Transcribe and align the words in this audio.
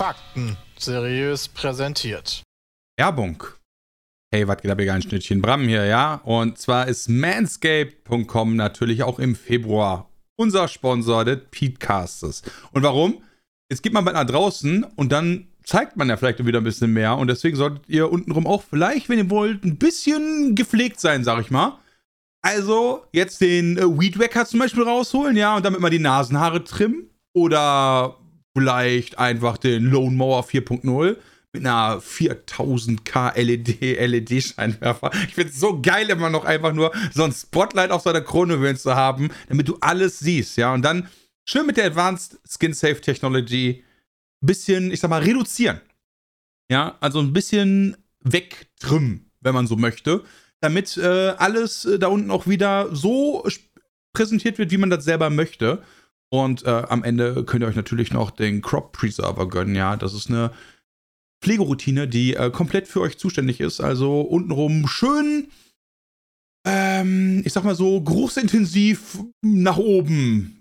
Fakten 0.00 0.56
seriös 0.78 1.48
präsentiert. 1.48 2.42
Werbung. 2.96 3.59
Hey, 4.32 4.46
was 4.46 4.58
geht 4.58 4.70
ab, 4.70 4.78
ein 4.78 5.02
Schnittchen 5.02 5.42
Bram 5.42 5.66
hier, 5.66 5.86
ja? 5.86 6.20
Und 6.22 6.56
zwar 6.56 6.86
ist 6.86 7.08
manscape.com 7.08 8.54
natürlich 8.54 9.02
auch 9.02 9.18
im 9.18 9.34
Februar 9.34 10.08
unser 10.36 10.68
Sponsor 10.68 11.24
des 11.24 11.40
Petecastes. 11.50 12.42
Und 12.70 12.84
warum? 12.84 13.24
Es 13.68 13.82
geht 13.82 13.92
mal 13.92 14.02
bald 14.02 14.14
nach 14.14 14.26
draußen 14.26 14.84
und 14.94 15.10
dann 15.10 15.48
zeigt 15.64 15.96
man 15.96 16.08
ja 16.08 16.16
vielleicht 16.16 16.46
wieder 16.46 16.60
ein 16.60 16.64
bisschen 16.64 16.92
mehr. 16.92 17.16
Und 17.16 17.26
deswegen 17.26 17.56
solltet 17.56 17.88
ihr 17.88 18.12
untenrum 18.12 18.46
auch 18.46 18.62
vielleicht, 18.62 19.08
wenn 19.08 19.18
ihr 19.18 19.30
wollt, 19.30 19.64
ein 19.64 19.78
bisschen 19.78 20.54
gepflegt 20.54 21.00
sein, 21.00 21.24
sag 21.24 21.40
ich 21.40 21.50
mal. 21.50 21.80
Also 22.40 23.02
jetzt 23.10 23.40
den 23.40 23.78
äh, 23.78 23.98
Weed 23.98 24.20
Wacker 24.20 24.46
zum 24.46 24.60
Beispiel 24.60 24.84
rausholen, 24.84 25.36
ja, 25.36 25.56
und 25.56 25.64
damit 25.64 25.80
mal 25.80 25.90
die 25.90 25.98
Nasenhaare 25.98 26.62
trimmen. 26.62 27.10
Oder 27.32 28.16
vielleicht 28.56 29.18
einfach 29.18 29.58
den 29.58 29.86
Lone 29.86 30.14
Mower 30.14 30.44
4.0 30.44 31.16
mit 31.52 31.66
einer 31.66 32.00
4000K 32.00 33.36
LED, 33.40 33.80
LED-Scheinwerfer. 33.80 35.10
Ich 35.28 35.34
finde 35.34 35.50
es 35.50 35.58
so 35.58 35.80
geil, 35.80 36.08
immer 36.10 36.30
noch 36.30 36.44
einfach 36.44 36.72
nur 36.72 36.92
so 37.12 37.24
ein 37.24 37.32
Spotlight 37.32 37.90
auf 37.90 38.02
seiner 38.02 38.20
Krone 38.20 38.76
zu 38.76 38.94
haben, 38.94 39.30
damit 39.48 39.68
du 39.68 39.76
alles 39.80 40.20
siehst, 40.20 40.56
ja. 40.56 40.72
Und 40.72 40.82
dann 40.82 41.08
schön 41.44 41.66
mit 41.66 41.76
der 41.76 41.86
Advanced 41.86 42.38
Skin 42.48 42.72
Safe 42.72 43.00
Technology 43.00 43.84
ein 44.42 44.46
bisschen, 44.46 44.90
ich 44.90 45.00
sag 45.00 45.10
mal, 45.10 45.22
reduzieren. 45.22 45.80
Ja, 46.70 46.96
also 47.00 47.18
ein 47.18 47.32
bisschen 47.32 47.96
wegtrimmen, 48.20 49.30
wenn 49.40 49.54
man 49.54 49.66
so 49.66 49.76
möchte, 49.76 50.22
damit 50.60 50.96
äh, 50.96 51.34
alles 51.36 51.84
äh, 51.84 51.98
da 51.98 52.06
unten 52.06 52.30
auch 52.30 52.46
wieder 52.46 52.94
so 52.94 53.44
präsentiert 54.12 54.58
wird, 54.58 54.70
wie 54.70 54.76
man 54.76 54.90
das 54.90 55.04
selber 55.04 55.30
möchte. 55.30 55.82
Und 56.32 56.64
äh, 56.64 56.84
am 56.88 57.02
Ende 57.02 57.44
könnt 57.44 57.64
ihr 57.64 57.66
euch 57.66 57.76
natürlich 57.76 58.12
noch 58.12 58.30
den 58.30 58.62
Crop 58.62 58.92
Preserver 58.92 59.48
gönnen. 59.48 59.74
Ja, 59.74 59.96
das 59.96 60.14
ist 60.14 60.28
eine 60.28 60.52
Pflegeroutine, 61.42 62.08
die 62.08 62.34
äh, 62.34 62.50
komplett 62.50 62.88
für 62.88 63.00
euch 63.00 63.18
zuständig 63.18 63.60
ist. 63.60 63.80
Also 63.80 64.20
untenrum 64.20 64.86
schön, 64.86 65.48
ähm, 66.66 67.42
ich 67.44 67.52
sag 67.52 67.64
mal 67.64 67.74
so, 67.74 68.00
geruchsintensiv 68.02 69.18
nach 69.42 69.78
oben 69.78 70.60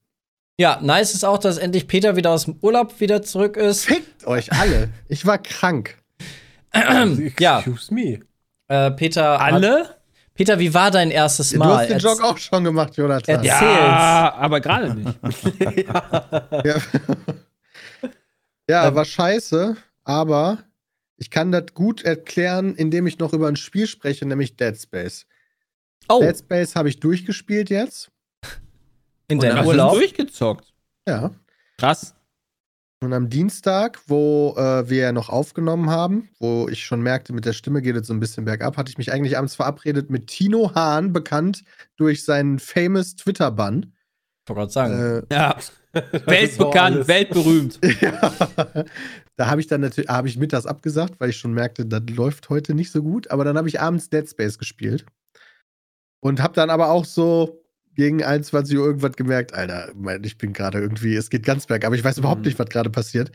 Ja, 0.59 0.79
nice 0.81 1.15
ist 1.15 1.25
auch, 1.25 1.39
dass 1.39 1.59
endlich 1.59 1.89
Peter 1.89 2.15
wieder 2.17 2.31
aus 2.31 2.45
dem 2.45 2.57
Urlaub 2.61 3.01
wieder 3.01 3.23
zurück 3.23 3.57
ist. 3.57 3.85
Fickt 3.87 4.27
euch 4.27 4.53
alle. 4.53 4.91
Ich 5.09 5.27
war 5.27 5.39
krank. 5.39 5.97
Ja. 7.39 7.59
Excuse 7.59 7.93
me. 7.95 8.21
Äh, 8.75 8.91
Peter. 8.93 9.39
Hat, 9.39 9.53
Alle? 9.53 9.97
Peter, 10.35 10.59
wie 10.59 10.75
war 10.75 10.91
dein 10.91 11.11
erstes 11.11 11.51
Du 11.51 11.59
Mal? 11.59 11.79
hast 11.79 11.91
den 11.91 11.99
Jog 11.99 12.23
auch 12.23 12.39
schon 12.39 12.65
gemacht, 12.65 12.97
Jonathan. 12.97 13.37
Erzähl. 13.45 13.69
Ja, 13.69 14.35
aber 14.35 14.61
gerade 14.61 14.95
nicht. 14.95 15.19
Ja. 16.65 16.77
ja, 18.69 18.95
war 18.95 19.05
scheiße, 19.05 19.77
aber 20.05 20.59
ich 21.17 21.31
kann 21.31 21.53
das 21.53 21.67
gut 21.75 22.03
erklären, 22.03 22.75
indem 22.75 23.07
ich 23.07 23.19
noch 23.19 23.33
über 23.33 23.47
ein 23.49 23.57
Spiel 23.57 23.87
spreche, 23.87 24.27
nämlich 24.27 24.57
Dead 24.57 24.77
Space. 24.81 25.27
oh, 26.09 26.21
Dead 26.21 26.37
Space 26.37 26.75
habe 26.75 26.89
ich 26.89 26.99
durchgespielt 26.99 27.71
jetzt. 27.71 28.11
in 29.29 29.39
deinem 29.39 29.67
Urlaub. 29.67 29.93
durchgezockt. 29.95 30.73
Ja. 31.07 31.31
Krass. 31.79 32.15
Und 33.05 33.13
am 33.13 33.29
Dienstag, 33.29 34.01
wo 34.07 34.55
äh, 34.57 34.89
wir 34.89 34.97
ja 34.97 35.13
noch 35.13 35.29
aufgenommen 35.29 35.91
haben, 35.91 36.31
wo 36.39 36.69
ich 36.71 36.85
schon 36.85 37.03
merkte, 37.03 37.35
mit 37.35 37.45
der 37.45 37.53
Stimme 37.53 37.83
geht 37.83 37.97
es 37.97 38.07
so 38.07 38.15
ein 38.15 38.21
bisschen 38.21 38.47
bergab, 38.47 38.79
hatte 38.79 38.91
ich 38.91 38.97
mich 38.97 39.13
eigentlich 39.13 39.37
abends 39.37 39.55
verabredet 39.55 40.09
mit 40.09 40.29
Tino 40.29 40.75
Hahn, 40.75 41.13
bekannt 41.13 41.65
durch 41.97 42.25
seinen 42.25 42.59
famous 42.59 43.15
Twitter-Bann. 43.17 43.93
Ich 44.43 44.49
wollte 44.49 44.59
gerade 44.59 44.73
sagen. 44.73 45.23
Äh, 45.29 45.35
Ja. 45.35 45.57
Weltbekannt, 46.27 47.07
weltberühmt. 47.07 47.79
ja. 48.01 48.33
Da 49.37 49.47
habe 49.47 49.61
ich 49.61 49.67
dann 49.67 49.83
natürlich, 49.83 50.09
habe 50.09 50.27
ich 50.27 50.39
mittags 50.39 50.67
abgesagt, 50.67 51.21
weil 51.21 51.31
ich 51.31 51.37
schon 51.37 51.53
merkte, 51.53 51.85
das 51.85 52.03
läuft 52.09 52.49
heute 52.49 52.75
nicht 52.75 52.91
so 52.91 53.03
gut. 53.03 53.31
Aber 53.31 53.45
dann 53.45 53.59
habe 53.59 53.69
ich 53.69 53.81
abends 53.81 54.09
Dead 54.09 54.29
Space 54.29 54.59
gespielt. 54.59 55.05
Und 56.21 56.43
habe 56.43 56.55
dann 56.55 56.71
aber 56.71 56.89
auch 56.89 57.05
so 57.05 57.64
gegen 57.95 58.23
21 58.23 58.77
Uhr 58.79 58.87
irgendwas 58.87 59.17
gemerkt, 59.17 59.55
Alter, 59.55 59.93
ich 60.23 60.39
bin 60.39 60.53
gerade 60.53 60.79
irgendwie, 60.81 61.15
es 61.17 61.31
geht 61.31 61.45
ganz 61.45 61.67
bergab, 61.67 61.89
aber 61.89 61.97
ich 61.97 62.05
weiß 62.05 62.19
überhaupt 62.19 62.41
Mhm. 62.41 62.47
nicht, 62.47 62.59
was 62.59 62.69
gerade 62.69 62.91
passiert. 62.91 63.31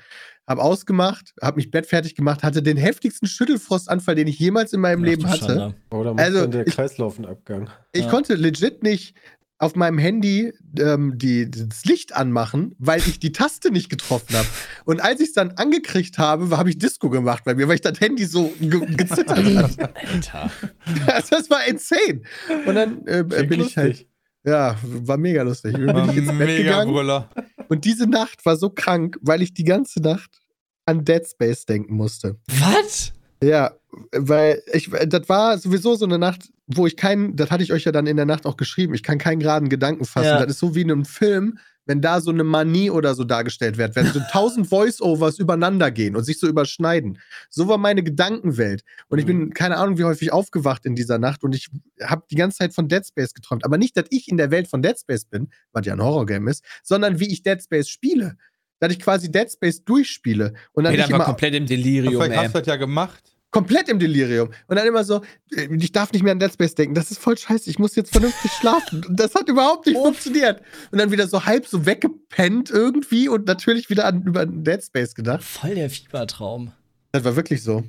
Hab 0.48 0.58
ausgemacht, 0.60 1.34
hab 1.42 1.58
mich 1.58 1.70
bettfertig 1.72 2.16
gemacht, 2.16 2.42
hatte 2.44 2.64
den 2.64 2.78
heftigsten 2.78 3.28
Schüttelfrostanfall, 3.28 4.16
den 4.16 4.28
ich 4.28 4.40
jemals 4.40 4.74
in 4.74 4.82
meinem 4.82 5.02
Ach, 5.04 5.08
Leben 5.08 5.30
hatte. 5.30 5.46
Schande. 5.46 5.76
Oder 5.92 6.14
macht 6.14 6.26
Also, 6.26 6.48
der 6.48 6.66
ich- 6.68 6.74
Kreislauf 6.76 7.18
einen 7.18 7.28
Abgang? 7.28 7.70
Ich 7.94 8.04
Ja. 8.06 8.10
konnte 8.10 8.34
legit 8.36 8.82
nicht 8.84 9.16
auf 9.62 9.76
meinem 9.76 9.98
Handy 9.98 10.54
ähm, 10.80 11.18
die, 11.18 11.52
das 11.52 11.84
Licht 11.84 12.16
anmachen, 12.16 12.76
weil 12.80 13.00
ich 13.00 13.20
die 13.20 13.34
Taste 13.34 13.72
nicht 13.72 13.90
getroffen 13.90 14.36
habe. 14.38 14.48
Und 14.86 15.02
als 15.02 15.20
ich 15.20 15.28
es 15.28 15.34
dann 15.34 15.52
angekriegt 15.52 16.18
habe, 16.18 16.56
habe 16.58 16.70
ich 16.70 16.78
Disco 16.78 17.10
gemacht 17.10 17.44
bei 17.44 17.56
mir, 17.56 17.68
weil 17.68 17.76
ich 17.76 17.82
das 17.82 18.00
Handy 18.00 18.24
so 18.26 18.54
ge 18.62 18.80
gezittert 18.96 19.38
hat. 19.56 19.80
Alter. 20.14 20.52
Also, 21.08 21.36
das 21.36 21.50
war 21.50 21.66
insane. 21.68 22.22
Und 22.66 22.74
dann 22.76 23.06
äh, 23.06 23.24
bin 23.24 23.60
ich 23.62 23.76
halt, 23.78 23.90
lustig. 23.90 24.09
Ja, 24.50 24.78
war 24.84 25.18
mega 25.18 25.44
lustig. 25.44 25.74
Bin 25.74 26.10
ich 26.10 26.18
ins 26.18 26.38
Bett 26.38 26.48
Mega. 26.48 26.84
Brüller. 26.86 27.30
Und 27.68 27.86
diese 27.86 28.08
Nacht 28.08 28.46
war 28.46 28.56
so 28.56 28.70
krank, 28.70 29.18
weil 29.22 29.42
ich 29.42 29.54
die 29.54 29.64
ganze 29.64 30.02
Nacht 30.02 30.42
an 30.86 31.06
Dead 31.06 31.26
Space 31.28 31.66
denken 31.66 31.96
musste. 31.96 32.38
Was? 32.48 33.14
Ja, 33.44 33.72
weil 34.12 34.62
ich, 34.74 34.90
das 35.08 35.30
war 35.30 35.58
sowieso 35.58 35.96
so 35.96 36.06
eine 36.06 36.18
Nacht, 36.18 36.52
wo 36.68 36.88
ich 36.88 36.98
keinen, 36.98 37.36
das 37.36 37.52
hatte 37.52 37.64
ich 37.64 37.72
euch 37.72 37.84
ja 37.84 37.92
dann 37.92 38.08
in 38.08 38.18
der 38.18 38.26
Nacht 38.26 38.46
auch 38.46 38.58
geschrieben, 38.58 38.94
ich 38.94 39.04
kann 39.04 39.18
keinen 39.18 39.40
geraden 39.40 39.70
Gedanken 39.70 40.06
fassen. 40.06 40.28
Ja. 40.28 40.40
Das 40.40 40.52
ist 40.52 40.60
so 40.60 40.76
wie 40.76 40.82
in 40.82 40.92
einem 40.92 41.06
Film, 41.06 41.58
wenn 41.90 42.02
da 42.02 42.22
so 42.22 42.30
eine 42.30 42.44
Manie 42.44 42.92
oder 42.92 43.16
so 43.16 43.24
dargestellt 43.24 43.80
wird, 43.80 43.96
wenn 43.96 44.06
so 44.06 44.22
tausend 44.32 44.68
Voice-Overs 44.68 45.40
übereinander 45.40 45.90
gehen 45.90 46.16
und 46.16 46.24
sich 46.24 46.38
so 46.40 46.48
überschneiden. 46.48 47.18
So 47.50 47.68
war 47.68 47.80
meine 47.80 48.04
Gedankenwelt. 48.04 48.84
Und 49.08 49.18
ich 49.18 49.26
bin, 49.26 49.56
keine 49.56 49.78
Ahnung, 49.78 49.98
wie 49.98 50.04
häufig 50.04 50.32
aufgewacht 50.32 50.86
in 50.86 50.94
dieser 50.94 51.18
Nacht 51.18 51.44
und 51.44 51.56
ich 51.56 51.68
habe 52.04 52.22
die 52.30 52.36
ganze 52.36 52.60
Zeit 52.60 52.76
von 52.76 52.88
Dead 52.88 53.04
Space 53.04 53.34
geträumt. 53.34 53.66
Aber 53.66 53.80
nicht, 53.80 53.98
dass 53.98 54.06
ich 54.12 54.28
in 54.28 54.38
der 54.38 54.52
Welt 54.52 54.68
von 54.68 54.84
Dead 54.84 55.00
Space 55.00 55.26
bin, 55.26 55.50
was 55.72 55.84
ja 55.88 55.94
ein 55.94 56.04
Horrorgame 56.04 56.52
ist, 56.52 56.64
sondern 56.84 57.20
wie 57.20 57.34
ich 57.34 57.42
Dead 57.42 57.60
Space 57.60 57.90
spiele. 57.90 58.38
Dass 58.80 58.94
ich 58.94 59.00
quasi 59.00 59.32
Dead 59.32 59.52
Space 59.52 59.84
durchspiele. 59.84 60.54
Und 60.74 60.84
dann 60.84 60.94
Peter 60.94 61.06
ich 61.06 61.10
war 61.10 61.18
immer 61.18 61.26
komplett 61.26 61.56
im 61.56 61.66
Delirium, 61.66 62.14
Vielleicht 62.14 62.32
ey. 62.34 62.38
hast 62.38 62.54
du 62.54 62.60
das 62.60 62.68
ja 62.68 62.76
gemacht. 62.76 63.36
Komplett 63.52 63.90
im 63.90 64.00
Delirium. 64.00 64.50
Und 64.68 64.76
dann 64.76 64.88
immer 64.88 65.04
so, 65.04 65.22
äh, 65.52 65.68
ich 65.76 65.92
darf 65.92 66.12
nicht 66.12 66.24
mehr 66.24 66.32
an 66.32 66.40
Dead 66.40 66.52
Space 66.52 66.76
denken. 66.76 66.96
Das 66.96 67.12
ist 67.12 67.20
voll 67.20 67.38
scheiße. 67.38 67.70
Ich 67.70 67.80
muss 67.80 67.96
jetzt 67.96 68.12
vernünftig 68.12 68.52
schlafen. 68.52 69.04
Und 69.06 69.16
das 69.20 69.36
hat 69.36 69.48
überhaupt 69.50 69.86
nicht 69.86 69.98
funktioniert. 69.98 70.62
Und 70.92 71.00
dann 71.00 71.12
wieder 71.12 71.28
so 71.28 71.46
halb 71.46 71.66
so 71.66 71.86
weggepennt 71.86 72.70
irgendwie 72.70 73.28
und 73.30 73.48
natürlich 73.48 73.90
wieder 73.90 74.06
an 74.06 74.24
über 74.24 74.46
Dead 74.46 74.84
Space 74.84 75.16
gedacht. 75.16 75.44
Voll 75.44 75.76
der 75.76 75.90
Fiebertraum. 75.90 76.72
Das 77.12 77.24
war 77.24 77.36
wirklich 77.36 77.64
so. 77.64 77.84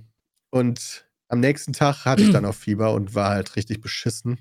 Und 0.51 1.07
am 1.29 1.41
nächsten 1.41 1.73
Tag 1.73 2.05
hatte 2.05 2.23
ich 2.23 2.31
dann 2.31 2.45
auch 2.47 2.55
Fieber 2.55 2.93
und 2.93 3.15
war 3.15 3.31
halt 3.31 3.57
richtig 3.57 3.81
beschissen. 3.81 4.39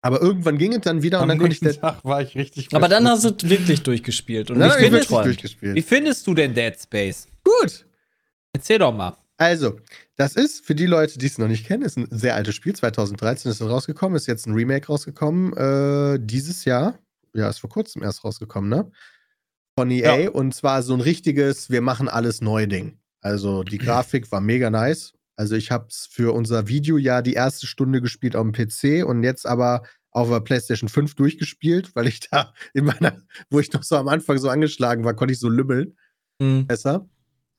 Aber 0.00 0.20
irgendwann 0.20 0.58
ging 0.58 0.74
es 0.74 0.82
dann 0.82 1.02
wieder 1.02 1.18
und 1.18 1.22
Am 1.22 1.28
dann 1.30 1.38
konnte 1.38 1.54
ich 1.54 1.62
nächsten 1.62 1.80
Dead 1.80 1.92
Tag 1.92 2.04
war 2.04 2.20
ich 2.20 2.34
richtig 2.34 2.74
Aber 2.74 2.88
dann 2.88 3.08
hast 3.08 3.24
du 3.24 3.48
wirklich 3.48 3.82
durchgespielt. 3.82 4.50
Und 4.50 4.62
hab 4.62 4.76
ich 4.76 4.82
wirklich 4.82 5.02
geträumt. 5.02 5.24
Wie 5.24 5.28
durchgespielt. 5.30 5.84
findest 5.86 6.26
du 6.26 6.34
denn 6.34 6.52
Dead 6.52 6.74
Space? 6.78 7.26
Gut. 7.42 7.86
Erzähl 8.52 8.78
doch 8.78 8.92
mal. 8.92 9.16
Also, 9.36 9.80
das 10.16 10.36
ist 10.36 10.64
für 10.64 10.74
die 10.74 10.86
Leute, 10.86 11.18
die 11.18 11.26
es 11.26 11.38
noch 11.38 11.48
nicht 11.48 11.66
kennen, 11.66 11.82
ist 11.82 11.98
ein 11.98 12.06
sehr 12.10 12.36
altes 12.36 12.54
Spiel. 12.54 12.74
2013 12.74 13.50
ist 13.50 13.60
es 13.60 13.68
rausgekommen, 13.68 14.16
ist 14.16 14.26
jetzt 14.26 14.46
ein 14.46 14.54
Remake 14.54 14.86
rausgekommen. 14.86 15.52
Äh, 15.56 16.18
dieses 16.20 16.64
Jahr 16.64 16.98
ja, 17.34 17.48
ist 17.48 17.58
vor 17.58 17.70
kurzem 17.70 18.02
erst 18.02 18.24
rausgekommen, 18.24 18.70
ne? 18.70 18.90
Von 19.76 19.90
EA 19.90 20.30
und 20.30 20.54
zwar 20.54 20.82
so 20.84 20.94
ein 20.94 21.00
richtiges, 21.00 21.68
wir 21.68 21.80
machen 21.80 22.08
alles 22.08 22.40
neu 22.40 22.66
Ding. 22.66 22.98
Also 23.20 23.64
die 23.64 23.78
Grafik 23.78 24.30
war 24.30 24.40
mega 24.40 24.70
nice. 24.70 25.14
Also 25.36 25.56
ich 25.56 25.72
habe 25.72 25.86
es 25.88 26.06
für 26.08 26.32
unser 26.32 26.68
Video 26.68 26.96
ja 26.96 27.22
die 27.22 27.32
erste 27.32 27.66
Stunde 27.66 28.00
gespielt 28.00 28.36
auf 28.36 28.46
dem 28.48 28.52
PC 28.52 29.04
und 29.04 29.24
jetzt 29.24 29.46
aber 29.46 29.82
auf 30.12 30.28
der 30.28 30.40
PlayStation 30.40 30.88
5 30.88 31.16
durchgespielt, 31.16 31.96
weil 31.96 32.06
ich 32.06 32.20
da 32.20 32.54
in 32.72 32.84
meiner, 32.84 33.20
wo 33.50 33.58
ich 33.58 33.72
noch 33.72 33.82
so 33.82 33.96
am 33.96 34.06
Anfang 34.06 34.38
so 34.38 34.48
angeschlagen 34.48 35.04
war, 35.04 35.14
konnte 35.14 35.32
ich 35.32 35.40
so 35.40 35.48
lümmeln 35.48 35.96
Hm. 36.40 36.66
besser. 36.66 37.08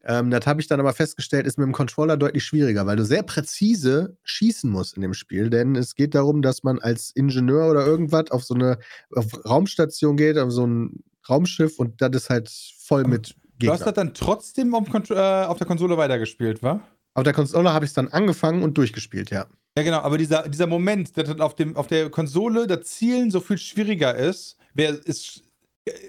Ähm, 0.05 0.29
das 0.29 0.45
habe 0.45 0.61
ich 0.61 0.67
dann 0.67 0.79
aber 0.79 0.93
festgestellt, 0.93 1.47
ist 1.47 1.57
mit 1.57 1.65
dem 1.65 1.73
Controller 1.73 2.17
deutlich 2.17 2.43
schwieriger, 2.43 2.85
weil 2.85 2.95
du 2.95 3.05
sehr 3.05 3.23
präzise 3.23 4.17
schießen 4.23 4.69
musst 4.69 4.95
in 4.95 5.01
dem 5.01 5.13
Spiel. 5.13 5.49
Denn 5.49 5.75
es 5.75 5.95
geht 5.95 6.15
darum, 6.15 6.41
dass 6.41 6.63
man 6.63 6.79
als 6.79 7.11
Ingenieur 7.11 7.69
oder 7.69 7.85
irgendwas 7.85 8.31
auf 8.31 8.43
so 8.43 8.53
eine 8.53 8.77
auf 9.15 9.45
Raumstation 9.45 10.17
geht, 10.17 10.37
auf 10.37 10.51
so 10.51 10.65
ein 10.65 11.03
Raumschiff 11.27 11.79
und 11.79 12.01
das 12.01 12.11
ist 12.13 12.29
halt 12.29 12.49
voll 12.79 13.03
mit 13.05 13.35
Du 13.57 13.71
hast 13.71 13.85
das 13.85 13.93
dann 13.93 14.13
trotzdem 14.13 14.75
auf, 14.75 14.87
äh, 15.09 15.45
auf 15.45 15.57
der 15.57 15.65
Konsole 15.65 15.97
weitergespielt, 15.97 16.61
wa? 16.61 16.81
Auf 17.13 17.23
der 17.23 17.31
Konsole 17.31 17.71
habe 17.71 17.85
ich 17.85 17.91
es 17.91 17.95
dann 17.95 18.09
angefangen 18.09 18.61
und 18.61 18.77
durchgespielt, 18.77 19.29
ja. 19.29 19.45
Ja, 19.77 19.83
genau, 19.83 19.99
aber 19.99 20.17
dieser, 20.17 20.47
dieser 20.47 20.67
Moment, 20.67 21.17
dass 21.17 21.27
dann 21.27 21.41
auf, 21.41 21.55
dem, 21.55 21.75
auf 21.77 21.87
der 21.87 22.09
Konsole 22.09 22.67
das 22.67 22.85
Zielen 22.87 23.31
so 23.31 23.39
viel 23.39 23.57
schwieriger 23.57 24.13
ist, 24.15 24.57
wer 24.73 24.89
ist, 25.05 25.43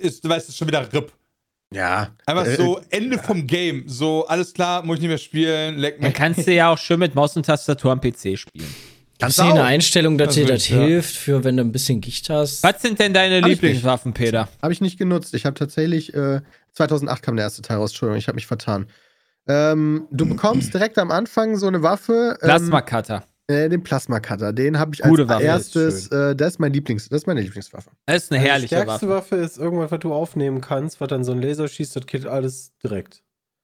ist, 0.01 0.25
du 0.25 0.29
weißt, 0.29 0.49
ist 0.49 0.57
schon 0.57 0.69
wieder 0.69 0.93
RIP. 0.93 1.13
Ja. 1.73 2.09
Einfach 2.27 2.47
Äh, 2.47 2.57
so 2.57 2.81
Ende 2.91 3.19
vom 3.19 3.47
Game. 3.47 3.85
So, 3.89 4.27
alles 4.27 4.53
klar, 4.55 4.85
muss 4.85 4.97
ich 4.97 5.01
nicht 5.03 5.09
mehr 5.11 5.19
spielen, 5.19 5.79
leck 5.79 5.97
Dann 6.01 6.09
mich. 6.09 6.15
kannst 6.15 6.47
du 6.47 6.53
ja 6.53 6.71
auch 6.73 6.79
schön 6.79 6.99
mit 7.01 7.15
Maus 7.15 7.37
und 7.37 7.45
Tastatur 7.47 7.93
am 7.93 8.01
PC 8.01 8.39
spielen. 8.39 8.73
Kannst 9.19 9.39
du 9.39 9.43
eine 9.45 9.63
auch. 9.63 9.67
Einstellung, 9.67 10.19
dass 10.19 10.29
Das 10.29 10.35
dir 10.37 10.47
das 10.47 10.69
ja. 10.69 10.77
hilft, 10.79 11.17
für 11.17 11.43
wenn 11.43 11.57
du 11.57 11.63
ein 11.65 11.73
bisschen 11.73 12.01
Gicht 12.03 12.29
hast? 12.29 12.63
Was 12.63 12.83
sind 12.83 12.99
denn 13.01 13.15
deine 13.15 13.41
Hab 13.41 13.49
Lieblingswaffen, 13.49 14.13
Peter? 14.13 14.49
Habe 14.63 14.73
ich 14.75 14.81
nicht 14.83 14.99
genutzt. 14.99 15.33
Ich 15.35 15.47
habe 15.47 15.55
tatsächlich, 15.55 16.13
äh, 16.15 16.41
2008 16.75 17.23
kam 17.23 17.37
der 17.37 17.47
erste 17.47 17.63
Teil 17.63 17.79
raus, 17.79 17.91
Entschuldigung, 17.93 18.19
ich 18.19 18.29
habe 18.29 18.37
mich 18.37 18.47
vertan. 18.47 18.87
Ähm, 19.49 20.07
du 20.11 20.27
bekommst 20.27 20.75
direkt 20.75 20.99
am 20.99 21.11
Anfang 21.11 21.57
so 21.57 21.67
eine 21.67 21.83
Waffe. 21.83 22.37
Ähm, 22.43 22.47
Plasma 22.47 22.83
Cutter. 22.83 23.25
Äh, 23.49 23.69
den 23.69 23.83
Plasma 23.85 24.19
Cutter. 24.19 24.53
Den 24.53 24.79
habe 24.79 24.93
ich 24.95 25.03
Gute 25.03 25.23
als 25.23 25.29
Waffe, 25.31 25.45
erstes. 25.45 26.09
Äh, 26.09 26.35
das 26.35 26.55
ist 26.55 26.59
mein 26.59 26.73
Lieblings, 26.73 27.09
das 27.09 27.23
ist 27.23 27.27
meine 27.27 27.41
Lieblingswaffe. 27.43 27.91
Das 28.07 28.25
ist 28.25 28.33
eine 28.33 28.41
Also 28.41 28.51
herrliche 28.51 28.75
Die 28.77 28.83
stärkste 28.83 29.09
Waffe. 29.09 29.37
Waffe. 29.37 29.45
ist 29.45 29.59
irgendwas, 29.59 29.91
was 29.93 30.01
du 30.01 30.13
aufnehmen 30.13 30.61
kannst, 30.61 31.01
was 31.01 31.09
dann 31.09 31.23
so 31.23 31.33
ein 31.33 31.41
Laser 31.41 31.69
schießt, 31.69 31.95
das 31.95 32.07
killt 32.07 32.27
alles 32.27 32.73
direkt. 32.83 33.23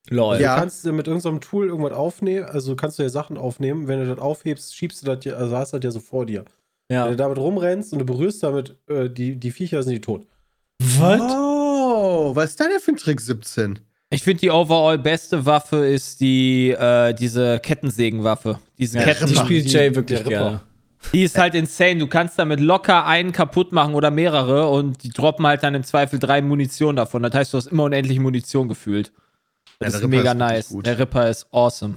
Lol. 0.08 0.40
Ja. 0.40 0.54
Du 0.54 0.60
kannst 0.60 0.84
mit 0.84 1.06
irgendeinem 1.08 1.40
Tool 1.40 1.68
irgendwas 1.68 1.92
aufnehmen, 1.92 2.44
also 2.44 2.76
kannst 2.76 2.98
du 2.98 3.02
ja 3.02 3.08
Sachen 3.08 3.36
aufnehmen. 3.36 3.88
Wenn 3.88 4.00
du 4.00 4.06
das 4.06 4.18
aufhebst, 4.18 4.74
schiebst 4.76 5.02
du 5.02 5.06
das 5.14 5.24
ja, 5.24 5.34
also 5.34 5.56
hast 5.56 5.72
du 5.72 5.78
das 5.78 5.84
ja 5.84 5.90
so 5.90 6.00
vor 6.00 6.26
dir. 6.26 6.44
Wenn 6.88 6.96
Ja. 6.98 7.08
du 7.08 7.16
damit 7.16 7.38
rumrennst 7.38 7.92
und 7.92 7.98
du 8.00 8.04
berührst 8.04 8.42
damit, 8.42 8.76
äh, 8.88 9.08
die, 9.08 9.36
die 9.36 9.50
Viecher 9.50 9.82
sind 9.82 9.92
die 9.94 10.00
tot. 10.00 10.26
Was? 10.80 11.20
Oh, 11.20 12.32
was 12.34 12.50
ist 12.50 12.60
da 12.60 12.68
denn 12.68 12.80
für 12.80 12.92
ein 12.92 12.96
Trick 12.96 13.20
17? 13.20 13.78
Ich 14.12 14.22
finde 14.22 14.40
die 14.40 14.50
overall 14.50 14.98
beste 14.98 15.46
Waffe 15.46 15.86
ist 15.86 16.20
die, 16.20 16.70
äh, 16.70 17.14
diese 17.14 17.58
Kettensägenwaffe. 17.60 18.58
Diese 18.78 18.98
Ja, 18.98 19.04
Ketten. 19.04 19.26
Die 19.26 19.36
spielt 19.36 19.66
Jay 19.72 19.94
wirklich 19.94 20.22
gerne. 20.24 20.60
Die 21.12 21.22
ist 21.22 21.36
halt 21.38 21.54
insane. 21.54 21.96
Du 21.98 22.06
kannst 22.06 22.38
damit 22.38 22.60
locker 22.60 23.06
einen 23.06 23.32
kaputt 23.32 23.72
machen 23.72 23.94
oder 23.94 24.10
mehrere 24.10 24.68
und 24.68 25.02
die 25.02 25.08
droppen 25.08 25.46
halt 25.46 25.62
dann 25.62 25.74
im 25.74 25.82
Zweifel 25.82 26.18
drei 26.18 26.42
Munition 26.42 26.94
davon. 26.94 27.22
Das 27.22 27.34
heißt, 27.34 27.52
du 27.52 27.58
hast 27.58 27.66
immer 27.66 27.84
unendlich 27.84 28.20
Munition 28.20 28.68
gefühlt. 28.68 29.08
Ja, 29.08 29.86
Das 29.86 29.92
der 29.92 30.00
ist 30.00 30.04
Ripper 30.06 30.08
mega 30.16 30.32
ist 30.32 30.38
nice. 30.38 30.68
gut. 30.68 30.86
Der 30.86 30.98
Ripper 30.98 31.28
ist 31.30 31.46
awesome. 31.50 31.94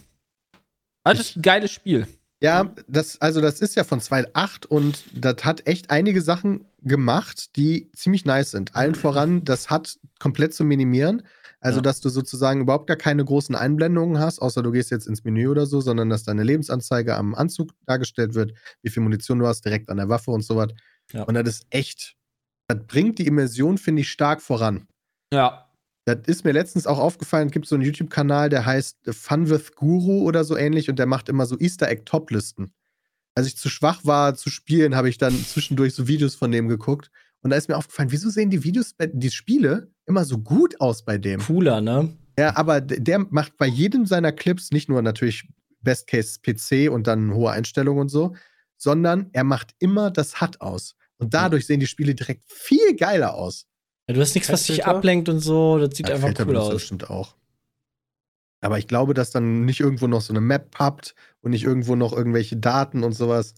Also, 1.03 1.19
das 1.19 1.29
ist 1.31 1.35
ein 1.35 1.41
geiles 1.43 1.71
Spiel. 1.71 2.07
Ja, 2.41 2.73
das, 2.87 3.21
also 3.21 3.41
das 3.41 3.59
ist 3.61 3.75
ja 3.75 3.83
von 3.83 3.99
2008 3.99 4.65
und 4.65 5.03
das 5.13 5.45
hat 5.45 5.67
echt 5.67 5.89
einige 5.89 6.21
Sachen 6.21 6.65
gemacht, 6.81 7.55
die 7.55 7.91
ziemlich 7.93 8.25
nice 8.25 8.51
sind. 8.51 8.75
Allen 8.75 8.95
voran, 8.95 9.43
das 9.43 9.69
hat 9.69 9.97
komplett 10.19 10.53
zu 10.53 10.63
minimieren. 10.63 11.23
Also, 11.65 11.79
Ja. 11.79 11.81
dass 11.81 11.99
du 11.99 12.09
sozusagen 12.09 12.61
überhaupt 12.61 12.85
gar 12.85 12.95
keine 12.95 13.25
großen 13.25 13.55
Einblendungen 13.55 14.19
hast, 14.19 14.39
außer 14.39 14.61
du 14.61 14.71
gehst 14.71 14.91
jetzt 14.91 15.07
ins 15.07 15.23
Menü 15.23 15.47
oder 15.47 15.65
so, 15.65 15.81
sondern 15.81 16.11
dass 16.11 16.23
deine 16.23 16.43
Lebensanzeige 16.43 17.15
am 17.15 17.33
Anzug 17.33 17.71
dargestellt 17.87 18.35
wird, 18.35 18.53
wie 18.83 18.91
viel 18.91 19.01
Munition 19.01 19.39
du 19.39 19.47
hast, 19.47 19.65
direkt 19.65 19.89
an 19.89 19.97
der 19.97 20.07
Waffe 20.07 20.29
und 20.29 20.43
so 20.43 20.55
was. 20.57 20.69
Ja. 21.11 21.23
Und 21.23 21.33
das 21.33 21.47
ist 21.47 21.65
echt, 21.71 22.15
das 22.67 22.77
bringt 22.85 23.17
die 23.17 23.25
Immersion, 23.25 23.79
finde 23.79 24.01
ich, 24.03 24.11
stark 24.11 24.43
voran. 24.43 24.87
Ja. 25.33 25.67
Das 26.05 26.19
ist 26.27 26.45
mir 26.45 26.51
letztens 26.51 26.85
auch 26.85 26.99
aufgefallen, 26.99 27.47
es 27.47 27.51
gibt 27.53 27.65
so 27.65 27.73
einen 27.73 27.83
YouTube-Kanal, 27.83 28.49
der 28.49 28.63
heißt 28.67 28.97
Fun 29.15 29.49
with 29.49 29.73
Guru 29.73 30.21
oder 30.21 30.43
so 30.43 30.55
ähnlich 30.55 30.87
und 30.87 30.99
der 30.99 31.07
macht 31.07 31.29
immer 31.29 31.47
so 31.47 31.57
Easter 31.57 31.89
Egg-Top-Listen. 31.89 32.73
Als 33.33 33.47
ich 33.47 33.57
zu 33.57 33.69
schwach 33.69 34.05
war 34.05 34.35
zu 34.35 34.51
spielen, 34.51 34.95
habe 34.95 35.09
ich 35.09 35.17
dann 35.17 35.33
zwischendurch 35.33 35.95
so 35.95 36.07
Videos 36.07 36.35
von 36.35 36.51
dem 36.51 36.67
geguckt 36.67 37.09
und 37.45 37.51
da 37.51 37.57
ist 37.57 37.69
mir 37.69 37.77
aufgefallen, 37.77 38.11
wieso 38.11 38.31
sehen 38.31 38.49
die 38.49 38.63
Videos, 38.63 38.95
die 38.99 39.29
Spiele 39.29 39.91
immer 40.07 40.25
so 40.25 40.39
gut 40.39 40.81
aus 40.81 41.05
bei 41.05 41.19
dem? 41.19 41.39
Cooler, 41.41 41.79
ne? 41.79 42.11
Ja, 42.39 42.57
aber 42.57 42.81
der 42.81 43.19
macht 43.19 43.55
bei 43.57 43.67
jedem 43.67 44.07
seiner 44.07 44.31
Clips 44.31 44.71
nicht 44.71 44.89
nur 44.89 45.03
natürlich 45.03 45.47
Best 45.79 46.07
Case 46.07 46.39
PC 46.41 46.91
und 46.91 47.05
dann 47.05 47.35
hohe 47.35 47.51
Einstellungen 47.51 48.01
und 48.01 48.09
so, 48.09 48.35
sondern 48.77 49.29
er 49.33 49.43
macht 49.43 49.75
immer 49.77 50.09
das 50.09 50.41
HUD 50.41 50.59
aus. 50.59 50.95
Und 51.19 51.35
dadurch 51.35 51.67
sehen 51.67 51.79
die 51.79 51.85
Spiele 51.85 52.15
direkt 52.15 52.45
viel 52.47 52.95
geiler 52.95 53.35
aus. 53.35 53.67
Ja, 54.07 54.15
du 54.15 54.21
hast 54.21 54.33
nichts, 54.33 54.51
was 54.51 54.63
dich 54.63 54.83
ablenkt 54.83 55.29
und 55.29 55.39
so. 55.39 55.77
Das 55.77 55.95
sieht 55.95 56.09
Ja, 56.09 56.15
einfach 56.15 56.29
Filter 56.29 56.47
cool 56.47 56.57
aus. 56.57 56.73
bestimmt 56.73 57.11
auch. 57.11 57.35
Aber 58.61 58.79
ich 58.79 58.87
glaube, 58.87 59.13
dass 59.13 59.29
dann 59.29 59.65
nicht 59.65 59.81
irgendwo 59.81 60.07
noch 60.07 60.21
so 60.21 60.33
eine 60.33 60.41
Map 60.41 60.77
habt 60.79 61.13
und 61.41 61.51
nicht 61.51 61.63
irgendwo 61.63 61.95
noch 61.95 62.11
irgendwelche 62.11 62.57
Daten 62.57 63.03
und 63.03 63.13
sowas. 63.13 63.53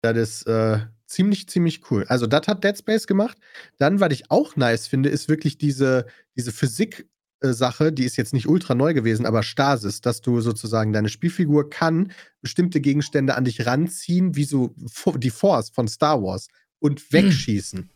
Das 0.00 0.16
ist 0.16 0.46
äh, 0.46 0.78
ziemlich, 1.10 1.48
ziemlich 1.48 1.90
cool. 1.90 2.04
Also, 2.08 2.26
das 2.26 2.46
hat 2.48 2.64
Dead 2.64 2.76
Space 2.78 3.06
gemacht. 3.06 3.36
Dann, 3.78 4.00
was 4.00 4.12
ich 4.12 4.30
auch 4.30 4.56
nice 4.56 4.86
finde, 4.86 5.08
ist 5.08 5.28
wirklich 5.28 5.58
diese, 5.58 6.06
diese 6.36 6.52
Physik-Sache, 6.52 7.92
die 7.92 8.04
ist 8.04 8.16
jetzt 8.16 8.32
nicht 8.32 8.46
ultra 8.48 8.74
neu 8.74 8.94
gewesen, 8.94 9.26
aber 9.26 9.42
Stasis, 9.42 10.00
dass 10.00 10.20
du 10.20 10.40
sozusagen 10.40 10.92
deine 10.92 11.08
Spielfigur 11.08 11.68
kann 11.68 12.12
bestimmte 12.40 12.80
Gegenstände 12.80 13.34
an 13.34 13.44
dich 13.44 13.66
ranziehen, 13.66 14.36
wie 14.36 14.44
so 14.44 14.74
die 15.16 15.30
Force 15.30 15.70
von 15.70 15.88
Star 15.88 16.22
Wars 16.22 16.48
und 16.78 17.12
wegschießen. 17.12 17.90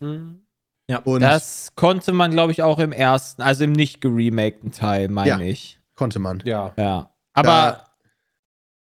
Und 1.04 1.20
Das 1.22 1.72
konnte 1.76 2.12
man, 2.12 2.32
glaube 2.32 2.52
ich, 2.52 2.62
auch 2.62 2.78
im 2.78 2.92
ersten, 2.92 3.40
also 3.40 3.64
im 3.64 3.72
nicht 3.72 4.00
geremakten 4.02 4.70
Teil, 4.72 5.08
meine 5.08 5.28
Ja. 5.44 5.50
ich. 5.50 5.80
konnte 5.94 6.18
man. 6.18 6.42
Ja. 6.44 6.74
Ja. 6.76 7.14
Aber, 7.34 7.86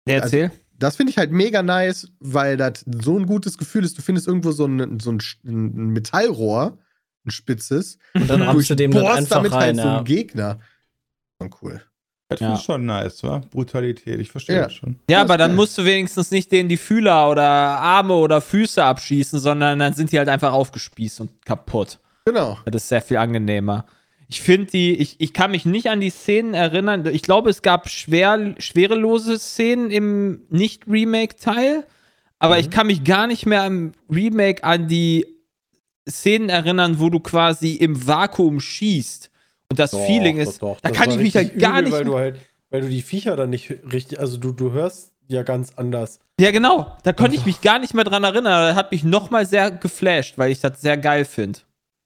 Da- 0.06 0.14
erzähl. 0.14 0.52
Das 0.82 0.96
finde 0.98 1.12
ich 1.12 1.18
halt 1.18 1.32
mega 1.32 1.64
nice, 1.64 2.08
weil 2.20 2.58
das 2.58 2.86
so 3.04 3.18
ein 3.18 3.26
gutes 3.26 3.58
Gefühl 3.58 3.84
ist. 3.86 3.98
Du 3.98 4.02
findest 4.02 4.28
irgendwo 4.28 4.52
so 4.52 4.66
ein, 4.66 5.00
so 5.00 5.12
ein, 5.12 5.20
ein 5.46 5.88
Metallrohr, 5.92 6.78
ein 7.26 7.32
spitzes, 7.32 7.98
Und 8.14 8.30
dann 8.30 8.42
rammst 8.42 8.70
du 8.70 8.76
dem 8.76 8.92
dann 8.92 9.06
einfach 9.06 9.38
damit 9.38 9.52
rein. 9.52 9.62
halt 9.62 9.76
so 9.78 9.82
ja. 9.84 9.96
einen 9.98 10.06
Gegner. 10.06 10.60
Schon 11.42 11.52
cool. 11.62 11.82
Das 12.30 12.40
Ja. 12.40 12.54
ich 12.56 12.62
schon 12.62 12.86
nice, 12.86 13.24
wa? 13.24 13.40
Brutalität, 13.52 14.20
ich 14.20 14.32
verstehe 14.32 14.56
Ja. 14.56 14.64
das 14.64 14.74
schon. 14.74 14.96
Ja, 15.10 15.18
das 15.18 15.24
aber 15.26 15.34
ist 15.34 15.40
dann 15.40 15.50
geil. 15.52 15.56
musst 15.58 15.78
du 15.78 15.84
wenigstens 15.86 16.32
nicht 16.32 16.52
denen 16.52 16.70
die 16.70 16.78
Fühler 16.78 17.30
oder 17.30 17.44
Arme 17.44 18.14
oder 18.14 18.40
Füße 18.40 18.82
abschießen, 18.84 19.40
sondern 19.40 19.80
dann 19.80 19.94
sind 19.94 20.12
die 20.14 20.18
halt 20.18 20.30
einfach 20.30 20.54
aufgespießt 20.54 21.20
und 21.22 21.46
kaputt. 21.46 22.00
Genau. 22.26 22.58
Das 22.66 22.84
ist 22.84 22.90
sehr 22.90 23.02
viel 23.02 23.18
angenehmer. 23.18 23.86
Ich 24.32 24.42
finde 24.42 24.72
die, 24.72 24.96
ich, 24.96 25.18
ich 25.20 25.34
kann 25.34 25.52
mich 25.52 25.66
nicht 25.66 25.90
an 25.90 26.00
die 26.00 26.10
Szenen 26.10 26.54
erinnern. 26.54 27.06
Ich 27.06 27.22
glaube, 27.22 27.50
es 27.50 27.62
gab 27.62 27.90
schwer, 27.90 28.56
schwerelose 28.60 29.38
Szenen 29.38 29.92
im 29.92 30.44
Nicht-Remake-Teil, 30.50 31.86
aber 32.40 32.58
ich 32.58 32.70
kann 32.70 32.88
mich 32.88 33.04
gar 33.04 33.28
nicht 33.28 33.46
mehr 33.46 33.68
im 33.68 33.92
Remake 34.10 34.64
an 34.64 34.88
die 34.88 35.26
Szenen 36.10 36.48
erinnern, 36.48 37.02
wo 37.02 37.10
du 37.10 37.20
quasi 37.20 37.74
im 37.74 38.08
Vakuum 38.08 38.62
schießt. 38.62 39.30
Und 39.70 39.80
das 39.80 39.92
Doch, 39.92 40.06
Feeling 40.06 40.38
doch, 40.38 40.44
ist, 40.44 40.62
doch. 40.62 40.80
da 40.80 40.90
Das 40.90 40.98
kann 40.98 41.12
ich 41.12 41.18
mich 41.18 41.36
halt 41.36 41.60
gar 41.60 41.82
übel, 41.82 41.84
nicht. 41.84 41.94
Weil 41.94 42.06
du 42.06 42.16
halt, 42.18 42.40
weil 42.70 42.82
du 42.82 42.88
die 42.88 43.02
Viecher 43.02 43.36
dann 43.36 43.50
nicht 43.50 43.70
richtig, 43.92 44.18
also 44.18 44.38
du, 44.38 44.54
du 44.54 44.72
hörst 44.72 45.12
ja 45.28 45.44
ganz 45.44 45.74
anders. 45.76 46.22
ja, 46.40 46.52
genau. 46.52 46.96
Da 47.04 47.12
konnte 47.12 47.36
ich 47.36 47.46
mich 47.46 47.60
gar 47.60 47.80
nicht 47.80 47.94
mehr 47.94 48.06
dran 48.06 48.24
erinnern. 48.24 48.70
Das 48.70 48.76
hat 48.78 48.94
mich 48.94 49.04
nochmal 49.04 49.46
sehr 49.46 49.72
geflasht, 49.72 50.38
weil 50.38 50.52
ich 50.52 50.62
das 50.62 50.80
sehr 50.80 50.96
geil 50.98 51.26
finde. 51.26 51.60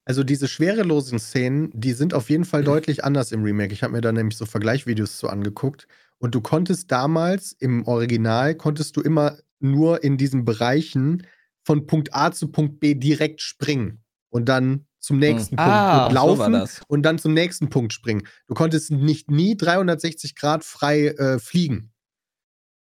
Also 0.06 0.24
diese 0.24 0.48
schwerelosen 0.48 1.18
Szenen, 1.20 1.72
die 1.74 1.94
sind 1.94 2.14
auf 2.14 2.30
jeden 2.30 2.46
Fall 2.46 2.64
deutlich 2.64 3.04
anders 3.04 3.32
im 3.32 3.44
Remake. 3.44 3.74
Ich 3.74 3.82
habe 3.84 3.94
mir 3.94 4.02
da 4.02 4.12
nämlich 4.12 4.38
so 4.38 4.46
Vergleichvideos 4.46 5.18
zu 5.18 5.28
angeguckt. 5.30 5.88
Und 6.20 6.36
du 6.36 6.42
konntest 6.42 6.92
damals 6.92 7.54
im 7.54 7.86
Original, 7.88 8.56
konntest 8.56 8.96
du 8.98 9.02
immer 9.02 9.38
nur 9.60 10.04
in 10.04 10.18
diesen 10.18 10.46
Bereichen 10.46 11.26
von 11.64 11.88
Punkt 11.88 12.14
A 12.14 12.32
zu 12.32 12.50
Punkt 12.52 12.80
B 12.80 12.94
direkt 12.94 13.42
springen. 13.42 14.04
Und 14.30 14.48
dann 14.48 14.86
zum 15.00 15.18
nächsten 15.18 15.56
Punkt 15.56 15.72
Ah, 15.72 16.06
und 16.08 16.12
so 16.12 16.16
war 16.18 16.28
laufen 16.28 16.54
das. 16.54 16.82
und 16.88 17.04
dann 17.04 17.18
zum 17.18 17.34
nächsten 17.34 17.70
Punkt 17.70 17.92
springen. 17.94 18.28
Du 18.48 18.54
konntest 18.54 18.92
nicht 18.92 19.30
nie 19.32 19.56
360 19.58 20.36
Grad 20.36 20.64
frei 20.64 21.08
äh, 21.08 21.40
fliegen 21.40 21.92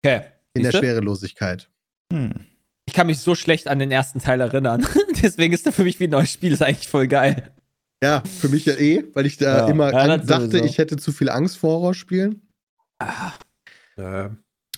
Okay. 0.05 0.21
in 0.53 0.63
der 0.63 0.71
Siehste? 0.71 0.85
Schwerelosigkeit. 0.85 1.69
Hm. 2.13 2.45
Ich 2.87 2.93
kann 2.93 3.07
mich 3.07 3.19
so 3.19 3.35
schlecht 3.35 3.67
an 3.67 3.79
den 3.79 3.91
ersten 3.91 4.19
Teil 4.19 4.39
erinnern. 4.41 4.87
Deswegen 5.21 5.53
ist 5.53 5.65
er 5.65 5.73
für 5.73 5.83
mich 5.83 5.99
wie 5.99 6.05
ein 6.05 6.09
neues 6.11 6.31
Spiel. 6.31 6.53
Ist 6.53 6.63
eigentlich 6.63 6.87
voll 6.87 7.07
geil. 7.07 7.51
Ja, 8.01 8.23
für 8.39 8.47
mich 8.49 8.65
ja 8.65 8.73
eh, 8.75 9.03
weil 9.13 9.25
ich 9.25 9.37
da 9.37 9.59
Ja. 9.59 9.67
immer 9.67 9.91
Ja, 9.91 10.17
das 10.17 10.25
dachte, 10.27 10.45
sowieso. 10.51 10.65
ich 10.65 10.77
hätte 10.77 10.97
zu 10.97 11.11
viel 11.11 11.29
Angst 11.29 11.57
vor 11.57 11.79
Horrorspielen. 11.79 12.41
Ja. 13.01 13.33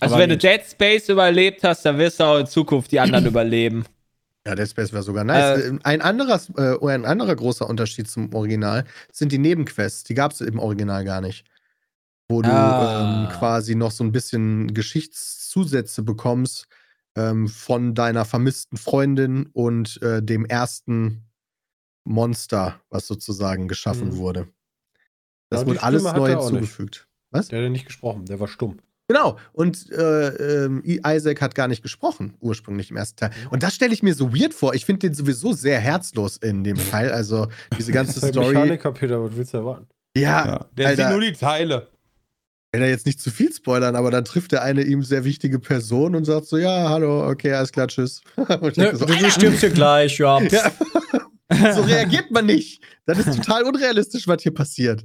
Also, 0.00 0.14
Aber 0.14 0.18
wenn 0.22 0.30
geht. 0.30 0.42
du 0.42 0.48
Dead 0.48 0.62
Space 0.66 1.08
überlebt 1.10 1.62
hast, 1.62 1.84
dann 1.84 1.98
wirst 1.98 2.20
du 2.20 2.24
auch 2.24 2.38
in 2.38 2.46
Zukunft 2.46 2.90
die 2.92 3.00
anderen 3.00 3.26
überleben. 3.26 3.84
Ja, 4.46 4.54
Dead 4.54 4.68
Space 4.68 4.92
wäre 4.92 5.02
sogar 5.02 5.24
nice. 5.24 5.60
Äh, 5.66 5.78
ein, 5.84 6.00
anderer, 6.00 6.40
äh, 6.56 6.88
ein 6.92 7.04
anderer 7.04 7.36
großer 7.36 7.68
Unterschied 7.68 8.08
zum 8.08 8.34
Original 8.34 8.84
sind 9.12 9.32
die 9.32 9.38
Nebenquests. 9.38 10.04
Die 10.04 10.14
gab 10.14 10.32
es 10.32 10.40
im 10.40 10.58
Original 10.58 11.04
gar 11.04 11.20
nicht. 11.20 11.44
Wo 12.28 12.40
du 12.42 12.48
Ah. 12.48 13.26
ähm, 13.28 13.38
quasi 13.38 13.74
noch 13.74 13.90
so 13.90 14.02
ein 14.02 14.12
bisschen 14.12 14.72
Geschichtszusätze 14.72 16.02
bekommst 16.02 16.66
ähm, 17.16 17.48
von 17.48 17.94
deiner 17.94 18.24
vermissten 18.24 18.76
Freundin 18.78 19.46
und 19.52 20.00
äh, 20.02 20.22
dem 20.22 20.44
ersten 20.44 21.24
Monster, 22.04 22.80
was 22.88 23.06
sozusagen 23.06 23.68
geschaffen 23.68 24.08
Mhm. 24.10 24.16
wurde. 24.16 24.40
Ja, 24.40 24.46
Das 25.50 25.60
die 25.62 25.66
wurde 25.66 25.82
alles 25.82 26.02
neu 26.04 26.30
hinzugefügt. 26.30 27.08
Was? 27.30 27.48
Der 27.48 27.58
hat 27.58 27.64
ja 27.64 27.70
nicht 27.70 27.86
gesprochen, 27.86 28.24
der 28.26 28.40
war 28.40 28.48
stumm. 28.48 28.78
Genau. 29.08 29.38
Und 29.52 29.90
äh, 29.90 30.66
I- 30.84 31.00
Isaac 31.04 31.40
hat 31.42 31.56
gar 31.56 31.66
nicht 31.66 31.82
gesprochen, 31.82 32.34
ursprünglich 32.40 32.90
im 32.90 32.96
ersten 32.96 33.16
Teil. 33.18 33.30
Mhm. 33.30 33.48
Und 33.50 33.62
das 33.64 33.74
stelle 33.74 33.92
ich 33.92 34.02
mir 34.04 34.14
so 34.14 34.32
weird 34.32 34.54
vor. 34.54 34.74
Ich 34.74 34.84
finde 34.84 35.00
den 35.08 35.14
sowieso 35.14 35.52
sehr 35.52 35.80
herzlos 35.80 36.36
in 36.36 36.62
dem 36.62 36.76
Teil. 36.90 37.10
Also 37.10 37.48
diese 37.76 37.90
ganze 37.92 38.14
Das 38.14 38.16
ist 38.18 38.22
halt 38.22 38.34
Story. 38.34 38.54
Mechaniker, 38.54 38.92
Peter, 38.92 39.22
was 39.22 39.36
willst 39.36 39.52
du 39.52 39.58
erwarten? 39.58 39.88
Ja, 40.16 40.46
Ja, 40.46 40.66
der 40.76 40.90
sieht 40.90 41.00
Alter, 41.00 41.10
nur 41.16 41.20
die 41.20 41.32
Teile. 41.32 41.88
Will 42.72 42.82
er 42.82 42.88
jetzt 42.88 43.06
nicht 43.06 43.20
zu 43.20 43.30
viel 43.30 43.52
spoilern, 43.52 43.96
aber 43.96 44.10
dann 44.10 44.24
trifft 44.24 44.52
er 44.52 44.62
eine 44.62 44.82
ihm 44.82 45.02
sehr 45.02 45.24
wichtige 45.24 45.58
Person 45.58 46.14
und 46.14 46.24
sagt 46.24 46.46
so: 46.46 46.56
Ja, 46.58 46.88
hallo, 46.88 47.28
okay, 47.28 47.52
alles 47.52 47.72
klar, 47.72 47.88
tschüss. 47.88 48.20
Und 48.36 48.48
ich 48.50 48.76
Nö, 48.76 48.84
denke 48.84 48.96
so, 48.96 49.04
du, 49.06 49.30
stirbst 49.30 49.60
hier 49.60 49.70
gleich, 49.70 50.18
ja. 50.18 50.40
Ja. 51.52 51.74
so 51.74 51.82
reagiert 51.82 52.30
man 52.30 52.46
nicht. 52.46 52.80
Das 53.06 53.18
ist 53.18 53.36
total 53.38 53.64
unrealistisch, 53.64 54.28
was 54.28 54.40
hier 54.42 54.54
passiert. 54.54 55.04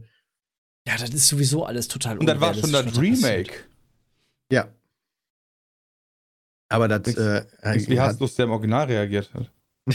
Ja, 0.87 0.95
das 0.95 1.09
ist 1.09 1.27
sowieso 1.27 1.65
alles 1.65 1.87
total 1.87 2.19
Und 2.19 2.27
das 2.27 2.39
war 2.39 2.53
schon 2.53 2.71
das 2.71 2.99
Remake. 2.99 3.51
Ja. 4.51 4.67
Aber 6.69 6.87
das. 6.87 7.01
Nix- 7.07 7.19
Äh, 7.19 7.45
Wie 7.89 7.99
hat, 7.99 8.09
hast 8.09 8.21
du 8.21 8.27
der 8.27 8.45
im 8.45 8.51
Original 8.51 8.85
reagiert 8.85 9.33
hat. 9.33 9.51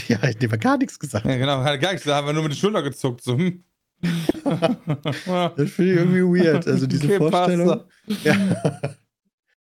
ja, 0.09 0.21
ich 0.23 0.35
habe 0.43 0.57
gar 0.57 0.77
nichts 0.77 0.99
gesagt. 0.99 1.25
Ja, 1.25 1.37
genau, 1.37 1.63
hat 1.63 1.79
gar 1.79 1.91
nichts, 1.93 2.05
da 2.05 2.15
haben 2.17 2.27
wir 2.27 2.33
nur 2.33 2.43
mit 2.43 2.51
den 2.51 2.57
Schultern 2.57 2.83
gezuckt. 2.83 3.23
So, 3.23 3.37
hm. 3.37 3.63
Das 4.43 5.71
finde 5.71 5.91
ich 5.91 5.97
irgendwie 5.97 6.21
weird. 6.43 6.67
Also 6.67 6.87
diese 6.87 7.05
Okay, 7.05 7.17
Vorstellung. 7.17 7.83
Ja. 8.23 8.35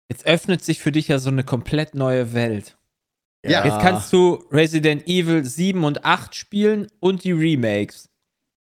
Jetzt 0.08 0.26
öffnet 0.26 0.64
sich 0.64 0.80
für 0.80 0.92
dich 0.92 1.08
ja 1.08 1.18
so 1.18 1.30
eine 1.30 1.44
komplett 1.44 1.94
neue 1.94 2.32
Welt. 2.32 2.76
Ja. 3.44 3.64
Jetzt 3.64 3.80
kannst 3.80 4.12
du 4.12 4.44
Resident 4.50 5.06
Evil 5.06 5.44
7 5.44 5.84
und 5.84 6.04
8 6.04 6.34
spielen 6.34 6.88
und 7.00 7.24
die 7.24 7.32
Remakes. 7.32 8.08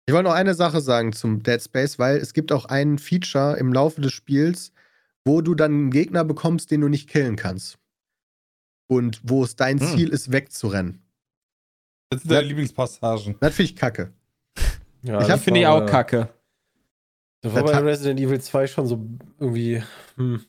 Ich 0.07 0.15
wollte 0.15 0.29
noch 0.29 0.35
eine 0.37 0.55
Sache 0.55 0.81
sagen 0.81 1.13
zum 1.13 1.43
Dead 1.43 1.63
Space, 1.63 1.99
weil 1.99 2.17
es 2.17 2.33
gibt 2.33 2.53
auch 2.53 2.65
ein 2.67 2.99
Feature 2.99 3.57
im 3.59 3.73
Laufe 3.73 4.01
des 4.01 4.13
Spiels, 4.13 4.73
wo 5.25 5.41
du 5.41 5.55
dann 5.55 5.73
einen 5.73 5.91
Gegner 5.91 6.25
bekommst, 6.25 6.71
den 6.71 6.81
du 6.81 6.89
nicht 6.89 7.09
killen 7.09 7.37
kannst. 7.37 7.79
Und 8.89 9.21
wo 9.25 9.45
es 9.45 9.57
dein 9.57 9.81
Hm. 9.81 9.87
Ziel 9.87 10.09
ist, 10.09 10.33
wegzurennen. 10.33 11.03
Das 12.11 12.23
sind 12.23 12.31
deine 12.33 12.49
Lieblingspassagen. 12.49 13.37
Das 13.41 13.55
finde 13.55 13.71
ich 13.71 13.77
kacke. 13.77 14.13
Ja, 15.03 15.21
Ich 15.21 15.27
das 15.27 15.43
Finde 15.43 15.61
ich 15.61 15.67
auch 15.67 15.85
kacke. 15.87 16.29
Das 17.41 17.55
war 17.55 17.63
Das 17.63 17.73
bei 17.73 17.79
Resident 17.79 18.21
Evil 18.21 18.41
2 18.41 18.67
schon 18.69 18.87
so 18.87 19.05
irgendwie. 19.41 19.83
Hm. 20.17 20.45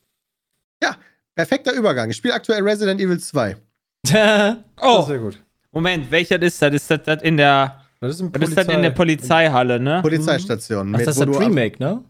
Perfekter 1.36 1.72
Übergang. 1.72 2.10
Ich 2.10 2.16
spiele 2.18 2.32
aktuell 2.34 2.62
Resident 2.62 3.00
Evil 3.00 3.18
2. 3.18 3.56
passiert. 4.04 4.64
Oh. 4.80 5.02
Sehr 5.02 5.18
gut. 5.18 5.42
Moment, 5.72 6.08
welcher 6.12 6.40
ist 6.40 6.62
das? 6.62 6.72
Ist 6.72 6.88
das, 6.88 7.00
das 7.04 7.22
in 7.22 7.36
der, 7.36 7.80
Das 8.00 8.14
ist, 8.14 8.20
ein 8.20 8.30
das 8.30 8.50
ist 8.50 8.56
das 8.56 8.68
in 8.68 8.82
der 8.82 8.90
Polizeihalle, 8.90 9.80
ne? 9.80 9.98
Polizeistation. 10.00 10.94
Ach, 10.94 10.98
mit- 10.98 11.06
das 11.08 11.16
ist 11.18 11.26
das 11.28 11.40
Remake, 11.40 11.82
ne? 11.82 12.04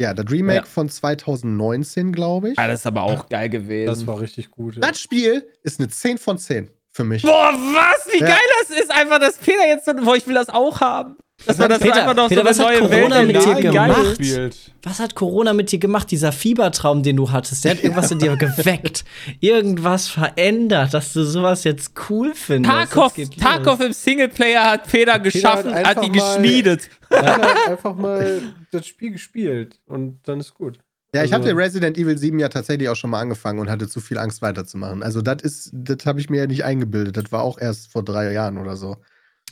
Ja, 0.00 0.14
das 0.14 0.30
Remake 0.30 0.56
Ja. 0.60 0.64
von 0.64 0.88
2019, 0.88 2.12
glaube 2.12 2.52
ich. 2.52 2.58
Ah, 2.58 2.66
das 2.66 2.80
ist 2.80 2.86
aber 2.86 3.02
auch 3.02 3.28
geil 3.28 3.50
Das 3.50 3.60
gewesen. 3.60 4.06
war 4.06 4.18
richtig 4.20 4.50
gut. 4.50 4.76
Ja. 4.76 4.80
Das 4.80 4.98
Spiel 4.98 5.46
ist 5.62 5.78
eine 5.78 5.90
10 5.90 6.16
von 6.16 6.38
10 6.38 6.70
für 6.90 7.04
mich. 7.04 7.20
Boah, 7.22 7.52
was? 7.52 8.06
Wie 8.14 8.20
Ja. 8.20 8.28
geil 8.28 8.38
das 8.60 8.70
ist! 8.78 8.90
Einfach, 8.90 9.18
dass 9.20 9.36
Peter 9.36 9.66
jetzt 9.66 9.84
so, 9.84 9.92
boah, 9.94 10.16
ich 10.16 10.26
will 10.26 10.34
das 10.34 10.48
auch 10.48 10.80
haben. 10.80 11.16
Das 11.46 11.58
war 11.58 11.68
das 11.68 11.80
Peter, 11.80 11.96
einfach 11.96 12.14
noch 12.14 12.28
Peter, 12.28 12.42
so 12.42 12.48
was 12.48 12.58
hat 12.58 12.66
eine 12.68 12.78
neue 12.80 12.88
Corona 12.88 13.16
Welt. 13.16 13.26
mit 13.26 13.44
dir 13.44 13.70
gemacht? 13.70 14.60
Was 14.84 14.98
hat 15.00 15.14
Corona 15.14 15.52
mit 15.52 15.72
dir 15.72 15.78
gemacht? 15.78 16.10
Dieser 16.10 16.32
Fiebertraum, 16.32 17.02
den 17.02 17.16
du 17.16 17.30
hattest, 17.32 17.64
der 17.64 17.72
hat 17.72 17.82
irgendwas 17.82 18.10
in 18.12 18.18
dir 18.20 18.36
geweckt. 18.36 19.04
Irgendwas 19.40 20.08
verändert, 20.08 20.94
dass 20.94 21.12
du 21.12 21.24
sowas 21.24 21.64
jetzt 21.64 21.92
cool 22.08 22.32
findest. 22.34 22.72
Tarkov, 22.74 23.14
Tarkov 23.38 23.80
im 23.80 23.92
Singleplayer 23.92 24.70
hat 24.72 24.88
Peter 24.90 25.18
geschaffen, 25.18 25.74
hat 25.74 25.84
hat 25.84 26.04
die 26.04 26.10
mal- 26.10 26.36
geschmiedet. 26.36 26.88
Hab 27.10 27.42
halt 27.42 27.68
einfach 27.68 27.94
mal 27.96 28.40
das 28.70 28.86
Spiel 28.86 29.10
gespielt 29.12 29.80
und 29.86 30.20
dann 30.24 30.40
ist 30.40 30.54
gut. 30.54 30.78
Ja, 31.14 31.24
ich 31.24 31.32
Also- 31.32 31.44
hatte 31.48 31.56
Resident 31.56 31.98
Evil 31.98 32.16
7 32.16 32.38
ja 32.38 32.48
tatsächlich 32.48 32.88
auch 32.88 32.96
schon 32.96 33.10
mal 33.10 33.20
angefangen 33.20 33.58
und 33.58 33.70
hatte 33.70 33.88
zu 33.88 34.00
viel 34.00 34.18
Angst 34.18 34.40
weiterzumachen. 34.40 35.02
Also 35.02 35.20
das 35.20 35.42
ist, 35.42 35.70
das 35.72 36.06
habe 36.06 36.20
ich 36.20 36.30
mir 36.30 36.38
ja 36.38 36.46
nicht 36.46 36.64
eingebildet. 36.64 37.16
Das 37.16 37.30
war 37.32 37.42
auch 37.42 37.58
erst 37.58 37.92
vor 37.92 38.02
drei 38.04 38.32
Jahren 38.32 38.56
oder 38.58 38.76
so. 38.76 38.96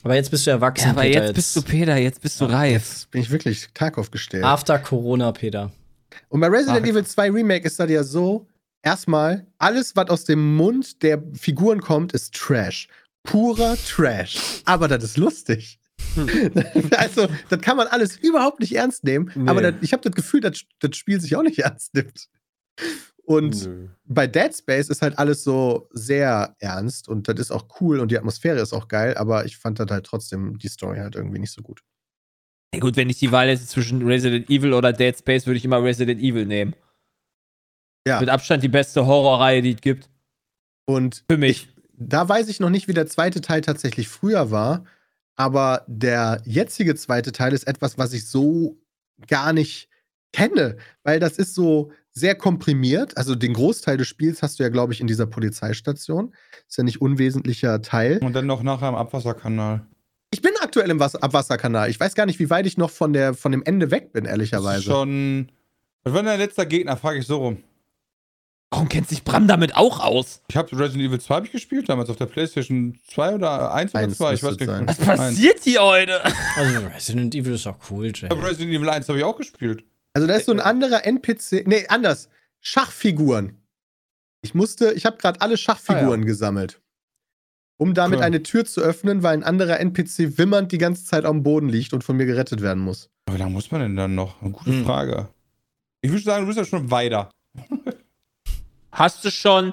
Aber 0.02 0.14
jetzt 0.14 0.30
bist 0.30 0.46
du 0.46 0.50
erwachsen, 0.50 0.86
Ja, 0.86 0.90
aber 0.92 1.02
Peter. 1.02 1.24
jetzt 1.24 1.34
bist 1.34 1.56
du 1.56 1.62
Peter, 1.62 1.96
jetzt 1.96 2.20
bist 2.20 2.40
du 2.40 2.46
reif. 2.46 2.72
Jetzt 2.72 3.10
bin 3.10 3.22
ich 3.22 3.30
wirklich 3.30 3.68
Tarkov 3.72 4.10
gestellt. 4.10 4.44
After 4.44 4.78
Corona, 4.78 5.32
Peter. 5.32 5.70
Und 6.28 6.40
bei 6.40 6.48
Resident 6.48 6.84
Ach. 6.84 6.88
Evil 6.88 7.04
2 7.04 7.30
Remake 7.30 7.66
ist 7.66 7.78
das 7.78 7.88
ja 7.88 8.02
so, 8.02 8.46
erstmal, 8.82 9.46
alles, 9.58 9.94
was 9.94 10.10
aus 10.10 10.24
dem 10.24 10.56
Mund 10.56 11.02
der 11.02 11.22
Figuren 11.34 11.80
kommt, 11.80 12.12
ist 12.12 12.34
Trash. 12.34 12.88
Purer 13.22 13.76
Trash. 13.76 14.62
Aber 14.64 14.88
das 14.88 15.04
ist 15.04 15.16
lustig. 15.16 15.78
also, 16.96 17.28
das 17.48 17.60
kann 17.60 17.76
man 17.76 17.86
alles 17.86 18.16
überhaupt 18.16 18.60
nicht 18.60 18.74
ernst 18.74 19.04
nehmen. 19.04 19.30
Nee. 19.34 19.48
Aber 19.48 19.62
das, 19.62 19.74
ich 19.82 19.92
habe 19.92 20.02
das 20.02 20.12
Gefühl, 20.12 20.40
dass 20.40 20.62
das 20.80 20.96
Spiel 20.96 21.20
sich 21.20 21.36
auch 21.36 21.42
nicht 21.42 21.60
ernst 21.60 21.94
nimmt. 21.94 22.28
Und 23.24 23.64
Nö. 23.66 23.88
bei 24.04 24.26
Dead 24.26 24.54
Space 24.54 24.88
ist 24.88 25.00
halt 25.00 25.18
alles 25.18 25.44
so 25.44 25.88
sehr 25.92 26.56
ernst 26.58 27.08
und 27.08 27.28
das 27.28 27.38
ist 27.38 27.52
auch 27.52 27.66
cool 27.80 28.00
und 28.00 28.10
die 28.10 28.18
Atmosphäre 28.18 28.60
ist 28.60 28.72
auch 28.72 28.88
geil, 28.88 29.16
aber 29.16 29.44
ich 29.44 29.56
fand 29.56 29.78
das 29.78 29.88
halt 29.90 30.06
trotzdem 30.06 30.58
die 30.58 30.68
Story 30.68 30.98
halt 30.98 31.14
irgendwie 31.14 31.38
nicht 31.38 31.52
so 31.52 31.62
gut. 31.62 31.82
Ja, 32.74 32.80
gut, 32.80 32.96
wenn 32.96 33.10
ich 33.10 33.18
die 33.18 33.30
Wahl 33.30 33.48
hätte 33.48 33.64
zwischen 33.64 34.04
Resident 34.04 34.50
Evil 34.50 34.72
oder 34.72 34.92
Dead 34.92 35.16
Space, 35.16 35.46
würde 35.46 35.58
ich 35.58 35.64
immer 35.64 35.82
Resident 35.82 36.20
Evil 36.20 36.46
nehmen. 36.46 36.74
Ja. 38.06 38.18
Mit 38.18 38.28
Abstand 38.28 38.64
die 38.64 38.68
beste 38.68 39.06
Horrorreihe, 39.06 39.62
die 39.62 39.74
es 39.74 39.80
gibt. 39.80 40.10
Und 40.86 41.24
Für 41.30 41.38
mich. 41.38 41.68
da 41.92 42.28
weiß 42.28 42.48
ich 42.48 42.58
noch 42.58 42.70
nicht, 42.70 42.88
wie 42.88 42.94
der 42.94 43.06
zweite 43.06 43.40
Teil 43.40 43.60
tatsächlich 43.60 44.08
früher 44.08 44.50
war, 44.50 44.84
aber 45.36 45.84
der 45.86 46.42
jetzige 46.44 46.96
zweite 46.96 47.30
Teil 47.30 47.52
ist 47.52 47.68
etwas, 47.68 47.98
was 47.98 48.12
ich 48.12 48.26
so 48.26 48.80
gar 49.28 49.52
nicht 49.52 49.88
kenne, 50.32 50.76
weil 51.04 51.20
das 51.20 51.38
ist 51.38 51.54
so 51.54 51.92
sehr 52.12 52.34
komprimiert. 52.34 53.16
Also 53.16 53.34
den 53.34 53.54
Großteil 53.54 53.96
des 53.96 54.08
Spiels 54.08 54.42
hast 54.42 54.58
du 54.58 54.62
ja, 54.62 54.68
glaube 54.68 54.92
ich, 54.92 55.00
in 55.00 55.06
dieser 55.06 55.26
Polizeistation. 55.26 56.34
Ist 56.68 56.76
ja 56.78 56.84
nicht 56.84 57.00
unwesentlicher 57.00 57.80
Teil. 57.82 58.18
Und 58.18 58.34
dann 58.34 58.46
noch 58.46 58.62
nachher 58.62 58.88
im 58.88 58.94
Abwasserkanal. 58.94 59.86
Ich 60.30 60.40
bin 60.42 60.52
aktuell 60.62 60.90
im 60.90 60.98
Wasser 61.00 61.22
Abwasserkanal. 61.22 61.90
Ich 61.90 62.00
weiß 62.00 62.14
gar 62.14 62.26
nicht, 62.26 62.38
wie 62.38 62.48
weit 62.50 62.66
ich 62.66 62.78
noch 62.78 62.90
von, 62.90 63.12
der, 63.12 63.34
von 63.34 63.52
dem 63.52 63.62
Ende 63.62 63.90
weg 63.90 64.12
bin, 64.12 64.24
Das 64.24 64.30
ehrlicherweise. 64.32 64.78
ist 64.78 64.84
schon. 64.84 65.52
Was 66.04 66.12
war 66.14 66.20
denn 66.22 66.26
der 66.30 66.38
letzte 66.38 66.66
Gegner? 66.66 66.96
Frage 66.96 67.18
ich 67.18 67.26
so 67.26 67.36
rum. 67.36 67.58
Warum 68.70 68.88
kennt 68.88 69.06
sich 69.06 69.22
Bram 69.22 69.46
damit 69.46 69.76
auch 69.76 70.00
aus? 70.00 70.40
Ich 70.48 70.56
habe 70.56 70.70
Resident 70.78 71.04
Evil 71.06 71.20
2 71.20 71.34
hab 71.34 71.44
ich 71.44 71.52
gespielt, 71.52 71.90
damals 71.90 72.08
auf 72.08 72.16
der 72.16 72.24
PlayStation 72.24 72.98
2 73.06 73.34
oder 73.34 73.74
1 73.74 73.90
oder 73.92 74.00
Eins 74.02 74.16
2, 74.16 74.32
ich 74.32 74.42
weiß 74.42 74.56
gar 74.56 74.80
nicht. 74.80 74.88
Was 74.88 74.96
passiert 74.96 75.58
hier 75.62 75.82
heute? 75.82 76.24
Also 76.24 76.80
Resident 76.94 77.34
Evil 77.34 77.52
ist 77.52 77.66
auch 77.66 77.76
cool, 77.90 78.10
Jay. 78.14 78.30
Aber 78.30 78.42
Resident 78.48 78.72
Evil 78.74 78.88
1 78.88 79.06
habe 79.08 79.18
ich 79.18 79.24
auch 79.24 79.36
gespielt. 79.36 79.84
Also 80.14 80.26
da 80.28 80.34
ist 80.34 80.46
so 80.46 80.52
ein 80.52 80.60
anderer 80.60 81.04
NPC. 81.06 81.66
Nee, 81.66 81.86
anders. 81.88 82.28
Schachfiguren. 82.60 83.58
Ich 84.42 84.54
musste, 84.54 84.92
ich 84.92 85.06
habe 85.06 85.16
gerade 85.18 85.40
alle 85.40 85.56
Schachfiguren 85.56 86.24
gesammelt. 86.24 86.80
Um 87.78 87.94
damit 87.94 88.18
Okay. 88.18 88.26
eine 88.26 88.42
Tür 88.42 88.64
zu 88.64 88.80
öffnen, 88.80 89.22
weil 89.22 89.34
ein 89.34 89.42
anderer 89.44 89.80
NPC 89.80 90.36
wimmernd 90.38 90.70
die 90.72 90.78
ganze 90.78 91.04
Zeit 91.04 91.24
am 91.24 91.42
Boden 91.42 91.68
liegt 91.68 91.92
und 91.92 92.04
von 92.04 92.16
mir 92.16 92.26
gerettet 92.26 92.60
werden 92.60 92.82
muss. 92.82 93.08
Aber 93.26 93.36
wie 93.36 93.40
lange 93.40 93.52
muss 93.52 93.70
man 93.70 93.80
denn 93.80 93.96
dann 93.96 94.14
noch? 94.14 94.40
Eine 94.42 94.50
gute 94.52 94.70
Hm. 94.70 94.84
Frage. 94.84 95.28
Ich 96.02 96.10
würde 96.10 96.22
sagen, 96.22 96.42
du 96.42 96.46
bist 96.48 96.58
ja 96.58 96.64
schon 96.64 96.90
weiter. 96.90 97.30
Hast 98.92 99.24
du 99.24 99.30
schon 99.30 99.72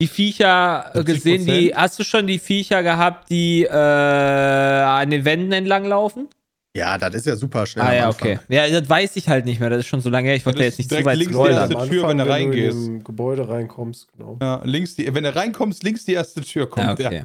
die 0.00 0.06
Viecher 0.06 0.92
äh, 0.94 1.00
70%? 1.00 1.04
gesehen, 1.04 1.46
die. 1.46 1.74
Hast 1.74 1.98
du 1.98 2.04
schon 2.04 2.26
die 2.26 2.38
Viecher 2.38 2.82
gehabt, 2.82 3.28
die 3.30 3.64
äh, 3.64 3.68
an 3.72 5.10
den 5.10 5.24
Wänden 5.24 5.52
entlang 5.52 5.84
laufen? 5.84 6.28
Ja, 6.76 6.98
das 6.98 7.14
ist 7.14 7.26
ja 7.26 7.34
super 7.34 7.66
schnell. 7.66 7.84
ah 7.84 7.94
ja, 7.94 8.06
Anfang. 8.08 8.36
okay. 8.36 8.40
Ja, 8.48 8.68
das 8.68 8.88
weiß 8.88 9.16
ich 9.16 9.28
halt 9.28 9.46
nicht 9.46 9.58
mehr. 9.58 9.70
Das 9.70 9.80
ist 9.80 9.86
schon 9.86 10.00
so 10.00 10.10
lange 10.10 10.28
her. 10.28 10.36
Ich 10.36 10.46
wollte 10.46 10.58
das 10.58 10.66
jetzt 10.66 10.78
nicht 10.78 10.90
zu 10.90 11.04
weit 11.04 11.18
links 11.18 11.32
die 11.34 11.38
erste 11.38 11.88
Tür, 11.88 12.08
wenn 12.08 12.18
du 12.18 12.28
reingehst. 12.28 12.76
in 12.76 12.84
dem 12.84 13.04
Gebäude 13.04 13.48
reinkommst, 13.48 14.12
genau. 14.12 14.38
Ja, 14.40 14.62
links 14.64 14.94
die, 14.94 15.12
wenn 15.12 15.24
du 15.24 15.34
reinkommst, 15.34 15.82
links 15.82 16.04
die 16.04 16.12
erste 16.12 16.42
Tür 16.42 16.68
kommt. 16.68 16.98
Ja, 16.98 17.06
okay. 17.08 17.24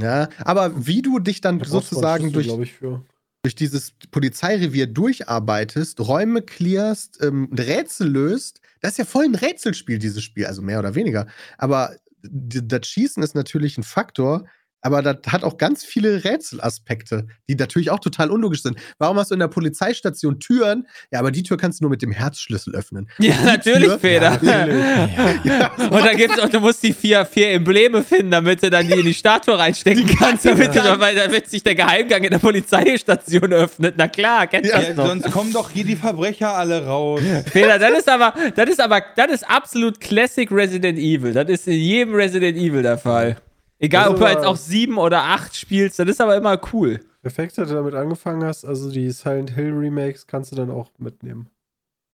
Ja, 0.00 0.28
aber 0.38 0.86
wie 0.86 1.02
du 1.02 1.18
dich 1.18 1.40
dann 1.40 1.58
du 1.58 1.64
sozusagen 1.64 2.32
durch, 2.32 2.48
ich, 2.48 2.72
für. 2.72 3.04
durch 3.42 3.54
dieses 3.54 3.92
Polizeirevier 4.10 4.86
durcharbeitest, 4.86 6.00
Räume 6.00 6.42
clearst, 6.42 7.22
ähm, 7.22 7.50
Rätsel 7.56 8.08
löst, 8.08 8.60
das 8.80 8.92
ist 8.92 8.98
ja 8.98 9.04
voll 9.04 9.24
ein 9.24 9.34
Rätselspiel, 9.34 9.98
dieses 9.98 10.22
Spiel, 10.24 10.46
also 10.46 10.60
mehr 10.60 10.80
oder 10.80 10.94
weniger. 10.94 11.26
Aber 11.56 11.94
das 12.22 12.86
Schießen 12.86 13.22
ist 13.22 13.34
natürlich 13.34 13.78
ein 13.78 13.84
Faktor, 13.84 14.44
Aber 14.82 15.00
das 15.00 15.16
hat 15.28 15.44
auch 15.44 15.56
ganz 15.58 15.84
viele 15.84 16.24
Rätselaspekte, 16.24 17.26
die 17.48 17.54
natürlich 17.54 17.90
auch 17.90 18.00
total 18.00 18.30
unlogisch 18.30 18.62
sind. 18.62 18.76
Warum 18.98 19.16
hast 19.16 19.30
du 19.30 19.34
in 19.34 19.40
der 19.40 19.48
Polizeistation 19.48 20.40
Türen? 20.40 20.86
Ja, 21.10 21.20
aber 21.20 21.30
die 21.30 21.42
Tür 21.42 21.56
kannst 21.56 21.80
du 21.80 21.84
nur 21.84 21.90
mit 21.90 22.02
dem 22.02 22.12
Herzschlüssel 22.12 22.74
öffnen. 22.74 23.08
Ja, 23.18 23.34
natürlich, 23.44 23.88
Tür? 23.88 23.98
Peter. 23.98 24.38
Ja, 24.42 25.70
Und 25.90 26.04
dann 26.04 26.16
gibt's 26.16 26.38
auch, 26.38 26.48
du 26.48 26.60
musst 26.60 26.82
die 26.82 26.92
vier, 26.92 27.24
vier 27.24 27.52
Embleme 27.52 28.02
finden, 28.02 28.30
damit 28.32 28.62
du 28.62 28.70
dann 28.70 28.86
die 28.86 28.94
in 28.94 29.06
die 29.06 29.14
Statue 29.14 29.58
reinstecken 29.58 30.06
kannst, 30.18 30.44
damit, 30.44 30.74
du, 30.74 31.00
weil, 31.00 31.14
damit 31.14 31.48
sich 31.48 31.62
der 31.62 31.74
Geheimgang 31.74 32.24
in 32.24 32.30
der 32.30 32.38
Polizeistation 32.38 33.52
öffnet. 33.52 33.94
Na 33.96 34.08
klar, 34.08 34.46
kennst 34.46 34.70
du 34.70 34.74
Ja, 34.76 34.82
das 34.82 34.96
doch. 34.96 35.06
sonst 35.06 35.30
kommen 35.30 35.52
doch 35.52 35.70
hier 35.70 35.84
die 35.84 35.96
Verbrecher 35.96 36.54
alle 36.54 36.84
raus. 36.84 37.20
Peter, 37.52 37.78
das 37.78 37.98
ist 38.00 38.08
aber, 38.08 38.34
das 38.56 38.68
ist 38.70 38.80
aber, 38.80 39.02
das 39.16 39.30
ist 39.30 39.48
absolut 39.48 40.00
Classic 40.00 40.50
Resident 40.50 40.98
Evil. 40.98 41.32
Das 41.32 41.48
ist 41.48 41.68
in 41.68 41.74
jedem 41.74 42.14
Resident 42.14 42.58
Evil 42.58 42.82
der 42.82 42.98
Fall. 42.98 43.36
Egal, 43.82 44.08
ob 44.10 44.18
du 44.18 44.24
jetzt 44.26 44.44
auch 44.46 44.56
sieben 44.56 44.96
oder 44.96 45.24
acht 45.24 45.54
spielst, 45.56 45.98
das 45.98 46.08
ist 46.08 46.20
aber 46.20 46.36
immer 46.36 46.58
cool. 46.72 47.00
Perfekt, 47.22 47.58
dass 47.58 47.68
du 47.68 47.74
damit 47.74 47.94
angefangen 47.94 48.42
hast. 48.44 48.64
Also 48.64 48.90
die 48.90 49.10
Silent 49.10 49.50
Hill 49.50 49.72
Remakes 49.72 50.26
kannst 50.26 50.52
du 50.52 50.56
dann 50.56 50.70
auch 50.70 50.90
mitnehmen. 50.98 51.48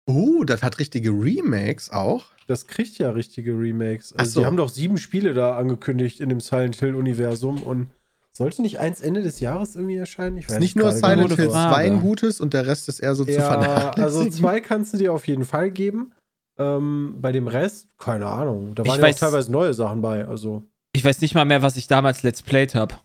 Oh, 0.07 0.42
das 0.45 0.62
hat 0.62 0.78
richtige 0.81 1.11
Remakes 1.11 1.90
auch. 1.90 2.26
Das 2.49 2.66
kriegt 2.66 2.99
ja 2.99 3.11
richtige 3.11 3.52
Remakes. 3.52 4.12
Ach 4.16 4.21
Also 4.21 4.33
so. 4.33 4.40
die 4.40 4.47
haben 4.47 4.57
doch 4.57 4.69
sieben 4.69 4.99
Spiele 4.99 5.33
da 5.35 5.57
angekündigt 5.57 6.21
in 6.21 6.28
dem 6.28 6.40
Silent 6.40 6.76
Hill 6.76 6.97
Universum 6.97 7.62
und 7.62 7.88
sollte 8.33 8.62
nicht 8.62 8.81
eins 8.81 9.00
Ende 9.00 9.23
des 9.23 9.38
Jahres 9.40 9.76
irgendwie 9.76 9.97
erscheinen? 9.97 10.38
Ich 10.38 10.49
Ist 10.49 10.59
nicht 10.59 10.75
nur 10.76 10.90
Silent. 10.90 11.37
Hill 11.37 11.50
Frage. 11.50 11.75
2 11.75 11.85
ein 11.87 12.00
gutes 12.00 12.40
und 12.40 12.52
der 12.54 12.66
Rest 12.66 12.88
ist 12.88 12.99
eher 12.99 13.14
so 13.14 13.25
zu 13.25 13.31
Ja, 13.33 13.42
vernachlässigen. 13.42 14.04
also 14.04 14.28
zwei 14.31 14.61
kannst 14.61 14.92
du 14.95 14.99
dir 14.99 15.12
auf 15.12 15.28
jeden 15.28 15.45
Fall 15.45 15.71
geben. 15.71 16.12
Ähm, 16.59 17.16
bei 17.21 17.31
dem 17.33 17.47
Rest, 17.47 17.88
keine 17.99 18.26
Ahnung. 18.26 18.75
Da 18.75 18.83
Ich 18.83 18.88
waren 18.88 19.00
ja 19.00 19.07
auch 19.07 19.11
weiß- 19.11 19.19
teilweise 19.21 19.52
neue 19.52 19.73
Sachen 19.75 20.00
bei. 20.02 20.26
Also 20.26 20.64
Ich 20.94 21.04
weiß 21.04 21.20
nicht 21.20 21.34
mal 21.34 21.44
mehr, 21.44 21.62
was 21.62 21.76
ich 21.76 21.87
damals 21.87 22.22
Let's 22.22 22.42
Played 22.42 22.75
habe. 22.75 22.96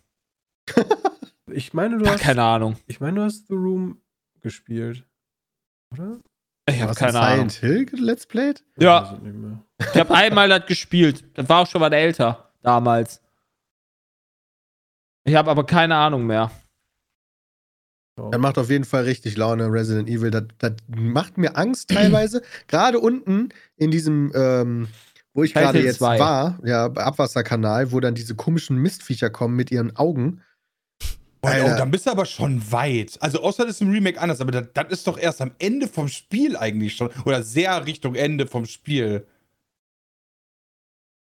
ich 1.52 1.74
meine, 1.74 1.98
du 1.98 2.04
Gar 2.04 2.16
hast, 2.16 2.22
keine 2.22 2.44
Ahnung. 2.44 2.78
ich 2.86 3.00
meine, 3.00 3.20
du 3.20 3.24
hast 3.24 3.48
The 3.48 3.54
Room 3.54 4.02
gespielt, 4.42 5.06
oder? 5.94 6.20
Ich 6.70 6.82
habe 6.82 6.90
hast 6.90 6.98
keine 6.98 7.20
ein 7.22 7.34
Ahnung. 7.34 7.50
Silent 7.50 7.90
Hill 7.90 8.00
Let's 8.06 8.26
Played? 8.26 8.64
Ja. 8.78 9.18
mehr. 9.22 9.64
Ich 9.80 10.00
habe 10.00 10.14
einmal 10.14 10.50
das 10.50 10.66
gespielt. 10.66 11.24
Das 11.36 11.48
war 11.48 11.62
auch 11.62 11.68
schon 11.68 11.80
mal 11.80 11.94
älter 11.94 12.52
damals. 12.62 13.22
Ich 15.24 15.36
habe 15.36 15.50
aber 15.50 15.66
keine 15.66 15.96
Ahnung 15.96 16.26
mehr. 16.26 16.52
Das 18.18 18.40
macht 18.40 18.58
auf 18.58 18.70
jeden 18.70 18.84
Fall 18.84 19.04
richtig 19.04 19.38
Laune, 19.38 19.72
Resident 19.72 20.10
Evil. 20.10 20.32
Das, 20.32 20.46
das 20.58 20.74
macht 20.88 21.38
mir 21.38 21.56
Angst 21.56 21.90
teilweise. 21.92 22.42
Gerade 22.68 23.00
unten 23.00 23.50
in 23.76 23.92
diesem, 23.92 24.32
ähm, 24.34 24.88
wo 25.38 25.44
ich 25.44 25.54
gerade 25.54 25.84
jetzt 25.84 26.00
2. 26.00 26.18
war, 26.18 26.58
ja, 26.66 26.86
Abwasserkanal, 26.86 27.92
wo 27.92 28.00
dann 28.00 28.16
diese 28.16 28.34
komischen 28.34 28.78
Mistviecher 28.78 29.30
kommen 29.30 29.56
mit 29.56 29.70
ihren 29.70 29.96
Augen. 29.96 30.42
Boah, 31.42 31.54
oh, 31.64 31.68
dann 31.78 31.92
bist 31.92 32.08
du 32.08 32.12
aber 32.12 32.26
schon 32.26 32.72
weit. 32.72 33.18
Also, 33.22 33.44
außer 33.44 33.64
das 33.64 33.76
ist 33.76 33.82
im 33.82 33.92
Remake 33.92 34.20
anders, 34.20 34.42
aber 34.42 34.52
das, 34.52 34.70
das 34.74 34.88
ist 34.90 35.06
doch 35.06 35.20
erst 35.20 35.40
am 35.44 35.52
Ende 35.60 35.88
vom 35.88 36.08
Spiel 36.08 36.58
eigentlich 36.58 36.96
schon. 36.96 37.12
Oder 37.24 37.44
sehr 37.44 37.86
Richtung 37.86 38.16
Ende 38.16 38.48
vom 38.48 38.66
Spiel. 38.66 39.28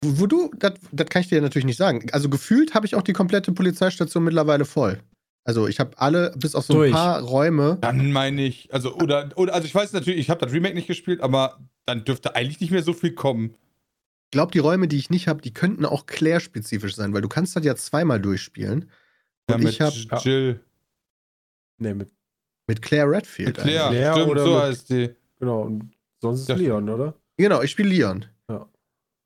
Wo, 0.03 0.21
wo 0.21 0.27
du, 0.27 0.51
das 0.59 0.73
das 0.91 1.09
kann 1.09 1.21
ich 1.21 1.29
dir 1.29 1.43
natürlich 1.43 1.67
nicht 1.67 1.77
sagen. 1.77 2.09
Also 2.13 2.31
gefühlt 2.31 2.73
habe 2.75 2.87
ich 2.87 2.95
auch 2.95 3.03
die 3.03 3.13
komplette 3.13 3.53
Polizeistation 3.53 4.25
mittlerweile 4.25 4.65
voll. 4.65 4.99
Also 5.45 5.69
ich 5.69 5.81
habe 5.81 5.91
alle, 5.99 6.33
bis 6.35 6.55
auf 6.55 6.65
so 6.65 6.73
ein 6.73 6.79
Durch. 6.79 6.93
paar 6.93 7.21
Räume. 7.21 7.77
Dann 7.83 8.11
meine 8.11 8.41
ich, 8.41 8.73
also, 8.73 8.95
oder, 8.95 9.29
oder, 9.37 9.53
also 9.53 9.67
ich 9.67 9.75
weiß 9.75 9.93
natürlich, 9.93 10.21
ich 10.21 10.31
habe 10.31 10.41
das 10.41 10.55
Remake 10.55 10.75
nicht 10.75 10.89
gespielt, 10.89 11.21
aber 11.21 11.59
dann 11.85 12.05
dürfte 12.05 12.35
eigentlich 12.35 12.61
nicht 12.61 12.71
mehr 12.71 12.83
so 12.83 12.95
viel 12.95 13.13
kommen. 13.13 13.55
Ich 14.29 14.33
glaube, 14.33 14.53
die 14.53 14.59
Räume, 14.59 14.89
die 14.89 14.99
ich 14.99 15.09
nicht 15.09 15.27
habe, 15.27 15.41
die 15.41 15.55
könnten 15.55 15.87
auch 15.87 16.05
Claire-spezifisch 16.05 16.95
sein, 16.95 17.15
weil 17.15 17.23
du 17.23 17.29
kannst 17.29 17.57
das 17.57 17.65
ja 17.65 17.75
zweimal 17.77 18.21
durchspielen. 18.21 18.91
Ja, 19.49 19.55
Und 19.57 19.65
mit 19.65 19.73
ich 19.73 19.81
habe 19.81 19.97
ja. 19.97 20.19
Jill. 20.19 20.61
Nee, 21.79 21.95
mit, 21.95 22.11
mit 22.67 22.83
Claire 22.83 23.11
Redfield. 23.11 23.57
Mit 23.57 23.57
Claire, 23.57 23.89
Claire 23.89 24.13
stimmt, 24.13 24.29
oder 24.31 24.45
so 24.45 24.51
mit- 24.55 24.63
heißt 24.63 24.91
die. 24.91 25.15
genau. 25.39 25.63
Und 25.63 25.95
sonst 26.21 26.41
ist 26.41 26.49
Das- 26.51 26.59
Leon, 26.59 26.89
oder? 26.91 27.15
Genau, 27.39 27.63
ich 27.63 27.71
spiele 27.71 27.89
Leon. 27.89 28.27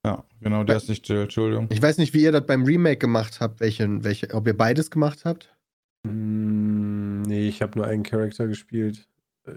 Ja, 0.05 0.25
genau, 0.41 0.65
der 0.65 0.77
ist 0.79 0.89
nicht 0.89 1.09
Jill, 1.09 1.23
Entschuldigung. 1.23 1.69
Ich 1.71 1.81
weiß 1.81 1.99
nicht, 1.99 2.13
wie 2.13 2.23
ihr 2.25 2.33
das 2.33 2.45
beim 2.45 2.65
Remake 2.65 2.99
gemacht 2.99 3.39
habt, 3.41 3.61
welchen, 3.61 4.03
welche, 4.03 4.35
ob 4.35 4.47
ihr 4.49 4.57
beides 4.57 4.91
gemacht 4.91 5.25
habt. 5.25 5.57
Hm, 6.05 7.23
nee, 7.23 7.47
ich 7.49 7.63
habe 7.63 7.79
nur 7.79 7.87
einen 7.87 8.03
Charakter 8.03 8.49
gespielt. 8.49 9.09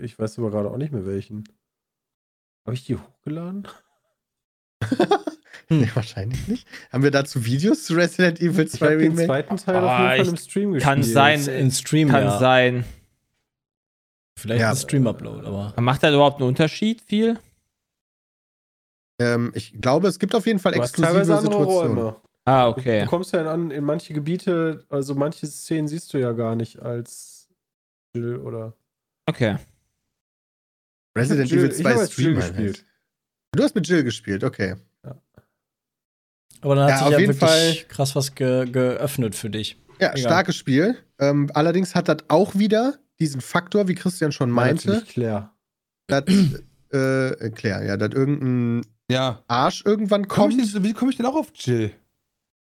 Ich 0.02 0.18
weiß 0.20 0.38
aber 0.38 0.52
gerade 0.52 0.70
auch 0.70 0.78
nicht 0.78 0.92
mehr 0.94 1.06
welchen. 1.06 1.46
Habe 2.66 2.76
ich 2.76 2.86
die 2.86 2.96
hochgeladen? 2.96 3.68
Nee, 5.70 5.90
wahrscheinlich 5.94 6.48
nicht. 6.48 6.68
Haben 6.92 7.04
wir 7.04 7.12
dazu 7.12 7.44
Videos 7.46 7.86
zu 7.86 7.96
Resident 7.96 8.40
Evil 8.40 8.66
Ich 8.66 8.72
2 8.74 8.86
habe 8.86 8.98
den 8.98 9.12
Remake? 9.12 9.26
zweiten 9.28 9.58
Teil 9.58 9.76
Ah, 9.78 9.80
auf 9.80 10.00
jeden 10.00 10.10
Fall 10.10 10.22
ich- 10.22 10.28
im 10.30 10.38
Stream 10.38 10.72
gespielt. 10.74 10.84
Kann 10.84 11.04
sein. 11.04 11.48
In 11.48 11.72
Stream, 11.72 12.10
Kann 12.10 12.24
ja. 12.24 12.38
sein. 12.40 12.86
Vielleicht 14.38 14.62
Ja. 14.62 14.70
ein 14.72 14.76
Stream-Upload, 14.78 15.48
aber. 15.48 15.74
Macht 15.82 16.04
das 16.04 16.14
überhaupt 16.14 16.40
einen 16.42 16.50
Unterschied 16.50 17.02
viel? 17.02 17.40
Ähm, 19.20 19.52
ich 19.56 19.80
glaube, 19.82 20.08
es 20.10 20.20
gibt 20.20 20.36
auf 20.36 20.46
jeden 20.46 20.60
Fall 20.60 20.74
Du 20.74 20.82
exklusive 20.82 21.24
Situationen. 21.26 21.98
Räume. 21.98 22.16
Ah, 22.44 22.66
Du 22.66 22.72
okay. 22.80 23.06
kommst 23.08 23.34
ja 23.34 23.50
an, 23.52 23.72
in 23.72 23.84
manche 23.84 24.14
Gebiete, 24.14 24.86
also 24.90 25.16
manche 25.16 25.48
Szenen 25.48 25.88
siehst 25.88 26.14
du 26.14 26.20
ja 26.20 26.32
gar 26.34 26.56
nicht 26.56 26.80
als 26.80 27.48
Jill 28.14 28.36
oder. 28.38 28.74
Okay. 29.26 29.56
Resident 31.18 31.50
Evil 31.50 31.62
Jill- 31.64 31.72
ich 31.72 31.78
2 31.78 31.92
hab 31.94 31.98
als 32.02 32.12
Stream 32.14 32.26
Jill 32.28 32.36
gespielt. 32.36 32.58
gespielt. 32.74 32.86
Du 33.54 33.64
hast 33.64 33.74
mit 33.74 33.88
Jill 33.88 34.04
gespielt, 34.04 34.44
okay. 34.44 34.76
Aber 36.62 36.76
dann 36.76 36.86
hat 36.86 36.90
Ja, 36.92 36.98
sich 36.98 37.06
auf 37.08 37.12
ja 37.14 37.20
jeden 37.20 37.34
wirklich 37.34 37.50
Fall. 37.50 37.76
krass 37.88 38.16
was 38.16 38.36
ge 38.36 38.66
geöffnet 38.70 39.36
für 39.36 39.50
dich. 39.50 39.78
Ja, 40.00 40.10
Egal. 40.12 40.18
starkes 40.20 40.56
Spiel. 40.56 40.98
Ähm, 41.20 41.50
allerdings 41.54 41.96
hat 41.96 42.08
das 42.10 42.18
auch 42.28 42.56
wieder 42.56 42.96
diesen 43.20 43.40
Faktor, 43.42 43.88
wie 43.88 43.96
Christian 43.96 44.32
schon 44.32 44.50
meinte, 44.52 44.88
Natürlich 44.90 45.10
Claire. 45.10 45.52
dass, 46.08 46.24
äh, 46.92 47.50
Claire, 47.52 47.86
ja, 47.86 47.96
dass 47.98 48.14
irgendein 48.14 48.82
Ja. 49.10 49.42
Arsch 49.48 49.84
irgendwann 49.86 50.28
Komm 50.28 50.50
ich 50.52 50.58
kommt. 50.58 50.76
denn, 50.76 50.84
wie 50.84 50.94
komme 50.94 51.12
ich 51.12 51.18
denn 51.18 51.26
auch 51.26 51.36
auf 51.36 51.52
Jill? 51.56 51.92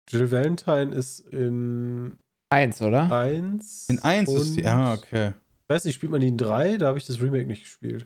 Jill 0.09 0.31
Valentine 0.31 0.93
ist 0.95 1.19
in 1.31 2.17
Eins, 2.49 2.81
oder? 2.81 3.11
1. 3.11 3.87
In 3.89 3.99
1 3.99 4.29
ist 4.29 4.55
die. 4.55 4.61
Ja, 4.61 4.93
okay. 4.93 5.33
Ich 5.63 5.69
weiß 5.69 5.83
nicht, 5.85 5.95
spielt 5.95 6.11
man 6.11 6.21
die 6.21 6.27
in 6.27 6.37
3? 6.37 6.77
Da 6.77 6.87
habe 6.87 6.97
ich 6.99 7.05
das 7.07 7.19
Remake 7.19 7.47
nicht 7.47 7.63
gespielt. 7.63 8.05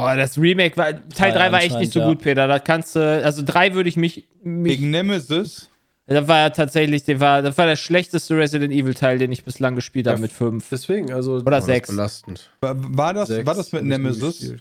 Boah, 0.00 0.16
das 0.16 0.38
Remake 0.38 0.76
war. 0.76 0.92
Teil 1.10 1.32
Ja, 1.32 1.38
3 1.38 1.52
war 1.52 1.62
echt 1.62 1.78
nicht 1.78 1.92
so 1.92 2.00
anscheinend, 2.00 2.18
gut, 2.18 2.24
Peter. 2.24 2.46
Das 2.48 2.62
kannst 2.64 2.96
du. 2.96 3.00
Also 3.24 3.42
3 3.44 3.74
würde 3.74 3.88
ich 3.88 3.96
mich. 3.96 4.28
mich 4.42 4.72
Wegen 4.78 4.90
Nemesis. 4.90 5.68
das 6.06 6.26
war 6.28 6.38
ja 6.38 6.50
tatsächlich. 6.50 7.04
Der 7.04 7.20
war, 7.20 7.42
das 7.42 7.56
war 7.58 7.66
der 7.66 7.76
schlechteste 7.76 8.36
Resident 8.36 8.72
Evil 8.72 8.94
Teil, 8.94 9.18
den 9.18 9.30
ich 9.32 9.44
bislang 9.44 9.74
gespielt 9.74 10.06
habe 10.06 10.16
Ja, 10.16 10.22
mit 10.22 10.32
5. 10.32 10.68
Deswegen, 10.70 11.12
also. 11.12 11.34
Oder 11.36 11.42
Oh, 11.46 11.50
das 11.50 11.60
ist 11.60 11.66
6. 11.66 11.88
belastend. 11.90 12.50
War, 12.60 12.74
war, 12.76 13.14
das, 13.14 13.28
sechs 13.28 13.46
war 13.46 13.54
das 13.54 13.72
mit 13.72 13.84
Nemesis? 13.84 14.54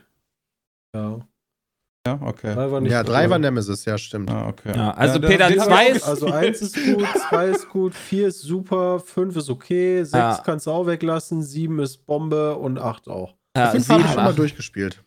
Ja. 0.95 1.19
Ja, 2.07 2.17
okay. 2.23 2.53
Drei 2.55 2.71
war 2.71 2.79
nicht 2.81 2.91
Ja, 2.91 3.05
so 3.05 3.11
drei 3.11 3.25
cool. 3.25 3.29
war 3.31 3.39
Nemesis, 3.39 3.83
ja, 3.85 3.97
stimmt. 3.97 4.31
Ah, 4.31 4.47
okay. 4.47 4.71
Ja, 4.73 4.91
also 4.91 5.19
den- 5.19 5.29
Peter, 5.29 5.49
den 5.49 5.59
hab 5.59 5.67
ich 5.67 5.73
zwei 5.73 5.91
auch 5.91 5.95
ist- 5.95 6.03
Also 6.07 6.31
1 6.31 6.61
ist 6.61 6.75
gut, 6.75 7.07
2 7.29 7.45
ist 7.47 7.69
gut, 7.69 7.93
4 7.93 8.27
ist 8.29 8.41
super, 8.41 8.99
5 9.01 9.35
ist 9.35 9.49
okay, 9.49 9.97
6 10.03 10.13
Ja. 10.13 10.41
kannst 10.43 10.65
du 10.67 10.71
auch 10.71 10.87
weglassen, 10.87 11.43
7 11.43 11.77
ist 11.79 12.05
Bombe 12.05 12.55
und 12.55 12.79
8 12.79 13.09
auch. 13.09 13.35
Ja, 13.55 13.71
Fünf 13.71 13.89
habe 13.89 14.01
ich 14.01 14.07
schon 14.07 14.23
mal 14.23 14.33
durchgespielt. 14.33 15.03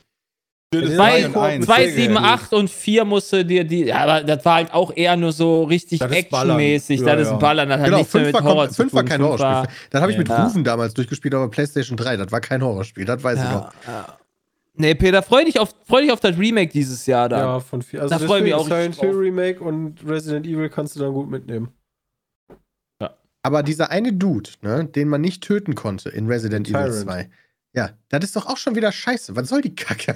2, 0.73 1.29
Sehr 1.29 1.93
7, 1.93 2.15
gut. 2.15 2.23
8 2.25 2.53
und 2.55 2.71
4 2.71 3.05
musste 3.05 3.45
dir 3.45 3.65
die. 3.65 3.85
Ja, 3.85 3.99
aber 3.99 4.23
das 4.25 4.45
war 4.45 4.55
halt 4.55 4.73
auch 4.73 4.91
eher 4.97 5.17
nur 5.17 5.33
so 5.33 5.65
richtig 5.65 6.01
actionmäßig. 6.01 7.01
Ja, 7.01 7.07
Das 7.15 7.21
ist 7.23 7.27
ja. 7.29 7.33
ein 7.35 7.39
Ballern. 7.39 7.69
Das 7.69 7.79
hat 7.79 7.85
Genau, 7.87 7.99
nichts 7.99 8.15
mehr 8.15 8.23
fünf 8.25 8.35
mit 8.35 8.45
war, 8.45 8.51
Horror 8.51 8.69
zu 8.71 8.75
fünf 8.77 8.93
war 8.95 9.03
tun. 9.03 9.09
kein 9.11 9.23
Horrorspiel. 9.23 9.75
Das 9.91 10.01
habe 10.01 10.13
ich 10.13 10.19
mit 10.19 10.29
Ja. 10.29 10.45
Rufen 10.45 10.65
damals 10.65 10.95
durchgespielt, 10.95 11.35
aber 11.35 11.49
PlayStation 11.51 11.97
3, 11.97 12.17
das 12.17 12.33
war 12.33 12.41
kein 12.41 12.63
Horrorspiel, 12.63 13.05
das 13.05 13.23
weiß 13.23 13.39
ich 13.39 13.45
Ja, 13.45 13.53
noch. 13.53 13.73
ja. 13.87 14.19
Nee, 14.75 14.95
Peter, 14.95 15.23
freu 15.23 15.45
dich, 15.45 15.61
auf, 15.61 15.75
freu 15.87 16.01
dich 16.01 16.11
auf 16.11 16.21
das 16.21 16.39
Remake 16.39 16.73
dieses 16.73 17.05
Jahr 17.05 17.29
dann. 17.29 17.41
Ja, 17.41 17.61
von 17.61 17.83
4. 17.83 18.01
Also 18.03 18.19
Da 18.19 18.25
freu 18.27 18.39
ich 18.39 18.45
mich 18.45 18.55
auch 18.55 18.65
Silent 18.67 18.95
Hill. 18.99 19.11
Remake 19.11 19.61
und 19.63 19.99
Resident 20.09 20.47
Evil 20.47 20.71
kannst 20.71 20.97
du 20.97 21.01
dann 21.01 21.13
gut 21.13 21.31
mitnehmen. 21.31 21.69
Aber 23.45 23.65
dieser 23.65 23.91
eine 23.91 24.13
Dude, 24.13 24.51
ne, 24.63 24.85
den 24.85 25.09
man 25.09 25.21
nicht 25.21 25.43
töten 25.43 25.75
konnte 25.75 26.09
in 26.11 26.29
Resident 26.29 26.69
Evil 26.69 26.81
Tyrant. 26.85 27.03
2, 27.03 27.31
ja, 27.75 27.91
das 28.09 28.23
ist 28.25 28.37
doch 28.37 28.47
auch 28.47 28.57
schon 28.57 28.77
wieder 28.77 28.93
scheiße. 28.93 29.35
Was 29.35 29.49
soll 29.49 29.63
die 29.63 29.75
Kacke? 29.75 30.15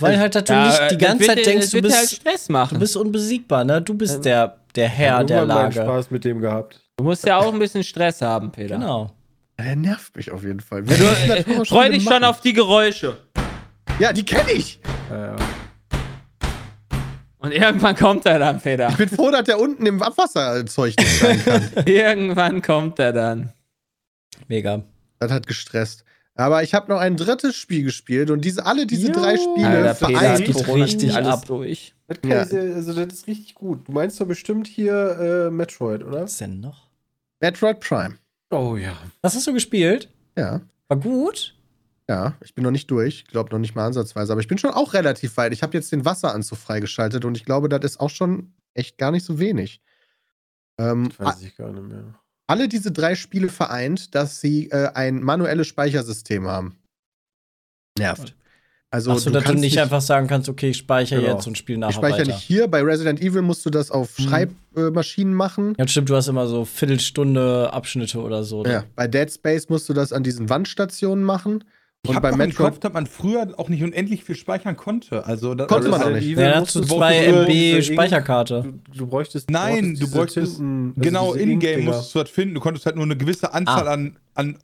Weil 0.00 0.18
halt, 0.18 0.34
du 0.34 0.40
Ja, 0.52 0.66
nicht 0.66 0.90
die 0.90 0.98
ganze 0.98 1.26
Zeit 1.26 1.46
denkst, 1.46 1.66
das 1.66 1.70
du 1.70 1.82
dir 1.82 1.92
halt 1.92 2.00
bist, 2.02 2.16
Stress 2.16 2.48
machen. 2.48 2.74
du 2.74 2.80
bist 2.80 2.96
unbesiegbar, 2.96 3.64
ne? 3.64 3.80
Du 3.80 3.94
bist 3.94 4.24
der, 4.24 4.58
der 4.74 4.88
Herr 4.88 5.22
der 5.22 5.38
Irgendwann 5.38 5.56
meinen 5.56 5.72
Lage. 5.72 5.88
Spaß 5.88 6.10
mit 6.10 6.24
dem 6.24 6.40
gehabt. 6.40 6.80
Du 6.96 7.04
musst 7.04 7.24
ja 7.24 7.38
auch 7.38 7.52
ein 7.52 7.60
bisschen 7.60 7.84
Stress 7.84 8.20
haben, 8.20 8.50
Peter. 8.50 8.74
Genau. 8.76 9.12
Der 9.56 9.76
nervt 9.76 10.16
mich 10.16 10.32
auf 10.32 10.42
jeden 10.42 10.60
Fall. 10.60 10.82
Du, 10.82 10.92
äh, 10.92 11.64
freu 11.64 11.88
dich 11.90 12.02
schon 12.02 12.24
auf 12.24 12.40
die 12.40 12.52
Geräusche. 12.52 13.16
Ja, 14.00 14.12
die 14.12 14.24
kenne 14.24 14.50
ich. 14.52 14.80
Ja, 15.10 15.26
ja. 15.26 15.36
Und 17.40 17.52
irgendwann 17.52 17.94
kommt 17.94 18.26
er 18.26 18.40
dann, 18.40 18.60
Peter. 18.60 18.88
Ich 18.88 18.96
bin 18.96 19.08
froh, 19.08 19.30
dass 19.30 19.44
der 19.44 19.60
unten 19.60 19.86
im 19.86 20.02
Abwasserzeug 20.02 20.94
nicht 20.98 21.20
sein 21.20 21.44
kann. 21.44 21.70
irgendwann 21.86 22.62
kommt 22.62 22.98
er 22.98 23.12
dann. 23.12 23.52
Mega. 24.48 24.82
das 25.20 25.30
hat 25.30 25.46
gestresst. 25.46 26.04
Aber 26.38 26.62
ich 26.62 26.72
habe 26.72 26.88
noch 26.90 27.00
ein 27.00 27.16
drittes 27.16 27.56
Spiel 27.56 27.82
gespielt 27.82 28.30
und 28.30 28.44
diese 28.44 28.64
alle 28.64 28.86
diese 28.86 29.08
Jo. 29.08 29.12
drei 29.12 29.36
Spiele 29.36 29.66
Alter, 29.68 29.94
vereint. 29.96 30.44
geht 30.44 30.68
richtig 30.68 31.12
alles 31.14 31.28
ab. 31.34 31.46
durch. 31.46 31.94
Das, 32.06 32.18
Ja. 32.24 32.42
ich 32.44 32.48
sehr, 32.48 32.74
also 32.76 32.92
das 32.92 33.12
ist 33.12 33.26
richtig 33.26 33.54
gut. 33.56 33.88
Du 33.88 33.92
meinst 33.92 34.20
doch 34.20 34.26
bestimmt 34.26 34.68
hier 34.68 35.48
äh, 35.48 35.50
Metroid, 35.50 36.04
oder? 36.04 36.22
Was 36.22 36.36
denn 36.38 36.60
noch? 36.60 36.86
Metroid 37.40 37.80
Prime. 37.80 38.14
Oh 38.50 38.76
ja. 38.76 38.96
Was 39.20 39.34
hast 39.34 39.48
du 39.48 39.52
gespielt? 39.52 40.08
Ja. 40.36 40.60
War 40.86 40.96
gut? 40.98 41.56
Ja, 42.08 42.34
ich 42.42 42.54
bin 42.54 42.62
noch 42.64 42.70
nicht 42.70 42.88
durch. 42.90 43.24
Ich 43.26 43.32
glaube 43.32 43.50
noch 43.50 43.58
nicht 43.58 43.74
mal 43.74 43.86
ansatzweise. 43.86 44.30
Aber 44.32 44.40
ich 44.40 44.48
bin 44.48 44.58
schon 44.58 44.70
auch 44.70 44.94
relativ 44.94 45.36
weit. 45.36 45.52
Ich 45.52 45.62
habe 45.64 45.76
jetzt 45.76 45.90
den 45.90 46.04
Wasseranzug 46.04 46.56
freigeschaltet 46.56 47.24
und 47.24 47.36
ich 47.36 47.44
glaube, 47.44 47.68
das 47.68 47.84
ist 47.84 48.00
auch 48.00 48.10
schon 48.10 48.52
echt 48.74 48.96
gar 48.96 49.10
nicht 49.10 49.26
so 49.26 49.40
wenig. 49.40 49.82
Ähm, 50.78 51.10
Das 51.18 51.26
weiß 51.34 51.42
ich 51.42 51.56
gar 51.56 51.72
nicht 51.72 51.82
mehr. 51.82 52.14
Alle 52.48 52.66
diese 52.68 52.90
drei 52.90 53.14
Spiele 53.14 53.48
vereint, 53.48 54.14
dass 54.14 54.40
sie 54.40 54.70
äh, 54.70 54.88
ein 54.94 55.22
manuelles 55.22 55.66
Speichersystem 55.68 56.46
haben. 56.48 56.76
Nervt. 57.98 58.34
Also 58.90 59.10
Achso, 59.12 59.28
dass 59.28 59.42
du 59.42 59.46
kannst 59.46 59.60
nicht 59.60 59.78
einfach 59.78 60.00
sagen 60.00 60.28
kannst, 60.28 60.48
okay, 60.48 60.70
ich 60.70 60.78
speichere 60.78 61.20
Genau. 61.20 61.34
jetzt 61.34 61.46
und 61.46 61.58
spiele 61.58 61.76
ich 61.76 61.80
nachher 61.80 61.92
speichere 61.92 62.20
weiter. 62.20 62.32
nicht 62.32 62.40
hier. 62.42 62.68
Bei 62.68 62.80
Resident 62.82 63.20
Evil 63.20 63.42
musst 63.42 63.66
du 63.66 63.70
das 63.70 63.90
auf 63.90 64.18
Mhm. 64.18 64.22
Schreibmaschinen 64.22 65.34
machen. 65.34 65.74
Ja, 65.78 65.86
stimmt, 65.86 66.08
du 66.08 66.16
hast 66.16 66.28
immer 66.28 66.46
so 66.46 66.64
Viertelstunde 66.64 67.70
Abschnitte 67.70 68.18
oder 68.18 68.44
so. 68.44 68.64
Ja. 68.64 68.84
Bei 68.96 69.06
Dead 69.06 69.30
Space 69.30 69.68
musst 69.68 69.88
du 69.90 69.92
das 69.92 70.12
an 70.14 70.22
diesen 70.22 70.48
Wandstationen 70.48 71.22
machen. 71.22 71.64
Ich 72.04 72.10
Und 72.10 72.16
habe 72.16 72.30
bei 72.30 72.36
Metroid 72.36 72.56
Kopf, 72.74 72.78
dass 72.78 72.92
man 72.92 73.06
früher 73.06 73.52
auch 73.58 73.68
nicht 73.68 73.82
unendlich 73.82 74.22
viel 74.24 74.36
speichern 74.36 74.76
konnte. 74.76 75.26
Also, 75.26 75.54
das, 75.54 75.66
Konnte 75.66 75.88
man 75.88 76.00
also, 76.00 76.12
auch 76.12 76.16
nicht. 76.16 76.28
Ja, 76.28 76.50
dazu 76.52 76.78
musstest 76.78 76.90
du 76.90 76.96
2 76.96 77.22
früher 77.24 77.42
MB 77.48 77.82
Speicherkarte. 77.82 78.62
Du, 78.92 78.98
du 78.98 79.06
bräuchtest. 79.08 79.50
Nein, 79.50 79.94
du 79.98 80.08
bräuchtest- 80.08 80.56
Tinten- 80.58 80.92
also 80.96 81.00
Genau, 81.00 81.32
diese 81.34 81.44
in-game 81.50 81.84
musstest 81.84 82.14
du 82.14 82.18
das 82.20 82.30
finden. 82.30 82.54
Du 82.54 82.60
konntest 82.60 82.86
halt 82.86 82.94
nur 82.96 83.04
eine 83.04 83.16
gewisse 83.16 83.52
Anzahl 83.52 83.88
Ah. 83.88 83.92
an, 83.92 84.16
an. 84.34 84.58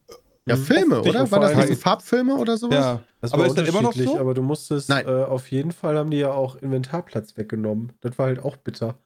Ja, 0.47 0.57
Filme, 0.57 0.99
Optik 0.99 1.15
oder? 1.15 1.31
War 1.31 1.41
das 1.41 1.55
diese 1.67 1.77
Farbfilme 1.77 2.37
oder 2.37 2.57
sowas? 2.57 2.75
Ja. 2.79 3.03
Das 3.21 3.33
Aber 3.33 3.43
war 3.43 3.49
ist 3.49 3.57
das 3.59 3.67
immer 3.69 3.81
noch 3.81 3.89
unterschiedlich, 3.89 4.15
so? 4.15 4.21
Aber 4.21 4.35
du 4.35 4.43
musstest, 4.43 4.89
Nein. 4.91 5.07
äh, 5.07 5.11
auf 5.25 5.51
jeden 5.51 5.73
Fall 5.73 5.97
haben 5.97 6.11
die 6.11 6.19
ja 6.19 6.33
auch 6.33 6.57
Inventarplatz 6.57 7.37
weggenommen. 7.39 7.93
Das 8.03 8.17
war 8.19 8.27
halt 8.27 8.41
auch 8.45 8.57
bitter. 8.59 8.99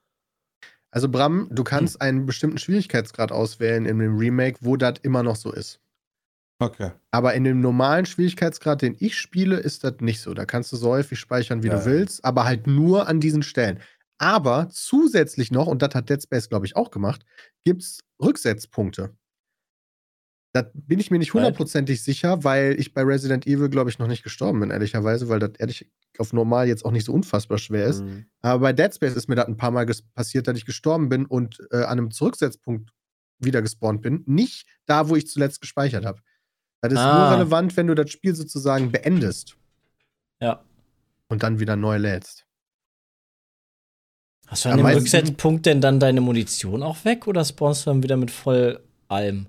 Also 0.91 1.09
Bram, 1.09 1.49
du 1.51 1.63
kannst 1.65 2.03
einen 2.03 2.27
bestimmten 2.27 2.59
Schwierigkeitsgrad 2.59 3.31
auswählen 3.31 3.87
in 3.87 3.99
dem 4.01 4.19
Remake, 4.19 4.59
wo 4.63 4.77
das 4.77 4.95
immer 5.03 5.23
noch 5.23 5.37
so 5.37 5.53
ist. 5.53 5.81
Okay. 6.61 6.91
Aber 7.13 7.35
in 7.35 7.45
dem 7.45 7.61
normalen 7.61 8.05
Schwierigkeitsgrad, 8.05 8.83
den 8.83 8.97
ich 8.99 9.17
spiele, 9.17 9.57
ist 9.59 9.85
das 9.85 9.95
nicht 10.01 10.21
so. 10.21 10.35
Da 10.35 10.45
kannst 10.45 10.73
du 10.73 10.77
so 10.77 10.89
häufig 10.91 11.19
speichern, 11.19 11.63
wie 11.63 11.69
Ja. 11.69 11.79
du 11.79 11.85
willst, 11.85 12.25
aber 12.25 12.45
halt 12.45 12.67
nur 12.67 13.07
an 13.09 13.21
diesen 13.21 13.43
Stellen. 13.43 13.81
Aber 14.19 14.69
zusätzlich 14.71 15.53
noch, 15.53 15.69
und 15.69 15.83
das 15.83 15.95
hat 15.95 16.11
Dead 16.11 16.21
Space, 16.21 16.49
glaube 16.49 16.67
ich, 16.67 16.75
auch 16.75 16.91
gemacht, 16.91 17.25
gibt 17.65 17.83
es 17.83 18.01
Rücksetzpunkte. 18.21 19.15
Da 20.55 20.63
bin 20.75 20.99
ich 20.99 21.11
mir 21.11 21.19
nicht 21.19 21.35
hundertprozentig 21.35 22.03
sicher, 22.03 22.43
weil 22.43 22.75
ich 22.81 22.95
bei 22.95 23.03
Resident 23.03 23.47
Evil, 23.47 23.69
glaube 23.69 23.91
ich, 23.91 23.99
noch 23.99 24.07
nicht 24.09 24.23
gestorben 24.25 24.61
bin, 24.61 24.71
ehrlicherweise, 24.71 25.29
weil 25.29 25.39
das 25.39 25.51
ehrlich 25.59 25.91
auf 26.17 26.33
normal 26.33 26.67
jetzt 26.67 26.85
auch 26.85 26.91
nicht 26.91 27.05
so 27.05 27.13
unfassbar 27.13 27.59
schwer 27.59 27.85
ist. 27.87 28.03
Mhm. 28.03 28.27
Aber 28.41 28.61
bei 28.61 28.73
Dead 28.73 28.93
Space 28.93 29.15
ist 29.15 29.29
mir 29.29 29.35
das 29.37 29.47
ein 29.47 29.59
paar 29.59 29.71
Mal 29.71 29.87
passiert, 30.15 30.49
dass 30.49 30.57
ich 30.57 30.65
gestorben 30.65 31.09
bin 31.11 31.27
und 31.27 31.61
äh, 31.71 31.77
an 31.77 31.99
einem 31.99 32.11
Zurücksetzpunkt 32.11 32.91
wieder 33.39 33.63
gespawnt 33.63 34.01
bin. 34.03 34.25
Nicht 34.27 34.67
da, 34.87 35.09
wo 35.09 35.17
ich 35.17 35.29
zuletzt 35.29 35.61
gespeichert 35.61 36.05
habe. 36.07 36.21
Das 36.81 36.93
ist 36.93 36.99
nur 36.99 37.05
Ah. 37.05 37.35
relevant, 37.35 37.77
wenn 37.77 37.87
du 37.89 37.95
das 37.95 38.11
Spiel 38.11 38.35
sozusagen 38.35 38.93
beendest 38.93 39.57
Ja. 40.41 40.63
und 41.29 41.43
dann 41.43 41.59
wieder 41.59 41.77
neu 41.77 41.97
lädst. 41.99 42.45
Hast 44.47 44.65
du 44.65 44.71
an 44.71 44.79
dem 44.79 44.87
Rücksetzpunkt 44.87 45.67
denn 45.67 45.81
dann 45.81 46.01
deine 46.01 46.21
Munition 46.21 46.83
auch 46.83 47.05
weg 47.05 47.27
oder 47.27 47.45
spawnst 47.45 47.85
du 47.87 47.91
dann 47.91 48.03
wieder 48.03 48.17
mit 48.17 48.31
voll 48.31 48.81
allem? 49.09 49.45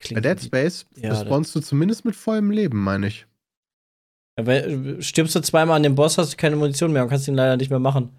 Bei 0.00 0.06
Klingt 0.20 0.24
Dead 0.24 0.40
Space 0.42 0.86
Ja, 0.96 1.14
spawnst 1.14 1.54
du 1.54 1.60
zumindest 1.60 2.04
mit 2.04 2.14
vollem 2.16 2.50
Leben, 2.50 2.82
meine 2.82 3.08
ich. 3.08 3.26
Ja, 4.38 4.46
weil, 4.46 4.98
äh, 4.98 5.02
stirbst 5.02 5.34
du 5.34 5.40
zweimal 5.40 5.76
an 5.76 5.82
dem 5.82 5.94
Boss, 5.94 6.16
hast 6.18 6.32
du 6.32 6.36
keine 6.36 6.56
Munition 6.56 6.92
mehr 6.92 7.02
und 7.02 7.08
kannst 7.08 7.28
ihn 7.28 7.34
leider 7.34 7.56
nicht 7.56 7.70
mehr 7.70 7.78
machen. 7.78 8.10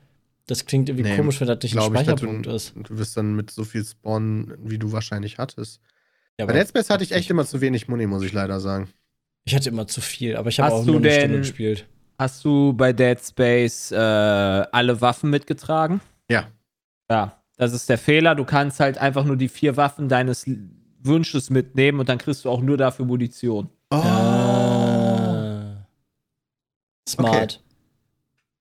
Das 0.47 0.65
klingt 0.65 0.89
irgendwie 0.89 1.09
Nee, 1.09 1.15
komisch, 1.17 1.39
wenn 1.41 1.47
das 1.47 1.61
nicht 1.63 1.73
ein 1.73 1.79
Glaube 1.79 1.95
ich, 1.95 2.01
Speicherpunkt 2.03 2.45
du, 2.45 2.51
ist. 2.51 2.73
du 2.75 2.97
wirst 2.97 3.17
dann 3.17 3.35
mit 3.35 3.49
so 3.49 3.63
viel 3.63 3.83
spawnen, 3.83 4.53
wie 4.59 4.77
du 4.77 4.91
wahrscheinlich 4.91 5.37
hattest. 5.39 5.81
Ja, 6.39 6.45
Bei 6.45 6.53
Dead 6.53 6.67
Space 6.67 6.89
hatte 6.89 7.03
ich 7.03 7.11
echt 7.13 7.29
immer 7.29 7.45
zu 7.45 7.61
wenig 7.61 7.87
Muni, 7.87 8.07
muss 8.07 8.23
ich 8.23 8.33
leider 8.33 8.59
sagen. 8.59 8.89
ich 9.45 9.55
hatte 9.55 9.69
immer 9.69 9.87
zu 9.87 10.01
viel, 10.01 10.35
aber 10.35 10.49
ich 10.49 10.59
habe 10.59 10.71
Hast 10.73 10.81
auch 10.81 10.85
du 10.85 10.91
nur 10.93 11.01
eine 11.01 11.11
Stunde 11.11 11.37
gespielt. 11.39 11.87
Hast 12.19 12.43
du 12.45 12.73
bei 12.73 12.93
Dead 12.93 13.19
Space 13.23 13.91
äh, 13.91 13.95
alle 13.95 14.99
Waffen 15.01 15.29
mitgetragen? 15.29 16.01
Ja. 16.29 16.47
Ja, 17.09 17.41
das 17.57 17.71
ist 17.73 17.87
der 17.89 17.97
Fehler. 17.97 18.35
Du 18.35 18.43
kannst 18.45 18.79
halt 18.79 18.97
einfach 18.97 19.23
nur 19.25 19.37
die 19.37 19.47
vier 19.49 19.77
Waffen 19.77 20.09
deines 20.09 20.47
L- 20.47 20.69
Wünsches 21.01 21.49
mitnehmen 21.49 21.99
und 21.99 22.09
dann 22.09 22.17
kriegst 22.17 22.43
du 22.45 22.49
auch 22.49 22.61
nur 22.61 22.77
dafür 22.77 23.05
Munition. 23.05 23.69
Oh. 23.91 23.95
Ah. 23.97 25.85
Smart. 27.07 27.61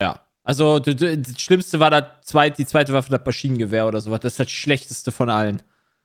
Ja. 0.00 0.20
Also 0.42 0.78
d- 0.78 0.94
d- 0.94 1.16
das 1.16 1.40
Schlimmste 1.40 1.80
war 1.80 1.90
das 1.90 2.04
zweit, 2.22 2.58
die 2.58 2.66
zweite 2.66 2.92
Waffe, 2.92 3.10
das 3.10 3.24
Maschinengewehr 3.24 3.86
oder 3.86 4.00
sowas. 4.00 4.20
Das 4.20 4.34
ist 4.34 4.40
das 4.40 4.50
Schlechteste 4.50 5.10
von 5.10 5.30
allen. 5.30 5.62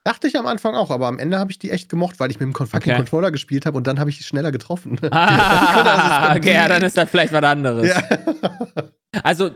Dachte 0.10 0.28
ich 0.28 0.38
am 0.38 0.48
Anfang 0.48 0.74
auch, 0.74 0.89
aber 0.89 1.08
am 1.08 1.19
Ende 1.19 1.38
habe 1.38 1.52
ich 1.52 1.60
die 1.60 1.69
echt 1.69 1.88
gemocht, 1.89 2.19
weil 2.19 2.32
ich 2.32 2.39
mit 2.39 2.48
dem 2.48 2.54
fucking 2.56 2.78
Okay. 2.78 2.95
Controller 2.95 3.30
gespielt 3.32 3.65
habe 3.67 3.78
und 3.78 3.86
dann 3.86 4.00
habe 4.00 4.10
ich 4.10 4.17
die 4.17 4.24
schneller 4.24 4.52
getroffen. 4.52 5.00
Ah, 5.12 6.36
okay, 6.38 6.54
ja, 6.56 6.67
dann 6.67 6.82
ist 6.82 6.98
das 6.98 7.10
vielleicht 7.10 7.32
was 7.34 7.43
anderes. 7.43 7.88
ja. 7.88 8.02
Also, 9.24 9.52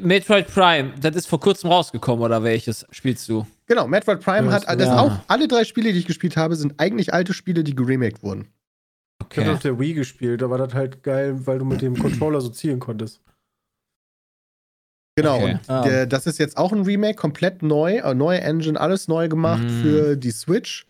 Metroid 0.00 0.46
Prime, 0.48 0.92
das 1.00 1.16
ist 1.16 1.26
vor 1.26 1.38
kurzem 1.40 1.70
rausgekommen, 1.70 2.24
oder 2.24 2.42
welches 2.42 2.86
spielst 2.90 3.28
du? 3.28 3.46
Genau, 3.66 3.86
Metroid 3.86 4.20
Prime 4.20 4.46
Ja, 4.48 4.52
hat 4.54 4.68
das- 4.68 4.76
das 4.78 4.86
ja. 4.88 4.98
auch. 5.00 5.12
Alle 5.28 5.48
drei 5.48 5.64
Spiele, 5.64 5.92
die 5.92 5.98
ich 5.98 6.06
gespielt 6.06 6.36
habe, 6.36 6.56
sind 6.56 6.74
eigentlich 6.78 7.12
alte 7.12 7.34
Spiele, 7.34 7.62
die 7.64 7.74
geremaked 7.74 8.22
wurden. 8.22 8.48
Ich 9.30 9.38
habe 9.38 9.52
auf 9.52 9.60
der 9.60 9.78
Wii 9.78 9.94
gespielt, 9.94 10.42
da 10.42 10.50
war 10.50 10.58
das 10.58 10.74
halt 10.74 11.02
geil, 11.02 11.46
weil 11.46 11.58
du 11.58 11.64
mit 11.64 11.80
dem 11.80 11.96
Controller 11.98 12.40
so 12.40 12.48
zielen 12.48 12.80
konntest. 12.80 13.20
Genau, 15.16 15.36
Okay. 15.36 15.52
und 15.54 15.60
Ah. 15.68 15.82
der, 15.82 16.06
das 16.06 16.26
ist 16.26 16.38
jetzt 16.38 16.56
auch 16.56 16.72
ein 16.72 16.82
Remake, 16.82 17.16
komplett 17.16 17.62
neu, 17.62 17.96
äh, 17.98 18.14
neue 18.14 18.40
Engine, 18.40 18.80
alles 18.80 19.08
neu 19.08 19.28
gemacht 19.28 19.64
Mm. 19.64 19.68
für 19.82 20.16
die 20.16 20.30
Switch 20.30 20.86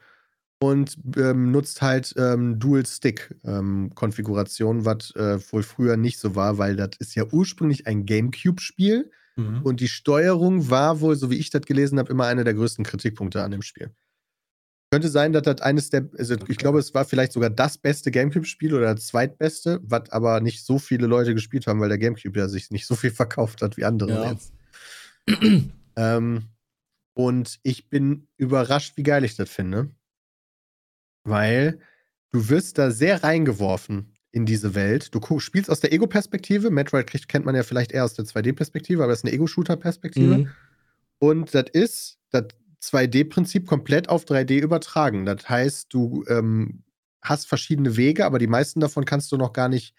und 0.60 0.96
ähm, 1.16 1.50
nutzt 1.50 1.82
halt 1.82 2.14
ähm, 2.16 2.58
Dual-Stick-Konfiguration, 2.60 4.84
was 4.84 5.12
äh, 5.16 5.38
wohl 5.52 5.62
früher 5.64 5.96
nicht 5.96 6.18
so 6.20 6.36
war, 6.36 6.58
weil 6.58 6.76
das 6.76 6.90
ist 6.98 7.14
ja 7.14 7.24
ursprünglich 7.30 7.86
ein 7.86 8.04
GameCube-Spiel 8.06 9.10
Mhm. 9.36 9.62
und 9.62 9.80
die 9.80 9.88
Steuerung 9.88 10.68
war 10.70 11.00
wohl, 11.00 11.16
so 11.16 11.30
wie 11.30 11.36
ich 11.38 11.48
das 11.50 11.62
gelesen 11.62 11.98
habe, 11.98 12.10
immer 12.12 12.26
einer 12.26 12.44
der 12.44 12.52
größten 12.54 12.84
Kritikpunkte 12.84 13.42
an 13.42 13.50
dem 13.50 13.62
Spiel. 13.62 13.90
Könnte 14.92 15.08
sein, 15.08 15.32
dass 15.32 15.44
das 15.44 15.62
eines 15.62 15.88
der, 15.88 16.10
also 16.18 16.36
ich 16.48 16.58
glaube, 16.58 16.78
es 16.78 16.92
war 16.92 17.06
vielleicht 17.06 17.32
sogar 17.32 17.48
das 17.48 17.78
beste 17.78 18.10
GameCube-Spiel 18.10 18.74
oder 18.74 18.94
das 18.94 19.06
zweitbeste, 19.06 19.80
was 19.82 20.10
aber 20.10 20.42
nicht 20.42 20.66
so 20.66 20.78
viele 20.78 21.06
Leute 21.06 21.32
gespielt 21.32 21.66
haben, 21.66 21.80
weil 21.80 21.88
der 21.88 21.96
GameCube 21.96 22.38
ja 22.38 22.46
sich 22.46 22.70
nicht 22.70 22.86
so 22.86 22.94
viel 22.94 23.10
verkauft 23.22 23.62
hat 23.62 23.78
wie 23.78 23.86
andere 23.86 24.12
Ja. 24.12 24.30
jetzt. 24.32 24.52
ähm, 25.96 26.50
und 27.14 27.58
ich 27.62 27.88
bin 27.88 28.28
überrascht, 28.36 28.98
wie 28.98 29.02
geil 29.02 29.24
ich 29.24 29.34
das 29.34 29.48
finde. 29.48 29.88
Weil 31.24 31.78
du 32.30 32.50
wirst 32.50 32.76
da 32.76 32.90
sehr 32.90 33.24
reingeworfen 33.24 34.12
in 34.30 34.44
diese 34.44 34.74
Welt. 34.74 35.14
Du 35.14 35.38
spielst 35.38 35.70
aus 35.70 35.80
der 35.80 35.94
Ego-Perspektive. 35.94 36.70
Metroid 36.70 37.06
kriegt, 37.06 37.28
kennt 37.28 37.46
man 37.46 37.54
ja 37.54 37.62
vielleicht 37.62 37.92
eher 37.92 38.04
aus 38.04 38.12
der 38.12 38.26
2D-Perspektive, 38.26 39.02
aber 39.02 39.12
das 39.12 39.20
ist 39.20 39.24
eine 39.24 39.32
Ego-Shooter-Perspektive. 39.32 40.36
Mhm. 40.36 40.50
Und 41.18 41.54
das 41.54 41.64
ist 41.72 42.18
das 42.30 42.48
2D-Prinzip 42.82 43.66
komplett 43.66 44.08
auf 44.08 44.24
3D 44.24 44.58
übertragen. 44.58 45.24
Das 45.24 45.48
heißt, 45.48 45.92
du 45.92 46.24
ähm, 46.28 46.82
hast 47.22 47.46
verschiedene 47.46 47.96
Wege, 47.96 48.24
aber 48.24 48.38
die 48.38 48.46
meisten 48.46 48.80
davon 48.80 49.04
kannst 49.04 49.30
du 49.32 49.36
noch 49.36 49.52
gar 49.52 49.68
nicht 49.68 49.94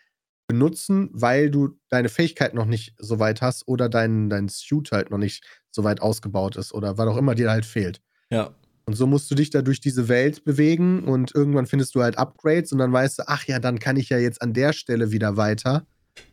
benutzen, 0.48 1.10
weil 1.14 1.50
du 1.50 1.78
deine 1.90 2.10
Fähigkeit 2.10 2.54
noch 2.54 2.66
nicht 2.66 2.94
so 2.98 3.20
weit 3.20 3.42
hast 3.42 3.68
oder 3.68 3.88
dein, 3.88 4.30
dein 4.30 4.50
Suit 4.50 4.92
halt 4.92 5.10
noch 5.10 5.18
nicht 5.18 5.44
so 5.72 5.84
weit 5.84 6.02
ausgebaut 6.02 6.58
ist 6.58 6.74
oder 6.74 6.98
was 6.98 7.08
auch 7.08 7.18
immer 7.18 7.34
dir 7.34 7.50
halt 7.50 7.66
fehlt. 7.66 8.02
Ja. 8.30 8.54
Und 8.86 8.96
so 8.96 9.08
musst 9.08 9.32
du 9.32 9.36
dich 9.36 9.50
da 9.50 9.62
durch 9.62 9.80
diese 9.80 10.10
Welt 10.10 10.44
bewegen 10.44 11.06
und 11.06 11.34
irgendwann 11.34 11.66
findest 11.66 11.96
du 11.96 12.02
halt 12.02 12.18
Upgrades 12.18 12.74
und 12.74 12.80
dann 12.80 12.92
weißt 12.92 13.20
du, 13.20 13.24
ach 13.28 13.46
ja, 13.46 13.60
dann 13.60 13.80
kann 13.80 13.96
ich 13.96 14.10
ja 14.10 14.18
jetzt 14.18 14.42
an 14.42 14.54
der 14.54 14.74
Stelle 14.74 15.12
wieder 15.12 15.38
weiter. 15.38 15.88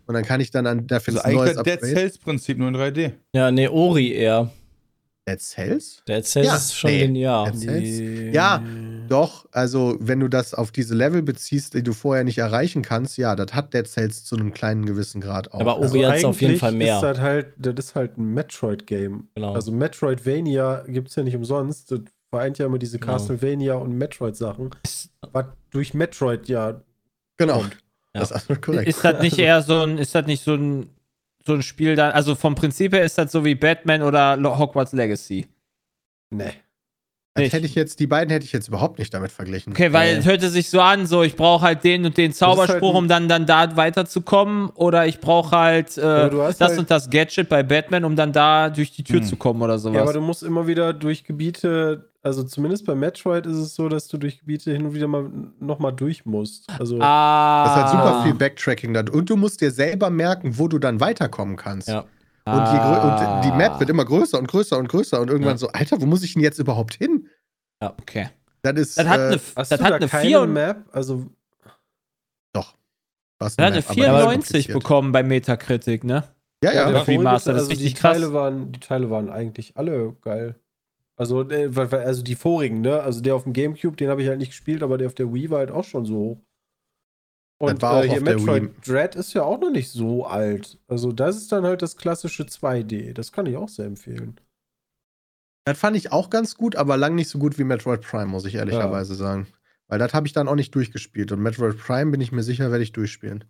Und 0.06 0.14
dann 0.14 0.24
kann 0.24 0.40
ich 0.40 0.50
dann 0.50 0.66
an, 0.66 0.88
da 0.88 0.96
Also 0.96 1.04
findest 1.04 1.24
du 1.24 1.28
ein 1.28 1.36
eigentlich 1.36 1.44
neues 1.44 1.54
das 1.54 1.64
Dead 1.64 1.74
Upgrade. 1.74 1.94
Cells-Prinzip 1.94 2.58
nur 2.58 2.68
in 2.68 2.76
3D. 2.76 3.12
Ja, 3.32 3.52
nee, 3.52 3.68
Ori 3.68 4.12
eher. 4.12 4.50
Dead 5.30 5.40
Cells? 5.40 6.02
Der 6.06 6.22
Cells 6.22 6.46
Ja, 6.46 6.56
ist 6.56 6.76
schon 6.76 6.90
nee. 6.90 7.00
genial. 7.06 7.50
Dead 7.52 7.60
Cells? 7.60 8.34
Ja, 8.34 8.62
Doch, 9.08 9.46
also 9.50 9.96
wenn 10.00 10.20
du 10.20 10.28
das 10.28 10.54
auf 10.54 10.70
diese 10.70 10.94
Level 10.94 11.22
beziehst, 11.22 11.74
die 11.74 11.82
du 11.82 11.92
vorher 11.92 12.22
nicht 12.22 12.38
erreichen 12.38 12.82
kannst, 12.82 13.18
ja, 13.18 13.34
das 13.34 13.54
hat 13.54 13.74
Dead 13.74 13.86
Cells 13.86 14.24
zu 14.24 14.36
einem 14.36 14.52
kleinen 14.52 14.86
gewissen 14.86 15.20
Grad 15.20 15.52
auch. 15.52 15.60
Aber 15.60 15.76
also, 15.78 15.96
Ori 15.96 16.04
hat's 16.04 16.24
auf 16.24 16.40
jeden 16.40 16.58
Fall 16.58 16.72
mehr. 16.72 16.96
Ist 16.96 17.02
das, 17.02 17.18
halt, 17.18 17.54
das 17.58 17.74
ist 17.76 17.94
halt 17.96 18.18
ein 18.18 18.34
Metroid-Game. 18.34 19.28
Genau. 19.34 19.52
Also 19.54 19.72
Metroidvania 19.72 20.84
gibt 20.86 21.08
es 21.08 21.16
ja 21.16 21.22
nicht 21.24 21.34
umsonst. 21.34 21.90
Das 21.90 22.00
vereint 22.30 22.58
ja 22.58 22.66
immer 22.66 22.78
diese 22.78 22.98
Genau. 23.00 23.14
Castlevania 23.14 23.74
und 23.74 23.96
Metroid-Sachen. 23.98 24.70
Was 25.32 25.46
durch 25.70 25.94
Metroid 25.94 26.48
ja 26.48 26.80
genau. 27.36 27.58
kommt. 27.58 27.76
Das 28.12 28.30
ist 28.30 28.36
absolut 28.36 28.62
korrekt. 28.62 28.88
Ist 28.88 29.04
das 29.04 29.20
nicht 29.22 29.38
eher 29.38 29.62
so 29.62 29.82
ein, 29.82 29.98
ist 29.98 30.14
das 30.14 30.26
nicht 30.26 30.44
so 30.44 30.54
ein, 30.54 30.90
so 31.44 31.54
ein 31.54 31.62
Spiel 31.62 31.96
dann, 31.96 32.12
also 32.12 32.34
vom 32.34 32.54
Prinzip 32.54 32.92
her 32.92 33.04
ist 33.04 33.18
das 33.18 33.32
so 33.32 33.44
wie 33.44 33.54
Batman 33.54 34.02
oder 34.02 34.36
Hogwarts 34.58 34.92
Legacy. 34.92 35.46
Nee. 36.30 36.52
Nicht. 37.38 37.52
hätte 37.52 37.64
ich 37.64 37.76
jetzt, 37.76 38.00
die 38.00 38.08
beiden 38.08 38.30
hätte 38.30 38.44
ich 38.44 38.52
jetzt 38.52 38.66
überhaupt 38.68 38.98
nicht 38.98 39.14
damit 39.14 39.30
verglichen. 39.30 39.72
Okay, 39.72 39.92
weil 39.92 40.16
es 40.18 40.26
hörte 40.26 40.50
sich 40.50 40.68
so 40.68 40.80
an, 40.80 41.06
so 41.06 41.22
ich 41.22 41.36
brauche 41.36 41.64
halt 41.64 41.84
den 41.84 42.04
und 42.04 42.16
den 42.16 42.32
Zauberspruch, 42.32 42.88
halt 42.88 42.96
um 42.96 43.08
dann, 43.08 43.28
dann 43.28 43.46
da 43.46 43.76
weiterzukommen. 43.76 44.70
Oder 44.70 45.06
ich 45.06 45.20
brauche 45.20 45.56
halt 45.56 45.96
äh, 45.96 46.00
Ja, 46.02 46.28
das 46.28 46.60
halt- 46.60 46.78
und 46.80 46.90
das 46.90 47.08
Gadget 47.08 47.48
bei 47.48 47.62
Batman, 47.62 48.04
um 48.04 48.16
dann 48.16 48.32
da 48.32 48.68
durch 48.68 48.90
die 48.90 49.04
Tür 49.04 49.20
Hm. 49.20 49.26
zu 49.26 49.36
kommen 49.36 49.62
oder 49.62 49.78
sowas. 49.78 49.96
Ja, 49.96 50.02
aber 50.02 50.12
du 50.12 50.20
musst 50.20 50.42
immer 50.42 50.66
wieder 50.66 50.92
durch 50.92 51.22
Gebiete, 51.22 52.10
also 52.22 52.42
zumindest 52.42 52.84
bei 52.84 52.96
Metroid 52.96 53.46
ist 53.46 53.56
es 53.56 53.76
so, 53.76 53.88
dass 53.88 54.08
du 54.08 54.18
durch 54.18 54.40
Gebiete 54.40 54.72
hin 54.72 54.84
und 54.86 54.94
wieder 54.94 55.06
mal 55.06 55.30
nochmal 55.60 55.92
durch 55.92 56.26
musst. 56.26 56.68
Also 56.80 56.98
ah. 57.00 57.64
Das 57.64 57.76
ist 57.76 57.82
halt 57.82 57.90
super 58.04 58.22
viel 58.24 58.34
Backtracking 58.34 58.92
da. 58.92 59.04
Und 59.10 59.30
du 59.30 59.36
musst 59.36 59.60
dir 59.60 59.70
selber 59.70 60.10
merken, 60.10 60.58
wo 60.58 60.66
du 60.66 60.78
dann 60.80 60.98
weiterkommen 61.00 61.56
kannst. 61.56 61.88
Ja. 61.88 62.04
Und, 62.46 62.54
je 62.54 62.78
grö- 62.78 63.00
und 63.36 63.44
die 63.44 63.52
Map 63.52 63.78
wird 63.78 63.90
immer. 63.90 64.04
größer 64.04 64.38
und 64.38 64.48
größer 64.48 64.78
und 64.78 64.88
größer. 64.88 65.20
Und 65.20 65.28
irgendwann 65.28 65.54
Ja. 65.54 65.58
so, 65.58 65.68
Alter, 65.68 66.00
wo 66.00 66.06
muss 66.06 66.22
ich 66.22 66.34
denn 66.34 66.42
jetzt 66.42 66.58
überhaupt 66.58 66.94
hin? 66.94 67.28
Okay. 67.80 68.28
Das 68.62 68.74
ist. 68.74 68.98
Das 68.98 69.06
hat 69.06 69.18
äh, 69.18 69.22
eine, 69.22 69.40
hast 69.56 69.56
das 69.56 69.68
du 69.78 69.84
hat 69.84 69.90
da 69.92 69.96
eine, 69.96 70.08
keine 70.08 70.28
4, 70.28 70.46
Map? 70.46 70.84
Also 70.92 71.26
was 73.40 73.56
das 73.56 73.64
hat 73.64 73.72
eine 73.72 73.76
Map, 73.76 73.90
aber 73.90 73.94
die 74.34 74.40
ist 74.40 74.48
94 74.50 74.52
kompliziert. 74.66 74.78
bekommen 74.78 75.12
bei 75.12 75.22
Metacritic, 75.22 76.04
ne? 76.04 76.24
Ja, 76.62 76.72
ja. 76.72 76.84
der 76.84 76.92
das 76.92 77.08
Remaster, 77.08 77.54
das 77.54 77.62
ist 77.64 77.70
also 77.70 77.82
die 77.82 77.94
krass. 77.94 78.12
Teile 78.12 78.32
waren, 78.34 78.70
die 78.72 78.80
Teile 78.80 79.08
waren 79.10 79.30
eigentlich 79.30 79.78
alle 79.78 80.14
geil. 80.20 80.56
Also, 81.16 81.48
äh, 81.48 81.70
also 81.74 82.22
die 82.22 82.34
vorigen, 82.34 82.82
ne? 82.82 83.00
Also 83.00 83.22
der 83.22 83.34
auf 83.34 83.44
dem 83.44 83.54
Gamecube, 83.54 83.96
den 83.96 84.10
habe 84.10 84.22
ich 84.22 84.28
halt 84.28 84.38
nicht 84.38 84.50
gespielt, 84.50 84.82
aber 84.82 84.98
der 84.98 85.06
auf 85.06 85.14
der 85.14 85.32
Wii 85.32 85.48
war 85.50 85.60
halt 85.60 85.70
auch 85.70 85.84
schon 85.84 86.04
so 86.04 86.14
hoch. 86.14 86.38
Und 87.60 87.82
äh, 87.82 88.08
hier 88.08 88.22
Metroid 88.22 88.62
Wii. 88.62 88.70
Dread 88.86 89.14
ist 89.16 89.34
ja 89.34 89.42
auch 89.42 89.60
noch 89.60 89.70
nicht 89.70 89.90
so 89.90 90.24
alt. 90.24 90.78
Also 90.88 91.12
das 91.12 91.36
ist 91.36 91.52
dann 91.52 91.64
halt 91.64 91.82
das 91.82 91.96
klassische 91.98 92.44
2D. 92.44 93.12
Das 93.12 93.32
kann 93.32 93.44
ich 93.44 93.56
auch 93.58 93.68
sehr 93.68 93.84
empfehlen. 93.84 94.40
Das 95.66 95.78
fand 95.78 95.94
ich 95.94 96.10
auch 96.10 96.30
ganz 96.30 96.54
gut, 96.54 96.74
aber 96.74 96.96
lang 96.96 97.14
nicht 97.14 97.28
so 97.28 97.38
gut 97.38 97.58
wie 97.58 97.64
Metroid 97.64 98.00
Prime, 98.00 98.26
muss 98.26 98.46
ich 98.46 98.54
ehrlicherweise 98.54 99.14
sagen. 99.14 99.46
Weil 99.88 99.98
das 99.98 100.14
habe 100.14 100.26
ich 100.26 100.32
dann 100.32 100.48
auch 100.48 100.54
nicht 100.54 100.74
durchgespielt. 100.74 101.32
Und 101.32 101.42
Metroid 101.42 101.76
Prime 101.76 102.10
bin 102.10 102.22
ich 102.22 102.32
mir 102.32 102.42
sicher, 102.42 102.70
werde 102.70 102.82
ich 102.82 102.92
durchspielen. 102.92 103.44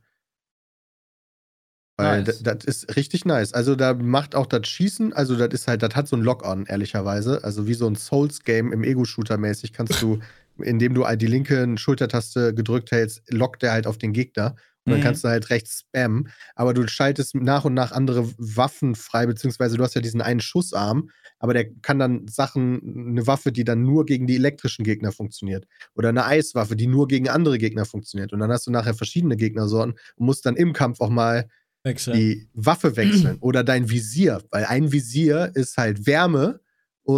Weil 1.97 2.23
Nice. 2.25 2.43
das 2.43 2.65
ist 2.65 2.97
richtig 2.97 3.25
nice. 3.27 3.53
Also 3.53 3.77
da 3.77 3.95
macht 3.95 4.35
auch 4.35 4.47
das 4.47 4.67
Schießen, 4.67 5.13
also 5.13 5.37
das 5.37 5.51
ist 5.53 5.69
halt, 5.69 5.83
das 5.83 5.95
hat 5.95 6.09
so 6.09 6.17
ein 6.17 6.23
Lock-on, 6.23 6.67
ehrlicherweise. 6.67 7.45
Also 7.45 7.67
wie 7.69 7.75
so 7.75 7.87
ein 7.87 7.95
Souls-Game 7.95 8.73
im 8.73 8.83
Ego-Shooter 8.83 9.37
mäßig 9.37 9.73
kannst 9.73 10.01
du, 10.03 10.19
indem 10.63 10.95
du 10.95 11.05
die 11.17 11.27
linke 11.27 11.67
Schultertaste 11.77 12.55
gedrückt 12.55 12.91
hältst, 12.93 13.23
lockt 13.31 13.63
der 13.63 13.73
halt 13.73 13.87
auf 13.87 13.99
den 13.99 14.13
Gegner. 14.13 14.55
Und 14.87 14.93
dann 14.93 15.01
Mhm. 15.01 15.05
kannst 15.05 15.25
du 15.25 15.29
halt 15.29 15.51
rechts 15.51 15.81
spammen. 15.81 16.31
Aber 16.55 16.73
du 16.73 16.87
schaltest 16.89 17.35
nach 17.35 17.65
und 17.67 17.75
nach 17.75 17.93
andere 17.93 18.27
Waffen 18.39 18.95
frei, 18.95 19.27
beziehungsweise 19.27 19.77
du 19.77 19.83
hast 19.85 19.95
ja 19.95 20.01
diesen 20.01 20.23
einen 20.23 20.41
Schussarm, 20.41 21.11
aber 21.39 21.53
der 21.53 21.71
kann 21.83 21.99
dann 21.99 22.27
Sachen, 22.29 23.09
eine 23.11 23.27
Waffe, 23.27 23.53
die 23.53 23.65
dann 23.65 23.83
nur 23.83 24.07
gegen 24.07 24.27
die 24.27 24.37
elektrischen 24.37 24.85
Gegner 24.85 25.13
funktioniert. 25.13 25.67
Oder 25.95 26.09
eine 26.09 26.25
Eiswaffe, 26.25 26.77
die 26.77 26.87
nur 26.87 27.09
gegen 27.09 27.29
andere 27.29 27.59
Gegner 27.59 27.85
funktioniert. 27.85 28.33
Und 28.33 28.41
dann 28.41 28.51
hast 28.51 28.67
du 28.67 28.71
nachher 28.71 28.95
verschiedene 28.95 29.37
Gegnersorten 29.37 29.93
und 30.17 30.27
musst 30.27 30.47
dann 30.47 30.57
im 30.57 30.73
Kampf 30.73 31.01
auch 31.03 31.11
mal 31.11 31.47
Wechseln. 31.85 32.17
die 32.17 32.49
Waffe 32.55 32.97
wechseln 32.97 33.37
oder 33.41 33.63
dein 33.65 33.91
Visier, 33.91 34.43
weil 34.51 34.65
ein 34.65 34.93
Visier 34.93 35.51
ist 35.55 35.77
halt 35.77 36.07
Wärme 36.07 36.61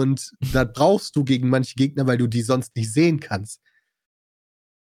und 0.01 0.33
das 0.53 0.73
brauchst 0.73 1.17
du 1.17 1.25
gegen 1.25 1.49
manche 1.49 1.75
Gegner, 1.75 2.07
weil 2.07 2.19
du 2.19 2.27
die 2.27 2.43
sonst 2.43 2.75
nicht 2.77 2.93
sehen 2.93 3.21
kannst. 3.21 3.61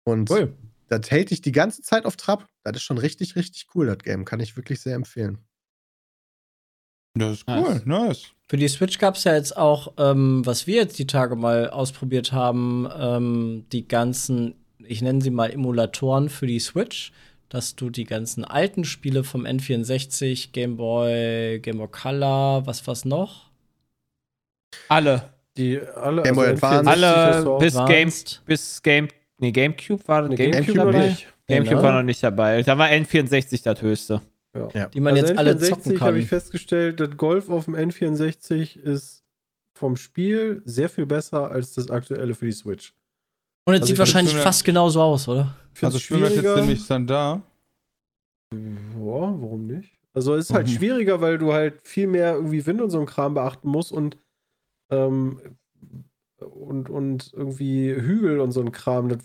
Und 0.06 0.30
Cool. 0.30 0.58
das 0.88 1.10
hält 1.12 1.30
dich 1.32 1.41
die 1.41 1.52
ganze 1.52 1.82
Zeit 1.82 2.06
auf 2.06 2.15
Trab. 2.17 2.48
Das 2.63 2.76
ist 2.78 2.84
schon 2.84 2.98
richtig, 2.98 3.36
richtig 3.36 3.67
cool, 3.76 3.86
das 3.88 4.00
Game. 4.00 4.26
Kann 4.26 4.39
ich 4.39 4.56
wirklich 4.58 4.82
sehr 4.82 4.95
empfehlen. 4.95 5.39
Das 7.15 7.39
ist 7.39 7.45
cool, 7.50 7.82
nice. 7.86 8.28
Für 8.48 8.58
die 8.58 8.67
Switch 8.67 8.98
gab 8.98 9.15
es 9.15 9.24
ja 9.24 9.36
jetzt 9.36 9.58
auch, 9.58 9.93
ähm, 9.98 10.45
was 10.45 10.67
wir 10.67 10.76
jetzt 10.76 10.98
die 11.00 11.08
Tage 11.08 11.36
mal 11.36 11.69
ausprobiert 11.69 12.32
haben, 12.32 12.88
ähm, 12.98 13.65
die 13.72 13.88
ganzen, 13.88 14.56
ich 14.80 15.02
nenne 15.02 15.22
sie 15.22 15.32
mal 15.32 15.52
Emulatoren 15.52 16.30
für 16.30 16.48
die 16.48 16.60
Switch, 16.60 17.12
dass 17.50 17.76
du 17.76 17.89
die 17.89 18.04
ganzen 18.06 18.45
alten 18.45 18.86
Spiele 18.86 19.24
vom 19.24 19.45
N64, 19.45 20.52
Game 20.52 20.78
Boy, 20.78 21.60
Game 21.60 21.78
Boy 21.80 21.88
Color, 21.89 22.65
was 22.65 22.86
was 22.88 23.06
noch? 23.06 23.48
Alle. 24.88 25.29
Die 25.58 25.79
alle, 25.82 26.23
Game 26.23 26.36
Boy 26.36 26.47
N64 26.49 26.63
Advance. 26.63 26.89
Alle 26.89 27.60
bis 27.60 27.73
Game, 27.73 27.82
Advanced. 27.84 28.41
bis 28.45 28.82
Game, 28.82 29.08
nee, 29.39 29.51
Gamecube 29.51 30.08
war, 30.08 30.27
Nee, 30.27 30.36
Gamecube, 30.36 30.51
Gamecube 30.65 30.77
noch 30.77 30.86
dabei? 30.93 31.08
nicht. 31.10 31.27
Gamecube 31.47 31.69
Genau. 31.75 31.84
war 31.84 31.93
noch 31.97 32.03
nicht 32.03 32.23
dabei. 32.23 32.62
Da 32.62 32.77
war 32.77 32.88
N64 32.88 33.63
das 33.63 33.82
höchste. 33.82 34.21
Die 34.93 34.99
man 34.99 35.15
jetzt 35.15 35.38
alle 35.38 35.58
zocken 35.58 35.91
habe 35.99 36.13
kann. 36.13 36.15
ich 36.17 36.27
festgestellt, 36.27 36.99
das 36.99 37.15
Golf 37.17 37.49
auf 37.49 37.65
dem 37.65 37.75
N64 37.75 38.77
ist 38.79 39.23
vom 39.77 39.95
Spiel 39.95 40.62
sehr 40.65 40.89
viel 40.89 41.05
besser 41.05 41.51
als 41.51 41.73
das 41.73 41.89
aktuelle 41.89 42.34
für 42.36 42.45
die 42.45 42.51
Switch. 42.51 42.93
Und 43.65 43.75
es 43.75 43.82
also 43.82 43.86
sieht 43.88 43.93
ich 43.93 43.99
wahrscheinlich 43.99 44.36
fast 44.36 44.65
genauso 44.65 45.01
aus, 45.01 45.27
oder? 45.27 45.55
Also 45.82 45.82
wir 45.82 45.89
jetzt 45.91 46.01
schwieriger. 46.34 46.55
ziemlich 46.58 46.88
dann 46.88 47.05
da. 47.08 47.41
Ja, 48.53 48.60
warum 48.97 49.67
nicht? 49.67 49.93
Also 50.13 50.36
es 50.36 50.49
ist 50.49 50.55
halt 50.55 50.67
Mhm. 50.67 50.71
schwieriger, 50.71 51.21
weil 51.21 51.38
du 51.38 51.53
halt 51.53 51.82
viel 51.84 52.08
mehr 52.08 52.34
irgendwie 52.34 52.65
Wind 52.65 52.82
und 52.82 52.89
so 52.89 52.99
ein 52.99 53.05
Kram 53.05 53.36
beachten 53.36 53.69
musst 53.69 53.91
und 53.91 54.17
ähm, 54.89 55.39
und, 56.39 56.89
und 56.89 57.32
irgendwie 57.34 57.91
Hügel 57.93 58.39
und 58.39 58.52
so 58.52 58.62
ein 58.62 58.71
Kram. 58.71 59.10
Das 59.10 59.19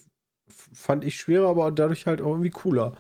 fand 0.72 1.05
ich 1.05 1.16
schwerer, 1.16 1.48
aber 1.48 1.70
dadurch 1.70 2.07
halt 2.07 2.20
auch 2.20 2.31
irgendwie 2.33 2.50
cooler. 2.50 2.96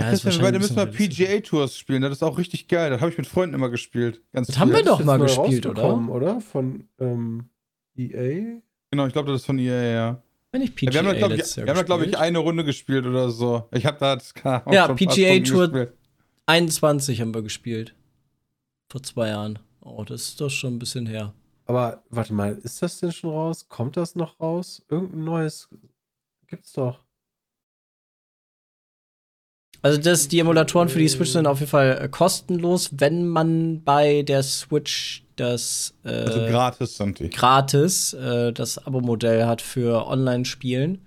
Ja, 0.00 0.10
Das 0.12 0.24
wir 0.24 0.38
beide 0.40 0.58
müssen 0.60 0.76
mal 0.76 0.86
PGA 0.86 1.40
Tours 1.40 1.76
spielen, 1.76 2.02
das 2.02 2.12
ist 2.12 2.22
auch 2.22 2.38
richtig 2.38 2.68
geil. 2.68 2.90
Das 2.90 3.00
habe 3.00 3.10
ich 3.10 3.18
mit 3.18 3.26
Freunden 3.26 3.54
immer 3.56 3.68
gespielt. 3.68 4.22
Ganz 4.32 4.46
Das 4.46 4.58
haben 4.58 4.68
viel. 4.68 4.78
wir 4.78 4.84
doch 4.84 5.02
mal 5.04 5.18
gespielt, 5.18 5.66
oder? 5.66 6.08
oder? 6.08 6.40
Von 6.40 6.88
ähm, 7.00 7.48
EA? 7.96 8.60
Genau, 8.92 9.06
ich 9.06 9.12
glaube, 9.12 9.32
das 9.32 9.40
ist 9.40 9.46
von 9.46 9.58
EA, 9.58 9.82
ja. 9.92 10.22
Wenn 10.52 10.62
ich 10.62 10.68
Ja, 10.70 10.74
PGA 10.76 10.92
wir 10.92 10.98
haben 11.00 11.06
da, 11.06 11.12
glaube 11.18 11.34
ich, 11.34 11.56
wir 11.56 11.66
haben 11.66 11.76
da, 11.76 11.82
glaub 11.82 12.02
ich, 12.02 12.16
eine 12.16 12.38
Runde 12.38 12.64
gespielt 12.64 13.06
oder 13.06 13.28
so. 13.30 13.68
Ich 13.72 13.84
habe 13.86 13.98
da 13.98 14.14
das 14.14 14.32
keine 14.32 14.62
Ahnung, 14.64 14.72
Ja, 14.74 14.88
PGA 14.94 15.40
Tour- 15.40 15.68
gespielt. 15.68 15.92
21 16.46 17.20
haben 17.20 17.34
wir 17.34 17.42
gespielt. 17.42 17.94
Vor 18.90 19.02
zwei 19.02 19.28
Jahren. 19.28 19.58
Oh, 19.80 20.04
das 20.04 20.22
ist 20.28 20.40
doch 20.40 20.48
schon 20.48 20.76
ein 20.76 20.78
bisschen 20.78 21.06
her. 21.06 21.34
Aber 21.68 22.02
warte 22.08 22.32
mal, 22.32 22.54
ist 22.62 22.80
das 22.82 22.98
denn 22.98 23.12
schon 23.12 23.30
raus? 23.30 23.68
Kommt 23.68 23.98
das 23.98 24.14
noch 24.16 24.40
raus? 24.40 24.82
Irgendein 24.88 25.24
neues 25.24 25.68
gibt's 26.46 26.72
doch. 26.72 27.00
Also 29.82 30.00
das, 30.00 30.28
die 30.28 30.40
Emulatoren 30.40 30.88
für 30.88 30.98
die 30.98 31.08
Switch 31.08 31.30
sind 31.30 31.46
auf 31.46 31.60
jeden 31.60 31.70
Fall 31.70 31.98
äh, 32.02 32.08
kostenlos, 32.08 32.90
wenn 32.96 33.28
man 33.28 33.84
bei 33.84 34.22
der 34.22 34.42
Switch 34.42 35.24
das 35.36 35.94
äh, 36.04 36.08
Also 36.08 36.40
gratis 36.46 36.96
sind 36.96 37.18
die. 37.20 37.30
gratis 37.30 38.12
äh, 38.14 38.52
das 38.52 38.78
Abo-Modell 38.78 39.46
hat 39.46 39.62
für 39.62 40.06
Online-Spielen. 40.08 41.06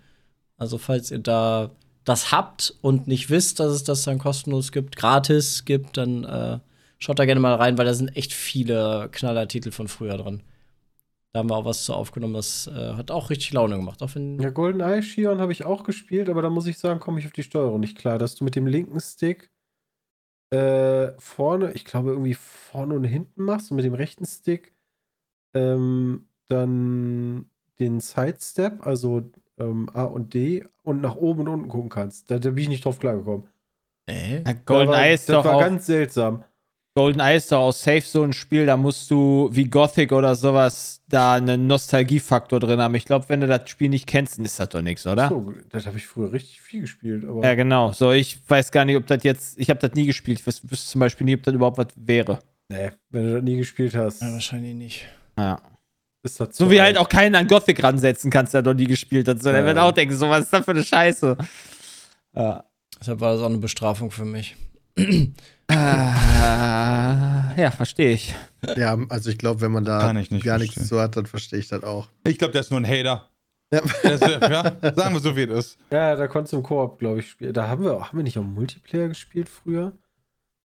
Also 0.57 0.77
falls 0.77 1.09
ihr 1.11 1.19
da 1.19 1.71
das 2.05 2.31
habt 2.31 2.75
und 2.81 3.07
nicht 3.07 3.29
wisst, 3.29 3.59
dass 3.59 3.73
es 3.73 3.83
das 3.83 4.03
dann 4.03 4.19
kostenlos 4.19 4.71
gibt, 4.71 4.95
gratis 4.95 5.65
gibt, 5.65 5.97
dann 5.97 6.23
äh, 6.23 6.59
schaut 6.99 7.19
da 7.19 7.25
gerne 7.25 7.41
mal 7.41 7.55
rein, 7.55 7.77
weil 7.77 7.85
da 7.85 7.93
sind 7.93 8.15
echt 8.15 8.31
viele 8.31 9.09
Knallertitel 9.11 9.71
von 9.71 9.87
früher 9.87 10.17
drin. 10.17 10.43
Da 11.33 11.39
haben 11.39 11.49
wir 11.49 11.55
auch 11.55 11.65
was 11.65 11.85
zu 11.85 11.93
aufgenommen, 11.93 12.33
das 12.33 12.67
äh, 12.67 12.93
hat 12.93 13.09
auch 13.09 13.29
richtig 13.29 13.53
Laune 13.53 13.77
gemacht. 13.77 14.01
Auch 14.03 14.13
wenn 14.15 14.39
Ja, 14.41 14.49
GoldenEye 14.49 15.01
Shion 15.01 15.39
habe 15.39 15.53
ich 15.53 15.63
auch 15.63 15.83
gespielt, 15.83 16.29
aber 16.29 16.41
da 16.41 16.49
muss 16.49 16.67
ich 16.67 16.77
sagen, 16.77 16.99
komme 16.99 17.19
ich 17.19 17.25
auf 17.25 17.31
die 17.31 17.43
Steuerung 17.43 17.79
nicht 17.79 17.97
klar, 17.97 18.17
dass 18.17 18.35
du 18.35 18.43
mit 18.43 18.55
dem 18.55 18.67
linken 18.67 18.99
Stick 18.99 19.49
äh, 20.51 21.13
vorne, 21.19 21.71
ich 21.73 21.85
glaube 21.85 22.09
irgendwie 22.11 22.33
vorne 22.33 22.95
und 22.95 23.05
hinten 23.05 23.43
machst 23.43 23.71
und 23.71 23.77
mit 23.77 23.85
dem 23.85 23.93
rechten 23.93 24.25
Stick 24.25 24.73
ähm, 25.53 26.27
dann 26.49 27.49
den 27.79 28.01
Sidestep, 28.01 28.85
also 28.85 29.31
ähm, 29.57 29.89
A 29.93 30.03
und 30.03 30.33
D 30.33 30.65
und 30.83 30.99
nach 30.99 31.15
oben 31.15 31.41
und 31.41 31.47
unten 31.47 31.69
gucken 31.69 31.89
kannst. 31.89 32.29
Da, 32.29 32.39
da 32.39 32.49
bin 32.49 32.63
ich 32.63 32.69
nicht 32.69 32.83
drauf 32.83 32.99
klargekommen. 32.99 33.47
äh, 34.09 34.37
Ja, 34.39 34.43
Da 34.43 34.53
Golden 34.53 34.91
war- 34.91 35.01
Eye 35.05 35.13
ist 35.13 35.29
das 35.29 35.35
doch 35.37 35.45
war 35.45 35.55
auch, 35.55 35.59
ganz 35.61 35.85
seltsam. 35.85 36.43
Golden 36.93 37.21
Eye 37.21 37.37
ist 37.37 37.49
doch 37.53 37.59
auch 37.59 37.71
safe 37.71 38.01
so 38.01 38.21
ein 38.23 38.33
Spiel, 38.33 38.65
da 38.65 38.75
musst 38.75 39.09
du 39.09 39.49
wie 39.53 39.63
Gothic 39.63 40.11
oder 40.11 40.35
sowas 40.35 41.01
da 41.07 41.35
einen 41.35 41.65
Nostalgiefaktor 41.67 42.59
drin 42.59 42.81
haben. 42.81 42.95
Ich 42.95 43.05
glaube, 43.05 43.29
wenn 43.29 43.39
du 43.39 43.47
das 43.47 43.69
Spiel 43.69 43.87
nicht 43.87 44.07
kennst, 44.07 44.37
dann 44.37 44.43
ist 44.45 44.59
das 44.59 44.67
doch 44.69 44.81
nichts, 44.81 45.07
oder? 45.07 45.29
So, 45.29 45.53
das 45.69 45.85
habe 45.85 45.97
ich 45.97 46.05
früher 46.05 46.33
richtig 46.33 46.59
viel 46.59 46.81
gespielt, 46.81 47.23
aber 47.23 47.43
Ja, 47.45 47.55
genau. 47.55 47.93
So, 47.93 48.11
ich 48.11 48.39
weiß 48.45 48.71
gar 48.71 48.83
nicht, 48.83 48.97
ob 48.97 49.07
das 49.07 49.23
jetzt, 49.23 49.57
ich 49.57 49.69
habe 49.69 49.79
das 49.79 49.93
nie 49.93 50.05
gespielt. 50.05 50.39
Ich 50.41 50.45
wüs- 50.45 50.69
wüsste 50.69 50.89
zum 50.89 50.99
Beispiel 50.99 51.23
nie, 51.23 51.35
ob 51.35 51.43
das 51.43 51.53
überhaupt 51.53 51.77
was 51.77 51.87
wäre. 51.95 52.39
nee, 52.67 52.91
wenn 53.09 53.23
du 53.23 53.33
das 53.35 53.43
nie 53.43 53.55
gespielt 53.57 53.95
hast, 53.95 54.21
ja, 54.21 54.31
wahrscheinlich 54.33 54.75
nicht. 54.75 55.05
Ja. 55.37 55.61
ist 56.23 56.39
das 56.41 56.49
So 56.57 56.65
zu 56.65 56.71
wie 56.71 56.81
alt. 56.81 56.97
halt 56.97 56.97
auch 56.97 57.09
keinen 57.09 57.35
an 57.35 57.47
Gothic 57.47 57.81
ransetzen 57.81 58.29
kannst, 58.29 58.53
der 58.53 58.63
noch 58.63 58.73
nie 58.73 58.85
gespielt 58.87 59.29
hat. 59.29 59.41
So, 59.41 59.49
der 59.51 59.61
Ja. 59.61 59.65
wird 59.65 59.77
auch 59.77 59.93
denken, 59.93 60.13
so 60.15 60.29
was 60.29 60.41
ist 60.43 60.51
das 60.53 60.65
für 60.65 60.71
eine 60.71 60.83
Scheiße. 60.83 61.37
Ja. 62.35 62.65
Deshalb 62.99 63.21
war 63.21 63.31
das 63.33 63.41
auch 63.41 63.45
eine 63.47 63.57
Bestrafung 63.59 64.11
für 64.11 64.25
mich. 64.25 64.57
Ah, 65.73 67.53
ja, 67.57 67.71
verstehe 67.71 68.11
ich. 68.13 68.35
Ja, 68.75 68.97
also 69.09 69.29
ich 69.29 69.37
glaube, 69.37 69.61
wenn 69.61 69.71
man 69.71 69.85
da 69.85 69.99
Kann 69.99 70.17
ich 70.17 70.31
nicht 70.31 70.43
gar 70.45 70.57
nichts 70.57 70.73
verstehen. 70.75 70.89
zu 70.97 71.01
hat, 71.01 71.15
dann 71.17 71.25
verstehe 71.25 71.59
ich 71.59 71.67
das 71.67 71.83
auch. 71.83 72.07
Ich 72.27 72.37
glaube, 72.37 72.51
der 72.51 72.61
ist 72.61 72.71
nur 72.71 72.79
ein 72.79 72.87
Hater. 72.87 73.27
Ja. 73.73 73.79
Ist, 73.79 74.21
ja, 74.21 74.63
sagen 74.95 75.13
wir 75.13 75.19
so, 75.21 75.35
wie 75.35 75.43
es 75.43 75.49
ist. 75.67 75.77
Ja, 75.91 76.15
da 76.15 76.27
konntest 76.27 76.51
du 76.53 76.57
im 76.57 76.63
Koop, 76.63 76.99
glaube 76.99 77.19
ich, 77.19 77.29
spielen. 77.29 77.53
Da 77.53 77.67
haben 77.69 77.83
wir, 77.83 78.07
haben 78.07 78.17
wir 78.17 78.23
nicht 78.23 78.37
auch 78.37 78.43
Multiplayer 78.43 79.07
gespielt 79.07 79.47
früher? 79.47 79.93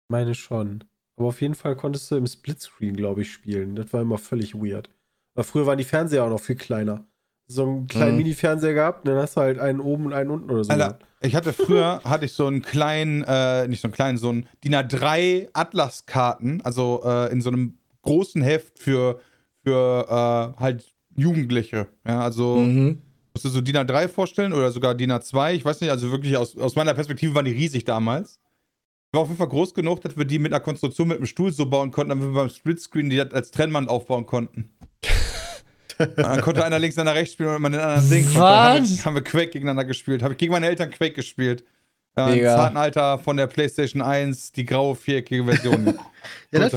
Meine 0.09 0.33
schon. 0.33 0.83
Aber 1.17 1.27
auf 1.27 1.39
jeden 1.41 1.55
Fall 1.55 1.75
konntest 1.75 2.09
du 2.09 2.15
im 2.15 2.25
Splitscreen, 2.27 2.95
glaube 2.95 3.21
ich, 3.21 3.31
spielen. 3.31 3.75
Das 3.75 3.93
war 3.93 4.01
immer 4.01 4.17
völlig 4.17 4.55
weird. 4.55 4.89
Weil 5.35 5.43
früher 5.43 5.65
waren 5.67 5.77
die 5.77 5.83
Fernseher 5.83 6.23
auch 6.23 6.29
noch 6.29 6.39
viel 6.41 6.55
kleiner. 6.55 7.05
So 7.47 7.63
einen 7.63 7.87
kleinen 7.87 8.11
Mhm. 8.13 8.17
Mini-Fernseher 8.17 8.73
gehabt 8.73 9.05
und 9.07 9.13
dann 9.13 9.21
hast 9.21 9.37
du 9.37 9.41
halt 9.41 9.59
einen 9.59 9.79
oben 9.79 10.05
und 10.07 10.13
einen 10.13 10.31
unten 10.31 10.49
oder 10.49 10.63
so. 10.63 10.71
Alter, 10.71 10.97
ich 11.21 11.35
hatte 11.35 11.53
früher, 11.53 12.01
hatte 12.05 12.25
ich 12.25 12.33
so 12.33 12.47
einen 12.47 12.61
kleinen, 12.61 13.23
äh, 13.23 13.67
nicht 13.67 13.81
so 13.81 13.87
einen 13.87 13.93
kleinen, 13.93 14.17
so 14.17 14.29
einen 14.29 14.47
DIN 14.63 14.73
A3 14.75 15.49
Atlas-Karten, 15.53 16.61
also 16.63 17.01
äh, 17.05 17.31
in 17.31 17.41
so 17.41 17.49
einem 17.49 17.77
großen 18.01 18.41
Heft 18.41 18.79
für, 18.79 19.19
für 19.63 20.53
äh, 20.57 20.59
halt 20.61 20.91
Jugendliche. 21.15 21.87
Ja, 22.07 22.21
also 22.21 22.55
Mhm. 22.57 23.01
musst 23.33 23.45
du 23.45 23.49
so 23.49 23.61
DIN 23.61 23.75
A3 23.77 24.07
vorstellen 24.07 24.51
oder 24.53 24.71
sogar 24.71 24.95
DIN 24.95 25.11
A2, 25.11 25.53
ich 25.53 25.63
weiß 25.65 25.81
nicht, 25.81 25.91
also 25.91 26.11
wirklich 26.11 26.35
aus, 26.37 26.57
aus 26.57 26.75
meiner 26.75 26.93
Perspektive 26.93 27.35
waren 27.35 27.45
die 27.45 27.51
riesig 27.51 27.85
damals. 27.85 28.39
War 29.13 29.21
auf 29.21 29.27
jeden 29.27 29.37
Fall 29.37 29.47
groß 29.47 29.73
genug, 29.73 30.01
dass 30.01 30.17
wir 30.17 30.25
die 30.25 30.39
mit 30.39 30.51
einer 30.51 30.59
Konstruktion 30.59 31.07
mit 31.07 31.17
einem 31.17 31.25
Stuhl 31.27 31.51
so 31.53 31.67
bauen 31.67 31.91
konnten, 31.91 32.09
damit 32.09 32.25
wir 32.25 32.33
beim 32.33 32.49
Splitscreen 32.49 33.09
die 33.09 33.21
als 33.21 33.51
Trennwand 33.51 33.87
aufbauen 33.87 34.25
konnten. 34.25 34.71
Dann 35.97 36.41
konnte 36.41 36.63
einer 36.63 36.79
links, 36.79 36.97
einer 36.97 37.15
rechts 37.15 37.33
spielen 37.33 37.55
und 37.55 37.61
man 37.61 37.71
den 37.71 37.81
anderen 37.81 38.03
singt. 38.05 38.27
Und 38.27 38.35
dann 38.35 38.43
haben 38.43 38.83
wir, 38.83 38.89
Was? 38.91 39.05
haben 39.05 39.15
wir 39.15 39.23
Quake 39.23 39.51
gegeneinander 39.51 39.85
gespielt. 39.85 40.23
Habe 40.23 40.33
ich 40.33 40.37
gegen 40.37 40.51
meine 40.51 40.67
Eltern 40.67 40.91
Quake 40.91 41.13
gespielt. 41.13 41.63
Ja, 42.17 42.29
Im 42.29 42.43
zarten 42.43 42.77
Alter 42.77 43.19
von 43.19 43.35
der 43.37 43.47
PlayStation 43.47 44.01
1, 44.01 44.53
die 44.53 44.65
graue 44.65 44.95
viereckige 44.95 45.45
Version. 45.45 45.97
Ja, 46.51 46.67
das, 46.67 46.73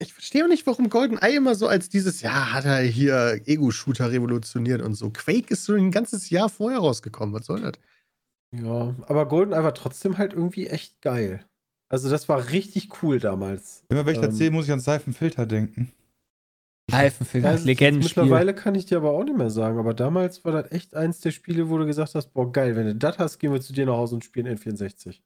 ich 0.00 0.12
verstehe 0.12 0.44
auch 0.44 0.48
nicht, 0.48 0.64
warum 0.66 0.90
GoldenEye 0.90 1.36
immer 1.36 1.56
so 1.56 1.66
als 1.66 1.88
dieses, 1.88 2.22
ja, 2.22 2.52
hat 2.52 2.64
er 2.64 2.80
hier 2.82 3.40
Ego-Shooter 3.46 4.12
revolutioniert 4.12 4.80
und 4.80 4.94
so. 4.94 5.10
Quake 5.10 5.50
ist 5.50 5.64
so 5.64 5.72
ein 5.72 5.90
ganzes 5.90 6.30
Jahr 6.30 6.48
vorher 6.48 6.78
rausgekommen. 6.78 7.34
Was 7.34 7.46
soll 7.46 7.62
das? 7.62 7.72
Ja, 8.54 8.94
aber 9.06 9.26
GoldenEye 9.26 9.64
war 9.64 9.74
trotzdem 9.74 10.18
halt 10.18 10.34
irgendwie 10.34 10.68
echt 10.68 11.00
geil. 11.02 11.44
Also 11.88 12.08
das 12.10 12.28
war 12.28 12.50
richtig 12.50 13.02
cool 13.02 13.18
damals. 13.18 13.82
Immer 13.88 14.06
wenn 14.06 14.14
ich 14.14 14.20
das 14.20 14.30
Ähm, 14.30 14.36
sehe, 14.36 14.50
muss 14.50 14.66
ich 14.66 14.72
an 14.72 14.80
Seifenfilter 14.80 15.46
denken. 15.46 15.90
Reifenfilm, 16.90 17.44
Legendenspiel. 17.64 18.22
Mittlerweile 18.22 18.54
kann 18.54 18.74
ich 18.74 18.86
dir 18.86 18.96
aber 18.98 19.10
auch 19.10 19.24
nicht 19.24 19.36
mehr 19.36 19.50
sagen, 19.50 19.78
aber 19.78 19.92
damals 19.94 20.44
war 20.44 20.52
das 20.52 20.72
echt 20.72 20.94
eins 20.94 21.20
der 21.20 21.30
Spiele, 21.32 21.68
wo 21.68 21.76
du 21.78 21.86
gesagt 21.86 22.14
hast, 22.14 22.32
boah 22.32 22.50
geil, 22.50 22.76
wenn 22.76 22.86
du 22.86 22.94
das 22.94 23.18
hast, 23.18 23.38
gehen 23.38 23.52
wir 23.52 23.60
zu 23.60 23.72
dir 23.72 23.86
nach 23.86 23.94
Hause 23.94 24.14
und 24.16 24.24
spielen 24.24 24.46
N64. 24.46 25.20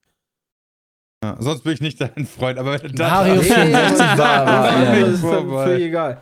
Ja, 1.22 1.37
sonst 1.38 1.62
bin 1.62 1.72
ich 1.75 1.81
nicht 1.81 2.01
dein 2.01 2.27
Freund, 2.27 2.59
aber 2.59 2.72
wenn 2.83 2.90
du 2.90 2.94
das 2.96 3.11
Mario 3.11 3.37
hast- 3.37 3.44
64 3.53 4.01
war 4.18 4.44
das 4.46 4.75
ja. 4.75 5.07
ist 5.07 5.22
dann 5.22 5.31
Vorbei. 5.31 5.64
völlig 5.64 5.85
egal. 5.87 6.20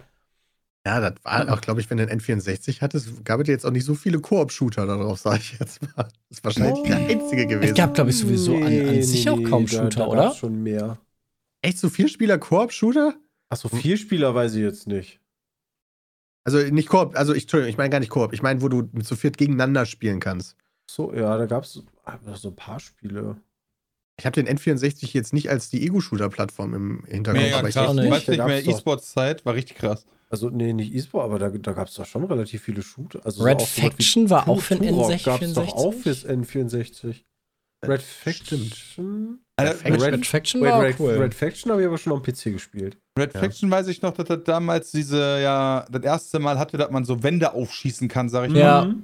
Ja, 0.87 1.01
das 1.01 1.15
war 1.25 1.53
auch, 1.53 1.61
glaube 1.61 1.81
ich, 1.81 1.91
wenn 1.91 1.99
du 1.99 2.09
einen 2.09 2.21
N64 2.21 2.81
hattest, 2.81 3.25
gab 3.25 3.41
es 3.41 3.49
jetzt 3.49 3.67
auch 3.67 3.71
nicht 3.71 3.85
so 3.85 3.95
viele 3.95 4.19
Koop-Shooter 4.19 4.87
darauf, 4.87 5.19
sage 5.21 5.39
ich 5.41 5.59
jetzt 5.59 5.83
mal. 5.83 6.05
Das 6.05 6.13
ist 6.39 6.45
wahrscheinlich 6.45 6.83
der 6.87 6.97
einzige 6.97 7.47
gewesen. 7.47 7.71
Es 7.71 7.77
gab, 7.77 7.95
glaube 7.95 8.11
ich, 8.11 8.19
sowieso 8.19 8.57
an, 8.57 8.65
an 8.65 9.03
sich 9.03 9.29
auch 9.29 9.43
kaum 9.45 9.67
da- 9.67 9.73
Shooter, 9.73 9.89
da 10.01 10.07
oder? 10.07 10.35
schon 10.35 10.63
mehr. 10.63 10.99
Echt 11.63 11.79
so 11.79 11.89
vier 11.91 12.09
Spieler 12.09 12.39
Koop-Shooter? 12.39 13.15
Achso, 13.51 13.69
vier 13.69 13.97
Spieler 13.97 14.35
weiß 14.35 14.55
ich 14.55 14.63
jetzt 14.63 14.87
nicht. 14.87 15.19
Also 16.45 16.59
nicht 16.59 16.89
Koop, 16.89 17.17
also 17.17 17.35
ich, 17.35 17.43
Entschuldigung, 17.43 17.71
ich 17.71 17.77
meine 17.79 17.91
gar 17.91 18.01
nicht 18.01 18.11
Koop. 18.11 18.33
Ich 18.33 18.43
meine, 18.43 18.63
wo 18.63 18.69
du 18.69 18.89
mit 18.93 19.07
zu 19.07 19.17
viert 19.17 19.37
gegeneinander 19.37 19.87
spielen 19.87 20.21
kannst. 20.21 20.57
So, 20.91 21.13
ja, 21.15 21.37
da 21.37 21.47
gab 21.47 21.65
es 21.65 21.83
so 22.35 22.49
ein 22.49 22.57
paar 22.57 22.81
Spiele. 22.81 23.37
Ich 24.19 24.27
habe 24.27 24.43
den 24.43 24.59
N64 24.59 25.15
jetzt 25.15 25.33
nicht 25.33 25.49
als 25.49 25.71
die 25.71 25.83
Ego-Shooter-Plattform 25.87 26.75
im 26.75 27.05
Hintergrund, 27.07 27.45
Mega 27.45 27.59
aber 27.59 27.69
ich 27.69 27.75
krass. 27.75 27.89
auch 27.89 27.95
nicht. 27.95 28.11
Weißt 28.11 28.29
du 28.29 28.33
nicht 28.33 28.45
mehr, 28.45 28.67
E-Sports-Zeit 28.67 29.47
war 29.47 29.55
richtig 29.55 29.79
krass. 29.79 30.05
Also, 30.29 30.51
nee, 30.51 30.73
nicht 30.73 30.95
E-Sport, 30.95 31.25
aber 31.25 31.39
da, 31.39 31.49
da 31.49 31.73
gab 31.73 31.89
es 31.89 31.95
doch 31.95 32.05
schon 32.07 32.25
relativ 32.25 32.63
viele 32.63 32.83
Shooter. 32.83 33.25
Also 33.25 33.43
Red 33.43 33.61
so 33.61 33.67
so 33.67 33.81
Faction 33.81 34.31
war 34.31 34.49
auch 34.49 34.61
für 34.61 34.77
den 34.77 34.91
Turok 34.91 35.11
N64. 35.11 35.25
gab's 35.25 35.53
doch 35.55 35.75
auch 35.75 35.95
fürs 35.95 36.27
N64. 36.27 37.23
Red 37.83 38.03
Faction. 38.03 38.71
Alter, 38.99 39.39
Mit 39.65 40.01
Red- 40.03 40.13
Red 40.15 40.27
Faction 40.27 40.61
Wait, 40.63 40.71
war 40.71 40.83
Red, 40.83 40.97
cool. 40.99 41.13
Red 41.19 41.35
Faction 41.35 41.71
habe 41.73 41.81
ich 41.83 41.87
aber 41.89 41.99
schon 41.99 42.13
am 42.13 42.23
PC 42.23 42.45
gespielt. 42.53 42.97
Red 43.19 43.35
Ja. 43.35 43.41
Faction 43.41 43.71
weiß 43.71 43.89
ich 43.89 44.03
noch, 44.03 44.13
dass 44.15 44.27
das 44.29 44.45
damals 44.45 44.91
diese, 44.93 45.41
ja, 45.41 45.85
das 45.91 46.03
erste 46.03 46.39
Mal 46.39 46.59
hatte, 46.59 46.77
dass 46.77 46.91
man 46.91 47.05
so 47.05 47.23
Wände 47.23 47.53
aufschießen 47.53 48.09
kann, 48.09 48.29
sag 48.29 48.49
ich 48.51 48.57
Ja. 48.57 48.85
mal. 48.85 48.95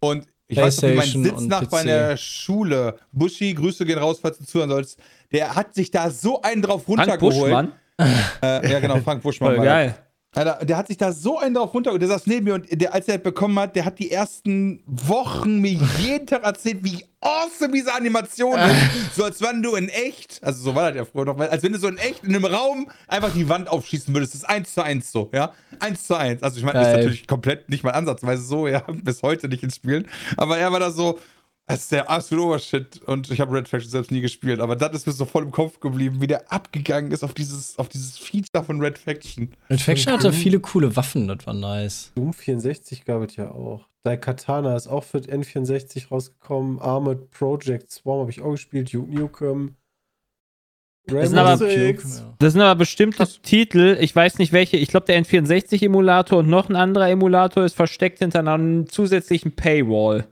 Und 0.00 0.26
ich 0.48 0.58
weiß 0.58 0.82
noch, 0.82 0.90
wie 0.90 0.94
mein 0.96 1.06
Sitznachbar 1.24 1.80
in 1.82 1.86
der 1.86 2.16
Schule, 2.16 2.96
Buschi, 3.12 3.54
Grüße 3.54 3.84
gehen 3.86 3.98
raus, 3.98 4.18
falls 4.20 4.38
du 4.38 4.44
zuhören 4.44 4.68
sollst, 4.70 4.98
der 5.32 5.54
hat 5.54 5.74
sich 5.74 5.90
da 5.90 6.10
so 6.10 6.42
einen 6.42 6.60
drauf 6.62 6.84
Frank 6.84 6.98
runtergeholt. 7.00 7.34
Buschmann. 7.40 7.72
Äh, 8.42 8.70
ja, 8.70 8.80
genau, 8.80 8.98
Frank 9.00 9.22
Buschmann. 9.22 9.56
Voll 9.56 9.64
geil. 9.64 9.94
Alter, 10.34 10.64
der 10.64 10.78
hat 10.78 10.88
sich 10.88 10.96
da 10.96 11.12
so 11.12 11.38
einen 11.38 11.54
drauf 11.54 11.74
runter 11.74 11.92
und 11.92 12.00
der 12.00 12.08
saß 12.08 12.26
neben 12.26 12.44
mir 12.44 12.54
und 12.54 12.66
der, 12.70 12.94
als 12.94 13.06
er 13.06 13.18
das 13.18 13.22
bekommen 13.22 13.58
hat, 13.58 13.76
der 13.76 13.84
hat 13.84 13.98
die 13.98 14.10
ersten 14.10 14.82
Wochen 14.86 15.60
mir 15.60 15.78
jeden 15.98 16.26
Tag 16.26 16.42
erzählt, 16.44 16.78
wie 16.82 17.04
awesome 17.20 17.72
diese 17.74 17.92
Animation 17.94 18.58
ist. 18.58 18.76
So 19.14 19.24
als 19.24 19.42
wenn 19.42 19.62
du 19.62 19.74
in 19.74 19.90
echt, 19.90 20.40
also 20.42 20.62
so 20.62 20.74
war 20.74 20.88
das 20.88 20.96
ja 20.96 21.04
früher 21.04 21.26
noch, 21.26 21.38
als 21.38 21.62
wenn 21.62 21.72
du 21.72 21.78
so 21.78 21.86
in 21.86 21.98
echt 21.98 22.24
in 22.24 22.34
einem 22.34 22.46
Raum 22.46 22.90
einfach 23.08 23.30
die 23.34 23.46
Wand 23.50 23.68
aufschießen 23.68 24.14
würdest. 24.14 24.32
Das 24.32 24.40
ist 24.40 24.48
eins 24.48 24.72
zu 24.72 24.82
eins 24.82 25.12
so, 25.12 25.28
ja. 25.34 25.52
Eins 25.80 26.06
zu 26.06 26.14
eins. 26.14 26.42
Also 26.42 26.56
ich 26.56 26.64
meine, 26.64 26.78
das 26.78 26.88
ist 26.88 26.96
natürlich 26.96 27.26
komplett 27.26 27.68
nicht 27.68 27.84
mal 27.84 27.90
ansatzweise 27.90 28.42
so, 28.42 28.66
ja, 28.66 28.82
bis 29.02 29.22
heute 29.22 29.48
nicht 29.48 29.62
ins 29.62 29.76
Spielen. 29.76 30.08
Aber 30.38 30.56
er 30.56 30.72
war 30.72 30.80
da 30.80 30.90
so, 30.90 31.18
das 31.66 31.80
ist 31.80 31.92
der 31.92 32.10
absolute 32.10 32.46
Obershit. 32.46 33.00
Und 33.06 33.30
ich 33.30 33.40
habe 33.40 33.56
Red 33.56 33.68
Faction 33.68 33.90
selbst 33.90 34.10
nie 34.10 34.20
gespielt, 34.20 34.60
aber 34.60 34.76
das 34.76 34.92
ist 34.92 35.06
mir 35.06 35.12
so 35.12 35.24
voll 35.24 35.44
im 35.44 35.50
Kopf 35.50 35.80
geblieben, 35.80 36.20
wie 36.20 36.26
der 36.26 36.52
abgegangen 36.52 37.12
ist 37.12 37.22
auf 37.22 37.34
dieses, 37.34 37.78
auf 37.78 37.88
dieses 37.88 38.18
Feature 38.18 38.64
von 38.64 38.80
Red 38.80 38.98
Faction. 38.98 39.52
Red 39.70 39.80
Faction 39.80 40.12
hatte 40.12 40.32
viele 40.32 40.60
coole 40.60 40.94
Waffen, 40.96 41.28
das 41.28 41.46
war 41.46 41.54
nice. 41.54 42.12
Doom 42.14 42.32
64 42.32 43.04
gab 43.04 43.22
es 43.22 43.36
ja 43.36 43.50
auch. 43.50 43.86
Daikatana 44.04 44.76
ist 44.76 44.88
auch 44.88 45.04
für 45.04 45.18
N64 45.18 46.08
rausgekommen. 46.08 46.80
Armored 46.80 47.30
Project 47.30 47.90
Swarm 47.92 48.20
habe 48.20 48.30
ich 48.30 48.40
auch 48.40 48.50
gespielt. 48.50 48.92
Duke 48.92 49.14
Nukem. 49.14 49.76
Das 51.06 51.30
sind 51.30 51.38
aber-. 51.38 51.58
Das 52.38 52.52
sind 52.52 52.62
aber 52.62 52.78
bestimmte 52.78 53.26
Titel, 53.42 53.96
ich 54.00 54.14
weiß 54.14 54.38
nicht 54.38 54.52
welche, 54.52 54.76
ich 54.76 54.88
glaube 54.88 55.06
der 55.06 55.22
N64-Emulator 55.22 56.40
und 56.40 56.48
noch 56.48 56.68
ein 56.68 56.76
anderer 56.76 57.08
Emulator 57.08 57.64
ist 57.64 57.74
versteckt 57.74 58.20
hinter 58.20 58.40
einer 58.40 58.86
zusätzlichen 58.86 59.52
Paywall. 59.54 60.26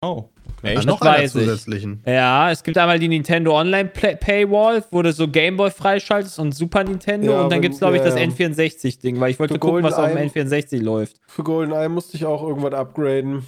Oh. 0.00 0.28
Ah, 0.62 0.74
das 0.74 0.84
noch 0.86 1.00
einer 1.00 1.10
weiß 1.18 1.34
ich. 1.36 1.42
zusätzlichen. 1.42 2.02
Ja, 2.04 2.50
es 2.50 2.62
gibt 2.62 2.76
einmal 2.78 2.98
die 2.98 3.08
Nintendo 3.08 3.58
Online 3.58 3.88
Play 3.88 4.16
Paywall, 4.16 4.82
wo 4.90 5.02
du 5.02 5.12
so 5.12 5.28
Gameboy 5.28 5.70
freischaltest 5.70 6.38
und 6.40 6.52
Super 6.52 6.82
Nintendo 6.84 7.32
Ja, 7.32 7.40
und 7.42 7.52
dann 7.52 7.60
gibt 7.62 7.74
es, 7.74 7.80
glaube 7.80 7.96
ich, 7.96 8.02
das 8.02 8.14
ja. 8.16 8.22
N64-Ding, 8.22 9.20
weil 9.20 9.30
ich 9.30 9.38
wollte 9.38 9.54
Für 9.54 9.60
gucken, 9.60 9.82
was 9.84 9.94
auf 9.94 10.06
dem 10.12 10.16
GoldenEye- 10.18 10.48
N64 10.48 10.82
läuft. 10.82 11.16
Für 11.28 11.42
GoldenEye 11.44 11.88
musste 11.88 12.16
ich 12.16 12.24
auch 12.24 12.42
irgendwas 12.42 12.72
upgraden. 12.74 13.46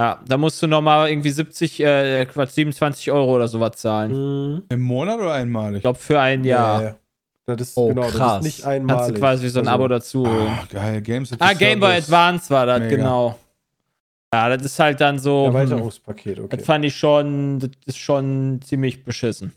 Ja, 0.00 0.20
da 0.26 0.36
musst 0.36 0.60
du 0.60 0.66
nochmal 0.66 1.08
irgendwie 1.08 1.30
70, 1.30 1.78
äh, 1.80 2.26
Quatsch, 2.26 2.50
27 2.50 3.12
Euro 3.12 3.36
oder 3.36 3.46
sowas 3.46 3.72
zahlen. 3.76 4.10
Mhm. 4.54 4.62
Im 4.68 4.80
Monat 4.82 5.20
oder 5.20 5.34
einmalig? 5.34 5.76
Ich 5.76 5.82
glaube, 5.82 5.98
für 6.00 6.18
ein 6.18 6.42
Jahr. 6.44 6.82
Ja. 6.82 6.96
Das 7.46 7.60
ist, 7.60 7.76
Oh, 7.76 7.88
genau, 7.88 8.02
das 8.02 8.14
krass. 8.14 8.36
ist 8.38 8.42
nicht 8.44 8.62
Kannst 8.62 8.68
einmalig. 8.68 9.14
du 9.14 9.20
quasi 9.20 9.48
so 9.50 9.60
ein 9.60 9.68
Also, 9.68 9.74
Abo 9.74 9.88
dazu 9.88 10.26
holen. 10.26 10.48
Ach, 10.60 10.68
geil. 10.68 11.00
Games 11.02 11.30
Ah, 11.38 11.52
Game 11.52 11.78
Boy. 11.78 11.98
Advance 11.98 12.50
war 12.50 12.66
das, 12.66 12.80
Mega. 12.80 12.96
genau. 12.96 13.38
Ja, 14.34 14.48
das 14.56 14.64
ist 14.66 14.78
halt 14.80 15.00
dann 15.00 15.18
so. 15.20 15.46
Hm, 15.46 15.54
Erweiterungspaket, 15.54 16.40
okay. 16.40 16.56
das 16.56 16.66
fand 16.66 16.84
ich 16.84 16.96
schon, 16.96 17.60
das 17.60 17.70
ist 17.86 17.98
schon 17.98 18.60
ziemlich 18.64 19.04
beschissen. 19.04 19.52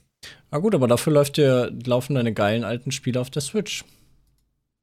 Na 0.52 0.60
gut, 0.60 0.76
aber 0.76 0.88
dafür 0.88 1.14
läuft 1.14 1.38
dir, 1.38 1.72
laufen 1.86 2.14
deine 2.16 2.34
geilen 2.34 2.64
alten 2.64 2.92
Spiele 2.92 3.20
auf 3.20 3.30
der 3.32 3.42
Switch. 3.42 3.84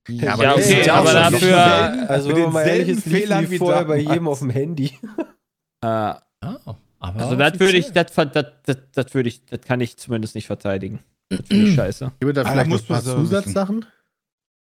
Ja, 0.08 0.36
Ja, 0.36 0.54
das 0.56 0.66
okay, 0.66 0.84
ja 0.86 0.94
aber 0.96 1.12
dafür- 1.12 2.10
Also, 2.10 2.28
Mit 2.28 2.36
wenn 2.36 2.44
man 2.44 2.52
mal 2.54 2.66
ehrlich 2.66 2.88
ist, 2.88 3.04
Fehlern 3.04 3.50
wie 3.50 3.58
vorher 3.58 3.84
bei 3.84 3.98
jedem 3.98 4.26
auf 4.28 4.40
dem 4.40 4.50
Handy. 4.50 4.98
Äh, 5.80 5.86
Ah, 5.86 6.18
aber 6.98 7.20
also 7.20 7.36
das 7.36 7.58
würde 7.60 7.78
ich, 7.78 7.92
das, 7.92 8.12
das, 8.14 8.46
das, 8.66 8.76
das 8.92 9.14
würde 9.14 9.28
ich, 9.28 9.44
das 9.46 9.60
kann 9.62 9.80
ich 9.80 9.96
zumindest 9.96 10.34
nicht 10.34 10.46
verteidigen. 10.46 11.00
Das 11.30 11.40
finde 11.46 11.68
ich 11.68 11.74
scheiße. 11.76 12.12
Gibt 12.20 12.36
da 12.36 12.42
Ah, 12.42 12.44
vielleicht 12.44 12.58
da 12.58 12.64
noch 12.64 12.66
muss 12.68 12.82
ein 12.82 12.86
paar. 12.86 13.02
Zusatzsachen? 13.02 13.86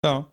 Ja. 0.04 0.26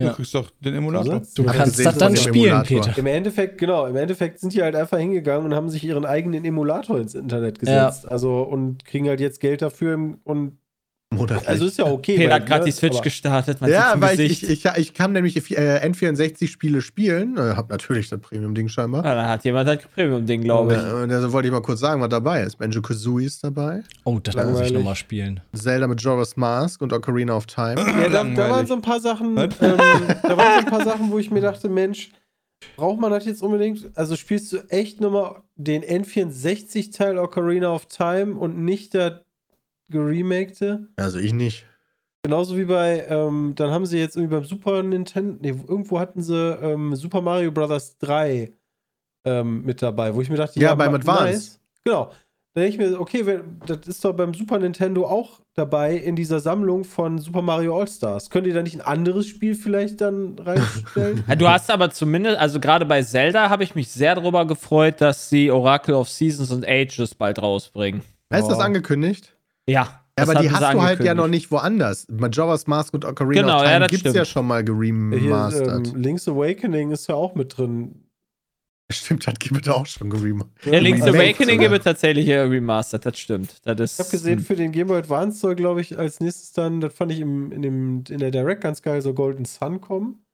Ja. 0.00 0.08
Du 0.08 0.14
kriegst 0.16 0.34
doch 0.34 0.50
den 0.60 0.74
Emulator. 0.74 1.22
Zusatz? 1.22 1.34
Du 1.34 1.42
Ja, 1.44 1.52
kannst 1.52 1.84
das 1.84 1.96
dann 1.98 2.16
spielen, 2.16 2.46
Emulator. 2.46 2.80
Peter. 2.82 2.98
Im 2.98 3.06
Endeffekt, 3.06 3.58
genau, 3.58 3.86
im 3.86 3.94
Endeffekt 3.96 4.40
sind 4.40 4.52
die 4.52 4.62
halt 4.62 4.74
einfach 4.74 4.98
hingegangen 4.98 5.46
und 5.46 5.54
haben 5.54 5.68
sich 5.68 5.84
ihren 5.84 6.04
eigenen 6.04 6.44
Emulator 6.44 6.98
ins 6.98 7.14
Internet 7.14 7.60
gesetzt. 7.60 8.10
Also 8.10 8.42
und 8.42 8.84
kriegen 8.84 9.08
halt 9.08 9.20
jetzt 9.20 9.40
Geld 9.40 9.62
dafür 9.62 10.16
und 10.24 10.58
Monatlich. 11.12 11.48
also 11.48 11.66
ist 11.66 11.78
ja 11.78 11.86
okay. 11.86 12.16
Peter 12.16 12.34
hat 12.34 12.46
gerade 12.46 12.60
ne, 12.60 12.66
die 12.66 12.72
Switch 12.72 12.94
aber- 12.94 13.02
gestartet. 13.04 13.60
Man 13.60 13.70
ja, 13.70 13.94
weil 13.98 14.18
ich, 14.18 14.42
ich, 14.48 14.64
ich, 14.64 14.94
kann 14.94 15.12
nämlich 15.12 15.36
äh, 15.52 15.86
N64-Spiele 15.86 16.82
spielen. 16.82 17.36
Äh, 17.36 17.54
hab 17.56 17.70
natürlich 17.70 18.08
das 18.08 18.20
Premium-Ding 18.20 18.68
scheinbar. 18.68 19.04
Ja, 19.04 19.14
da 19.14 19.28
hat 19.28 19.44
jemand 19.44 19.68
halt 19.68 19.88
Premium-Ding, 19.94 20.42
glaube 20.42 20.74
ich. 20.74 20.78
Äh, 20.78 21.02
und 21.02 21.08
da 21.10 21.32
wollte 21.32 21.48
ich 21.48 21.52
mal 21.52 21.62
kurz 21.62 21.80
sagen, 21.80 22.00
was 22.00 22.08
dabei 22.08 22.42
ist. 22.42 22.56
Banjo 22.58 22.82
Kazooie 22.82 23.26
ist 23.26 23.44
dabei. 23.44 23.82
Oh, 24.04 24.18
das 24.18 24.34
muss 24.34 24.44
ich 24.44 24.50
Langweilig. 24.50 24.72
nochmal 24.72 24.96
spielen. 24.96 25.40
Zelda 25.54 25.86
Majora's 25.86 26.36
Mask 26.36 26.82
und 26.82 26.92
Ocarina 26.92 27.36
of 27.36 27.46
Time. 27.46 27.76
Ja, 27.78 27.84
da, 27.84 28.08
da 28.08 28.14
waren 28.18 28.34
Langweilig. 28.34 28.68
so 28.68 28.74
ein 28.74 28.82
paar 28.82 29.00
Sachen, 29.00 29.36
ähm, 29.38 29.50
da 29.60 29.78
waren 30.36 30.60
so 30.60 30.66
ein 30.66 30.66
paar 30.66 30.84
Sachen, 30.84 31.10
wo 31.10 31.18
ich 31.18 31.30
mir 31.30 31.40
dachte, 31.40 31.68
Mensch, 31.68 32.10
braucht 32.76 33.00
man 33.00 33.10
das 33.12 33.24
jetzt 33.24 33.42
unbedingt? 33.42 33.90
Also 33.94 34.16
spielst 34.16 34.52
du 34.52 34.58
echt 34.68 35.00
nochmal 35.00 35.42
den 35.56 35.84
N64-Teil 35.84 37.18
Ocarina 37.18 37.72
of 37.72 37.86
Time 37.86 38.34
und 38.34 38.58
nicht 38.58 38.94
der 38.94 39.23
geremakte? 39.90 40.88
Also 40.96 41.18
ich 41.18 41.32
nicht. 41.32 41.66
Genauso 42.22 42.56
wie 42.56 42.64
bei, 42.64 43.04
ähm, 43.08 43.52
dann 43.54 43.70
haben 43.70 43.84
sie 43.86 43.98
jetzt 43.98 44.16
irgendwie 44.16 44.34
beim 44.36 44.44
Super 44.44 44.82
Nintendo, 44.82 45.36
nee, 45.42 45.48
irgendwo 45.68 46.00
hatten 46.00 46.22
sie 46.22 46.34
ähm, 46.62 46.96
Super 46.96 47.20
Mario 47.20 47.52
Bros. 47.52 47.98
3 47.98 48.50
ähm, 49.26 49.62
mit 49.62 49.82
dabei, 49.82 50.14
wo 50.14 50.20
ich 50.22 50.30
mir 50.30 50.36
dachte, 50.36 50.58
Ja, 50.58 50.74
beim 50.74 50.92
ma- 50.92 50.96
Advance. 50.98 51.58
Genau. 51.84 52.10
Da 52.54 52.60
denke 52.62 52.82
ich 52.84 52.90
mir, 52.90 53.00
okay, 53.00 53.26
wenn, 53.26 53.58
das 53.66 53.78
ist 53.88 54.04
doch 54.04 54.12
beim 54.14 54.32
Super 54.32 54.58
Nintendo 54.58 55.06
auch 55.06 55.40
dabei 55.54 55.96
in 55.96 56.14
dieser 56.16 56.38
Sammlung 56.40 56.84
von 56.84 57.18
Super 57.18 57.42
Mario 57.42 57.78
All-Stars. 57.78 58.30
Könnt 58.30 58.46
ihr 58.46 58.54
da 58.54 58.62
nicht 58.62 58.76
ein 58.76 58.80
anderes 58.80 59.26
Spiel 59.26 59.54
vielleicht 59.56 60.00
dann 60.00 60.38
reinstellen? 60.38 61.24
Ja, 61.28 61.34
du 61.36 61.48
hast 61.48 61.70
aber 61.70 61.90
zumindest, 61.90 62.38
also 62.38 62.60
gerade 62.60 62.86
bei 62.86 63.02
Zelda 63.02 63.50
habe 63.50 63.64
ich 63.64 63.74
mich 63.74 63.88
sehr 63.88 64.14
darüber 64.14 64.46
gefreut, 64.46 65.00
dass 65.00 65.28
sie 65.28 65.50
Oracle 65.50 65.94
of 65.94 66.08
Seasons 66.08 66.52
und 66.52 66.66
Ages 66.66 67.14
bald 67.16 67.42
rausbringen. 67.42 68.02
Ist 68.32 68.46
das 68.48 68.58
Oh. 68.58 68.62
angekündigt? 68.62 69.33
Ja. 69.68 70.00
Ja, 70.16 70.26
das 70.26 70.28
aber 70.28 70.40
die 70.42 70.50
hast 70.50 70.74
du 70.74 70.80
halt 70.82 71.02
ja 71.02 71.12
noch 71.14 71.26
nicht 71.26 71.50
woanders. 71.50 72.06
Majora's 72.08 72.68
Mask 72.68 72.94
und 72.94 73.04
Ocarina 73.04 73.40
Genau, 73.42 73.56
of 73.58 73.62
ja, 73.64 73.68
Time 73.70 73.80
das 73.80 73.90
gibt's 73.90 74.04
ja 74.04 74.10
stimmt. 74.12 74.26
schon 74.28 74.46
mal 74.46 74.58
Hier, 74.64 74.64
geremastert. 74.74 75.88
ähm, 75.88 75.94
Link's 75.96 76.28
Awakening 76.28 76.92
ist 76.92 77.08
ja 77.08 77.16
auch 77.16 77.34
mit 77.34 77.56
drin. 77.58 78.00
Stimmt, 78.92 79.26
hat 79.26 79.40
gibt 79.40 79.68
auch 79.68 79.86
schon 79.86 80.10
geremastert. 80.10 80.66
Ja, 80.66 80.78
Link's 80.78 81.02
Awakening 81.02 81.58
wird 81.68 81.82
tatsächlich 81.82 82.30
remastered, 82.30 83.06
das 83.06 83.18
stimmt. 83.18 83.56
Das 83.64 83.80
ist, 83.80 83.94
Ich 83.98 84.04
habe 84.06 84.10
gesehen, 84.12 84.38
für 84.40 84.54
den 84.54 84.70
Game 84.70 84.86
Boy 84.86 84.98
Advance 84.98 85.40
soll, 85.40 85.56
glaube 85.56 85.80
ich, 85.80 85.98
als 85.98 86.20
nächstes 86.20 86.52
dann, 86.52 86.80
das 86.80 86.94
fand 86.94 87.10
ich 87.10 87.18
im, 87.18 87.50
in, 87.50 87.62
dem, 87.62 88.04
in 88.08 88.18
der 88.18 88.30
Direct 88.30 88.60
ganz 88.62 88.82
geil, 88.82 89.02
so 89.02 89.14
Golden 89.14 89.46
Sun 89.46 89.80
kommen. 89.80 90.24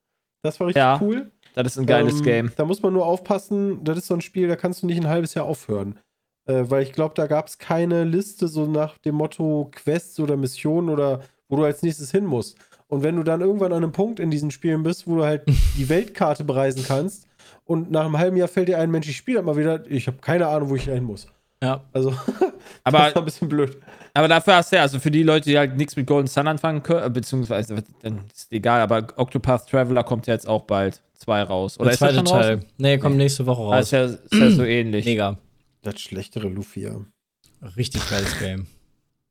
Das 0.42 0.58
war 0.60 0.66
richtig 0.66 0.80
Ja, 0.80 0.98
cool. 1.00 1.30
das 1.54 1.68
ist 1.68 1.78
ein 1.78 1.86
geiles 1.86 2.16
Ähm, 2.18 2.22
Game. 2.22 2.52
Da 2.56 2.64
muss 2.66 2.82
man 2.82 2.92
nur 2.92 3.06
aufpassen, 3.06 3.82
das 3.84 3.96
ist 3.98 4.08
so 4.08 4.14
ein 4.14 4.20
Spiel, 4.20 4.48
da 4.48 4.56
kannst 4.56 4.82
du 4.82 4.86
nicht 4.86 4.98
ein 5.00 5.08
halbes 5.08 5.32
Jahr 5.34 5.46
aufhören. 5.46 5.98
Äh, 6.46 6.64
weil 6.68 6.82
ich 6.82 6.92
glaube, 6.92 7.14
da 7.14 7.26
gab 7.26 7.46
es 7.48 7.58
keine 7.58 8.04
Liste 8.04 8.48
so 8.48 8.66
nach 8.66 8.98
dem 8.98 9.14
Motto 9.16 9.70
Quests 9.72 10.18
oder 10.20 10.36
Missionen 10.36 10.88
oder 10.88 11.20
wo 11.48 11.56
du 11.56 11.64
als 11.64 11.82
nächstes 11.82 12.10
hin 12.10 12.24
musst. 12.24 12.56
Und 12.88 13.02
wenn 13.02 13.16
du 13.16 13.22
dann 13.22 13.40
irgendwann 13.40 13.72
an 13.72 13.82
einem 13.84 13.92
Punkt 13.92 14.18
in 14.20 14.30
diesen 14.30 14.50
Spielen 14.50 14.82
bist, 14.82 15.06
wo 15.06 15.16
du 15.16 15.24
halt 15.24 15.42
die 15.78 15.88
Weltkarte 15.88 16.44
bereisen 16.44 16.84
kannst 16.86 17.26
und 17.64 17.90
nach 17.90 18.04
einem 18.04 18.18
halben 18.18 18.36
Jahr 18.36 18.48
fällt 18.48 18.68
dir 18.68 18.78
ein, 18.78 18.90
Mensch, 18.90 19.08
ich 19.08 19.16
spiele 19.16 19.42
mal 19.42 19.56
wieder, 19.56 19.88
ich 19.88 20.06
habe 20.06 20.18
keine 20.20 20.48
Ahnung, 20.48 20.70
wo 20.70 20.76
ich 20.76 20.84
hin 20.84 21.04
muss. 21.04 21.26
Ja. 21.62 21.82
Also, 21.92 22.10
Aber 22.84 22.98
das 22.98 23.14
war 23.14 23.22
ein 23.22 23.24
bisschen 23.26 23.48
blöd. 23.48 23.76
Aber 24.14 24.26
dafür 24.26 24.56
hast 24.56 24.72
du 24.72 24.76
ja, 24.76 24.82
also 24.82 24.98
für 24.98 25.10
die 25.10 25.22
Leute, 25.22 25.48
die 25.50 25.58
halt 25.58 25.76
nichts 25.76 25.94
mit 25.94 26.06
Golden 26.06 26.26
Sun 26.26 26.48
anfangen 26.48 26.82
können, 26.82 27.04
äh, 27.06 27.10
beziehungsweise, 27.10 27.76
dann 28.02 28.22
ist 28.34 28.50
egal, 28.50 28.80
aber 28.80 29.06
Octopath 29.16 29.68
Traveler 29.68 30.02
kommt 30.02 30.26
ja 30.26 30.34
jetzt 30.34 30.48
auch 30.48 30.62
bald 30.62 31.00
zwei 31.14 31.42
raus. 31.42 31.78
Oder 31.78 31.90
Der 31.90 31.92
ist 31.92 32.00
das 32.02 32.10
zweite 32.14 32.26
schon 32.28 32.36
raus? 32.36 32.46
Teil. 32.46 32.60
Nee, 32.78 32.98
kommt 32.98 33.16
nächste 33.18 33.44
Woche 33.46 33.62
Ah, 33.62 33.76
raus. 33.76 33.84
ist, 33.84 33.90
ja, 33.92 34.04
ist 34.04 34.32
ja 34.32 34.50
so 34.50 34.64
ähnlich. 34.64 35.04
Mega. 35.04 35.36
Das 35.82 36.00
schlechtere 36.00 36.48
Lufia. 36.48 37.00
Richtig 37.76 38.08
geiles 38.08 38.38
Game. 38.38 38.66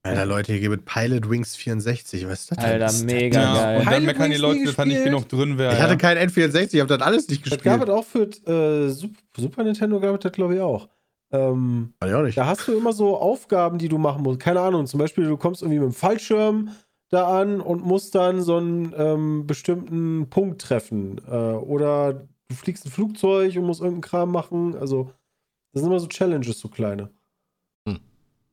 Alter, 0.02 0.26
Leute, 0.26 0.54
hier 0.54 0.70
gibt 0.70 0.86
Pilot 0.86 1.30
Wings 1.30 1.56
64. 1.58 2.26
Was 2.28 2.41
ist 2.41 2.52
das 2.52 2.58
denn? 2.58 2.82
Alter, 2.82 3.04
mega 3.04 3.41
Ja, 3.41 3.54
geil. 3.54 3.80
und 3.80 3.86
dann 3.86 3.93
Pilot 3.93 4.06
meckern 4.06 4.32
die 4.32 4.38
Leute, 4.38 4.66
dass 4.66 4.76
da 4.76 4.86
nicht 4.86 4.95
gespielt. 5.04 5.14
genug 5.14 5.30
drin 5.30 5.58
wäre. 5.58 5.74
Ich 5.74 5.80
ja. 5.80 5.84
hatte 5.86 5.97
kein 5.97 6.18
N64, 6.18 6.74
ich 6.74 6.80
habe 6.80 6.97
das 6.97 7.06
alles 7.06 7.28
nicht 7.28 7.45
Das 7.45 7.62
gab 7.62 7.80
gespielt. 7.82 7.89
es 7.89 7.95
auch 7.95 8.06
für 8.06 8.24
äh, 8.86 8.89
Sup- 8.91 9.12
Super 9.38 9.64
Nintendo, 9.64 10.00
gab 10.00 10.16
es 10.16 10.22
das 10.22 10.32
glaube 10.32 10.56
ich 10.56 10.62
auch. 10.62 10.88
Ähm, 11.32 11.93
ich 12.04 12.14
auch 12.14 12.24
nicht. 12.24 12.38
Da 12.38 12.45
hast 12.47 12.68
du 12.68 12.78
immer 12.78 12.93
so 12.93 13.18
Aufgaben, 13.18 13.78
die 13.78 13.89
du 13.89 13.97
machen 13.97 14.24
musst. 14.24 14.39
Keine 14.39 14.62
Ahnung, 14.62 14.88
zum 14.88 15.00
Beispiel, 15.00 15.26
du 15.28 15.38
kommst 15.38 15.62
irgendwie 15.62 15.80
mit 15.80 15.89
dem 15.89 15.93
Fallschirm 15.93 16.70
da 17.10 17.41
an 17.41 17.60
und 17.60 17.84
musst 17.84 18.16
dann 18.16 18.41
so 18.41 18.56
einen 18.58 18.93
ähm, 18.97 19.45
bestimmten 19.47 20.30
Punkt 20.30 20.62
treffen. 20.62 21.20
Äh, 21.28 21.32
oder 21.36 22.14
du 22.47 22.56
fliegst 22.56 22.86
ein 22.86 22.91
Flugzeug 22.91 23.56
und 23.58 23.66
musst 23.66 23.82
irgendeinen 23.82 24.02
Kram 24.02 24.32
machen. 24.32 24.76
Also, 24.76 25.12
das 25.72 25.82
sind 25.82 25.92
immer 25.92 26.00
so 26.00 26.08
Challenges, 26.08 26.60
so 26.60 26.68
kleine. 26.68 27.12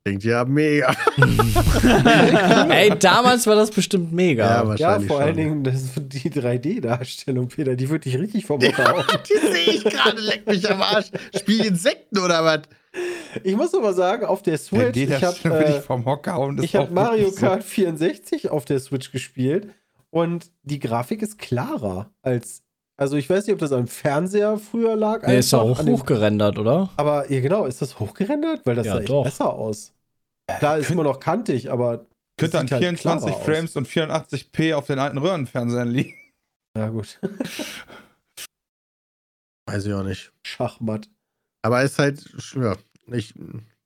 Klingt 0.06 0.22
ja 0.22 0.44
mega. 0.44 0.94
Ey, 2.70 2.96
damals 2.96 3.44
war 3.48 3.56
das 3.56 3.72
bestimmt 3.72 4.12
mega. 4.12 4.44
Ja, 4.44 4.62
Ja, 4.62 4.68
wahrscheinlich 4.68 5.08
vor 5.08 5.18
allen. 5.18 5.36
Dingen 5.36 5.64
das, 5.64 5.94
die 5.96 6.30
3D-Darstellung, 6.30 7.48
Peter, 7.48 7.74
die 7.74 7.90
wird 7.90 8.04
dich 8.04 8.16
richtig 8.16 8.46
vom 8.46 8.62
Hocker 8.62 8.92
hauen. 8.92 9.04
Die 9.28 9.48
sehe 9.48 9.74
ich 9.74 9.82
gerade, 9.82 10.20
leck 10.20 10.46
mich 10.46 10.70
am 10.70 10.80
Arsch. 10.80 11.06
Spiel 11.36 11.64
Insekten 11.64 12.20
oder 12.20 12.44
was? 12.44 12.62
Ich 13.42 13.56
muss 13.56 13.74
aber 13.74 13.94
sagen, 13.94 14.26
auf 14.26 14.44
der 14.44 14.58
Switch, 14.58 14.96
ich 14.96 15.08
ja 15.08 15.20
habe 15.20 15.36
äh, 15.40 15.44
wirklich 15.44 15.82
vom 15.82 16.04
Hocker 16.04 16.34
hauen. 16.34 16.56
das 16.56 16.66
Ich 16.66 16.78
auch 16.78 16.88
Mario 16.88 17.30
so. 17.30 17.40
Kart 17.40 17.64
64 17.64 18.48
auf 18.50 18.64
der 18.64 18.78
Switch 18.78 19.10
gespielt 19.10 19.74
und 20.10 20.52
die 20.62 20.78
Grafik 20.78 21.20
ist 21.20 21.36
klarer 21.36 22.12
als. 22.22 22.62
Also 22.98 23.16
ich 23.16 23.28
weiß 23.28 23.46
nicht, 23.46 23.52
ob 23.54 23.58
das 23.60 23.72
am 23.72 23.86
Fernseher 23.86 24.56
früher 24.58 24.96
lag. 24.96 25.26
Nee, 25.26 25.38
ist 25.38 25.52
doch 25.52 25.62
einfach, 25.68 25.80
auch 25.80 25.84
dem- 25.84 25.94
hochgerendert, 25.94 26.58
oder? 26.58 26.88
Aber 26.96 27.30
ja, 27.30 27.40
genau, 27.40 27.66
ist 27.66 27.82
das 27.82 27.98
hochgerendert? 28.00 28.64
Weil 28.64 28.74
das 28.76 28.86
Ja, 28.86 28.94
sah 28.94 29.00
echt 29.00 29.08
doch. 29.10 29.24
besser 29.24 29.52
aus. 29.52 29.92
Klar, 30.58 30.78
ist 30.78 30.86
könnt- 30.86 30.94
immer 31.00 31.04
noch 31.04 31.20
kantig, 31.20 31.70
aber. 31.70 32.06
Könnte 32.38 32.58
an 32.58 32.66
sieht 32.66 32.72
halt 32.72 32.82
24 32.82 33.26
klarer 33.28 33.38
aus. 33.40 33.44
Frames 33.44 33.76
und 33.76 33.88
84p 33.88 34.74
auf 34.74 34.86
den 34.86 34.98
alten 34.98 35.18
Röhrenfernsehern 35.18 35.88
liegen. 35.88 36.14
Ja, 36.76 36.88
gut. 36.88 37.18
Weiß 39.68 39.84
ich 39.86 39.92
auch 39.92 40.02
nicht. 40.04 40.32
Schachmatt. 40.46 41.08
Aber 41.62 41.82
es 41.82 41.92
ist 41.92 41.98
halt, 41.98 42.24
ja, 42.54 42.76
nicht, 43.06 43.34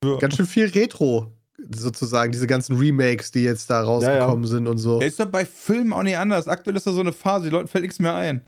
Ja. 0.04 0.16
ganz 0.18 0.36
schön 0.36 0.46
viel 0.46 0.66
Retro, 0.68 1.32
sozusagen. 1.70 2.32
Diese 2.32 2.46
ganzen 2.46 2.76
Remakes, 2.76 3.30
die 3.30 3.42
jetzt 3.44 3.70
da 3.70 3.82
rausgekommen 3.82 4.46
sind 4.46 4.66
und 4.66 4.78
so. 4.78 5.00
Ist 5.00 5.18
doch 5.20 5.26
bei 5.26 5.46
Filmen 5.46 5.92
auch 5.92 6.02
nicht 6.02 6.18
anders. 6.18 6.48
Aktuell 6.48 6.76
ist 6.76 6.86
da 6.86 6.92
so 6.92 7.00
eine 7.00 7.12
Phase, 7.12 7.46
die 7.46 7.50
Leuten 7.50 7.68
fällt 7.68 7.82
nichts 7.82 7.98
mehr 7.98 8.14
ein. 8.14 8.42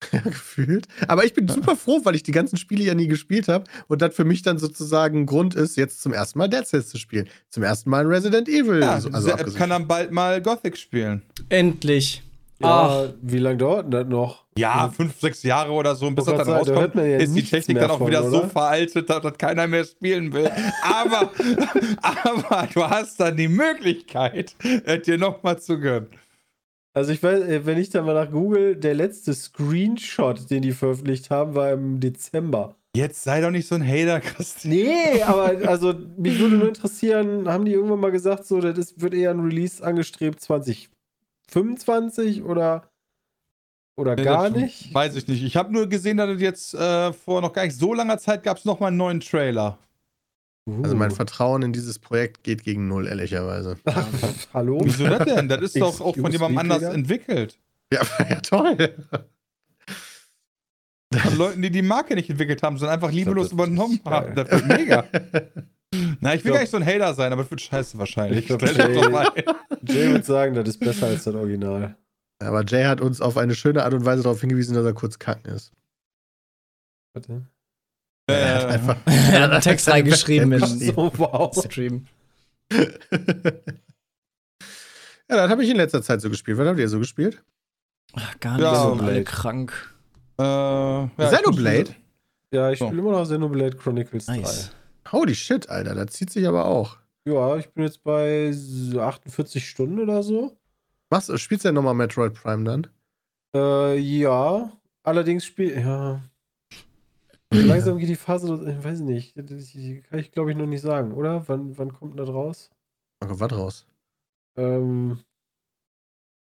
gefühlt. 0.24 0.86
Aber 1.08 1.24
ich 1.24 1.34
bin 1.34 1.48
super 1.48 1.76
froh, 1.76 2.00
weil 2.04 2.14
ich 2.14 2.22
die 2.22 2.32
ganzen 2.32 2.56
Spiele 2.56 2.84
ja 2.84 2.94
nie 2.94 3.06
gespielt 3.06 3.48
habe 3.48 3.64
und 3.88 4.02
das 4.02 4.14
für 4.14 4.24
mich 4.24 4.42
dann 4.42 4.58
sozusagen 4.58 5.20
ein 5.20 5.26
Grund 5.26 5.54
ist, 5.54 5.76
jetzt 5.76 6.02
zum 6.02 6.12
ersten 6.12 6.38
Mal 6.38 6.48
Dead 6.48 6.66
Cells 6.66 6.88
zu 6.88 6.98
spielen. 6.98 7.28
Zum 7.48 7.62
ersten 7.62 7.90
Mal 7.90 8.06
Resident 8.06 8.48
Evil. 8.48 8.80
Ja, 8.80 8.94
also, 8.94 9.10
also 9.10 9.30
kann 9.52 9.70
dann 9.70 9.86
bald 9.86 10.12
mal 10.12 10.40
Gothic 10.42 10.76
spielen. 10.76 11.22
Endlich. 11.48 12.22
Ja, 12.62 13.08
wie 13.22 13.38
lange 13.38 13.56
dauert 13.56 13.84
denn 13.84 13.90
das 13.90 14.06
noch? 14.06 14.44
Ja, 14.58 14.90
fünf, 14.94 15.18
sechs 15.18 15.42
Jahre 15.42 15.72
oder 15.72 15.94
so, 15.94 16.10
bis 16.10 16.26
das 16.26 16.36
dann 16.36 16.46
da 16.46 16.56
rauskommt, 16.58 16.94
man 16.94 17.10
ja 17.10 17.16
ist 17.16 17.34
die 17.34 17.42
Technik 17.42 17.78
dann 17.78 17.90
auch 17.90 17.98
von, 17.98 18.08
wieder 18.08 18.28
so 18.28 18.40
oder? 18.40 18.48
veraltet, 18.50 19.08
dass 19.08 19.22
das 19.22 19.38
keiner 19.38 19.66
mehr 19.66 19.84
spielen 19.84 20.30
will. 20.34 20.50
Aber, 20.82 21.30
aber 22.02 22.68
du 22.74 22.84
hast 22.84 23.18
dann 23.18 23.38
die 23.38 23.48
Möglichkeit, 23.48 24.54
es 24.84 25.02
dir 25.02 25.16
nochmal 25.16 25.58
zu 25.58 25.80
gönnen. 25.80 26.08
Also 27.00 27.12
ich 27.12 27.22
weiß, 27.22 27.44
äh, 27.44 27.64
wenn 27.64 27.78
ich 27.78 27.88
da 27.88 28.02
mal 28.02 28.12
nach 28.12 28.30
Google, 28.30 28.76
der 28.76 28.92
letzte 28.92 29.32
Screenshot, 29.32 30.50
den 30.50 30.60
die 30.60 30.72
veröffentlicht 30.72 31.30
haben, 31.30 31.54
war 31.54 31.72
im 31.72 31.98
Dezember. 31.98 32.76
Jetzt 32.94 33.22
sei 33.22 33.40
doch 33.40 33.50
nicht 33.50 33.66
so 33.66 33.74
ein 33.74 33.82
Hater, 33.82 34.20
Christian. 34.20 34.74
Nee, 34.74 35.22
aber 35.22 35.66
also 35.66 35.94
mich 36.18 36.38
würde 36.38 36.56
nur 36.56 36.68
interessieren, 36.68 37.48
haben 37.48 37.64
die 37.64 37.72
irgendwann 37.72 38.00
mal 38.00 38.12
gesagt, 38.12 38.44
so, 38.44 38.60
das 38.60 38.76
ist, 38.76 39.00
wird 39.00 39.14
eher 39.14 39.30
ein 39.30 39.40
Release 39.40 39.82
angestrebt 39.82 40.42
2025 40.42 42.42
oder, 42.42 42.90
oder 43.96 44.14
Nee, 44.14 44.24
gar 44.24 44.50
nicht? 44.50 44.92
Weiß 44.92 45.16
ich 45.16 45.26
nicht. 45.26 45.42
Ich 45.42 45.56
habe 45.56 45.72
nur 45.72 45.88
gesehen, 45.88 46.18
dass 46.18 46.28
es 46.28 46.42
jetzt 46.42 46.74
äh, 46.74 47.14
vor 47.14 47.40
noch 47.40 47.54
gar 47.54 47.64
nicht 47.64 47.78
so 47.78 47.94
langer 47.94 48.18
Zeit 48.18 48.42
gab 48.42 48.58
es 48.58 48.66
nochmal 48.66 48.88
einen 48.88 48.98
neuen 48.98 49.20
Trailer. 49.20 49.78
Also 50.82 50.96
mein 50.96 51.10
Uh. 51.10 51.14
Vertrauen 51.14 51.62
in 51.62 51.72
dieses 51.72 51.98
Projekt 51.98 52.42
geht 52.44 52.62
gegen 52.64 52.88
null, 52.88 53.06
ehrlicherweise. 53.06 53.76
Hallo? 54.54 54.80
Wieso 54.84 55.04
das 55.06 55.24
denn? 55.24 55.48
Das 55.48 55.60
ist 55.60 55.80
doch 55.80 56.00
auch 56.00 56.16
von 56.16 56.30
jemandem 56.30 56.54
me, 56.54 56.60
anders 56.60 56.82
entwickelt. 56.94 57.58
Ja, 57.92 58.02
ja 58.30 58.40
toll. 58.40 58.94
Von 61.12 61.36
Leuten, 61.36 61.62
die 61.62 61.70
die 61.70 61.82
Marke 61.82 62.14
nicht 62.14 62.30
entwickelt 62.30 62.62
haben, 62.62 62.78
sondern 62.78 62.94
einfach 62.94 63.10
liebelos 63.10 63.52
übernommen 63.52 64.00
haben. 64.04 64.34
Das 64.34 64.50
wird 64.50 64.66
mega. 64.68 65.04
Na, 66.20 66.34
ich 66.34 66.44
will 66.44 66.52
glaub- 66.52 66.54
gar 66.54 66.60
nicht 66.60 66.70
so 66.70 66.76
ein 66.76 66.86
Hater 66.86 67.14
sein, 67.14 67.32
aber 67.32 67.42
es 67.42 67.50
wird 67.50 67.60
scheiße 67.60 67.98
wahrscheinlich. 67.98 68.40
Ich 68.40 68.46
glaub, 68.46 68.62
Jay- 68.62 68.94
doch 68.94 69.10
mal 69.10 69.28
ein. 69.34 69.42
Jay 69.82 70.10
würde 70.10 70.24
sagen, 70.24 70.54
das 70.54 70.68
ist 70.68 70.78
besser 70.78 71.08
als 71.08 71.24
das 71.24 71.34
Original. 71.34 71.96
Aber 72.38 72.64
Jay 72.64 72.84
hat 72.84 73.00
uns 73.00 73.20
auf 73.20 73.36
eine 73.36 73.54
schöne 73.56 73.84
Art 73.84 73.92
und 73.92 74.04
Weise 74.04 74.22
darauf 74.22 74.40
hingewiesen, 74.40 74.74
dass 74.74 74.84
er 74.84 74.92
kurz 74.92 75.18
kacken 75.18 75.52
ist. 75.52 75.72
Warte. 78.26 78.42
Er 78.42 78.54
hat 78.62 78.66
einfach. 78.70 78.96
Er 79.06 79.42
hat 79.42 79.50
einen 79.50 79.60
Text 79.60 79.88
reingeschrieben 79.88 80.52
im 80.52 80.64
So, 80.64 81.10
wow. 81.16 81.54
Stream. 81.64 82.06
ja, 82.72 82.80
das 85.28 85.50
habe 85.50 85.64
ich 85.64 85.70
in 85.70 85.76
letzter 85.76 86.02
Zeit 86.02 86.20
so 86.20 86.30
gespielt. 86.30 86.58
Was 86.58 86.66
habt 86.68 86.78
ihr 86.78 86.88
so 86.88 86.98
gespielt? 86.98 87.42
Ach, 88.14 88.38
gar 88.40 88.54
nicht 88.56 88.62
Ja, 88.64 88.74
so 88.74 88.92
alle 88.94 89.24
krank. 89.24 89.72
äh, 90.38 90.42
ja, 90.42 91.08
Xenoblade? 91.18 91.94
Ja, 92.52 92.70
ich 92.70 92.78
spiele 92.78 92.98
immer 92.98 93.12
noch 93.12 93.22
Xenoblade 93.24 93.76
Chronicles 93.76 94.26
Nice. 94.26 94.70
Holy 95.12 95.34
shit, 95.34 95.68
Alter, 95.68 95.94
das 95.94 96.12
zieht 96.12 96.30
sich 96.30 96.46
aber 96.46 96.66
auch. 96.66 96.96
3. 97.24 97.32
Ja, 97.32 97.56
ich 97.56 97.68
bin 97.70 97.84
jetzt 97.84 98.02
bei 98.02 98.52
48 98.98 99.68
Stunden 99.68 100.00
oder 100.00 100.22
so. 100.22 100.56
Was? 101.10 101.30
Spielst 101.40 101.64
du 101.64 101.68
ja 101.68 101.72
nochmal 101.72 101.94
Metroid 101.94 102.34
Prime 102.34 102.64
dann? 102.64 102.86
Äh, 103.54 103.98
ja. 103.98 104.72
Allerdings 105.02 105.44
spiel. 105.44 105.78
Ja. 105.78 106.22
Langsam 107.52 107.98
geht 107.98 108.08
die 108.08 108.16
Phase, 108.16 108.46
ich 108.78 108.84
weiß 108.84 109.00
nicht, 109.00 109.36
das 109.36 109.72
kann 110.08 110.18
ich 110.20 110.30
glaube 110.30 110.52
ich 110.52 110.56
noch 110.56 110.66
nicht 110.66 110.82
sagen, 110.82 111.12
oder? 111.12 111.48
Wann, 111.48 111.76
wann 111.76 111.92
kommt 111.92 112.12
denn 112.12 112.18
das 112.24 112.28
raus? 112.28 112.70
Oh 113.22 113.26
Gott, 113.26 113.40
was 113.40 113.52
raus? 113.52 113.86
Ähm, 114.56 115.18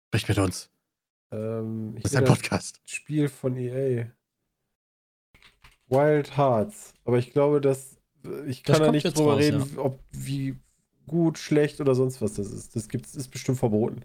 Sprich 0.07 0.27
mit 0.29 0.37
uns. 0.39 0.69
ähm, 1.31 1.95
Das 2.01 2.11
ist 2.11 2.17
ein 2.17 2.23
das 2.25 2.33
Podcast. 2.33 2.81
Spiel 2.85 3.27
von 3.27 3.57
EA. 3.57 4.07
Wild 5.89 6.37
Hearts. 6.37 6.93
Aber 7.03 7.17
ich 7.19 7.31
glaube, 7.31 7.59
dass 7.61 7.97
ich 8.47 8.63
Das 8.63 8.73
kann 8.77 8.79
da 8.79 8.85
kommt 8.85 9.03
nicht 9.03 9.17
drüber 9.17 9.33
raus, 9.33 9.39
reden, 9.41 9.77
ob 9.77 9.99
wie 10.11 10.55
gut, 11.07 11.37
schlecht 11.37 11.81
oder 11.81 11.93
sonst 11.93 12.21
was 12.21 12.33
das 12.35 12.51
ist. 12.51 12.75
Das 12.75 12.87
gibt's, 12.87 13.15
ist 13.15 13.27
bestimmt 13.27 13.59
verboten. 13.59 14.03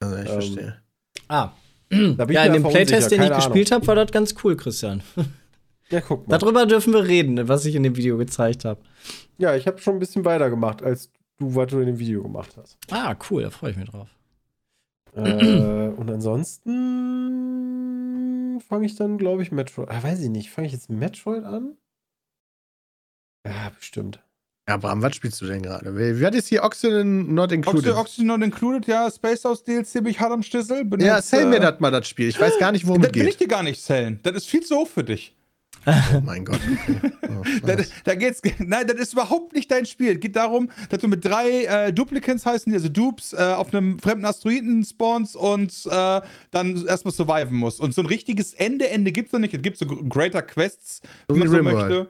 Also 0.00 0.16
ich 0.16 0.20
Ähm, 0.26 0.32
verstehe. 0.32 0.82
Ah. 1.28 1.52
Da 1.88 1.96
bin 1.96 2.28
ich 2.30 2.34
ja, 2.34 2.44
in 2.44 2.52
dem 2.52 2.62
Playtest, 2.62 3.04
unsicher, 3.04 3.08
den 3.08 3.22
ich 3.22 3.28
keine 3.30 3.36
gespielt 3.36 3.72
habe, 3.72 3.86
war 3.86 3.94
das 3.96 4.12
ganz 4.12 4.34
cool, 4.44 4.56
Christian. 4.56 5.02
Ja, 5.92 6.00
guck 6.00 6.26
mal. 6.26 6.38
Darüber 6.38 6.66
dürfen 6.66 6.92
wir 6.92 7.06
reden, 7.06 7.46
was 7.48 7.64
ich 7.66 7.74
in 7.76 7.82
dem 7.84 7.96
Video 7.96 8.16
gezeigt 8.16 8.64
habe. 8.64 8.80
Ja, 9.38 9.54
ich 9.54 9.66
habe 9.66 9.78
schon 9.78 9.94
ein 9.94 9.98
bisschen 10.00 10.24
weitergemacht, 10.24 10.82
als 10.82 11.10
du, 11.38 11.54
was 11.54 11.66
du 11.68 11.78
in 11.80 11.86
dem 11.86 11.98
Video 11.98 12.22
gemacht 12.22 12.56
hast. 12.56 12.78
Ah, 12.90 13.14
cool, 13.30 13.42
da 13.42 13.50
freue 13.50 13.72
ich 13.72 13.76
mich 13.76 13.90
drauf. 13.90 14.08
äh, 15.14 15.88
und 15.88 16.10
ansonsten 16.10 18.60
fange 18.68 18.86
ich 18.86 18.96
dann, 18.96 19.18
glaube 19.18 19.42
ich, 19.42 19.52
Metroid. 19.52 19.90
Ah, 19.90 20.02
weiß 20.02 20.20
ich 20.20 20.30
nicht. 20.30 20.50
Fange 20.50 20.66
ich 20.66 20.72
jetzt 20.72 20.88
Metroid 20.90 21.44
an? 21.44 21.76
Ja, 23.46 23.70
bestimmt. 23.76 24.20
Ja, 24.68 24.76
Bram, 24.76 25.02
was 25.02 25.16
spielst 25.16 25.40
du 25.40 25.46
denn 25.46 25.62
gerade? 25.62 25.96
Wer 25.96 26.20
wer 26.20 26.28
hat 26.28 26.34
jetzt 26.34 26.46
hier 26.48 26.62
Oxygen 26.62 27.34
Not 27.34 27.50
Included? 27.50 27.88
Oxy, 27.90 28.00
Oxy 28.00 28.22
Not 28.22 28.42
Included, 28.42 28.86
ja, 28.86 29.10
Space 29.10 29.44
House 29.44 29.64
DLC 29.64 29.94
bin 29.94 30.06
ich 30.06 30.20
hart 30.20 30.30
am. 30.30 30.40
Bin 30.88 31.00
ja, 31.00 31.16
jetzt, 31.16 31.30
sell 31.30 31.46
mir 31.46 31.56
äh, 31.56 31.60
das 31.60 31.80
mal, 31.80 31.90
das 31.90 32.06
Spiel. 32.08 32.28
Ich 32.28 32.38
weiß 32.40 32.60
gar 32.60 32.70
nicht, 32.70 32.86
worum 32.86 33.02
Das 33.02 33.10
es 33.10 33.16
will 33.16 33.26
ich 33.28 33.38
geht. 33.38 33.48
dir 33.48 33.48
gar 33.48 33.64
nicht 33.64 33.82
zählen. 33.82 34.20
Das 34.22 34.36
ist 34.36 34.46
viel 34.46 34.60
zu 34.62 34.76
hoch 34.76 34.86
für 34.88 35.02
dich. 35.02 35.34
Oh 35.86 36.20
mein 36.24 36.44
Gott. 36.44 36.60
Okay. 36.88 37.12
Oh, 37.28 37.42
Da, 37.66 37.76
da 38.04 38.14
geht's, 38.14 38.40
nein, 38.58 38.86
das 38.86 38.96
ist 38.98 39.12
überhaupt 39.14 39.52
nicht 39.52 39.70
dein 39.70 39.84
Spiel. 39.86 40.12
Es 40.12 40.20
geht 40.20 40.36
darum, 40.36 40.70
dass 40.90 41.00
du 41.00 41.08
mit 41.08 41.24
drei 41.24 41.64
äh, 41.64 41.92
Duplicants 41.92 42.46
heißen, 42.46 42.70
die, 42.70 42.76
also 42.76 42.88
Dupes, 42.88 43.32
äh, 43.32 43.36
auf 43.36 43.74
einem 43.74 43.98
fremden 43.98 44.24
Asteroiden 44.24 44.84
spawnst 44.84 45.34
und 45.36 45.72
äh, 45.90 46.20
dann 46.52 46.86
erstmal 46.86 47.12
surviven 47.12 47.56
musst. 47.56 47.80
Und 47.80 47.94
so 47.94 48.02
ein 48.02 48.06
richtiges 48.06 48.54
Ende, 48.54 48.88
Ende 48.90 49.10
gibt's 49.12 49.32
noch 49.32 49.40
nicht. 49.40 49.54
Es 49.54 49.62
gibt 49.62 49.76
so 49.78 49.86
Greater 49.86 50.42
Quests, 50.42 51.00
So 51.28 51.34
wenn 51.34 51.38
man 51.40 51.48
wie 51.48 51.50
so 51.50 51.56
Rimworld. 51.56 51.88
möchte. 51.88 52.08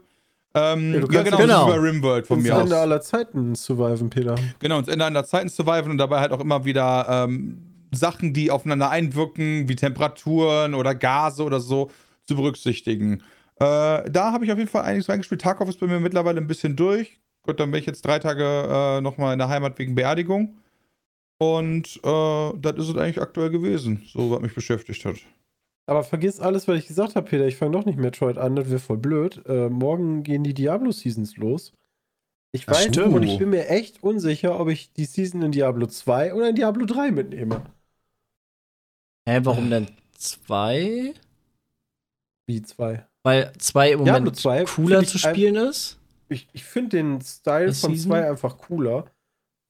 Ähm, 0.54 0.92
Ja, 0.92 1.00
ja, 1.00 1.06
genau, 1.06 1.14
ja- 1.14 1.22
das 1.22 1.32
ist 1.32 1.38
Genau. 1.40 1.68
über 1.74 1.82
Rimworld 1.82 2.26
von 2.26 2.38
Ins 2.38 2.46
mir 2.48 2.56
aus. 2.56 2.62
Ende 2.64 2.76
aller 2.78 3.00
Zeiten 3.00 3.54
surviven, 3.54 4.10
Peter. 4.10 4.34
Genau, 4.58 4.78
ins 4.80 4.88
Ende 4.88 5.06
einer 5.06 5.24
Zeiten 5.24 5.48
surviven 5.48 5.90
und 5.90 5.96
dabei 5.98 6.20
halt 6.20 6.32
auch 6.32 6.40
immer 6.40 6.66
wieder 6.66 7.06
ähm, 7.08 7.58
Sachen, 7.90 8.34
die 8.34 8.50
aufeinander 8.50 8.90
einwirken, 8.90 9.68
wie 9.68 9.76
Temperaturen 9.76 10.74
oder 10.74 10.94
Gase 10.94 11.42
oder 11.42 11.60
so, 11.60 11.90
zu 12.26 12.36
berücksichtigen. 12.36 13.22
Äh, 13.62 14.10
da 14.10 14.32
habe 14.32 14.44
ich 14.44 14.50
auf 14.50 14.58
jeden 14.58 14.70
Fall 14.70 14.82
einiges 14.82 15.08
reingespielt. 15.08 15.40
Tarkov 15.40 15.68
ist 15.68 15.78
bei 15.78 15.86
mir 15.86 16.00
mittlerweile 16.00 16.40
ein 16.40 16.48
bisschen 16.48 16.74
durch. 16.74 17.20
Gut, 17.42 17.60
dann 17.60 17.70
bin 17.70 17.78
ich 17.78 17.86
jetzt 17.86 18.04
drei 18.04 18.18
Tage 18.18 18.44
äh, 18.44 19.00
nochmal 19.00 19.32
in 19.34 19.38
der 19.38 19.48
Heimat 19.48 19.78
wegen 19.78 19.94
Beerdigung. 19.94 20.56
Und 21.38 22.00
äh, 22.02 22.52
das 22.58 22.76
ist 22.76 22.88
es 22.88 22.96
eigentlich 22.96 23.20
aktuell 23.20 23.50
gewesen, 23.50 24.02
so 24.06 24.30
was 24.32 24.40
mich 24.40 24.54
beschäftigt 24.54 25.04
hat. 25.04 25.16
Aber 25.86 26.02
vergiss 26.02 26.40
alles, 26.40 26.66
was 26.66 26.78
ich 26.78 26.86
gesagt 26.88 27.14
habe, 27.14 27.28
Peter. 27.28 27.46
Ich 27.46 27.56
fange 27.56 27.72
doch 27.72 27.84
nicht 27.84 27.98
Metroid 27.98 28.36
an, 28.38 28.56
das 28.56 28.68
wäre 28.68 28.78
voll 28.80 28.98
blöd. 28.98 29.42
Äh, 29.46 29.68
morgen 29.68 30.22
gehen 30.24 30.42
die 30.42 30.54
Diablo-Seasons 30.54 31.36
los. 31.36 31.72
Ich 32.52 32.66
Das 32.66 32.78
weiß 32.78 32.94
stimmt. 32.94 33.14
und 33.14 33.22
ich 33.22 33.38
bin 33.38 33.50
mir 33.50 33.68
echt 33.68 34.02
unsicher, 34.02 34.58
ob 34.58 34.68
ich 34.68 34.92
die 34.92 35.04
Season 35.04 35.42
in 35.42 35.52
Diablo 35.52 35.86
2 35.86 36.34
oder 36.34 36.48
in 36.48 36.56
Diablo 36.56 36.84
3 36.84 37.10
mitnehme. 37.12 37.62
Hä, 39.28 39.40
warum 39.42 39.70
denn 39.70 39.88
zwei? 40.16 41.14
Wie 42.46 42.62
2. 42.62 43.06
Weil 43.22 43.52
zwei 43.58 43.92
im 43.92 44.04
Diablo 44.04 44.20
Moment 44.20 44.36
2 44.36 44.64
cooler 44.64 45.04
zu 45.04 45.16
ich 45.16 45.26
ein- 45.26 45.34
spielen 45.34 45.56
ist? 45.56 45.98
Ich, 46.28 46.48
ich 46.52 46.64
finde 46.64 46.96
den 46.96 47.20
Style 47.20 47.66
Das 47.66 47.80
von 47.80 47.90
Season? 47.94 48.10
2 48.12 48.30
einfach 48.30 48.58
cooler. 48.58 49.04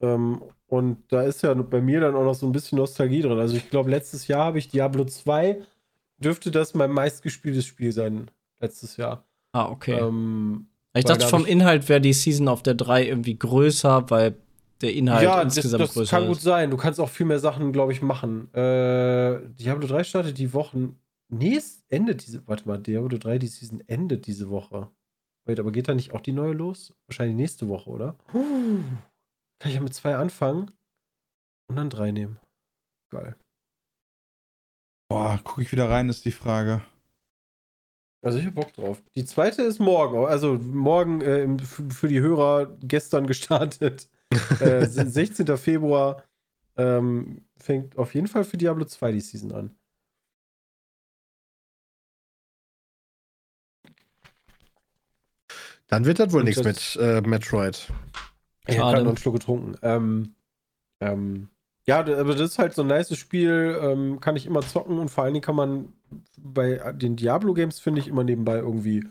Ähm, 0.00 0.42
und 0.68 0.98
da 1.08 1.22
ist 1.22 1.42
ja 1.42 1.52
bei 1.54 1.80
mir 1.80 2.00
dann 2.00 2.14
auch 2.14 2.24
noch 2.24 2.34
so 2.34 2.46
ein 2.46 2.52
bisschen 2.52 2.78
Nostalgie 2.78 3.20
drin. 3.22 3.38
Also 3.38 3.56
ich 3.56 3.68
glaube, 3.68 3.90
letztes 3.90 4.26
Jahr 4.28 4.44
habe 4.46 4.58
ich 4.58 4.68
Diablo 4.68 5.04
2, 5.04 5.60
dürfte 6.18 6.50
das 6.50 6.74
mein 6.74 6.90
meistgespieltes 6.92 7.66
Spiel 7.66 7.92
sein, 7.92 8.30
letztes 8.60 8.96
Jahr. 8.96 9.24
Ah, 9.52 9.68
okay. 9.68 9.98
Ähm, 9.98 10.68
ich 10.94 11.04
dachte, 11.04 11.26
vom 11.26 11.42
ich- 11.42 11.48
Inhalt 11.50 11.88
wäre 11.88 12.00
die 12.00 12.12
Season 12.12 12.48
auf 12.48 12.62
der 12.62 12.74
3 12.74 13.06
irgendwie 13.06 13.38
größer, 13.38 14.08
weil 14.10 14.36
der 14.80 14.94
Inhalt 14.94 15.22
ja, 15.24 15.44
das, 15.44 15.56
insgesamt 15.56 15.82
das 15.84 15.92
größer 15.94 16.16
kann 16.16 16.26
gut 16.28 16.38
ist. 16.38 16.42
sein. 16.42 16.70
Du 16.70 16.76
kannst 16.76 16.98
auch 17.00 17.08
viel 17.08 17.26
mehr 17.26 17.38
Sachen, 17.38 17.72
glaube 17.72 17.92
ich, 17.92 18.02
machen. 18.02 18.52
Äh, 18.54 19.40
Diablo 19.60 19.86
3 19.86 20.04
startet 20.04 20.38
die 20.38 20.52
Woche. 20.54 20.90
Nee, 21.32 21.56
es 21.56 21.82
endet 21.88 22.26
diese. 22.26 22.46
Warte 22.46 22.68
mal, 22.68 22.78
Diablo 22.78 23.16
3, 23.16 23.38
die 23.38 23.46
Season 23.46 23.82
endet 23.86 24.26
diese 24.26 24.50
Woche. 24.50 24.90
Wait, 25.46 25.58
aber 25.58 25.72
geht 25.72 25.88
da 25.88 25.94
nicht 25.94 26.12
auch 26.12 26.20
die 26.20 26.32
neue 26.32 26.52
los? 26.52 26.94
Wahrscheinlich 27.06 27.36
nächste 27.36 27.68
Woche, 27.68 27.88
oder? 27.88 28.16
Kann 28.32 29.70
ich 29.70 29.74
ja 29.74 29.80
mit 29.80 29.94
zwei 29.94 30.14
anfangen 30.14 30.70
und 31.68 31.76
dann 31.76 31.88
drei 31.88 32.12
nehmen. 32.12 32.38
Geil. 33.10 33.34
Boah, 35.08 35.40
gucke 35.42 35.62
ich 35.62 35.72
wieder 35.72 35.88
rein, 35.88 36.10
ist 36.10 36.26
die 36.26 36.32
Frage. 36.32 36.82
Also 38.22 38.38
ich 38.38 38.46
hab 38.46 38.54
Bock 38.54 38.72
drauf. 38.74 39.02
Die 39.14 39.24
zweite 39.24 39.62
ist 39.62 39.80
morgen. 39.80 40.26
Also 40.26 40.54
morgen 40.54 41.22
äh, 41.22 41.58
für 41.58 42.08
die 42.08 42.20
Hörer 42.20 42.76
gestern 42.80 43.26
gestartet. 43.26 44.08
äh, 44.60 44.86
16. 44.86 45.56
Februar 45.56 46.24
ähm, 46.76 47.46
fängt 47.56 47.96
auf 47.96 48.14
jeden 48.14 48.28
Fall 48.28 48.44
für 48.44 48.58
Diablo 48.58 48.84
2 48.84 49.12
die 49.12 49.20
Season 49.20 49.52
an. 49.52 49.74
Dann 55.92 56.06
wird 56.06 56.20
das 56.20 56.32
wohl 56.32 56.42
nichts 56.42 56.64
mit 56.64 56.96
äh, 57.02 57.20
Metroid. 57.20 57.92
Ich 58.66 58.78
habe 58.78 58.92
gerade 58.92 59.02
noch 59.02 59.10
einen 59.10 59.18
Schluck 59.18 59.34
getrunken. 59.34 59.76
Ähm, 59.82 60.34
ähm, 61.00 61.50
ja, 61.86 61.98
aber 61.98 62.34
das 62.34 62.52
ist 62.52 62.58
halt 62.58 62.72
so 62.72 62.80
ein 62.80 62.88
nices 62.88 63.18
Spiel. 63.18 63.78
Ähm, 63.78 64.18
kann 64.18 64.34
ich 64.34 64.46
immer 64.46 64.62
zocken 64.62 64.98
und 64.98 65.10
vor 65.10 65.24
allen 65.24 65.34
Dingen 65.34 65.44
kann 65.44 65.54
man 65.54 65.92
bei 66.38 66.94
den 66.94 67.16
Diablo-Games, 67.16 67.78
finde 67.78 68.00
ich, 68.00 68.08
immer 68.08 68.24
nebenbei 68.24 68.56
irgendwie 68.56 69.04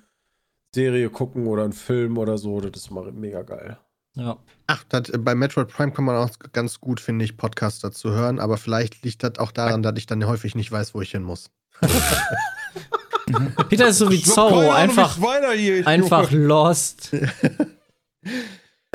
Serie 0.73 1.11
gucken 1.11 1.45
oder 1.45 1.65
einen 1.65 1.73
Film 1.73 2.17
oder 2.17 2.39
so. 2.39 2.59
Das 2.59 2.81
ist 2.81 2.89
immer 2.89 3.11
mega 3.11 3.43
geil. 3.43 3.77
Ja. 4.15 4.39
Ach, 4.65 4.83
das, 4.89 5.09
äh, 5.09 5.19
bei 5.19 5.35
Metroid 5.35 5.67
Prime 5.67 5.91
kann 5.91 6.05
man 6.05 6.15
auch 6.15 6.31
ganz 6.51 6.79
gut, 6.79 6.99
finde 6.99 7.25
ich, 7.25 7.37
Podcasts 7.37 7.81
dazu 7.81 8.09
hören, 8.09 8.39
aber 8.39 8.57
vielleicht 8.57 9.03
liegt 9.03 9.21
das 9.21 9.37
auch 9.37 9.51
daran, 9.51 9.83
dass 9.83 9.99
ich 9.99 10.07
dann 10.07 10.25
häufig 10.25 10.55
nicht 10.55 10.71
weiß, 10.71 10.95
wo 10.95 11.01
ich 11.03 11.11
hin 11.11 11.21
muss. 11.21 11.51
Peter 13.69 13.87
ist 13.87 13.97
so 13.97 14.09
wie 14.11 14.21
Zorro, 14.21 14.71
einfach, 14.71 15.17
hier, 15.55 15.85
einfach 15.87 16.31
lost. 16.31 17.11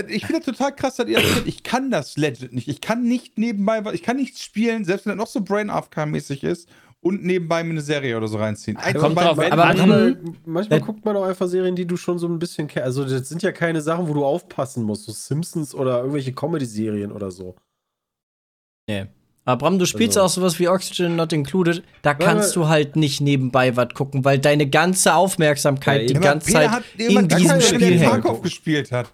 Ich 0.08 0.26
finde 0.26 0.40
das 0.40 0.56
total 0.56 0.74
krass, 0.74 0.96
dass 0.96 1.08
ihr 1.08 1.20
das. 1.20 1.46
Ich 1.46 1.62
kann 1.62 1.90
das 1.90 2.16
legit 2.16 2.52
nicht. 2.52 2.68
Ich 2.68 2.80
kann 2.80 3.04
nicht 3.04 3.38
nebenbei, 3.38 3.82
ich 3.92 4.02
kann 4.02 4.16
nichts 4.16 4.42
spielen, 4.42 4.84
selbst 4.84 5.06
wenn 5.06 5.16
das 5.16 5.18
noch 5.18 5.32
so 5.32 5.40
Brain 5.40 5.70
AFK-mäßig 5.70 6.44
ist 6.44 6.68
und 7.00 7.24
nebenbei 7.24 7.62
mir 7.64 7.70
eine 7.70 7.80
Serie 7.80 8.16
oder 8.16 8.28
so 8.28 8.36
reinziehen. 8.36 8.76
Eins 8.76 9.00
Kommt 9.00 9.16
drauf. 9.16 9.38
Aber 9.38 9.56
manchmal, 9.56 10.18
manchmal 10.44 10.78
Äh, 10.80 10.82
guckt 10.82 11.04
man 11.04 11.16
auch 11.16 11.24
einfach 11.24 11.46
Serien, 11.46 11.76
die 11.76 11.86
du 11.86 11.96
schon 11.96 12.18
so 12.18 12.26
ein 12.28 12.38
bisschen 12.38 12.66
kennst. 12.66 12.84
Also, 12.84 13.04
das 13.04 13.28
sind 13.28 13.42
ja 13.42 13.52
keine 13.52 13.80
Sachen, 13.80 14.08
wo 14.08 14.14
du 14.14 14.24
aufpassen 14.24 14.82
musst. 14.82 15.04
So 15.04 15.12
Simpsons 15.12 15.74
oder 15.74 15.98
irgendwelche 15.98 16.32
Comedy-Serien 16.32 17.12
oder 17.12 17.30
so. 17.30 17.54
Nee. 18.88 19.06
Aber 19.46 19.58
Bram, 19.58 19.78
du 19.78 19.86
spielst 19.86 20.18
Also- 20.18 20.26
auch 20.26 20.42
sowas 20.42 20.58
wie 20.58 20.68
Oxygen 20.68 21.16
Not 21.16 21.32
Included. 21.32 21.82
Da 22.02 22.10
Weil- 22.10 22.26
kannst 22.26 22.54
du 22.56 22.68
halt 22.68 22.96
nicht 22.96 23.20
nebenbei 23.22 23.74
was 23.76 23.88
gucken, 23.94 24.24
weil 24.24 24.38
deine 24.38 24.68
ganze 24.68 25.14
Aufmerksamkeit 25.14 26.02
Ja, 26.02 26.06
die 26.08 26.20
ganze 26.20 26.46
Peter 26.48 26.60
Zeit 26.60 26.70
hat 26.70 26.82
in 26.98 27.28
diesem 27.28 27.60
Spiel 27.62 27.98
hängt. 27.98 28.42
Gespielt 28.42 28.92
hat. 28.92 29.12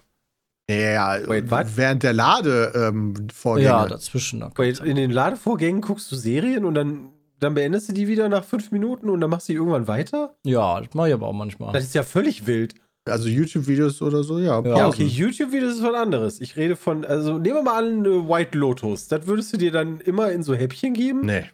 Ja, 0.69 1.17
Wait, 1.27 1.51
was? 1.51 1.75
während 1.77 2.03
der 2.03 2.13
Lade-Vorgänge. 2.13 3.67
Ja, 3.67 3.85
dazwischen. 3.85 4.41
kommt's. 4.53 4.79
in 4.79 4.95
den 4.95 5.11
Ladevorgängen 5.11 5.81
guckst 5.81 6.11
du 6.11 6.15
Serien 6.15 6.65
und 6.65 6.73
dann, 6.75 7.09
dann 7.39 7.53
beendest 7.53 7.89
du 7.89 7.93
die 7.93 8.07
wieder 8.07 8.29
nach 8.29 8.43
fünf 8.43 8.71
Minuten 8.71 9.09
und 9.09 9.19
dann 9.21 9.29
machst 9.29 9.49
du 9.49 9.53
die 9.53 9.57
irgendwann 9.57 9.87
weiter? 9.87 10.35
Ja, 10.45 10.79
das 10.79 10.93
mache 10.93 11.09
ich 11.09 11.13
aber 11.13 11.27
auch 11.27 11.33
manchmal. 11.33 11.73
Das 11.73 11.83
ist 11.83 11.93
ja 11.95 12.03
völlig 12.03 12.47
wild. 12.47 12.75
Also 13.05 13.27
YouTube-Videos 13.27 14.01
oder 14.01 14.23
so, 14.23 14.39
ja. 14.39 14.61
Ja, 14.61 14.87
okay, 14.87 15.03
YouTube-Videos 15.05 15.75
ist 15.75 15.83
was 15.83 15.93
anderes. 15.95 16.39
Ich 16.41 16.55
rede 16.55 16.75
von, 16.75 17.03
also 17.05 17.37
nehmen 17.37 17.55
wir 17.55 17.63
mal 17.63 17.83
an, 17.83 18.05
äh, 18.05 18.09
White 18.29 18.57
Lotus. 18.57 19.07
Das 19.07 19.27
würdest 19.27 19.51
du 19.53 19.57
dir 19.57 19.71
dann 19.71 19.99
immer 20.01 20.31
in 20.31 20.43
so 20.43 20.53
Häppchen 20.55 20.93
geben? 20.93 21.25
Nee. 21.25 21.45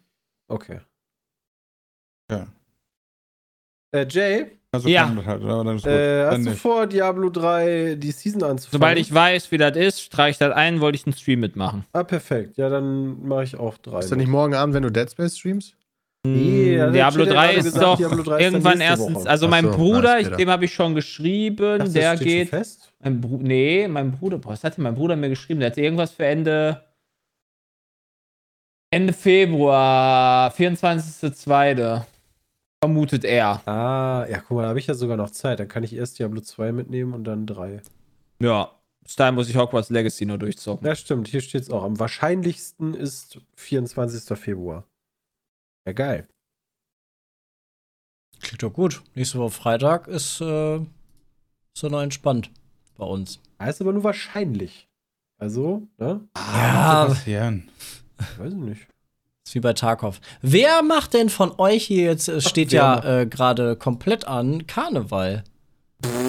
Okay. 0.47 0.80
Ja. 2.32 2.47
Äh, 3.91 4.06
Jay, 4.08 4.45
Also 4.72 4.88
Ja. 4.88 5.08
halt, 5.26 5.41
aber 5.41 5.64
dann 5.64 5.78
ist 5.78 5.84
gut. 5.84 5.91
äh, 5.91 6.24
Dann 6.30 6.45
hast 6.45 6.45
du 6.45 6.56
vor, 6.56 6.86
Diablo 6.86 7.32
3 7.32 7.95
die 7.97 8.12
Season 8.12 8.43
anzufangen? 8.43 8.72
Sobald 8.72 9.00
ich 9.00 9.12
weiß, 9.12 9.52
wie 9.52 9.58
das 9.58 9.76
ist, 9.76 10.02
streiche 10.02 10.30
ich 10.32 10.38
das 10.38 10.54
ein, 10.54 10.80
wollte 10.80 10.95
ich 10.97 11.08
einen 11.08 11.14
Stream 11.16 11.39
mitmachen. 11.39 11.86
Ah, 11.93 12.04
perfekt. 12.04 12.58
Ja, 12.58 12.70
dann 12.70 13.28
mache 13.28 13.43
ich 13.45 13.56
auch 13.58 13.80
drei. 13.80 14.00
Ist 14.00 14.12
das 14.12 14.18
nicht 14.20 14.28
morgen 14.28 14.54
Abend, 14.54 14.76
wenn 14.76 14.84
du 14.84 14.91
Dead 14.91 15.10
Space 15.10 15.39
streamst? 15.39 15.76
Nee, 16.26 16.76
ja, 16.76 16.89
Diablo 16.89 17.24
der 17.24 17.34
3 17.34 17.45
gerade 17.45 17.57
ist 17.59 17.63
gesagt, 17.65 17.84
doch 17.84 17.97
Diablo 17.97 18.17
3 18.17 18.22
ist 18.22 18.28
dann 18.30 18.39
irgendwann 18.41 18.82
erstens. 18.82 19.26
Also 19.26 19.45
Ach 19.45 19.49
mein 19.49 19.65
so, 19.65 19.72
Bruder, 19.72 20.20
ich, 20.20 20.28
dem 20.28 20.49
habe 20.49 20.65
ich 20.65 20.74
schon 20.74 20.93
geschrieben, 20.93 21.80
Das 21.80 21.93
der 21.93 22.17
geht. 22.17 22.49
fest. 22.49 22.91
Mein 22.99 23.22
Bru 23.22 23.38
nee, 23.41 23.88
mein 23.88 24.11
Bruder, 24.11 24.38
boah, 24.38 24.51
was 24.51 24.63
hat 24.63 24.76
denn 24.76 24.84
mein 24.84 24.95
Bruder 24.95 25.15
mir 25.15 25.30
geschrieben? 25.30 25.61
Der 25.61 25.70
hat 25.72 25.78
irgendwas 25.78 26.11
für 26.11 26.26
Ende. 26.26 26.84
Ende 28.91 29.13
Februar, 29.13 30.51
24.02. 30.51 32.03
Vermutet 32.84 33.24
er. 33.24 33.61
Ah, 33.67 34.26
ja, 34.30 34.39
guck 34.39 34.57
mal, 34.57 34.63
da 34.63 34.70
habe 34.70 34.80
ich 34.80 34.88
ja 34.88 34.95
sogar 34.95 35.15
noch 35.15 35.30
Zeit. 35.30 35.59
Dann 35.59 35.67
kann 35.67 35.84
ich 35.84 35.95
erst 35.95 36.20
Diablo 36.20 36.41
2 36.41 36.72
mitnehmen 36.72 37.13
und 37.13 37.24
dann 37.24 37.45
3. 37.45 37.82
Ja. 38.41 38.72
Bis 39.03 39.15
dahin 39.15 39.36
muss 39.36 39.49
ich 39.49 39.57
Hogwarts 39.57 39.89
Legacy 39.89 40.26
nur 40.26 40.38
durchzocken. 40.38 40.86
Ja, 40.86 40.95
stimmt. 40.95 41.28
Hier 41.28 41.41
steht 41.41 41.63
es 41.63 41.70
auch. 41.72 41.84
Am 41.84 41.99
wahrscheinlichsten 41.99 42.93
ist 42.93 43.39
24. 43.55 44.38
Februar. 44.38 44.84
Ja, 45.86 45.94
geil. 45.94 46.28
Klingt 48.42 48.64
doch 48.64 48.74
gut. 48.74 49.02
Nächste 49.16 49.40
Woche 49.40 49.52
Freitag 49.52 50.08
ist, 50.08 50.40
äh, 50.42 50.78
ist 50.78 50.86
so 51.74 51.88
noch 51.90 52.02
entspannt 52.02 52.52
bei 52.98 53.06
uns. 53.06 53.40
Heißt 53.62 53.82
aber 53.82 53.94
nur 53.94 54.04
wahrscheinlich. 54.04 54.88
Also, 55.38 55.88
ne? 55.98 56.22
Ah, 56.34 56.58
Ja. 56.58 57.06
passieren. 57.08 57.70
Weiß 58.38 58.52
ich 58.54 58.60
nicht. 58.60 58.88
Ist 59.46 59.56
wie 59.56 59.60
bei 59.62 59.74
Tarkov. 59.74 60.20
Wer 60.42 60.84
macht 60.84 61.14
denn 61.14 61.30
von 61.30 61.52
euch 61.58 61.86
hier 61.86 62.04
jetzt, 62.04 62.28
es 62.28 62.48
steht 62.48 62.72
wer 62.72 62.80
ja 63.04 63.22
äh, 63.22 63.26
gerade 63.26 63.76
komplett 63.76 64.26
an, 64.26 64.68
Karneval? 64.68 65.44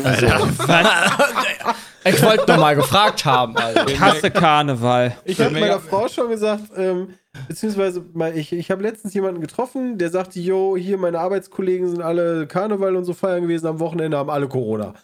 Also, 0.03 0.27
ich 2.05 2.23
wollte 2.23 2.51
noch 2.51 2.59
mal 2.59 2.75
gefragt 2.75 3.25
haben. 3.25 3.57
Also. 3.57 3.87
Ich 3.87 4.01
hasse 4.01 4.31
Karneval. 4.31 5.17
Ich 5.25 5.41
habe 5.41 5.53
meiner 5.59 5.81
Frau 5.81 6.09
schon 6.09 6.29
gesagt, 6.31 6.65
ähm, 6.77 7.15
beziehungsweise 7.49 8.05
mal, 8.13 8.37
ich, 8.37 8.53
ich 8.53 8.71
habe 8.71 8.83
letztens 8.83 9.15
jemanden 9.15 9.41
getroffen, 9.41 9.99
der 9.99 10.11
sagte, 10.11 10.41
yo, 10.41 10.77
hier 10.77 10.99
meine 10.99 11.19
Arbeitskollegen 11.21 11.89
sind 11.89 12.03
alle 12.03 12.47
Karneval 12.47 12.97
und 12.97 13.05
so 13.05 13.15
feiern 13.15 13.43
gewesen, 13.43 13.67
am 13.67 13.81
Wochenende 13.81 14.17
haben 14.17 14.31
alle 14.31 14.49
Corona. 14.49 14.95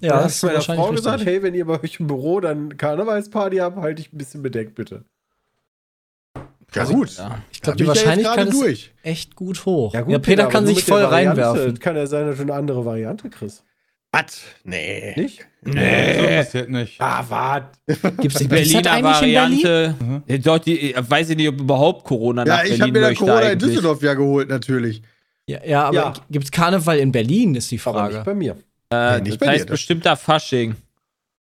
Ja, 0.00 0.08
dann 0.08 0.16
habe 0.18 0.24
das 0.24 0.36
ich 0.36 0.42
meiner 0.42 0.60
Frau 0.62 0.90
gesagt, 0.92 1.20
richtig. 1.20 1.34
hey, 1.34 1.42
wenn 1.42 1.54
ihr 1.54 1.66
bei 1.66 1.82
euch 1.82 2.00
im 2.00 2.06
Büro 2.06 2.40
dann 2.40 2.76
Karnevalsparty 2.76 3.58
habt, 3.58 3.76
halte 3.76 4.00
ich 4.02 4.12
ein 4.12 4.18
bisschen 4.18 4.42
bedeckt, 4.42 4.74
bitte. 4.74 5.04
Ja, 6.74 6.84
gut. 6.84 7.16
Ja. 7.16 7.42
Ich 7.52 7.60
glaube, 7.60 7.76
Da 7.76 7.78
die 7.78 7.82
ja 7.82 7.88
Wahrscheinlichkeit 7.88 8.48
ist 8.48 8.60
durch. 8.60 8.94
echt 9.02 9.34
gut 9.34 9.66
hoch. 9.66 9.92
Ja, 9.92 10.02
gut, 10.02 10.22
Peter 10.22 10.44
aber 10.44 10.52
kann 10.52 10.66
sich 10.66 10.84
voll 10.84 11.02
Variante, 11.02 11.42
reinwerfen. 11.42 11.78
Kann 11.80 11.96
ja 11.96 12.06
sein, 12.06 12.26
dass 12.26 12.36
du 12.36 12.42
eine 12.42 12.54
andere 12.54 12.84
Variante 12.84 13.28
kriegst. 13.28 13.64
Was? 14.12 14.40
Nee. 14.64 15.14
Nicht? 15.16 15.46
So 15.64 15.72
passiert 15.72 16.68
nicht. 16.70 17.00
Ah, 17.00 17.24
warte. 17.28 17.68
Gibt's 17.86 18.02
Die 18.02 18.16
gibt's 18.22 18.38
das 18.38 18.48
Berliner 18.48 18.90
eigentlich 18.92 19.22
in 19.22 19.34
Berlin? 19.34 19.62
Variante. 19.64 19.94
Ja, 20.26 20.38
Doch, 20.38 20.58
die, 20.58 20.94
äh, 20.94 21.02
weiß 21.10 21.30
ich 21.30 21.36
nicht, 21.36 21.48
ob 21.48 21.60
überhaupt 21.60 22.04
Corona 22.04 22.44
Ja, 22.44 22.56
nach 22.56 22.64
ich 22.64 22.70
Berlin 22.70 22.82
habe 22.82 22.92
mir 22.92 23.00
da 23.00 23.14
Corona 23.14 23.50
in. 23.50 23.58
Düsseldorf 23.58 24.02
ja 24.02 24.14
geholt, 24.14 24.48
natürlich. 24.48 25.02
Ja, 25.46 25.60
ja 25.64 25.84
aber 25.84 25.94
Ja. 25.96 26.12
gibt's 26.30 26.50
Karneval 26.50 26.98
in 26.98 27.12
Berlin, 27.12 27.54
ist 27.54 27.70
die 27.70 27.80
Aber 27.84 27.98
Frage. 27.98 28.14
nicht 28.16 28.24
bei 28.24 28.34
mir. 28.34 28.56
Äh, 28.92 29.20
nicht 29.20 29.32
das 29.32 29.38
bei 29.38 29.46
dir, 29.46 29.52
heißt 29.52 29.60
das- 29.64 29.70
bestimmter 29.70 30.16
Fasching. 30.16 30.74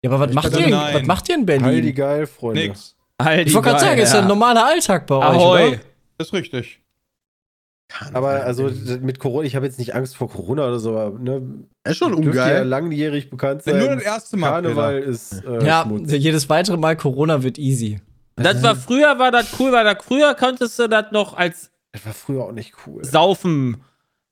Ja, 0.02 0.10
aber 0.10 0.20
was 0.26 0.34
macht, 0.34 0.46
dachte, 0.46 0.60
ihr, 0.60 0.68
nein. 0.68 0.94
was 0.94 1.02
macht 1.04 1.28
ihr 1.28 1.34
in 1.36 1.40
die 1.42 1.46
Berlin? 1.46 1.94
geil, 1.94 2.26
Freunde. 2.26 2.62
Nix. 2.62 2.96
Halt 3.22 3.46
Ich 3.46 3.54
wollte 3.54 3.68
gerade 3.68 3.80
sagen, 3.80 4.00
ist 4.00 4.12
ja 4.12 4.20
ein 4.20 4.28
normaler 4.28 4.66
Alltag 4.66 5.06
bei 5.06 5.14
euch, 5.16 5.24
Ahoi. 5.24 5.68
oder? 5.68 5.78
Das 6.18 6.26
ist 6.28 6.32
richtig. 6.32 6.80
Aber 8.12 8.44
also 8.44 8.70
mit 9.00 9.18
Corona, 9.20 9.46
ich 9.46 9.54
habe 9.56 9.64
jetzt 9.64 9.78
nicht 9.78 9.94
Angst 9.94 10.16
vor 10.16 10.28
Corona 10.28 10.66
oder 10.66 10.78
so, 10.78 10.96
aber 10.98 11.18
ne, 11.18 11.40
Das 11.84 11.92
ist 11.92 11.98
schon 11.98 12.20
dürfte 12.20 12.38
ja 12.38 12.44
ungeil. 12.46 12.64
langjährig 12.66 13.30
bekannt 13.30 13.64
Nur 13.66 13.80
sein. 13.80 13.96
das 13.96 14.02
erste 14.04 14.36
Mal. 14.36 14.50
Karneval 14.50 14.98
ist 14.98 15.44
äh, 15.44 15.64
Ja, 15.64 15.82
Schmutz. 15.84 16.12
jedes 16.12 16.48
weitere 16.48 16.76
Mal 16.76 16.96
Corona 16.96 17.42
wird 17.42 17.58
easy. 17.58 18.00
Das 18.34 18.62
war 18.62 18.76
früher, 18.76 19.18
war 19.18 19.30
das 19.30 19.46
cool, 19.58 19.72
weil 19.72 19.84
da 19.84 19.94
früher 19.94 20.34
konntest 20.34 20.78
du 20.78 20.88
das 20.88 21.06
noch 21.12 21.34
als 21.36 21.70
Das 21.92 22.04
war 22.04 22.12
früher 22.12 22.44
auch 22.44 22.52
nicht 22.52 22.74
cool. 22.86 23.02
Saufen 23.04 23.78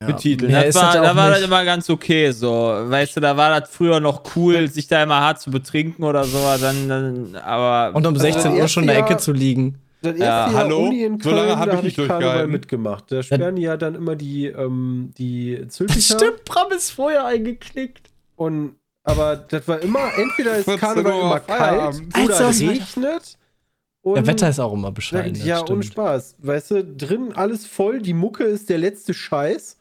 betiteln. 0.05 0.51
mehr 0.51 0.65
das 0.65 0.75
war, 0.75 0.93
das 0.93 1.01
da 1.01 1.15
war 1.15 1.29
das 1.29 1.39
nicht. 1.39 1.47
immer 1.47 1.63
ganz 1.65 1.89
okay, 1.89 2.29
so. 2.31 2.51
Weißt 2.51 3.15
du, 3.15 3.21
da 3.21 3.35
war 3.37 3.59
das 3.61 3.69
früher 3.69 3.99
noch 4.01 4.23
cool, 4.35 4.67
sich 4.67 4.87
da 4.87 5.01
immer 5.01 5.21
hart 5.21 5.39
zu 5.41 5.49
betrinken 5.49 6.03
oder 6.03 6.25
so, 6.25 6.37
dann, 6.61 6.87
dann 6.89 7.35
aber. 7.37 7.95
Und 7.95 8.05
um 8.05 8.15
16 8.15 8.51
Uhr 8.51 8.59
das 8.59 8.71
schon 8.71 8.83
in 8.83 8.87
der 8.89 8.97
Ecke 8.99 9.17
zu 9.17 9.31
liegen. 9.31 9.79
Das 10.05 10.19
erste 10.19 10.23
Ja, 10.23 10.51
Jahr 10.51 10.53
hallo? 10.53 10.87
Uni 10.87 11.03
in 11.03 11.19
So 11.19 11.29
Köln, 11.29 11.35
lange 11.47 11.57
hab 11.59 11.65
da 11.65 11.71
ich 11.71 11.77
habe 11.77 11.85
nicht 11.87 11.97
ich 11.97 12.07
Karneval 12.07 12.47
mitgemacht. 12.47 13.11
Da 13.11 13.23
sperren 13.23 13.55
die 13.55 13.61
ja 13.63 13.77
dann 13.77 13.95
immer 13.95 14.15
die, 14.15 14.47
ähm, 14.47 15.11
die 15.17 15.65
Zülpicher. 15.67 16.17
Bram 16.45 16.71
ist 16.71 16.91
vorher 16.91 17.25
eingeknickt. 17.25 18.09
Und, 18.35 18.75
aber 19.03 19.35
das 19.35 19.67
war 19.67 19.79
immer, 19.81 20.11
entweder 20.17 20.55
ist 20.57 20.65
14 20.65 20.79
Karneval 20.79 21.13
Uhr 21.13 21.21
immer 21.21 21.39
kalt 21.39 22.01
oder 22.23 22.49
es 22.49 22.61
regnet. 22.61 23.37
Und 24.01 24.15
Der 24.17 24.27
Wetter 24.27 24.49
ist 24.49 24.59
auch 24.59 24.73
immer 24.73 24.91
bescheiden. 24.91 25.33
ja, 25.43 25.59
stimmt. 25.59 25.85
Spaß. 25.85 26.35
Weißt 26.39 26.71
du, 26.71 26.83
drin 26.85 27.33
alles 27.33 27.65
voll, 27.65 27.99
die 28.01 28.13
Mucke 28.13 28.43
ist 28.43 28.69
der 28.69 28.77
letzte 28.77 29.13
Scheiß. 29.15 29.77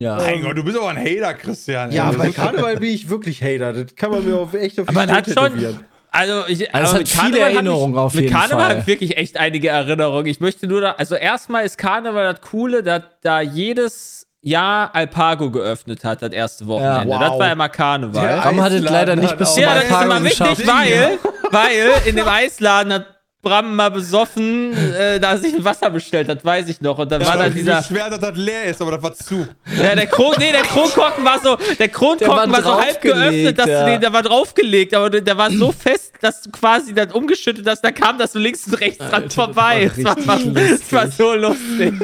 Ja. 0.00 0.16
Mein 0.16 0.42
Gott, 0.42 0.56
du 0.56 0.64
bist 0.64 0.76
aber 0.76 0.88
ein 0.90 0.96
Hater, 0.98 1.34
Christian. 1.34 1.92
Ja, 1.92 2.10
ey. 2.10 2.16
bei 2.16 2.30
Karneval 2.30 2.76
bin 2.78 2.90
ich 2.90 3.08
wirklich 3.08 3.42
Hater. 3.42 3.72
Das 3.72 3.94
kann 3.94 4.10
man 4.10 4.24
mir 4.24 4.36
auf, 4.38 4.54
echt 4.54 4.78
auf 4.80 4.86
die 4.86 4.96
Aber 4.96 5.06
man 5.06 5.14
hat 5.16 5.26
schon- 5.26 5.34
tätowieren. 5.52 5.80
Also, 6.10 6.44
ich, 6.48 6.74
Also 6.74 6.86
es 6.86 6.92
hat 6.92 6.98
mit 7.00 7.08
viele 7.08 7.20
Karneval 7.22 7.52
Erinnerungen 7.54 7.94
ich, 7.94 8.00
auf 8.00 8.14
mit 8.14 8.22
jeden 8.24 8.34
Karneval 8.34 8.58
Fall. 8.60 8.70
habe 8.70 8.80
ich 8.80 8.86
wirklich 8.86 9.16
echt 9.16 9.36
einige 9.38 9.68
Erinnerungen. 9.68 10.26
Ich 10.26 10.40
möchte 10.40 10.66
nur 10.66 10.80
da, 10.80 10.92
also 10.92 11.14
erstmal 11.14 11.64
ist 11.64 11.76
Karneval 11.78 12.32
das 12.32 12.40
Coole, 12.40 12.82
dass 12.82 13.02
da 13.22 13.40
jedes 13.40 14.26
Jahr 14.40 14.94
Alpago 14.94 15.50
geöffnet 15.50 16.04
hat, 16.04 16.22
das 16.22 16.30
erste 16.32 16.66
Wochenende. 16.66 17.08
wow. 17.08 17.20
Das 17.20 17.38
war 17.38 17.52
immer 17.52 17.68
Karneval. 17.68 18.24
Ja, 18.24 18.40
Bram 18.40 18.60
hat 18.62 18.72
es 18.72 18.82
leider 18.82 19.16
nicht 19.16 19.36
bis 19.36 19.52
zum 19.54 19.62
Ja, 19.62 19.74
das 19.74 19.84
ist 19.84 19.90
Alpago 19.92 20.10
immer 20.12 20.24
wichtig, 20.24 20.38
geschafft. 20.38 20.66
weil, 20.66 21.18
weil 21.50 21.90
in 22.06 22.16
dem 22.16 22.28
Eisladen 22.28 22.92
hat 22.92 23.06
Bram 23.40 23.76
mal 23.76 23.90
besoffen, 23.90 24.72
äh, 24.94 25.20
da 25.20 25.36
sich 25.36 25.54
ein 25.54 25.64
Wasser 25.64 25.90
bestellt 25.90 26.28
hat, 26.28 26.44
weiß 26.44 26.68
ich 26.68 26.80
noch. 26.80 26.98
Und 26.98 27.12
dann 27.12 27.20
Das 27.20 27.28
war 27.28 27.38
war 27.38 27.44
da 27.44 27.50
dieser. 27.50 27.80
schwer, 27.84 28.10
dass 28.10 28.18
das 28.18 28.36
leer 28.36 28.64
ist, 28.64 28.82
aber 28.82 28.90
das 28.92 29.02
war 29.04 29.14
zu. 29.14 29.46
Ja, 29.80 29.94
der 29.94 30.08
Kron, 30.08 30.34
nee, 30.40 30.50
der 30.50 30.62
Kronkorken 30.62 31.24
war 31.24 31.38
so, 31.38 31.56
der 31.78 31.88
Kronkorken 31.88 32.26
Der 32.26 32.36
war 32.36 32.50
war, 32.50 32.62
so 32.62 32.80
halb 32.80 33.00
geöffnet, 33.00 33.56
dass 33.56 33.66
ja. 33.68 33.84
du 33.84 33.90
den, 33.92 34.00
der 34.00 34.12
war 34.12 34.22
draufgelegt, 34.24 34.92
aber 34.92 35.08
der, 35.08 35.36
war 35.38 35.52
so 35.52 35.70
fest, 35.70 36.14
dass 36.20 36.42
du 36.42 36.50
quasi 36.50 36.92
dann 36.92 37.12
umgeschüttet 37.12 37.64
hast, 37.68 37.82
da 37.82 37.92
kam 37.92 38.18
das 38.18 38.32
so 38.32 38.40
links 38.40 38.66
und 38.66 38.74
rechts 38.74 38.98
dran 38.98 39.12
Alter, 39.14 39.24
das 39.26 39.34
vorbei. 39.34 39.90
war 39.96 40.16
Das 40.16 40.26
war, 40.26 40.26
war, 40.26 40.36
richtig 40.38 40.80
das 40.80 40.92
war 40.92 41.06
so 41.08 41.34
lustig. 41.34 41.94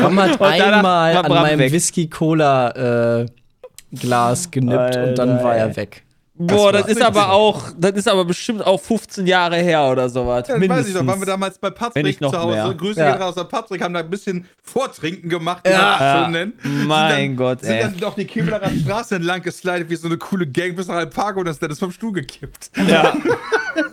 Bram 0.00 0.20
hat 0.20 0.40
einmal 0.42 1.14
war 1.14 1.24
an 1.24 1.30
meinem 1.32 1.58
weg. 1.60 1.72
Whisky-Cola-Glas 1.72 4.50
genippt 4.50 4.96
und 4.96 5.14
dann 5.18 5.30
Alter, 5.30 5.44
war 5.44 5.56
er 5.56 5.76
weg. 5.76 6.02
Boah, 6.46 6.64
war 6.66 6.72
das 6.72 6.86
ist 6.88 7.02
aber 7.02 7.30
auch, 7.32 7.64
das 7.76 7.92
ist 7.92 8.08
aber 8.08 8.24
bestimmt 8.24 8.64
auch 8.66 8.80
15 8.80 9.26
Jahre 9.26 9.56
her 9.56 9.82
oder 9.90 10.08
sowas. 10.08 10.48
Ja, 10.48 10.58
das 10.58 10.68
weiß 10.68 10.88
ich 10.88 10.94
noch, 10.94 11.00
waren 11.00 11.06
wir 11.06 11.12
Mindestens. 11.12 11.26
damals 11.26 11.58
bei 11.58 11.70
Patrick 11.70 12.18
zu 12.18 12.32
Hause. 12.32 12.46
mehr. 12.48 12.74
Grüße 12.74 13.00
Ja. 13.00 13.12
gehen 13.12 13.22
raus 13.22 13.36
an 13.36 13.48
Patrick, 13.48 13.82
haben 13.82 13.92
da 13.94 14.00
ein 14.00 14.08
bisschen 14.10 14.46
Vortrinken 14.62 15.28
gemacht, 15.28 15.66
Ja. 15.68 15.98
das 15.98 16.26
so. 16.26 16.30
Mein 16.30 16.52
sind 16.62 16.88
dann, 16.88 17.36
Gott, 17.36 17.60
sind 17.60 17.70
ey. 17.74 17.82
dann 17.82 17.96
doch 17.98 18.14
die 18.14 18.24
Kiebeler 18.24 18.60
Straße 18.84 19.16
entlang 19.16 19.42
geslidet, 19.42 19.90
wie 19.90 19.96
so 19.96 20.06
eine 20.08 20.16
coole 20.16 20.46
Gang 20.46 20.74
bis 20.76 20.86
nach 20.88 20.96
Alpago 20.96 21.40
und 21.40 21.46
dann 21.46 21.52
ist 21.52 21.60
der 21.60 21.68
das 21.68 21.78
vom 21.78 21.92
Stuhl 21.92 22.12
gekippt. 22.12 22.70
Ja. 22.88 23.12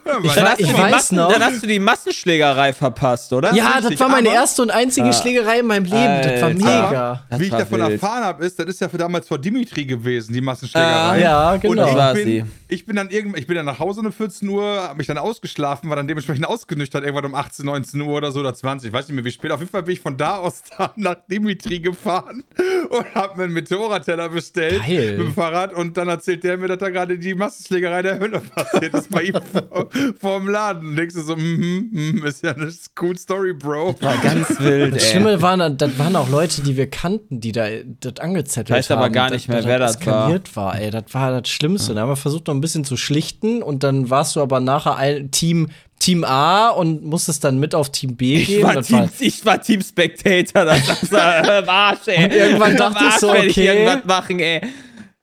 Ja, 0.07 0.33
Dann 0.35 0.49
hast, 0.49 0.59
ich 0.59 0.67
du 0.67 0.73
die 0.73 0.79
weiß 0.81 0.91
Massen, 0.91 1.15
noch- 1.17 1.31
dann 1.31 1.43
hast 1.43 1.61
du 1.61 1.67
die 1.67 1.79
Massenschlägerei 1.79 2.73
verpasst, 2.73 3.31
oder? 3.33 3.53
ja, 3.53 3.73
richtig, 3.75 3.91
das 3.91 3.99
war 3.99 4.09
meine 4.09 4.29
aber- 4.29 4.37
erste 4.37 4.61
und 4.63 4.71
einzige 4.71 5.13
Schlägerei 5.13 5.59
in 5.59 5.67
meinem 5.67 5.83
Leben. 5.83 6.21
Das 6.23 6.41
war 6.41 6.47
Alter. 6.47 6.53
mega. 6.53 7.23
Das 7.29 7.39
Wie 7.39 7.43
ich 7.45 7.49
davon 7.51 7.79
wild. 7.81 7.91
erfahren 7.91 8.23
habe, 8.23 8.45
ist, 8.45 8.57
das 8.57 8.65
ist 8.67 8.81
ja 8.81 8.89
für 8.89 8.97
damals 8.97 9.27
vor 9.27 9.37
Dimitri 9.37 9.85
gewesen, 9.85 10.33
die 10.33 10.41
Massenschlägerei. 10.41 11.17
Äh, 11.19 11.21
ja, 11.23 11.51
Und 11.53 11.61
genau. 11.61 11.87
ich 11.89 11.95
war 11.95 12.13
bin, 12.15 12.36
ich 12.67 12.85
bin 12.85 12.95
dann 12.95 13.09
irgendwann, 13.09 13.39
ich 13.39 13.47
bin 13.47 13.55
dann 13.55 13.65
nach 13.65 13.79
Hause 13.79 14.01
um 14.01 14.11
14 14.11 14.47
Uhr, 14.49 14.63
habe 14.63 14.97
mich 14.97 15.07
dann 15.07 15.17
ausgeschlafen, 15.17 15.89
war 15.89 15.95
dann 15.95 16.07
dementsprechend 16.07 16.47
ausgenüchtert, 16.47 17.03
irgendwann 17.03 17.25
um 17.25 17.35
18, 17.35 17.65
19 17.65 18.01
Uhr 18.01 18.07
oder 18.15 18.31
so 18.31 18.39
oder 18.41 18.53
20, 18.53 18.87
ich 18.89 18.93
weiß 18.93 19.07
nicht 19.07 19.15
mehr 19.15 19.25
wie 19.25 19.31
spät. 19.31 19.51
Auf 19.51 19.59
jeden 19.59 19.71
Fall 19.71 19.83
bin 19.83 19.93
ich 19.93 19.99
von 20.01 20.17
da 20.17 20.37
aus 20.37 20.63
dann 20.77 20.91
nach 20.95 21.15
Dimitri 21.29 21.79
gefahren 21.79 22.43
und 22.89 23.15
habe 23.15 23.37
mir 23.37 23.43
einen 23.45 23.53
Meteorateller 23.53 24.29
bestellt 24.29 24.81
Geil. 24.85 25.17
mit 25.17 25.27
dem 25.27 25.33
Fahrrad 25.33 25.73
und 25.73 25.97
dann 25.97 26.07
erzählt 26.09 26.43
der 26.43 26.57
mir, 26.57 26.67
dass 26.67 26.77
da 26.79 26.89
gerade 26.89 27.17
die 27.17 27.33
Massenschlägerei 27.35 28.01
der 28.01 28.19
Hölle 28.19 28.39
passiert 28.55 28.93
ist 28.93 29.09
bei 29.09 29.23
ihm 29.23 29.33
vor, 29.51 29.89
vor 30.19 30.39
dem 30.39 30.49
Laden. 30.49 30.89
Und 30.89 30.95
denkst 30.95 31.15
du 31.15 31.21
so, 31.21 31.35
mhm, 31.35 31.89
mhm, 31.91 32.25
ist 32.25 32.43
ja 32.43 32.51
eine 32.53 32.71
cool 33.01 33.17
Story, 33.17 33.53
Bro. 33.53 33.95
War 34.01 34.17
ganz 34.17 34.59
wild, 34.59 34.95
Das. 34.95 35.09
Schlimme 35.09 35.41
waren, 35.41 35.77
das 35.77 35.97
waren 35.99 36.15
auch 36.15 36.29
Leute, 36.29 36.61
die 36.61 36.77
wir 36.77 36.89
kannten, 36.89 37.39
die 37.39 37.51
da 37.51 37.67
das 37.99 38.19
angezettelt 38.19 38.77
Weiß 38.77 38.91
aber 38.91 39.05
haben. 39.05 39.13
gar 39.13 39.29
nicht 39.31 39.47
mehr, 39.47 39.63
wer 39.63 39.79
das 39.79 39.95
war. 39.95 40.01
eskaliert 40.27 40.55
war. 40.55 40.79
Ey, 40.79 40.91
das 40.91 41.05
war 41.13 41.39
das 41.39 41.49
Schlimmste. 41.49 41.93
Da 41.93 42.01
haben 42.01 42.09
wir 42.09 42.15
versucht, 42.27 42.47
noch 42.47 42.53
ein 42.55 42.61
bisschen 42.61 42.83
zu 42.83 42.97
schlichten 42.97 43.63
und 43.63 43.83
dann 43.83 44.09
warst 44.09 44.35
du 44.35 44.41
aber 44.41 44.59
nachher 44.59 44.95
ein 44.97 45.31
Team, 45.31 45.69
Team 45.99 46.23
A 46.23 46.69
und 46.69 47.03
musstest 47.03 47.43
dann 47.43 47.57
mit 47.59 47.73
auf 47.73 47.91
Team 47.91 48.15
B 48.15 48.35
Ich 48.35 48.47
gehen. 48.47 48.63
war, 48.63 48.81
Team, 48.81 49.09
ich 49.19 49.45
war 49.45 49.61
Team 49.61 49.81
Spectator, 49.81 50.65
das 50.65 51.03
ist 51.03 51.13
äh, 51.13 51.59
im 51.59 51.69
Arsch, 51.69 52.07
ey. 52.07 52.25
Und 52.25 52.33
irgendwann 52.33 52.75
dachte 52.77 53.03
ich 53.07 53.15
so, 53.15 53.27
werd 53.29 53.45
ich 53.45 53.51
okay. 53.57 53.67
irgendwas 53.67 54.05
machen, 54.05 54.39
ey. 54.39 54.61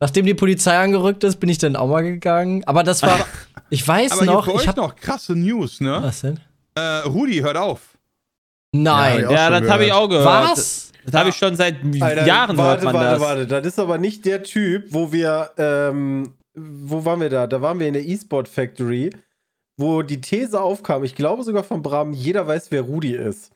Nachdem 0.00 0.26
die 0.26 0.34
Polizei 0.34 0.76
angerückt 0.76 1.22
ist, 1.24 1.36
bin 1.40 1.48
ich 1.48 1.58
dann 1.58 1.76
auch 1.76 1.88
mal 1.88 2.02
gegangen. 2.02 2.64
Aber 2.64 2.82
das 2.82 3.02
war, 3.02 3.26
ich 3.70 3.86
weiß 3.86 4.12
Aber 4.12 4.24
noch, 4.24 4.44
hier 4.46 4.54
ich 4.54 4.60
euch 4.62 4.68
hab, 4.68 4.76
noch 4.76 4.96
krasse 4.96 5.34
News, 5.34 5.80
ne? 5.80 5.98
was 6.02 6.22
denn? 6.22 6.40
Äh, 6.74 6.80
Rudi, 7.06 7.36
hört 7.38 7.56
auf. 7.56 7.80
Nein. 8.72 9.22
Ja, 9.22 9.30
Ja, 9.30 9.60
das 9.60 9.70
habe 9.70 9.84
ich 9.84 9.90
gehört. 9.90 10.04
auch 10.04 10.08
gehört. 10.08 10.50
Was? 10.50 10.90
Das 11.06 11.14
habe 11.14 11.28
ich 11.28 11.36
schon 11.36 11.54
seit 11.54 11.76
Alter, 12.00 12.26
Jahren 12.26 12.56
warte, 12.56 12.82
hört 12.82 12.92
man 12.92 12.94
warte, 12.94 13.10
das. 13.12 13.20
warte. 13.20 13.46
Das 13.46 13.66
ist 13.66 13.78
aber 13.78 13.98
nicht 13.98 14.24
der 14.24 14.42
Typ, 14.42 14.86
wo 14.88 15.12
wir, 15.12 15.50
ähm, 15.58 16.32
wo 16.54 17.04
waren 17.04 17.20
wir 17.20 17.30
da? 17.30 17.46
Da 17.46 17.60
waren 17.60 17.78
wir 17.80 17.86
in 17.88 17.94
der 17.94 18.04
E-Sport 18.04 18.48
Factory, 18.48 19.10
wo 19.76 20.02
die 20.02 20.20
These 20.20 20.60
aufkam, 20.60 21.04
ich 21.04 21.14
glaube 21.14 21.42
sogar 21.42 21.64
von 21.64 21.82
Bram, 21.82 22.12
jeder 22.12 22.46
weiß, 22.46 22.66
wer 22.70 22.82
Rudi 22.82 23.14
ist. 23.14 23.50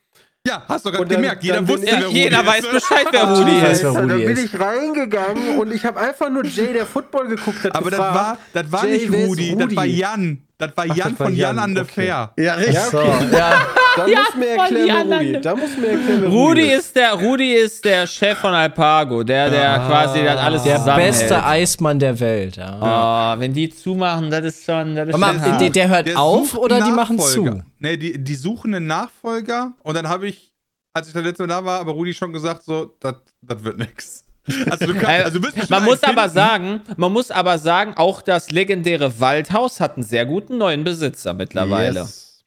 Ja, 0.47 0.65
hast 0.67 0.87
du 0.87 0.91
gerade 0.91 1.05
dann- 1.07 1.17
gemerkt, 1.21 1.43
jeder 1.45 1.57
dann 1.57 1.69
wusste, 1.69 1.87
wer 1.87 2.07
Rudi 2.07 2.19
jeder 2.19 2.41
ist. 2.41 2.47
weiß 2.47 2.71
Bescheid, 2.71 3.07
wer 3.11 3.25
Rudi 3.37 3.63
weiß, 3.63 3.73
ist. 3.73 3.83
wer 3.83 3.91
Alter, 3.91 4.03
Rudi 4.15 4.23
da 4.25 4.29
bin 4.35 4.45
ich 4.45 4.61
reingegangen 4.61 5.59
und 5.59 5.73
ich 5.73 5.85
habe 5.85 6.01
einfach 6.01 6.31
nur 6.31 6.45
Jay, 6.45 6.73
der 6.73 6.87
Football 6.87 7.29
geguckt 7.29 7.65
hat, 7.65 7.75
Aber 7.75 7.91
das 7.91 7.99
war, 7.99 8.39
das 8.53 8.73
war 8.73 8.87
Jay, 8.87 8.93
nicht 8.99 9.13
wer 9.13 9.21
ist 9.25 9.29
Rudi, 9.31 9.55
das 9.55 9.63
Rudi? 9.65 9.77
war 9.77 9.85
Jan. 9.85 10.48
Das 10.59 10.77
war 10.77 10.87
Ach, 10.89 10.97
Jan 10.97 11.11
das 11.13 11.21
war 11.21 11.27
von 11.29 11.37
Jan, 11.37 11.57
Jan, 11.57 11.59
an 11.65 11.75
der 11.75 11.85
okay. 11.85 11.93
Fair. 11.95 12.33
Ja, 12.37 12.55
richtig. 12.55 12.75
Ja, 12.75 12.85
so, 12.87 12.99
ja. 13.33 13.67
Da 13.97 14.07
Ja, 14.07 14.19
muss 14.21 14.35
mir 14.37 14.49
erklären. 14.49 15.13
Rudi. 15.13 15.41
Da 15.41 15.55
muss 15.57 15.77
mir 15.77 15.87
erklären, 15.89 16.25
Rudi 16.27 16.63
ist 16.73 16.97
der, 16.97 17.13
Rudi 17.15 17.53
ist 17.55 17.85
der 17.85 18.07
Chef 18.07 18.39
von 18.39 18.53
Alpago, 18.55 19.23
der, 19.23 19.51
der 19.51 19.77
quasi 19.87 20.23
das 20.25 20.37
alles 20.37 20.63
Der 20.65 20.79
zusammenhält. 20.79 21.13
beste 21.19 21.45
Eismann 21.45 21.99
der 21.99 22.19
Welt, 22.21 22.57
ja. 22.57 23.35
Oh, 23.37 23.41
wenn 23.41 23.53
die 23.55 23.71
zumachen, 23.71 24.31
das 24.31 24.45
ist 24.45 24.65
schon, 24.65 24.95
das 24.97 25.09
ist 25.09 25.15
Aber 25.15 25.29
schon 25.33 25.43
der- 25.43 25.59
der, 25.59 25.71
der 25.71 25.89
hört 25.89 26.07
Der 26.09 26.21
auf 26.21 26.57
oder 26.57 26.81
die 26.81 26.91
machen 26.93 27.19
zu? 27.19 27.63
Nee, 27.79 27.97
die, 27.97 28.19
die 28.23 28.35
suchen 28.35 28.75
einen 28.75 28.87
Nachfolger 28.87 29.73
und 29.83 29.97
dann 29.97 30.09
habe 30.09 30.27
ich, 30.29 30.53
als 30.93 31.07
ich 31.09 31.15
das 31.15 31.23
letzte 31.23 31.45
Mal 31.45 31.49
da 31.49 31.65
war, 31.65 31.81
aber 31.81 31.93
Rudi 31.93 32.13
schon 32.15 32.33
gesagt, 32.33 32.65
so, 32.65 32.95
das 33.01 33.15
das 33.43 33.63
wird 33.63 33.79
nix. 33.79 34.25
Also 34.71 34.87
du, 34.87 34.95
kannst, 34.95 35.25
also 35.27 35.41
man 35.69 35.85
muss 35.85 36.03
aber 36.03 36.29
sagen, 36.29 36.81
man 36.97 37.13
muss 37.13 37.31
aber 37.31 37.59
sagen, 37.59 37.95
auch 37.97 38.23
das 38.23 38.51
legendäre 38.51 39.21
Waldhaus 39.21 39.81
hat 39.81 39.97
einen 39.97 40.03
sehr 40.05 40.27
guten 40.27 40.59
neuen 40.59 40.85
Besitzer 40.85 41.35
mittlerweile. 41.35 42.01
Yes. 42.01 42.45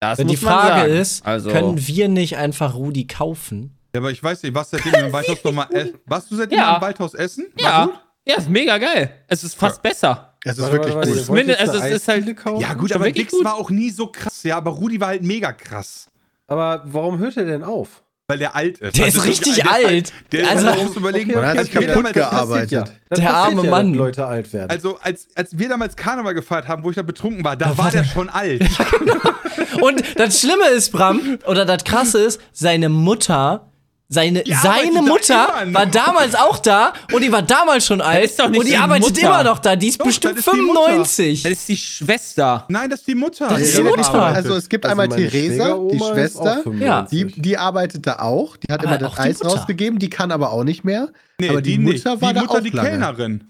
Das 0.00 0.18
Wenn 0.18 0.28
die 0.28 0.36
Frage 0.36 0.80
sagen. 0.80 0.92
ist, 0.92 1.26
also, 1.26 1.50
können 1.50 1.86
wir 1.86 2.08
nicht 2.08 2.36
einfach 2.36 2.74
Rudi 2.74 3.06
kaufen? 3.06 3.76
Ja, 3.94 4.00
aber 4.00 4.10
ich 4.10 4.22
weiß 4.22 4.42
nicht, 4.42 4.54
was 4.54 4.70
seitdem 4.70 4.94
im 4.94 5.12
Waldhaus 5.12 5.42
nochmal. 5.44 5.66
Äh, 5.72 5.92
warst 6.06 6.30
du 6.30 6.36
seitdem 6.36 6.58
Ja. 6.58 6.76
im 6.76 6.80
Waldhaus 6.82 7.12
essen? 7.14 7.46
War 7.56 7.62
ja, 7.62 7.84
gut? 7.86 7.94
ja, 8.26 8.36
ist 8.36 8.48
mega 8.48 8.78
geil. 8.78 9.10
Es 9.28 9.44
ist 9.44 9.54
fast 9.56 9.82
besser. 9.82 10.34
Es 10.44 10.52
ist 10.56 10.62
Warte, 10.62 10.72
wirklich 10.74 10.94
warte, 10.94 11.10
gut. 11.10 11.28
warte, 11.28 11.40
eine 11.42 11.58
es 11.58 11.74
ist 11.74 12.08
halt- 12.08 12.18
Eisdiele 12.18 12.34
kaufen? 12.34 12.60
Ja, 12.62 12.72
gut, 12.74 12.92
aber 12.92 13.10
Dix 13.12 13.30
gut. 13.32 13.44
war 13.44 13.56
auch 13.56 13.68
nie 13.68 13.90
so 13.90 14.06
krass, 14.06 14.42
ja, 14.42 14.56
aber 14.56 14.70
Rudi 14.70 14.98
war 15.00 15.08
halt 15.08 15.22
mega 15.22 15.52
krass. 15.52 16.06
Aber 16.46 16.82
warum 16.86 17.18
hört 17.18 17.36
er 17.36 17.44
denn 17.44 17.62
auf? 17.62 18.02
Weil 18.30 18.38
der 18.38 18.56
alt 18.56 18.78
ist. 18.78 18.96
Der 18.96 19.04
Also 19.04 19.18
ist 19.20 19.26
richtig 19.26 19.54
der 19.56 19.70
alt. 19.72 20.12
Der 20.32 20.48
Also- 20.50 20.82
muss 20.84 20.96
überlegen, 20.96 21.32
Man 21.34 21.44
hat 21.44 21.58
sich 21.64 21.72
kaputt 21.72 21.88
damals- 21.94 22.12
gearbeitet. 22.14 22.70
Ja, 22.70 22.84
Der 23.16 23.34
arme 23.34 23.64
ja, 23.64 23.70
Mann. 23.70 23.94
Leute 23.94 24.24
alt 24.26 24.52
werden. 24.52 24.70
Also, 24.70 24.98
als, 25.02 25.28
als 25.34 25.58
wir 25.58 25.68
damals 25.68 25.96
Karneval 25.96 26.34
gefeiert 26.34 26.68
haben, 26.68 26.82
wo 26.84 26.90
ich 26.90 26.96
da 26.96 27.02
betrunken 27.02 27.44
war, 27.44 27.56
da 27.56 27.76
war 27.76 27.90
der 27.90 28.04
schon 28.04 28.28
alt. 28.28 28.62
Und 29.80 30.02
das 30.16 30.40
Schlimme 30.40 30.68
ist, 30.74 30.90
Bram, 30.92 31.38
oder 31.46 31.64
das 31.64 31.84
Krasse 31.84 32.18
ist, 32.18 32.40
seine 32.52 32.88
Mutter, 32.88 33.69
seine, 34.12 34.42
Die 34.42 34.52
arbeitet 34.52 34.92
seine 34.92 35.02
Mutter 35.08 35.48
war 35.72 35.86
damals 35.86 36.34
auch 36.34 36.58
da 36.58 36.92
und 37.12 37.22
die 37.22 37.30
war 37.30 37.42
damals 37.42 37.86
schon 37.86 38.00
alt. 38.00 38.24
ist 38.24 38.38
doch 38.40 38.48
nicht 38.50 38.58
und 38.58 38.66
die 38.66 38.72
die 38.72 38.76
arbeitet 38.76 39.08
Mutter. 39.14 39.20
immer 39.26 39.44
noch 39.44 39.60
da. 39.60 39.76
Die 39.76 39.86
ist 39.86 40.00
Doch, 40.00 40.06
bestimmt 40.06 40.36
das 40.38 40.46
ist 40.48 40.52
die 40.52 40.60
Mutter. 40.60 40.80
95. 40.86 41.42
Das 41.44 41.52
ist 41.52 41.68
die 41.68 41.76
Schwester. 41.76 42.64
Nein, 42.68 42.90
das 42.90 42.98
ist 43.00 43.08
die 43.08 43.14
Mutter. 43.14 43.46
Das 43.48 43.60
ist 43.60 43.78
Die 43.78 43.82
die 43.82 43.88
Mutter. 43.88 44.22
Also 44.24 44.56
es 44.56 44.68
gibt 44.68 44.84
Also 44.84 45.00
einmal 45.00 45.16
Theresa, 45.16 45.78
die 45.92 45.98
Schwester. 45.98 46.60
95. 46.64 47.34
Die, 47.36 47.40
die 47.40 47.56
arbeitet 47.56 48.06
da 48.06 48.18
auch. 48.18 48.56
Die 48.56 48.72
hat 48.72 48.80
Aber 48.80 48.88
immer 48.96 48.98
das 48.98 49.14
die 49.14 49.20
Eis 49.20 49.38
Mutter. 49.42 49.56
rausgegeben. 49.56 49.98
Die 50.00 50.10
kann 50.10 50.32
aber 50.32 50.50
auch 50.52 50.64
nicht 50.64 50.82
mehr. 50.84 51.08
nee, 51.40 51.48
aber 51.48 51.62
die, 51.62 51.78
nicht. 51.78 52.04
Mutter 52.04 52.20
war 52.20 52.30
die 52.30 52.34
da 52.34 52.40
Mutter, 52.42 52.58
auch 52.58 52.62
die 52.62 52.70
lange. 52.70 52.88
Kellnerin. 52.90 53.44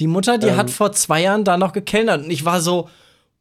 Die 0.00 0.06
Mutter, 0.06 0.36
die 0.38 0.48
Ähm. 0.48 0.56
hat 0.58 0.70
vor 0.70 0.92
zwei 0.92 1.22
Jahren 1.22 1.44
da 1.44 1.56
noch 1.56 1.72
gekellnert 1.72 2.24
und 2.24 2.30
ich 2.30 2.44
war 2.44 2.60
so, 2.60 2.90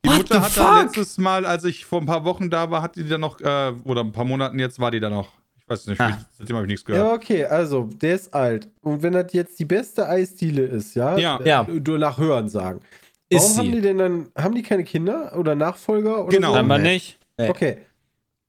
Die 0.05 0.09
what 0.09 0.17
Mutter 0.17 0.35
the 0.35 0.41
hat 0.41 0.57
da 0.57 0.81
letztes 0.83 1.17
Mal, 1.17 1.45
als 1.45 1.63
ich 1.65 1.83
vor 1.85 1.99
ein 1.99 2.05
paar 2.05 2.23
Wochen 2.25 2.49
da 2.49 2.69
war, 2.71 2.81
hat 2.81 2.95
die 2.95 3.07
da 3.09 3.17
noch, 3.17 3.41
äh, 3.41 3.73
oder 3.83 4.01
ein 4.01 4.11
paar 4.11 4.23
Monaten 4.25 4.59
jetzt 4.59 4.79
war 4.79 4.91
die 4.91 4.99
da 5.01 5.09
noch. 5.09 5.27
Ich 5.65 5.69
weiß 5.69 5.87
nicht, 5.87 6.01
Ah. 6.01 6.17
seitdem 6.37 6.55
habe 6.57 6.65
ich 6.65 6.71
nichts 6.71 6.85
Ja, 6.89 6.95
gehört. 6.95 7.13
okay, 7.15 7.45
also, 7.45 7.89
der 8.01 8.15
ist 8.15 8.33
alt. 8.33 8.67
Und 8.81 9.01
wenn 9.01 9.13
das 9.13 9.31
jetzt 9.31 9.57
die 9.59 9.65
beste 9.65 10.07
Eisdiele 10.07 10.63
ist, 10.63 10.95
ja? 10.95 11.17
Ja. 11.17 11.37
äh, 11.37 11.47
Ja. 11.47 11.63
Du 11.63 11.97
nach 11.97 12.17
Hören 12.17 12.49
sagen. 12.49 12.81
Ist 13.29 13.41
Warum 13.43 13.57
haben 13.57 13.65
sie. 13.67 13.71
die 13.71 13.81
denn 13.81 13.97
dann, 13.97 14.27
haben 14.37 14.55
die 14.55 14.61
keine 14.61 14.83
Kinder 14.83 15.33
oder 15.37 15.55
Nachfolger? 15.55 16.23
Oder 16.25 16.29
Genau. 16.35 16.51
So? 16.53 16.59
Aber 16.59 16.77
nee. 16.77 16.93
nicht. 16.95 17.17
Nee. 17.37 17.49
Okay. 17.49 17.77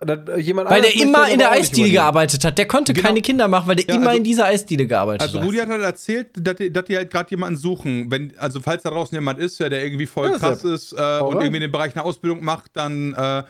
Äh, 0.07 0.41
jemand 0.41 0.69
Weil 0.69 0.83
der 0.83 0.95
immer 0.97 1.29
in 1.31 1.39
der 1.39 1.53
Eisdiele 1.53 1.89
gearbeitet 1.89 2.45
hat. 2.45 2.59
Der 2.59 2.67
konnte 2.67 2.93
Genau. 2.93 3.07
keine 3.07 3.23
Kinder 3.23 3.47
machen, 3.49 3.69
weil 3.69 3.77
der 3.77 3.87
Ja, 3.87 3.95
immer 3.95 4.09
also- 4.09 4.19
in 4.19 4.25
dieser 4.25 4.47
Eisdiele 4.47 4.87
gearbeitet 4.87 5.23
Also 5.23 5.39
hat. 5.39 5.47
Rudi 5.47 5.59
hat 5.59 5.69
halt 5.69 5.83
erzählt, 5.83 6.27
dass 6.37 6.57
die, 6.57 6.71
dass 6.73 6.85
die 6.87 6.97
halt 6.97 7.11
gerade 7.11 7.31
jemanden 7.31 7.57
suchen. 7.59 8.11
Wenn, 8.11 8.35
also 8.37 8.61
falls 8.61 8.83
da 8.83 8.91
draußen 8.91 9.15
jemand 9.17 9.39
ist, 9.39 9.59
ja, 9.61 9.69
der 9.69 9.85
irgendwie 9.85 10.07
voll 10.07 10.31
Ja, 10.33 10.39
krass 10.39 10.65
ist 10.65 10.93
äh, 10.93 11.21
und 11.21 11.35
irgendwie 11.37 11.57
in 11.57 11.63
dem 11.63 11.73
Bereich 11.73 11.95
eine 11.95 12.05
Ausbildung 12.05 12.45
macht, 12.45 12.73
dann 12.75 13.15
äh, 13.15 13.45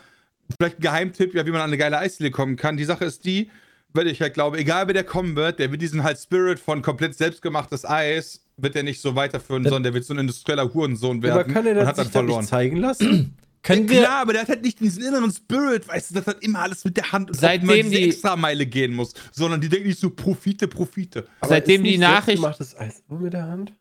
vielleicht 0.57 0.77
ein 0.79 0.81
Geheimtipp, 0.81 1.33
ja, 1.33 1.45
wie 1.45 1.51
man 1.51 1.61
an 1.61 1.67
eine 1.69 1.77
geile 1.77 1.97
Eisdiele 1.97 2.31
kommen 2.31 2.55
kann. 2.55 2.77
Die 2.77 2.85
Sache 2.85 3.05
ist 3.05 3.25
die, 3.25 3.49
weil 3.93 4.07
ich 4.07 4.21
halt 4.21 4.33
glaube, 4.33 4.57
egal 4.57 4.87
wer 4.87 4.93
der 4.93 5.03
kommen 5.03 5.35
wird, 5.35 5.59
der 5.59 5.71
wird 5.71 5.81
diesen 5.81 6.03
halt 6.03 6.17
Spirit 6.19 6.59
von 6.59 6.81
komplett 6.81 7.15
selbstgemachtes 7.15 7.85
Eis, 7.85 8.41
wird 8.57 8.75
der 8.75 8.83
nicht 8.83 9.01
so 9.01 9.15
weiterführen, 9.15 9.63
sondern 9.63 9.83
der 9.83 9.93
wird 9.93 10.05
so 10.05 10.13
ein 10.13 10.19
industrieller 10.19 10.73
Hurensohn 10.73 11.21
Ja, 11.21 11.31
aber 11.33 11.39
werden 11.41 11.53
kann 11.53 11.65
er 11.65 11.71
und 11.73 11.77
das 11.79 11.87
hat 11.87 11.97
dann 11.97 12.05
sich 12.05 12.11
verloren. 12.11 12.39
nicht 12.41 12.49
zeigen 12.49 12.77
lassen? 12.77 13.35
Können 13.63 13.89
wir, 13.89 14.01
Klar, 14.01 14.21
aber 14.21 14.33
der 14.33 14.43
hat 14.43 14.49
halt 14.49 14.61
nicht 14.61 14.79
diesen 14.79 15.01
inneren 15.03 15.31
Spirit, 15.31 15.87
weißt 15.87 16.11
du, 16.11 16.15
dass 16.15 16.25
das 16.25 16.35
immer 16.41 16.59
alles 16.59 16.85
mit 16.85 16.97
der 16.97 17.11
Hand 17.11 17.31
und 17.31 17.35
Seitdem 17.39 17.67
diese 17.89 17.89
die- 17.89 18.03
Extrameile 18.09 18.67
gehen 18.67 18.93
muss, 18.93 19.15
sondern 19.31 19.59
die 19.59 19.69
denken 19.69 19.87
nicht 19.87 19.99
so 19.99 20.11
Profite, 20.11 20.67
Profite. 20.67 21.25
Aber 21.39 21.49
Seitdem 21.49 21.83
ist 21.83 21.91
die 21.93 21.97
Nachricht- 21.97 22.39
Selbstgemachtes 22.39 22.77
Eis 22.77 23.03
nur 23.09 23.19
mit 23.21 23.33
der 23.33 23.47
Hand? 23.47 23.73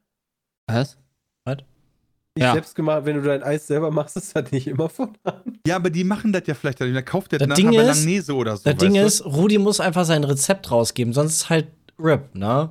Was? 0.67 0.97
Nicht 1.47 1.65
Ja. 2.37 2.53
selbst 2.53 2.74
gemacht, 2.74 3.03
wenn 3.05 3.16
du 3.16 3.22
dein 3.22 3.43
Eis 3.45 3.66
selber 3.66 3.91
machst, 3.93 4.16
ist 4.16 4.35
das 4.35 4.51
nicht 4.51 4.66
immer 4.66 4.89
von 4.89 5.11
Hand. 5.24 5.61
Ja, 5.66 5.76
aber 5.76 5.91
die 5.91 6.03
machen 6.03 6.32
das 6.32 6.43
ja 6.47 6.55
vielleicht 6.55 6.80
dann. 6.80 6.93
Da 6.93 7.03
kauft 7.03 7.30
der 7.32 7.39
Das 7.39 7.47
nachher 7.49 7.62
Ding 7.62 7.70
bei 7.76 7.82
ist- 7.82 7.99
Langnese 7.99 8.35
oder 8.35 8.57
so. 8.57 8.64
das 8.64 8.76
Ding 8.76 8.95
du? 8.95 9.01
ist, 9.01 9.24
Rudi 9.24 9.59
muss 9.59 9.78
einfach 9.80 10.05
sein 10.05 10.24
Rezept 10.24 10.70
rausgeben, 10.70 11.12
sonst 11.12 11.35
ist 11.35 11.51
halt 11.51 11.68
RIP, 11.99 12.35
ne? 12.35 12.70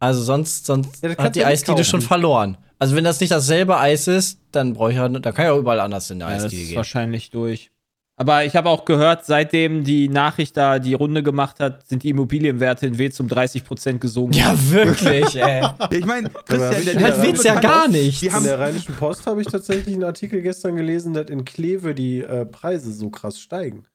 Also 0.00 0.20
sonst, 0.22 0.66
sonst 0.66 1.02
Ja, 1.02 1.16
hat 1.16 1.36
die 1.36 1.40
ja 1.40 1.46
Eisdiele 1.46 1.76
kaufen. 1.76 1.84
schon 1.88 2.00
verloren. 2.02 2.56
Also 2.80 2.96
wenn 2.96 3.04
das 3.04 3.20
nicht 3.20 3.30
dasselbe 3.30 3.78
Eis 3.78 4.08
ist, 4.08 4.40
dann 4.50 4.74
brauche 4.74 4.90
ich 4.90 4.96
ja, 4.96 5.08
da 5.08 5.30
kann 5.32 5.44
ich 5.46 5.50
auch 5.52 5.58
überall 5.58 5.78
anders 5.80 6.10
in 6.10 6.18
der 6.18 6.28
Ja, 6.28 6.34
das 6.34 6.44
Eisdiele 6.46 6.62
ist 6.62 6.68
gehen. 6.70 6.76
wahrscheinlich 6.76 7.30
durch. 7.30 7.70
Aber 8.16 8.44
ich 8.44 8.54
habe 8.54 8.68
auch 8.68 8.84
gehört, 8.84 9.24
seitdem 9.26 9.82
die 9.82 10.08
Nachricht 10.08 10.56
da 10.56 10.78
die 10.78 10.94
Runde 10.94 11.24
gemacht 11.24 11.58
hat, 11.58 11.86
sind 11.88 12.04
die 12.04 12.10
Immobilienwerte 12.10 12.86
in 12.86 12.96
Wetz 12.96 13.18
um 13.18 13.26
30% 13.26 13.98
gesunken. 13.98 14.34
Ja, 14.34 14.54
wirklich, 14.70 15.34
ey. 15.34 15.62
Ja, 15.62 15.76
ich 15.90 16.06
meine, 16.06 16.30
Christian, 16.30 17.02
Halt 17.02 17.22
will's 17.22 17.42
ja 17.42 17.58
gar 17.58 17.88
nicht. 17.88 18.22
In 18.22 18.44
der 18.44 18.60
Rheinischen 18.60 18.94
Post 18.94 19.26
habe 19.26 19.40
ich 19.40 19.48
tatsächlich 19.48 19.94
einen 19.94 20.04
Artikel 20.04 20.42
gestern 20.42 20.76
gelesen, 20.76 21.12
dass 21.12 21.28
in 21.28 21.44
Kleve 21.44 21.94
die 21.94 22.20
äh, 22.20 22.46
Preise 22.46 22.92
so 22.92 23.10
krass 23.10 23.40
steigen. 23.40 23.86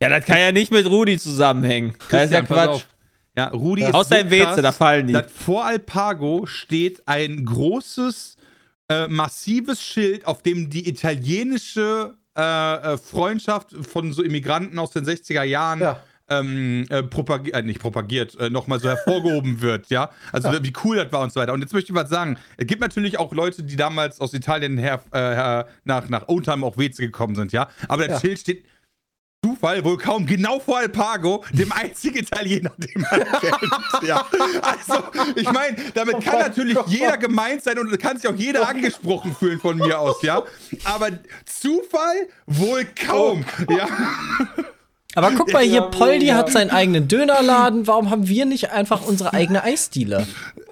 Ja, 0.00 0.10
das 0.10 0.26
kann 0.26 0.38
ja 0.38 0.52
nicht 0.52 0.72
mit 0.72 0.86
Rudi 0.86 1.18
zusammenhängen. 1.18 1.94
Das 2.10 2.26
ist 2.26 2.32
ja 2.32 2.42
Quatsch. 2.42 2.68
auf. 2.68 2.86
Ja, 3.36 3.48
Rudi 3.48 3.82
ist 3.82 3.94
Außer 3.94 4.20
im 4.20 4.30
Weze, 4.30 4.62
da 4.62 4.72
fallen 4.72 5.06
die. 5.06 5.18
vor 5.34 5.64
Alpago 5.64 6.46
steht 6.46 7.06
ein 7.06 7.44
großes, 7.44 8.36
äh, 8.90 9.08
massives 9.08 9.82
Schild, 9.82 10.26
auf 10.26 10.42
dem 10.42 10.70
die 10.70 10.88
italienische 10.88 12.14
äh, 12.36 12.92
äh, 12.94 12.98
Freundschaft 12.98 13.74
von 13.90 14.12
so 14.12 14.22
Immigranten 14.22 14.78
aus 14.78 14.90
den 14.90 15.04
60er 15.04 15.42
Jahren 15.42 15.80
Ja. 15.80 16.00
ähm, 16.28 16.86
äh, 16.90 17.02
propagiert, 17.04 17.54
äh, 17.56 17.62
nicht 17.62 17.80
propagiert, 17.80 18.38
äh, 18.40 18.50
nochmal 18.50 18.80
so 18.80 18.88
hervorgehoben 18.88 19.60
wird, 19.60 19.88
ja. 19.90 20.10
Also 20.32 20.50
wie 20.62 20.72
cool 20.84 20.96
das 20.96 21.12
war 21.12 21.20
und 21.22 21.32
so 21.32 21.40
weiter. 21.40 21.52
Und 21.52 21.60
jetzt 21.62 21.72
möchte 21.72 21.92
ich 21.92 21.96
was 21.96 22.10
sagen. 22.10 22.36
Es 22.56 22.66
gibt 22.66 22.80
natürlich 22.80 23.18
auch 23.18 23.32
Leute, 23.32 23.62
die 23.62 23.76
damals 23.76 24.20
aus 24.20 24.34
Italien 24.34 24.76
her, 24.76 25.00
äh, 25.12 25.18
her 25.18 25.68
nach, 25.84 26.08
nach 26.08 26.28
Oldtime 26.28 26.66
auch 26.66 26.76
Weze 26.78 27.02
gekommen 27.02 27.34
sind, 27.36 27.52
ja. 27.52 27.68
Aber 27.88 28.06
das 28.08 28.20
Ja. 28.22 28.28
Schild 28.28 28.38
steht 28.40 28.64
Zufall 29.46 29.84
wohl 29.84 29.96
kaum 29.96 30.26
genau 30.26 30.58
vor 30.58 30.78
Alpago, 30.78 31.44
dem 31.52 31.70
einzigen 31.72 32.18
Italiener, 32.18 32.72
den 32.78 33.02
man 33.02 33.24
kennt. 33.40 34.02
Ja. 34.02 34.26
Also, 34.62 35.04
ich 35.36 35.50
meine, 35.52 35.76
damit 35.94 36.20
kann 36.24 36.40
natürlich 36.40 36.76
jeder 36.86 37.16
gemeint 37.16 37.62
sein 37.62 37.78
und 37.78 37.96
kann 38.00 38.16
sich 38.18 38.28
auch 38.28 38.34
jeder 38.34 38.68
angesprochen 38.68 39.36
fühlen 39.38 39.60
von 39.60 39.76
mir 39.78 40.00
aus, 40.00 40.22
ja. 40.22 40.42
Aber 40.84 41.10
Zufall 41.44 42.28
wohl 42.46 42.84
kaum, 43.06 43.44
ja. 43.70 43.86
Aber 45.14 45.30
guck 45.30 45.52
mal 45.52 45.62
hier, 45.62 45.74
Ja, 45.76 45.80
Poldi 45.82 46.26
ja. 46.26 46.34
hat 46.34 46.50
seinen 46.50 46.70
eigenen 46.70 47.08
Dönerladen. 47.08 47.86
Warum 47.86 48.10
haben 48.10 48.28
wir 48.28 48.44
nicht 48.44 48.70
einfach 48.70 49.06
unsere 49.06 49.32
eigene 49.32 49.62
Eisdiele? 49.62 50.26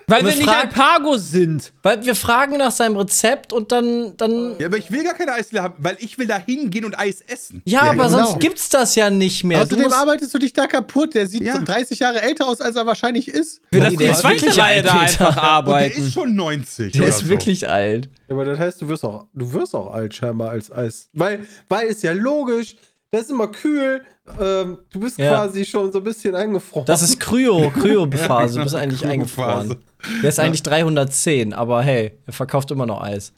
Weil 0.07 0.23
wir 0.23 0.31
wir 0.31 0.37
nicht 0.37 0.49
fragen- 0.49 0.69
Alpago 0.69 1.17
sind. 1.17 1.73
Weil 1.83 2.05
wir 2.05 2.15
fragen 2.15 2.57
nach 2.59 2.71
seinem 2.73 2.97
Rezept 2.97 3.53
und 3.53 3.73
dann, 3.73 4.17
dann 4.17 4.57
Ja, 4.59 4.67
aber 4.67 4.77
ich 4.77 4.91
will 4.91 5.03
gar 5.03 5.15
keine 5.15 5.33
Eisdiele 5.33 5.63
haben, 5.63 5.75
weil 5.79 5.97
ich 6.01 6.19
will 6.19 6.27
da 6.27 6.39
hingehen 6.39 6.85
und 6.85 6.99
Eis 6.99 7.21
essen. 7.23 7.63
Ja, 7.65 7.85
Ja, 7.87 7.91
aber 7.93 8.07
genau. 8.09 8.27
sonst 8.27 8.41
gibt's 8.41 8.69
das 8.69 8.95
ja 8.97 9.09
nicht 9.11 9.45
mehr. 9.45 9.59
Du 9.59 9.65
Außerdem 9.65 9.85
musst- 9.85 9.97
arbeitest 9.97 10.35
du 10.35 10.39
dich 10.39 10.53
da 10.53 10.67
kaputt. 10.67 11.15
Der 11.15 11.27
sieht 11.27 11.43
Ja. 11.43 11.57
so 11.57 11.63
30 11.65 11.99
Jahre 12.01 12.21
älter 12.23 12.47
aus, 12.49 12.61
als 12.61 12.77
er 12.77 12.87
wahrscheinlich 12.87 13.29
ist. 13.29 13.61
Wir 13.71 13.81
lassen 13.83 13.97
der 13.99 14.09
die 14.09 14.13
ist 14.13 14.21
zweite 14.21 14.43
wirklich 14.43 14.59
Reihe 14.61 14.77
alt, 14.77 14.87
da 14.87 15.01
einfach 15.01 15.29
Und 15.29 15.35
der 15.37 15.43
arbeiten. 15.43 16.03
ist 16.07 16.13
schon 16.13 16.35
90. 16.35 16.93
der 16.93 17.07
ist 17.09 17.19
so. 17.21 17.29
wirklich 17.29 17.69
alt. 17.69 18.09
Ja, 18.29 18.35
aber 18.35 18.45
das 18.45 18.59
heißt, 18.59 18.83
du 18.83 18.89
wirst 18.89 19.05
auch, 19.05 19.27
du 19.33 19.53
wirst 19.53 19.75
auch 19.75 19.93
alt 19.93 20.15
scheinbar 20.15 20.51
als 20.51 20.71
Eis. 20.71 21.09
Weil, 21.13 21.47
weil 21.69 21.87
ist 21.89 22.03
ja 22.03 22.13
logisch, 22.13 22.77
das 23.15 23.23
ist 23.27 23.31
immer 23.31 23.49
kühl, 23.49 24.03
ähm, 24.41 24.79
du 24.91 25.01
bist 25.01 25.19
Ja. 25.19 25.31
quasi 25.31 25.65
schon 25.65 25.93
so 25.93 25.99
ein 25.99 26.05
bisschen 26.05 26.35
eingefroren. 26.35 26.87
Das 26.87 27.03
ist 27.03 27.21
Kryo, 27.21 27.71
Kryo-Phase. 27.71 28.59
Du 28.59 28.65
bist 28.65 28.75
eigentlich 28.77 29.05
eingefroren. 29.07 29.77
Der 30.23 30.29
ist 30.29 30.39
eigentlich 30.41 30.62
310, 30.62 31.53
aber 31.55 31.83
hey, 31.83 32.12
er 32.27 32.33
verkauft 32.33 32.71
immer 32.71 32.87
noch 32.87 33.01
Eis. 33.03 33.33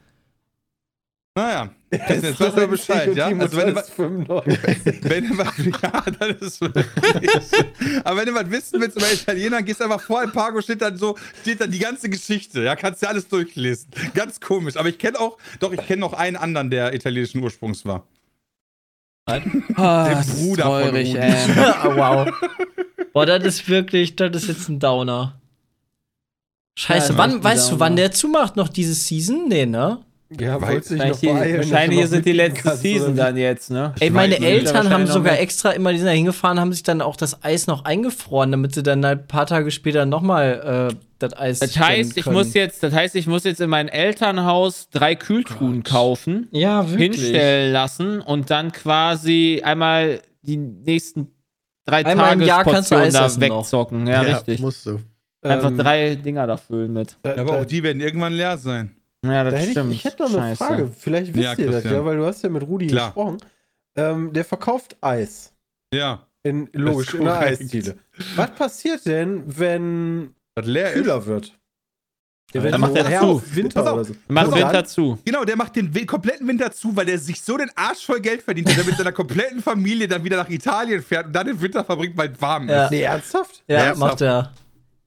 Naja, 1.35 1.69
jetzt 1.91 2.39
weißt 2.39 2.57
du 2.57 2.67
Bescheid, 2.67 3.15
ja? 3.15 3.27
Also 3.27 3.57
wenn 3.57 3.67
du, 3.67 3.75
was- 3.75 3.89
95. 3.91 5.03
wenn 5.03 5.27
du 5.29 5.37
was, 5.37 5.53
ja, 5.57 6.03
das 6.19 6.41
ist 6.41 6.61
wirklich. 6.61 7.31
Aber 8.03 8.17
wenn 8.19 8.25
du 8.25 8.33
was 8.33 8.49
wissen 8.49 8.81
willst 8.81 8.97
über 8.97 9.11
Italiener, 9.13 9.61
gehst 9.61 9.79
einfach 9.83 10.01
vor 10.01 10.21
Alpago, 10.21 10.59
steht 10.61 10.81
dann 10.81 10.97
so, 10.97 11.15
steht 11.43 11.61
dann 11.61 11.69
die 11.69 11.77
ganze 11.77 12.09
Geschichte, 12.09 12.63
ja, 12.63 12.75
kannst 12.75 13.03
du 13.03 13.07
alles 13.07 13.27
durchlesen. 13.27 13.87
Ganz 14.15 14.39
komisch. 14.39 14.77
Aber 14.77 14.89
ich 14.89 14.97
kenne 14.97 15.19
auch, 15.19 15.37
doch, 15.59 15.71
ich 15.71 15.85
kenne 15.85 15.99
noch 15.99 16.13
einen 16.13 16.37
anderen, 16.37 16.71
der 16.71 16.95
italienischen 16.95 17.43
Ursprungs 17.43 17.85
war. 17.85 18.07
Ah, 19.75 20.05
Der 20.09 20.15
Bruder 20.33 20.63
von 20.63 20.71
traurig, 20.83 21.09
Rudi. 21.09 21.17
ey. 21.17 21.33
wow. 21.95 22.29
Boah, 23.13 23.25
das 23.25 23.43
ist 23.43 23.67
wirklich, 23.69 24.15
das 24.15 24.35
ist 24.35 24.47
jetzt 24.47 24.69
ein 24.69 24.79
Downer. 24.79 25.39
Scheiße, 26.79 27.13
Ja, 27.13 27.17
wann, 27.17 27.43
weißt 27.43 27.71
du, 27.71 27.79
wann 27.79 27.95
der 27.95 28.11
zumacht 28.11 28.55
noch 28.55 28.69
diese 28.69 28.93
Season? 28.93 29.47
Nee, 29.47 29.65
ne? 29.65 29.99
Ja, 30.29 30.61
Wahrscheinlich, 30.61 31.17
die, 31.19 31.27
wahrscheinlich 31.27 32.01
noch 32.01 32.07
sind 32.07 32.25
die 32.25 32.33
letzte 32.33 32.75
Season 32.75 33.15
dann 33.15 33.37
jetzt, 33.37 33.71
ne? 33.71 33.93
Ey, 33.99 34.09
meine. 34.09 34.37
Eltern 34.39 34.89
haben 34.89 35.07
sogar 35.07 35.39
extra 35.39 35.71
immer, 35.71 35.93
die 35.93 35.99
sind 35.99 36.07
da 36.07 36.11
hingefahren, 36.13 36.59
haben 36.59 36.73
sich 36.73 36.83
dann 36.83 37.01
auch 37.01 37.15
das 37.15 37.43
Eis 37.43 37.67
noch 37.67 37.85
eingefroren, 37.85 38.51
damit 38.51 38.75
sie 38.75 38.83
dann 38.83 39.05
halt 39.05 39.21
ein 39.21 39.27
paar 39.27 39.45
Tage 39.45 39.71
später 39.71 40.05
nochmal 40.05 40.89
äh, 40.91 40.95
das 41.19 41.37
Eis 41.37 41.59
Das 41.59 41.79
heißt, 41.79 42.17
ich 42.17 42.25
muss 42.25 42.53
jetzt, 42.53 42.83
das 42.83 42.93
heißt, 42.93 43.15
ich 43.15 43.25
muss 43.25 43.45
jetzt 43.45 43.61
in 43.61 43.69
mein 43.69 43.87
Elternhaus 43.87 44.89
drei 44.89 45.15
Kühltruhen 45.15 45.83
kaufen, 45.83 46.49
ja, 46.51 46.89
wirklich. 46.89 47.21
hinstellen 47.21 47.71
lassen 47.71 48.19
und 48.19 48.49
dann 48.49 48.73
quasi 48.73 49.61
einmal 49.63 50.19
die 50.41 50.57
nächsten 50.57 51.29
drei 51.85 52.05
Einmal 52.05 52.33
im 52.33 52.41
Jahr 52.41 52.65
kannst 52.65 52.91
du 52.91 52.95
Eis 52.95 53.13
da 53.13 53.27
noch. 53.27 53.39
wegzocken. 53.39 54.07
Ja, 54.07 54.21
richtig. 54.21 54.59
musst 54.59 54.85
du. 54.85 54.99
Einfach 55.41 55.69
Ähm, 55.69 55.77
drei 55.77 56.15
Dinger 56.15 56.47
da 56.47 56.57
füllen 56.57 56.91
mit. 56.91 57.17
Ja, 57.25 57.37
aber 57.37 57.61
auch 57.61 57.65
die 57.65 57.81
werden 57.81 58.01
irgendwann 58.01 58.33
leer 58.33 58.57
sein. 58.57 58.96
Ja, 59.31 59.43
das 59.43 59.53
da 59.53 59.57
hätte 59.59 59.67
ich, 59.69 59.71
stimmt. 59.73 59.93
ich 59.93 60.03
hätte 60.05 60.23
noch 60.23 60.29
eine 60.33 60.39
Scheiße. 60.55 60.63
Frage. 60.65 60.91
Vielleicht 60.97 61.33
wisst 61.33 61.43
Ja, 61.43 61.51
ihr 61.53 61.65
das 61.67 61.75
Christian. 61.75 61.93
ja, 61.93 62.05
weil 62.05 62.17
du 62.17 62.25
hast 62.25 62.43
ja 62.43 62.49
mit 62.49 62.63
Rudi 62.63 62.87
Klar. 62.87 63.07
gesprochen. 63.07 63.37
Ähm, 63.95 64.33
der 64.33 64.45
verkauft 64.45 64.95
Eis. 65.01 65.53
Ja. 65.93 66.23
In, 66.43 66.69
logisch, 66.73 67.13
in 67.13 67.23
der 67.25 67.33
korrekt. 67.33 67.61
Eisdiele. 67.61 67.97
Was 68.35 68.51
passiert 68.51 69.05
denn, 69.05 69.43
wenn 69.45 70.33
Das 70.55 70.65
leer 70.65 70.93
ist. 70.93 71.01
kühler 71.01 71.25
wird? 71.25 71.53
Der 72.53 72.61
Dann 72.61 72.79
macht 72.79 72.95
er 72.95 73.05
her 73.09 73.19
zu. 73.19 73.41
Winter 73.55 73.81
auf. 73.85 73.93
oder 73.93 74.03
so. 74.05 74.15
Macht 74.29 74.55
Winter 74.55 74.85
zu. 74.85 75.19
Genau, 75.25 75.43
der 75.43 75.57
macht 75.57 75.75
den 75.75 75.91
kompletten 76.07 76.47
Winter 76.47 76.71
zu, 76.71 76.95
weil 76.95 77.05
der 77.05 77.19
sich 77.19 77.41
so 77.41 77.57
den 77.57 77.69
Arsch 77.75 78.05
voll 78.05 78.21
Geld 78.21 78.41
verdient, 78.41 78.69
dass 78.69 78.77
er 78.77 78.85
mit 78.85 78.95
seiner 78.95 79.11
kompletten 79.11 79.61
Familie 79.61 80.07
dann 80.07 80.23
wieder 80.23 80.37
nach 80.37 80.49
Italien 80.49 81.01
fährt 81.03 81.25
und 81.27 81.33
dann 81.33 81.47
den 81.47 81.59
Winter 81.61 81.83
verbringt, 81.83 82.15
weil 82.15 82.31
es 82.31 82.41
warm 82.41 82.69
Ja. 82.69 82.85
ist. 82.85 82.91
Nee, 82.91 83.01
ernsthaft? 83.01 83.63
Ja, 83.67 83.77
Ernsthaft? 83.87 83.99
macht 83.99 84.21
er. 84.21 84.53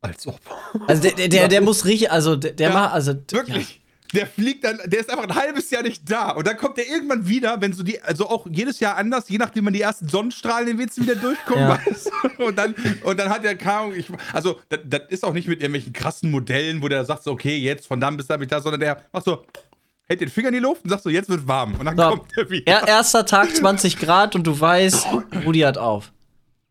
Als 0.02 0.26
ob. 0.26 0.38
Also 0.86 1.02
der, 1.02 1.12
der, 1.12 1.28
der, 1.28 1.48
der 1.48 1.60
muss 1.62 1.86
richtig, 1.86 2.10
also 2.10 2.36
der, 2.36 2.52
der 2.52 2.68
Ja, 2.68 2.74
macht, 2.74 2.92
also 2.92 3.14
Wirklich. 3.30 3.80
Der 4.14 4.26
fliegt 4.26 4.64
dann, 4.64 4.78
der 4.86 5.00
ist 5.00 5.10
einfach 5.10 5.24
ein 5.24 5.34
halbes 5.34 5.70
Jahr 5.70 5.82
nicht 5.82 6.10
da. 6.10 6.30
Und 6.30 6.46
dann 6.46 6.56
kommt 6.56 6.78
er 6.78 6.86
irgendwann 6.88 7.26
wieder, 7.28 7.60
wenn 7.60 7.72
so 7.72 7.82
die, 7.82 8.00
also 8.02 8.28
auch 8.28 8.46
jedes 8.50 8.80
Jahr 8.80 8.96
anders, 8.96 9.28
je 9.28 9.38
nachdem 9.38 9.64
man 9.64 9.72
die 9.72 9.80
ersten 9.82 10.08
Sonnenstrahlen 10.08 10.68
in 10.68 10.76
den 10.76 10.84
Witz 10.86 10.96
wieder 10.98 11.14
durchkommen 11.14 11.62
Ja. 11.64 11.78
weiß. 11.86 12.10
Und 12.38 12.58
dann, 12.58 12.74
und 13.04 13.18
dann 13.18 13.28
hat 13.30 13.44
er 13.44 13.56
Ahnung, 13.70 13.94
ich, 13.94 14.06
also 14.32 14.60
das, 14.68 14.80
das 14.84 15.02
ist 15.08 15.24
auch 15.24 15.32
nicht 15.32 15.48
mit 15.48 15.60
irgendwelchen 15.60 15.92
krassen 15.92 16.30
Modellen, 16.30 16.82
wo 16.82 16.88
der 16.88 17.04
sagt 17.04 17.22
so, 17.24 17.32
okay, 17.32 17.56
jetzt 17.58 17.86
von 17.86 18.00
dann 18.00 18.16
bis 18.16 18.26
da 18.26 18.36
bin 18.36 18.44
ich 18.44 18.50
da, 18.50 18.60
sondern 18.60 18.80
der 18.80 19.02
macht 19.12 19.24
so, 19.24 19.44
hält 20.08 20.20
den 20.20 20.28
Finger 20.28 20.48
in 20.48 20.54
die 20.54 20.60
Luft 20.60 20.82
und 20.84 20.90
sagt 20.90 21.02
so, 21.04 21.10
jetzt 21.10 21.28
wird 21.28 21.46
warm. 21.46 21.74
Und 21.76 21.84
dann 21.86 21.96
So. 21.96 22.08
kommt 22.10 22.36
er 22.36 22.50
wieder. 22.50 22.72
Ja, 22.72 22.86
erster 22.86 23.24
Tag 23.26 23.54
20 23.54 23.98
Grad 23.98 24.34
und 24.34 24.46
du 24.46 24.58
weißt, 24.58 25.06
Rudi 25.44 25.60
hat 25.60 25.78
auf. 25.78 26.12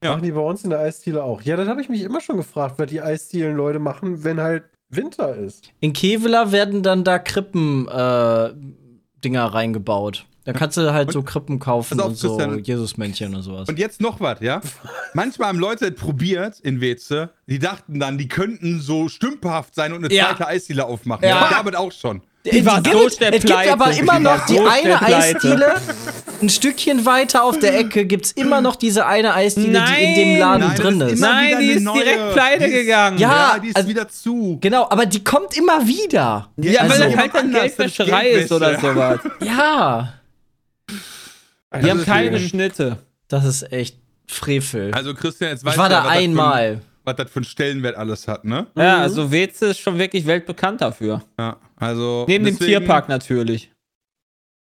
Ja. 0.04 0.12
Machen 0.12 0.24
die 0.24 0.32
bei 0.32 0.42
uns 0.42 0.64
in 0.64 0.70
der 0.70 0.80
Eisdiele 0.80 1.24
auch. 1.24 1.42
Ja, 1.42 1.56
das 1.58 1.68
habe 1.68 1.82
ich 1.82 1.90
mich 1.90 2.02
immer 2.02 2.22
schon 2.22 2.38
gefragt, 2.38 2.76
was 2.78 2.88
die 2.88 3.02
Eisdielen-Leute 3.02 3.80
machen, 3.80 4.24
wenn 4.24 4.40
halt 4.40 4.64
Winter 4.90 5.36
ist. 5.36 5.72
In 5.80 5.94
Kevela 5.94 6.52
werden 6.52 6.84
dann 6.84 7.04
da 7.04 7.20
Krippen-Dinger 7.20 9.46
reingebaut. 9.46 10.26
Da 10.46 10.54
kannst 10.54 10.78
du 10.78 10.94
halt 10.94 11.12
so 11.12 11.22
Krippen 11.22 11.60
kaufen 11.60 12.00
auf, 12.00 12.08
und 12.08 12.18
so. 12.18 12.40
Jesusmännchen 12.42 13.36
und 13.36 13.44
sowas. 13.44 13.70
Und 13.70 13.78
jetzt 13.78 14.02
noch 14.02 14.20
was, 14.20 14.40
ja? 14.42 14.62
Manchmal 15.14 15.50
haben 15.50 15.60
Leute 15.60 15.92
probiert 15.92 16.60
in 16.62 16.82
Weze, 16.82 17.30
die 17.46 17.60
dachten 17.60 18.00
dann, 18.00 18.18
die 18.18 18.28
könnten 18.28 18.80
so 18.80 19.10
stümperhaft 19.10 19.76
sein 19.76 19.94
und 19.94 20.04
eine 20.04 20.12
Ja. 20.14 20.30
zweite 20.30 20.48
Eisdiele 20.48 20.86
aufmachen. 20.86 21.24
Ja. 21.24 21.42
Ja. 21.42 21.50
Damit 21.52 21.76
auch 21.76 21.92
schon. 21.92 22.22
Die 22.52 22.66
war 22.66 22.82
es 22.84 22.92
so 22.92 23.00
gibt, 23.00 23.22
es 23.36 23.44
gibt 23.44 23.68
aber 23.68 23.92
immer 23.92 24.18
Die 24.18 24.24
noch 24.24 24.40
war 24.40 24.46
die 24.48 24.56
so 24.56 24.66
eine. 24.68 25.02
Eisdiele. 25.02 25.76
Ein 26.42 26.50
Stückchen 26.50 27.06
weiter 27.06 27.44
auf 27.44 27.60
der 27.60 27.78
Ecke 27.78 28.06
gibt 28.06 28.26
es 28.28 28.32
immer 28.32 28.62
noch 28.62 28.76
diese 28.78 29.06
eine 29.06 29.34
Eisdiele, 29.34 29.84
die 29.90 30.04
in 30.04 30.16
dem 30.16 30.30
Nein. 30.30 30.40
Laden 30.40 30.68
Nein, 30.68 30.76
drin 30.78 31.02
ist 31.02 31.12
ist. 31.14 31.20
Nein, 31.20 31.60
die 31.60 31.66
ist 31.68 31.84
neue. 31.84 32.04
direkt 32.04 32.32
pleite 32.34 32.60
Die 32.60 32.66
ist- 32.72 32.80
gegangen. 32.82 33.18
Ja, 33.18 33.30
Ja, 33.56 33.60
die 33.60 33.68
ist 33.70 33.76
also- 33.76 33.90
wieder 33.90 34.08
zu. 34.08 34.58
Genau, 34.62 34.84
aber 34.90 35.06
die 35.06 35.24
kommt 35.24 35.58
immer 35.58 35.86
wieder. 35.86 36.50
Ja, 36.58 36.82
Also- 36.82 36.94
weil 36.94 37.10
das 37.10 37.18
halt 37.20 37.36
dann 37.36 37.52
Geldwäscherei 37.52 38.30
ist 38.30 38.52
oder 38.52 38.80
sowas. 38.80 39.20
Ja, 39.42 40.14
Die 41.72 41.90
haben 41.90 42.00
Also, 42.00 42.06
keine 42.06 42.40
die- 42.40 42.50
Schnitte. 42.50 42.98
das 43.28 43.46
ist 43.46 43.72
echt 43.72 43.98
Frevel. 44.26 44.92
Also 44.94 45.14
Christian, 45.14 45.52
jetzt 45.52 45.64
weißt 45.66 45.76
ich 45.76 45.80
war 45.80 45.90
da 45.90 45.98
was 45.98 46.04
das 46.06 46.12
für 46.14 46.18
ein- 46.20 46.30
einmal. 46.32 46.82
was 47.04 47.16
das 47.16 47.30
für 47.30 47.36
einen 47.38 47.46
Stellenwert 47.46 47.96
alles 47.96 48.28
hat, 48.28 48.44
ne? 48.46 48.66
Ja, 48.76 49.00
also 49.02 49.32
Weze 49.32 49.68
ist 49.68 49.80
schon 49.80 49.98
wirklich 50.00 50.26
weltbekannt 50.26 50.82
dafür. 50.82 51.22
Ja, 51.38 51.58
also 51.78 52.26
Neben 52.28 52.46
dem 52.46 52.56
deswegen- 52.58 52.80
Tierpark 52.80 53.08
natürlich. 53.10 53.72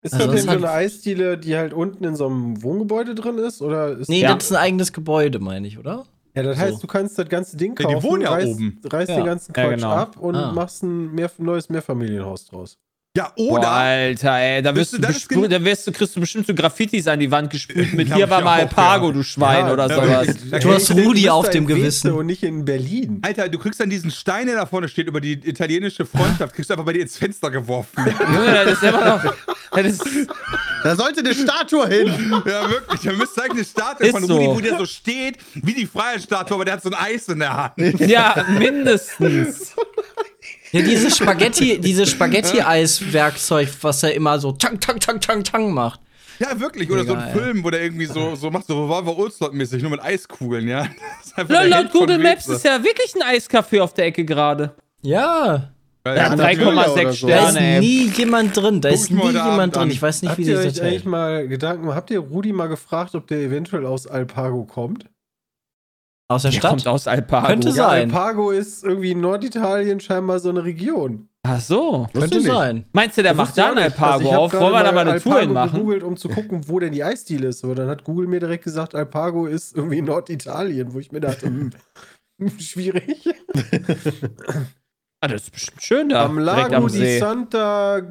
Ist 0.04 0.12
Also 0.14 0.26
das 0.26 0.44
denn 0.44 0.44
so 0.60 0.66
eine 0.66 0.70
Eisdiele, 0.70 1.36
die 1.38 1.56
halt 1.56 1.72
unten 1.72 2.04
in 2.04 2.14
so 2.14 2.26
einem 2.26 2.62
Wohngebäude 2.62 3.14
drin 3.14 3.38
ist? 3.38 3.60
Oder 3.62 3.98
ist 3.98 4.08
Nee, 4.08 4.20
Ja. 4.20 4.34
das 4.34 4.44
ist 4.44 4.52
ein 4.52 4.58
eigenes 4.62 4.92
Gebäude, 4.92 5.38
meine 5.40 5.66
ich, 5.66 5.78
oder? 5.78 6.04
ja, 6.36 6.42
das 6.42 6.56
so. 6.58 6.62
heißt, 6.62 6.82
du 6.82 6.86
kannst 6.86 7.18
das 7.18 7.28
ganze 7.28 7.56
Ding 7.56 7.74
Ja, 7.80 7.88
die 7.88 7.94
kaufen, 7.94 8.10
wohnen 8.10 8.22
ja 8.22 8.30
reißt, 8.30 8.48
oben. 8.52 8.80
reißt 8.84 9.08
Ja. 9.10 9.16
den 9.16 9.24
ganzen 9.24 9.52
Ja, 9.56 9.64
Quatsch 9.64 9.74
genau. 9.76 9.90
ab 9.90 10.16
und 10.18 10.36
Ah. 10.36 10.52
machst 10.52 10.82
ein 10.82 11.12
mehr, 11.14 11.30
neues 11.38 11.68
Mehrfamilienhaus 11.70 12.44
draus. 12.46 12.76
Ja, 13.16 13.30
Boah, 13.36 13.58
oder 13.58 13.70
Alter, 13.70 14.40
ey, 14.40 14.60
da 14.60 14.74
wirst 14.74 14.94
du, 14.94 15.00
besprüht, 15.00 15.52
da 15.52 15.64
wirst 15.64 15.86
du, 15.86 15.92
kriegst 15.92 16.16
du 16.16 16.20
bestimmt 16.20 16.48
so 16.48 16.54
Graffitis 16.54 17.06
an 17.06 17.20
die 17.20 17.30
Wand 17.30 17.48
gesprüht 17.48 17.94
mit 17.94 18.12
hier 18.12 18.28
war 18.28 18.42
mal 18.42 18.62
Alpago, 18.62 19.06
ja. 19.06 19.12
du 19.12 19.22
Schwein 19.22 19.66
Ja, 19.66 19.72
oder 19.72 19.88
sowas. 19.88 20.26
Du 20.60 20.72
hast 20.74 20.90
Rudi 20.90 21.30
auf 21.30 21.48
dem 21.48 21.64
Gewissen. 21.64 22.10
Und 22.10 22.26
nicht 22.26 22.42
in 22.42 22.64
Berlin. 22.64 23.20
Alter, 23.22 23.48
du 23.48 23.60
kriegst 23.60 23.78
dann 23.78 23.88
diesen 23.88 24.10
Stein, 24.10 24.48
der 24.48 24.56
da 24.56 24.66
vorne 24.66 24.88
steht, 24.88 25.06
über 25.06 25.20
die 25.20 25.34
italienische 25.34 26.06
Freundschaft, 26.06 26.56
kriegst 26.56 26.70
du 26.70 26.74
einfach 26.74 26.86
bei 26.86 26.92
dir 26.94 27.02
ins 27.02 27.16
Fenster 27.16 27.52
geworfen. 27.52 28.04
Junge, 28.34 28.64
das 28.64 28.72
ist 28.72 28.82
immer 28.82 29.04
noch. 29.04 29.34
Das 29.70 29.86
ist, 29.86 30.28
Da 30.82 30.96
sollte 30.96 31.20
eine 31.20 31.34
Statue 31.36 31.86
hin. 31.86 32.08
ja, 32.44 32.68
wirklich. 32.68 33.00
Da 33.00 33.12
müsste 33.12 33.42
eigentlich 33.42 33.52
eine 33.52 33.64
Statue 33.64 34.06
Ist 34.08 34.12
von 34.12 34.24
so. 34.26 34.38
Rudi, 34.38 34.56
wo 34.56 34.60
der 34.60 34.78
so 34.78 34.86
steht, 34.86 35.38
wie 35.54 35.74
die 35.74 35.86
Freiheitsstatue, 35.86 36.56
aber 36.56 36.64
der 36.64 36.74
hat 36.74 36.82
so 36.82 36.90
ein 36.90 36.96
Eis 36.96 37.28
in 37.28 37.38
der 37.38 37.56
Hand. 37.76 38.00
ja, 38.00 38.44
mindestens. 38.58 39.72
Ja, 40.74 40.82
dieses 40.82 41.16
Spaghetti, 41.18 41.78
dieses 41.80 42.10
Spaghetti-Eis-Werkzeug, 42.10 43.68
was 43.82 44.02
er 44.02 44.14
immer 44.14 44.38
so 44.40 44.52
tang, 44.52 44.80
tang, 44.80 44.98
tang, 45.00 45.20
tang, 45.20 45.44
tang 45.44 45.72
macht. 45.72 46.00
Ja, 46.40 46.58
wirklich. 46.58 46.90
Oder 46.90 47.04
so 47.04 47.12
ein 47.14 47.20
Egal. 47.20 47.32
Film, 47.32 47.64
wo 47.64 47.70
der 47.70 47.82
irgendwie 47.82 48.06
so, 48.06 48.34
so 48.34 48.50
macht, 48.50 48.66
so 48.66 48.82
Revolver 48.84 49.16
Oldslot-mäßig, 49.16 49.82
nur 49.82 49.92
mit 49.92 50.02
Eiskugeln, 50.02 50.66
ja. 50.66 50.80
Das 51.18 51.26
ist 51.26 51.38
einfach 51.38 51.64
Laut, 51.64 51.92
Google 51.92 52.18
Maps 52.18 52.48
ist 52.48 52.64
ja 52.64 52.82
wirklich 52.82 53.14
ein 53.14 53.22
Eiscafé 53.22 53.80
auf 53.80 53.94
der 53.94 54.06
Ecke 54.06 54.24
gerade. 54.24 54.74
Ja, 55.02 55.70
Ja, 56.04 56.14
Ja, 56.14 56.14
ja, 56.16 56.36
natürlich. 56.36 56.58
3,6 56.58 56.66
oder 56.66 56.88
so. 56.88 56.94
da 56.96 57.08
ist 57.10 57.18
Sterne, 57.18 57.60
ey. 57.60 57.80
nie 57.80 58.08
jemand 58.08 58.56
drin. 58.56 58.80
Da 58.80 58.88
Guck 58.88 58.98
ist 58.98 59.10
nie 59.12 59.20
Abend 59.20 59.32
jemand 59.34 59.76
drin. 59.76 59.82
an. 59.84 59.90
Ich 59.92 60.02
weiß 60.02 60.22
nicht, 60.22 60.30
Habt 60.30 60.38
wie 60.40 60.56
euch 60.56 60.64
das 60.64 60.80
eigentlich 60.80 61.04
mal 61.04 61.46
Gedanken, 61.46 61.94
habt 61.94 62.10
ihr 62.10 62.18
Rudi 62.18 62.52
mal 62.52 62.66
gefragt, 62.66 63.14
ob 63.14 63.28
der 63.28 63.38
eventuell 63.38 63.86
aus 63.86 64.06
Alpago 64.08 64.64
kommt? 64.64 65.06
Aus 66.28 66.42
der 66.42 66.50
Der 66.52 66.58
Stadt? 66.58 66.70
kommt 66.70 66.88
aus 66.88 67.06
Alpago. 67.06 67.46
Könnte 67.48 67.68
Ja, 67.68 67.74
sein. 67.74 68.10
Alpago 68.10 68.50
ist 68.50 68.82
irgendwie 68.82 69.10
in 69.12 69.20
Norditalien 69.20 70.00
scheinbar 70.00 70.38
so 70.38 70.48
eine 70.48 70.64
Region. 70.64 71.28
Ach 71.46 71.60
so. 71.60 72.06
Könnte 72.14 72.40
sein. 72.40 72.86
Meinst 72.92 73.18
du, 73.18 73.22
der 73.22 73.32
Das 73.32 73.36
macht 73.36 73.50
ich 73.50 73.54
da 73.56 73.70
ein. 73.72 73.78
Also 73.78 73.84
Alpago 73.84 74.22
ich 74.24 74.32
hab 74.32 74.38
auf? 74.40 74.50
gerade 74.52 74.64
Wollen 74.64 74.74
wir 74.74 74.82
da 74.84 74.92
mal 74.92 75.08
eine 75.08 75.20
Tour 75.20 75.32
Alpago 75.34 75.46
hinmachen? 75.46 75.72
gegoogelt, 75.78 76.02
um 76.02 76.16
zu 76.16 76.28
gucken, 76.30 76.66
wo 76.68 76.78
denn 76.80 76.92
die 76.92 77.04
Eisdiele 77.04 77.48
ist. 77.48 77.62
Aber 77.64 77.74
dann 77.74 77.88
hat 77.88 78.04
Google 78.04 78.26
mir 78.26 78.40
direkt 78.40 78.64
gesagt, 78.64 78.94
Alpago 78.94 79.44
ist 79.46 79.76
irgendwie 79.76 79.98
in 79.98 80.06
Norditalien, 80.06 80.94
wo 80.94 80.98
ich 81.00 81.12
mir 81.12 81.20
dachte, 81.20 81.46
hm, 81.46 81.70
schwierig. 82.58 83.28
Ah, 85.20 85.28
das 85.28 85.44
ist 85.44 85.52
bestimmt 85.52 85.82
schön 85.82 86.08
da. 86.10 86.24
am 86.26 86.38
Lago 86.38 86.74
am 86.74 86.86
di 86.88 86.98
See. 86.98 87.18
Santa 87.18 88.02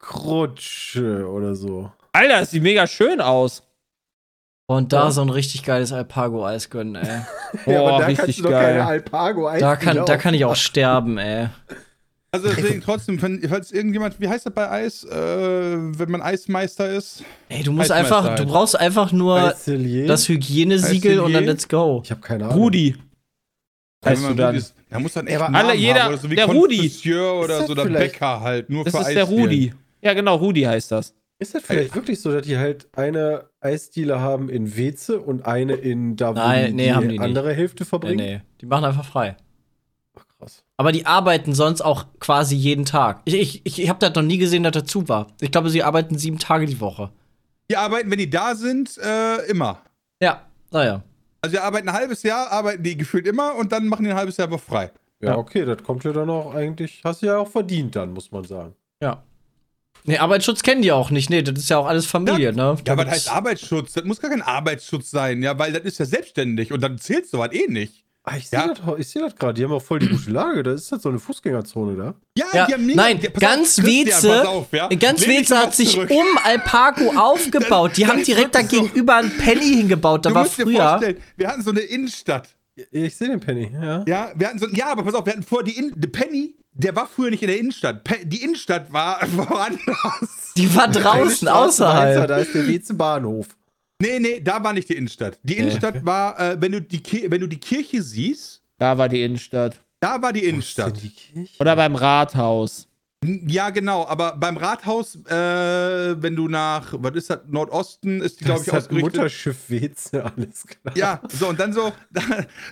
Croce 0.00 0.96
oder 1.28 1.54
so. 1.54 1.92
Alter, 2.12 2.40
das 2.40 2.50
sieht 2.50 2.62
mega 2.64 2.88
schön 2.88 3.20
aus. 3.20 3.62
Und 4.68 4.92
da 4.92 5.04
Ja. 5.04 5.10
so 5.12 5.22
ein 5.22 5.28
richtig 5.30 5.62
geiles 5.62 5.92
Alpago-Eis 5.92 6.70
gönnen, 6.70 6.96
ey. 6.96 7.06
ja, 7.72 7.80
Boah, 7.80 7.88
aber 7.88 7.98
da 8.00 8.06
richtig 8.06 8.18
kannst 8.26 8.38
du 8.38 8.42
doch 8.44 8.50
geil. 8.50 8.64
keine 8.78 8.86
alpago 8.86 9.50
Da 9.58 9.76
kann, 9.76 10.04
da 10.04 10.16
kann 10.16 10.34
ich 10.34 10.44
auch 10.44 10.56
sterben, 10.56 11.18
ey. 11.18 11.48
Also 12.32 12.48
deswegen 12.48 12.80
trotzdem, 12.82 13.22
wenn, 13.22 13.40
falls 13.48 13.70
irgendjemand, 13.70 14.20
wie 14.20 14.28
heißt 14.28 14.44
das 14.44 14.52
bei 14.52 14.68
Eis, 14.68 15.04
äh, 15.04 15.08
wenn 15.16 16.10
man 16.10 16.20
Eismeister 16.20 16.90
ist? 16.90 17.22
Ey, 17.48 17.62
du 17.62 17.72
musst 17.72 17.92
einfach, 17.92 18.34
du 18.34 18.44
brauchst 18.44 18.78
einfach 18.78 19.12
nur 19.12 19.38
Eiselier? 19.54 20.06
das 20.08 20.28
Hygienesiegel 20.28 21.20
und 21.20 21.26
dann 21.32 21.44
Eiselier? 21.44 21.52
let's 21.52 21.68
go. 21.68 22.02
ich 22.04 22.10
habe 22.10 22.20
keine 22.20 22.44
Ahnung. 22.46 22.58
Rudi. 22.58 22.96
Heißt 24.04 24.22
du 24.28 24.34
dann? 24.34 24.46
Rudi 24.48 24.58
ist- 24.58 24.74
Der 24.90 24.98
muss 24.98 25.12
dann 25.14 25.26
echt 25.28 25.40
Ja, 25.40 25.46
alle- 25.46 25.74
jeder- 25.74 26.02
haben, 26.02 26.08
oder 26.14 26.18
so 26.22 26.30
wie 26.30 26.36
der 26.36 26.46
Rudi. 26.46 26.92
Oder 27.14 27.58
das 27.58 27.66
so, 27.68 27.74
der 27.74 27.84
vielleicht- 27.86 28.12
Bäcker 28.12 28.40
halt, 28.40 28.68
nur 28.68 28.84
Das 28.84 28.94
für 28.94 29.00
ist 29.02 29.14
der. 29.14 29.24
Rudi. 29.24 29.72
Ja, 30.02 30.12
genau, 30.12 30.34
Rudi 30.36 30.62
heißt 30.62 30.90
das. 30.92 31.14
Ist 31.38 31.54
das 31.54 31.62
vielleicht 31.62 31.94
wirklich 31.94 32.20
so, 32.20 32.32
dass 32.32 32.42
die 32.46 32.56
halt 32.58 32.86
eine 32.96 33.44
Eisdiele 33.66 34.20
haben 34.20 34.48
in 34.48 34.76
Weze 34.76 35.20
und 35.20 35.44
eine 35.44 35.74
in 35.74 36.16
da, 36.16 36.30
wo 36.30 36.34
Nein, 36.38 36.66
die, 36.68 36.72
nee, 36.74 36.84
die 36.84 36.92
haben 36.94 37.02
die 37.08 37.08
nicht. 37.18 37.20
andere 37.20 37.52
Hälfte 37.52 37.82
Nee, 37.84 37.88
verbringen? 37.88 38.16
nee. 38.16 38.40
Die 38.60 38.66
machen 38.66 38.84
einfach 38.84 39.04
frei. 39.04 39.36
Ach, 40.18 40.24
krass. 40.38 40.64
Aber 40.76 40.92
die 40.92 41.06
arbeiten 41.06 41.52
sonst 41.54 41.80
auch 41.82 42.06
quasi 42.20 42.54
jeden 42.56 42.84
Tag. 42.84 43.20
Ich, 43.24 43.34
ich, 43.64 43.78
ich, 43.78 43.88
habe 43.88 43.98
das 43.98 44.14
noch 44.14 44.22
nie 44.22 44.38
gesehen, 44.38 44.62
dass 44.62 44.72
das 44.72 44.84
zu 44.84 45.08
war. 45.08 45.28
Ich 45.40 45.50
glaube, 45.50 45.70
sie 45.70 45.82
arbeiten 45.82 46.16
sieben 46.18 46.38
Tage 46.38 46.66
die 46.66 46.80
Woche. 46.80 47.10
Die 47.70 47.76
arbeiten, 47.76 48.10
wenn 48.10 48.18
die 48.18 48.30
da 48.30 48.54
sind, 48.54 48.96
äh, 48.98 49.44
immer. 49.50 49.80
Ja, 50.20 50.42
naja. 50.70 51.02
Also 51.42 51.56
die 51.56 51.60
arbeiten 51.60 51.88
ein 51.88 51.94
halbes 51.94 52.22
Jahr, 52.22 52.50
arbeiten 52.50 52.82
die 52.82 52.96
gefühlt 52.96 53.26
immer 53.26 53.54
und 53.56 53.72
dann 53.72 53.86
machen 53.88 54.04
die 54.04 54.10
ein 54.10 54.16
halbes 54.16 54.36
Jahr 54.36 54.48
aber 54.48 54.58
frei. 54.58 54.90
Ja, 55.20 55.30
Ja. 55.30 55.36
okay, 55.38 55.64
das 55.64 55.82
kommt 55.82 56.04
ja 56.04 56.12
dann 56.12 56.28
auch 56.30 56.54
eigentlich, 56.54 57.00
hast 57.04 57.22
du 57.22 57.26
ja 57.26 57.38
auch 57.38 57.48
verdient 57.48 57.96
dann, 57.96 58.12
muss 58.12 58.30
man 58.30 58.44
sagen. 58.44 58.74
Ja. 59.02 59.22
Nee, 60.06 60.18
Arbeitsschutz 60.18 60.62
kennen 60.62 60.82
die 60.82 60.92
auch 60.92 61.10
nicht. 61.10 61.30
Nee, 61.30 61.42
das 61.42 61.58
ist 61.58 61.68
ja 61.70 61.78
auch 61.78 61.86
alles 61.86 62.06
Familie, 62.06 62.52
ne? 62.52 62.62
Ja, 62.62 62.68
aber 62.70 62.82
Damit- 62.84 63.06
das 63.08 63.14
heißt 63.14 63.32
Arbeitsschutz. 63.32 63.92
Das 63.92 64.04
muss 64.04 64.20
gar 64.20 64.30
kein 64.30 64.42
Arbeitsschutz 64.42 65.10
sein, 65.10 65.42
ja, 65.42 65.58
weil 65.58 65.72
das 65.72 65.82
ist 65.82 65.98
ja 65.98 66.04
selbstständig 66.06 66.72
und 66.72 66.80
dann 66.80 66.98
zählt 66.98 67.28
sowas 67.28 67.50
eh 67.52 67.66
nicht. 67.68 68.04
Ah, 68.28 68.36
ich 68.38 68.48
sehe 68.48 68.58
Ja. 68.58 68.66
das, 68.74 69.08
seh 69.12 69.20
das 69.20 69.36
gerade, 69.36 69.54
die 69.54 69.62
haben 69.62 69.70
auch 69.72 69.82
voll 69.82 70.00
die 70.00 70.08
gute 70.08 70.32
Lage, 70.32 70.64
da 70.64 70.72
ist 70.72 70.90
das 70.90 71.00
so 71.02 71.10
eine 71.10 71.20
Fußgängerzone 71.20 71.96
da. 71.96 72.14
Ja, 72.36 72.46
Ja, 72.52 72.66
die 72.66 72.72
haben 72.74 72.84
mega- 72.86 73.02
nein, 73.02 73.20
die- 73.20 73.28
ganz 73.28 73.78
auf, 73.78 73.84
Christian, 73.84 74.06
Weze, 74.08 74.48
auf, 74.48 74.66
ja? 74.72 74.88
ganz 74.88 75.24
Lehn 75.24 75.40
Weze 75.42 75.56
hat 75.56 75.74
sich 75.76 75.92
zurück. 75.92 76.10
um 76.10 76.24
Alpago 76.42 77.12
aufgebaut. 77.16 77.92
Die 77.96 78.00
Das 78.02 78.10
haben 78.10 78.24
direkt 78.24 78.54
da 78.56 78.60
wirklich 78.62 78.80
so. 78.80 78.86
gegenüber 78.86 79.14
ein 79.16 79.30
Penny 79.38 79.76
hingebaut. 79.76 80.24
Da 80.26 80.30
Du 80.30 80.34
war 80.34 80.42
musst 80.42 80.58
dir 80.58 80.64
früher. 80.64 80.88
vorstellen, 80.88 81.18
wir 81.36 81.46
hatten 81.48 81.62
so 81.62 81.70
eine 81.70 81.80
Innenstadt. 81.80 82.48
Ich 82.90 83.14
sehe 83.16 83.28
den 83.28 83.38
Penny, 83.40 83.70
ja. 83.72 84.04
Ja, 84.08 84.32
wir 84.34 84.48
hatten 84.48 84.58
so, 84.58 84.66
ja, 84.70 84.88
aber 84.90 85.04
pass 85.04 85.14
auf, 85.14 85.24
wir 85.24 85.32
hatten 85.32 85.44
vorher 85.44 85.64
die 85.64 85.78
In 85.78 85.92
der 85.94 86.08
Penny, 86.08 86.56
der 86.78 86.94
war 86.96 87.06
früher 87.08 87.30
nicht 87.30 87.42
in 87.42 87.48
der 87.48 87.58
Innenstadt. 87.58 88.02
Die 88.24 88.42
Innenstadt 88.42 88.92
war 88.92 89.20
woanders. 89.36 90.52
Die 90.56 90.74
war 90.74 90.88
draußen, 90.88 91.48
außerhalb. 91.48 92.28
Da 92.28 92.36
ist 92.38 92.54
der 92.54 92.66
Weze 92.66 92.94
Bahnhof. 92.94 93.48
Nee, 94.00 94.18
nee, 94.18 94.40
da 94.40 94.62
war 94.62 94.72
nicht 94.72 94.88
die 94.88 94.94
Innenstadt. 94.94 95.38
Die 95.42 95.56
Innenstadt 95.56 96.04
war, 96.04 96.38
äh, 96.38 96.56
wenn, 96.60 96.72
du 96.72 96.82
die 96.82 97.02
Ki- 97.02 97.30
wenn 97.30 97.40
du 97.40 97.46
die 97.46 97.58
Kirche 97.58 98.02
siehst, 98.02 98.62
Da 98.78 98.98
war 98.98 99.08
die 99.08 99.22
Innenstadt. 99.22 99.80
da 100.00 100.20
war 100.20 100.32
die 100.34 100.44
Innenstadt. 100.44 101.00
Die? 101.02 101.48
Oder 101.58 101.76
beim 101.76 101.94
Rathaus. 101.96 102.85
Ja, 103.46 103.70
genau, 103.70 104.06
aber 104.06 104.36
beim 104.36 104.56
Rathaus, 104.56 105.16
äh, 105.26 105.30
wenn 106.22 106.36
du 106.36 106.48
nach, 106.48 106.94
was 106.98 107.14
ist 107.14 107.30
das, 107.30 107.40
Nordosten, 107.48 108.20
ist 108.20 108.40
die, 108.40 108.44
glaube 108.44 108.60
ich, 108.60 108.66
das 108.66 108.84
ausgerichtet. 108.84 109.14
Mutterschiff 109.16 109.56
Weze, 109.68 110.24
alles 110.24 110.64
klar. 110.66 110.96
Ja, 110.96 111.20
so, 111.28 111.48
und 111.48 111.58
dann 111.60 111.72
so, 111.72 111.92
da, 112.10 112.20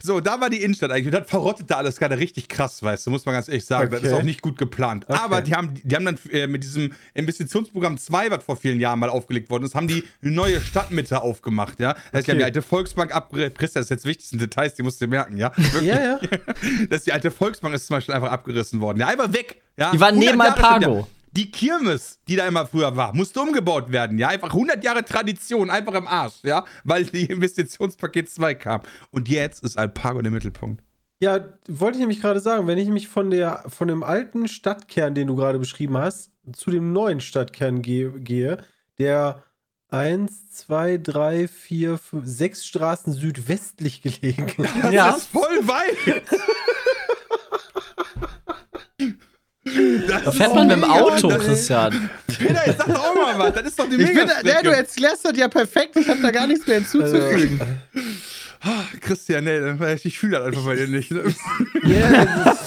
so, 0.03 0.21
da 0.21 0.41
war 0.41 0.51
die 0.51 0.63
Innenstadt 0.63 0.91
eigentlich. 0.91 1.07
Und 1.15 1.21
das 1.21 1.29
verrottet 1.31 1.71
da 1.71 1.77
alles 1.77 1.99
gerade 1.99 2.19
richtig 2.19 2.49
krass, 2.49 2.83
weißt 2.83 3.07
du, 3.07 3.11
muss 3.11 3.25
man 3.27 3.35
ganz 3.35 3.49
ehrlich 3.49 3.65
sagen. 3.65 3.91
Das 3.91 4.01
Okay. 4.01 4.09
ist 4.09 4.13
auch 4.19 4.23
nicht 4.23 4.43
gut 4.43 4.59
geplant. 4.59 5.07
Okay. 5.09 5.19
Aber 5.23 5.41
die 5.43 5.55
haben, 5.55 5.75
die 5.83 5.95
haben 5.97 6.05
dann 6.05 6.19
äh, 6.31 6.47
mit 6.47 6.63
diesem 6.63 6.93
Investitionsprogramm 7.15 7.99
2, 7.99 8.31
was 8.31 8.45
vor 8.45 8.57
vielen 8.57 8.81
Jahren 8.81 8.99
mal 8.99 9.09
aufgelegt 9.11 9.51
worden 9.51 9.65
ist, 9.65 9.75
haben 9.75 9.89
die 9.89 10.05
eine 10.23 10.31
neue 10.33 10.61
Stadtmitte 10.61 11.23
aufgemacht, 11.23 11.81
ja. 11.81 11.95
Das 11.95 12.03
heißt, 12.21 12.27
die 12.27 12.31
haben 12.33 12.39
die 12.39 12.43
Okay. 12.45 12.45
alte 12.45 12.63
Volksbank 12.63 13.15
abgerissen. 13.15 13.55
Das 13.75 13.85
ist 13.87 13.91
jetzt 13.91 14.05
wichtigsten 14.05 14.39
Details, 14.39 14.75
die 14.75 14.83
musst 14.83 15.01
du 15.01 15.07
dir 15.07 15.11
merken, 15.11 15.37
ja. 15.37 15.53
Wirklich. 15.57 15.83
Ja, 15.85 16.01
ja. 16.01 16.21
Dass 16.91 17.05
die 17.05 17.13
alte 17.13 17.31
Volksbank 17.31 17.75
ist 17.75 17.87
zum 17.87 17.97
Beispiel 17.97 18.15
einfach 18.15 18.31
abgerissen 18.31 18.81
worden. 18.81 19.01
Ja, 19.01 19.07
einfach 19.09 19.33
weg. 19.33 19.63
Ja? 19.77 19.91
Die 19.93 20.01
war 20.01 20.09
100 20.09 20.29
neben 20.31 20.41
Alpago. 20.41 21.09
Die 21.33 21.51
Kirmes, 21.51 22.21
die 22.29 22.37
da 22.37 22.47
immer 22.47 22.65
früher 22.65 22.95
war, 22.97 23.13
musste 23.15 23.41
umgebaut 23.41 23.91
werden, 23.91 24.19
ja. 24.19 24.29
Einfach 24.29 24.51
100 24.53 24.85
Jahre 24.85 25.05
Tradition, 25.05 25.69
einfach 25.69 25.95
im 25.95 26.07
Arsch, 26.07 26.35
ja. 26.45 26.65
Weil 26.85 27.05
die 27.07 27.25
Investitionspaket 27.25 28.31
2 28.31 28.55
kam. 28.55 28.83
Und 29.11 29.29
jetzt 29.29 29.65
ist 29.65 29.77
Alpago 29.77 30.23
der 30.23 30.31
Mittelpunkt. 30.31 30.83
Ja, 31.21 31.41
wollte 31.69 31.97
ich 31.97 32.01
nämlich 32.01 32.21
gerade 32.21 32.39
sagen, 32.41 32.67
wenn 32.69 32.79
ich 32.79 32.89
mich 32.89 33.09
von, 33.09 33.31
der, 33.31 33.65
von 33.69 33.89
dem 33.89 34.03
alten 34.05 34.47
Stadtkern, 34.47 35.15
den 35.15 35.27
du 35.27 35.35
gerade 35.35 35.59
beschrieben 35.59 35.97
hast, 35.97 36.31
zu 36.53 36.71
dem 36.71 36.93
neuen 36.93 37.21
Stadtkern 37.21 37.83
gehe, 37.83 38.11
gehe 38.13 38.59
der 38.99 39.43
1, 39.91 40.51
2, 40.51 40.99
3, 40.99 41.49
4, 41.49 41.99
5, 41.99 42.25
6 42.27 42.65
Straßen 42.67 43.13
südwestlich 43.13 44.03
gelegen 44.03 44.49
ist. 44.57 44.71
Das 44.83 44.93
Ja. 44.93 45.11
ist 45.11 45.27
voll 45.29 45.67
weit. 45.67 46.23
Da 49.65 50.31
fährt 50.31 50.55
man 50.55 50.67
mit 50.69 50.77
dem 50.77 50.85
Auto, 50.85 51.29
Christian. 51.29 52.11
Peter, 52.27 52.67
jetzt 52.67 52.79
sag 52.79 52.87
doch 52.89 53.03
auch 53.11 53.15
mal 53.15 53.39
was. 53.39 53.55
Das 53.55 53.67
ist 53.67 53.79
doch 53.79 53.89
die 53.89 53.97
Ich 53.97 54.09
bin, 54.15 54.29
ja, 54.45 54.63
du 54.63 54.71
erklärst 54.71 55.25
das 55.25 55.37
ja 55.37 55.49
perfekt. 55.49 55.97
Ich 55.97 56.07
habe 56.09 56.21
da 56.21 56.31
gar 56.31 56.47
nichts 56.47 56.67
mehr 56.67 56.77
hinzuzufügen. 56.81 57.61
Ah, 58.67 58.83
Christian, 59.01 59.45
nee, 59.45 59.95
ich 60.05 60.19
fühle 60.19 60.39
das 60.39 60.47
einfach 60.47 60.65
bei 60.65 60.77
dir 60.77 60.89
nicht. 60.89 61.11
ne? 61.11 61.23
Das 61.23 61.33
ist- 61.33 62.65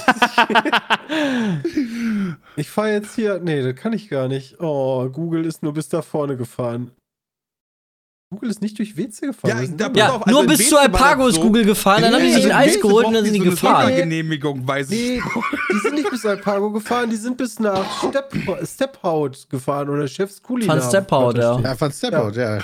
ich 2.55 2.69
fahre 2.69 2.91
jetzt 2.93 3.15
hier. 3.15 3.39
Nee, 3.43 3.61
das 3.63 3.75
kann 3.75 3.93
ich 3.93 4.09
gar 4.09 4.27
nicht. 4.27 4.59
Oh, 4.59 5.07
Google 5.09 5.45
ist 5.45 5.63
nur 5.63 5.73
bis 5.73 5.89
da 5.89 6.01
vorne 6.01 6.37
gefahren. 6.37 6.91
Google 8.29 8.49
ist 8.49 8.61
nicht 8.61 8.77
durch 8.77 8.97
Weze 8.97 9.27
gefahren. 9.27 9.77
Ja, 9.77 9.87
da- 9.89 9.97
Ja, 9.97 10.09
auf, 10.11 10.27
also 10.27 10.37
nur 10.41 10.47
bis 10.49 10.67
zu 10.67 10.75
war 10.75 10.81
Alpago 10.81 11.21
das 11.23 11.29
ist 11.29 11.35
so. 11.35 11.41
Google 11.43 11.63
gefahren, 11.63 12.01
dann 12.01 12.13
haben 12.13 12.23
die 12.23 12.33
sich 12.33 12.43
ein 12.43 12.49
in 12.49 12.55
Eis 12.57 12.81
geholt 12.81 13.05
und 13.05 13.13
dann 13.13 13.23
sind 13.23 13.33
die 13.35 13.39
so 13.39 13.49
gefahren. 13.51 13.83
Sondergenehmigung, 13.87 14.67
weiß 14.67 14.91
ich. 14.91 14.99
Nee, 14.99 15.21
die 15.71 15.79
sind 15.79 15.86
nicht 15.86 15.86
bis 16.21 16.25
Alpago 16.25 16.71
gefahren, 16.71 17.09
die 17.09 17.15
sind 17.15 17.37
bis 17.37 17.59
nach 17.59 17.83
Stepp, 18.09 18.33
Stephaut 18.65 19.47
gefahren 19.49 19.89
oder 19.89 20.07
Chefs 20.07 20.41
Kulinar. 20.41 20.77
Van 20.77 20.89
Stephaut, 20.89 21.37
ja. 21.37 21.59
Ja, 21.59 21.75
von 21.75 21.91
Stepout, 21.91 22.31
ja. 22.39 22.59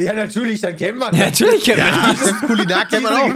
Ja, 0.00 0.12
natürlich, 0.12 0.60
dann 0.60 0.76
kennen 0.76 0.98
wir 0.98 1.12
Ja, 1.12 1.24
natürlich. 1.26 1.66
Ja. 1.66 1.74
Chefs 2.16 2.40
Kulinar 2.46 2.86
kennt 2.86 3.02
man 3.02 3.12
auch. 3.14 3.30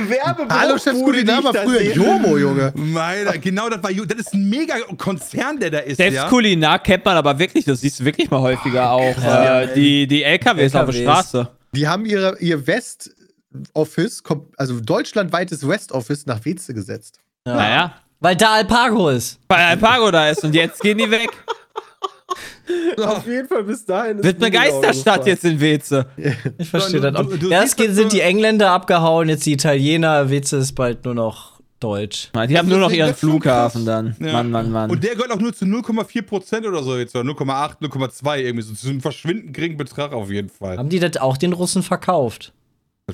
Hallo, 0.49 0.79
Chefs 0.79 1.03
Kulinar 1.03 1.43
war 1.43 1.55
früher. 1.55 1.93
Jomo, 1.93 2.39
Junge. 2.39 2.73
Meine, 2.77 3.37
genau, 3.41 3.69
das 3.69 3.83
war 3.83 3.93
das 3.93 4.19
ist 4.19 4.35
ein 4.35 4.49
mega 4.49 4.77
Konzern, 4.97 5.59
der 5.59 5.71
da 5.71 5.79
ist, 5.81 5.97
Selbst 5.97 6.17
ja. 6.17 6.29
Kulinar 6.29 6.79
kennt 6.81 7.05
man 7.05 7.17
aber 7.17 7.37
wirklich, 7.39 7.65
das 7.65 7.81
siehst 7.81 7.99
du 8.01 8.05
wirklich 8.05 8.31
mal 8.31 8.41
häufiger 8.41 8.91
auch. 8.93 9.17
Ja. 9.23 9.63
äh, 9.63 9.75
die, 9.75 10.07
die 10.07 10.23
LKWs, 10.23 10.75
auf 10.77 10.87
der 10.91 10.95
LKWs. 10.95 11.03
Straße. 11.03 11.49
Die 11.75 11.89
haben 11.89 12.05
ihre, 12.07 12.39
ihr 12.39 12.65
West-Office, 12.67 14.23
kom- 14.25 14.47
also 14.57 14.79
deutschlandweites 14.81 15.67
West-Office 15.67 16.27
nach 16.27 16.45
Weze 16.45 16.75
gesetzt. 16.75 17.19
Naja, 17.45 17.95
Weil 18.23 18.37
da 18.37 18.55
Alpago 18.55 19.09
ist. 19.11 19.39
weil 19.49 19.59
Alpago 19.61 20.11
da 20.11 20.29
ist 20.31 20.45
und 20.45 20.55
jetzt 20.55 20.81
gehen 20.81 20.97
die 20.97 21.11
weg. 21.11 21.31
Auf 22.99 23.27
jeden 23.27 23.49
Fall 23.49 23.65
bis 23.65 23.85
dahin. 23.85 24.19
ist 24.19 24.25
Wird 24.25 24.37
eine 24.43 24.51
Geisterstadt 24.51 25.27
jetzt 25.27 25.45
in 25.45 25.61
Weze. 25.61 26.07
Ich 26.59 26.69
verstehe 26.71 27.01
Du- 27.01 27.11
das 27.11 27.17
auch. 27.21 27.29
du- 27.29 27.37
du 27.37 27.51
Erst 27.51 27.77
sind 27.79 28.13
die 28.13 28.21
Engländer 28.21 28.71
abgehauen, 28.71 29.29
jetzt 29.29 29.45
die 29.45 29.53
Italiener. 29.53 30.31
Witze 30.31 30.57
ist 30.59 30.73
bald 30.75 31.05
nur 31.05 31.15
noch 31.15 31.61
Deutsch. 31.81 32.31
Die 32.49 32.57
haben 32.57 32.69
nur 32.69 32.79
noch 32.79 32.93
ihren 32.93 33.15
Flughafen 33.15 33.85
dann. 33.85 34.15
Ja. 34.21 34.33
Mann, 34.35 34.51
Mann, 34.53 34.71
Mann. 34.71 34.91
Und 34.91 35.03
der 35.03 35.17
gehört 35.17 35.33
auch 35.33 35.41
nur 35.41 35.53
zu 35.53 35.65
0,4 35.65 36.23
Prozent 36.23 36.65
oder 36.65 36.83
so 36.83 36.97
jetzt, 36.97 37.15
oder 37.17 37.29
0,8, 37.29 37.81
0,2 37.83 38.39
irgendwie 38.39 38.63
so. 38.63 38.73
Zu 38.73 38.89
einem 38.89 39.01
verschwindend 39.01 39.53
geringen 39.53 39.77
Betrag 39.77 40.13
auf 40.13 40.31
jeden 40.31 40.49
Fall. 40.49 40.79
Haben 40.79 40.89
die 40.89 41.01
das 41.01 41.17
auch 41.21 41.37
den 41.37 41.53
Russen 41.53 41.83
verkauft? 41.83 42.53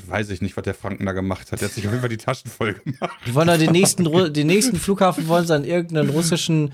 Das 0.01 0.09
weiß 0.09 0.31
ich 0.31 0.41
nicht, 0.43 0.57
was 0.57 0.65
der 0.65 0.75
Franken 0.75 1.07
da 1.07 1.13
gemacht 1.13 1.53
hat. 1.53 1.61
Der 1.61 1.69
hat 1.69 1.75
sich 1.75 1.85
auf 1.87 1.93
jeden 1.93 2.01
Fall 2.01 2.09
die 2.09 2.17
Taschen 2.17 2.51
voll 2.51 2.75
gemacht. 2.75 3.17
Die 3.27 3.35
wollen 3.35 3.49
da 3.49 3.57
den 3.57 3.73
nächsten, 3.73 4.07
Ru- 4.07 4.29
den 4.29 4.47
nächsten 4.47 4.77
Flughafen 4.77 5.29
wollen 5.29 5.47
sie 5.47 5.55
an 5.55 5.65
irgendeinen 5.65 6.11
russischen 6.11 6.73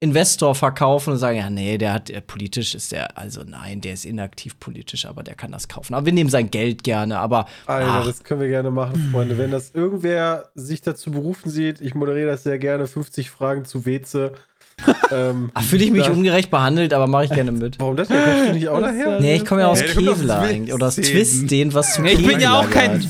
Investor 0.00 0.54
verkaufen 0.54 1.12
und 1.14 1.18
sagen, 1.18 1.38
ja, 1.38 1.48
nee, 1.48 1.78
der 1.78 1.94
hat, 1.94 2.10
äh, 2.10 2.20
politisch 2.20 2.74
ist 2.74 2.92
der, 2.92 3.16
also 3.16 3.42
nein, 3.42 3.80
der 3.80 3.94
ist 3.94 4.04
inaktiv 4.04 4.58
politisch, 4.60 5.06
aber 5.06 5.22
der 5.22 5.34
kann 5.34 5.50
das 5.50 5.66
kaufen. 5.68 5.94
Aber 5.94 6.04
wir 6.04 6.12
nehmen 6.12 6.28
sein 6.28 6.50
Geld 6.50 6.84
gerne, 6.84 7.18
aber 7.18 7.46
Alter, 7.64 7.88
ach, 7.90 8.04
das 8.06 8.22
können 8.22 8.40
wir 8.42 8.48
gerne 8.48 8.70
machen, 8.70 9.08
Freunde. 9.12 9.38
Wenn 9.38 9.50
das 9.50 9.70
irgendwer 9.70 10.50
sich 10.54 10.82
dazu 10.82 11.10
berufen 11.10 11.48
sieht, 11.48 11.80
ich 11.80 11.94
moderiere 11.94 12.28
das 12.32 12.42
sehr 12.42 12.58
gerne, 12.58 12.86
50 12.86 13.30
Fragen 13.30 13.64
zu 13.64 13.86
Weze. 13.86 14.32
Ähm, 15.10 15.50
ach, 15.54 15.62
fühle 15.62 15.84
ich 15.84 15.90
mich 15.90 16.08
ungerecht 16.10 16.50
behandelt, 16.50 16.92
aber 16.92 17.06
mache 17.06 17.24
ich 17.26 17.30
gerne 17.30 17.52
mit. 17.52 17.78
warum 17.80 17.96
das 17.96 18.08
denn? 18.08 18.22
Kommst 18.22 18.48
du 18.48 18.52
nicht 18.54 18.68
auch 18.68 18.80
daher? 18.80 19.20
Nee, 19.20 19.36
ich 19.36 19.44
komme 19.44 19.62
ja 19.62 19.68
aus 19.68 19.82
aus 19.82 19.88
Kevlar 19.92 20.42
eigentlich. 20.42 20.74
Oder 20.74 20.86
aus 20.88 20.96
Twisten. 20.96 21.72
Was 21.74 21.94
zu 21.94 22.02
Nee, 22.02 22.12
ich 22.12 22.26
bin 22.26 22.40
ja 22.40 22.58
auch 22.58 22.68
Kevlar 22.68 22.88
kein 22.88 23.00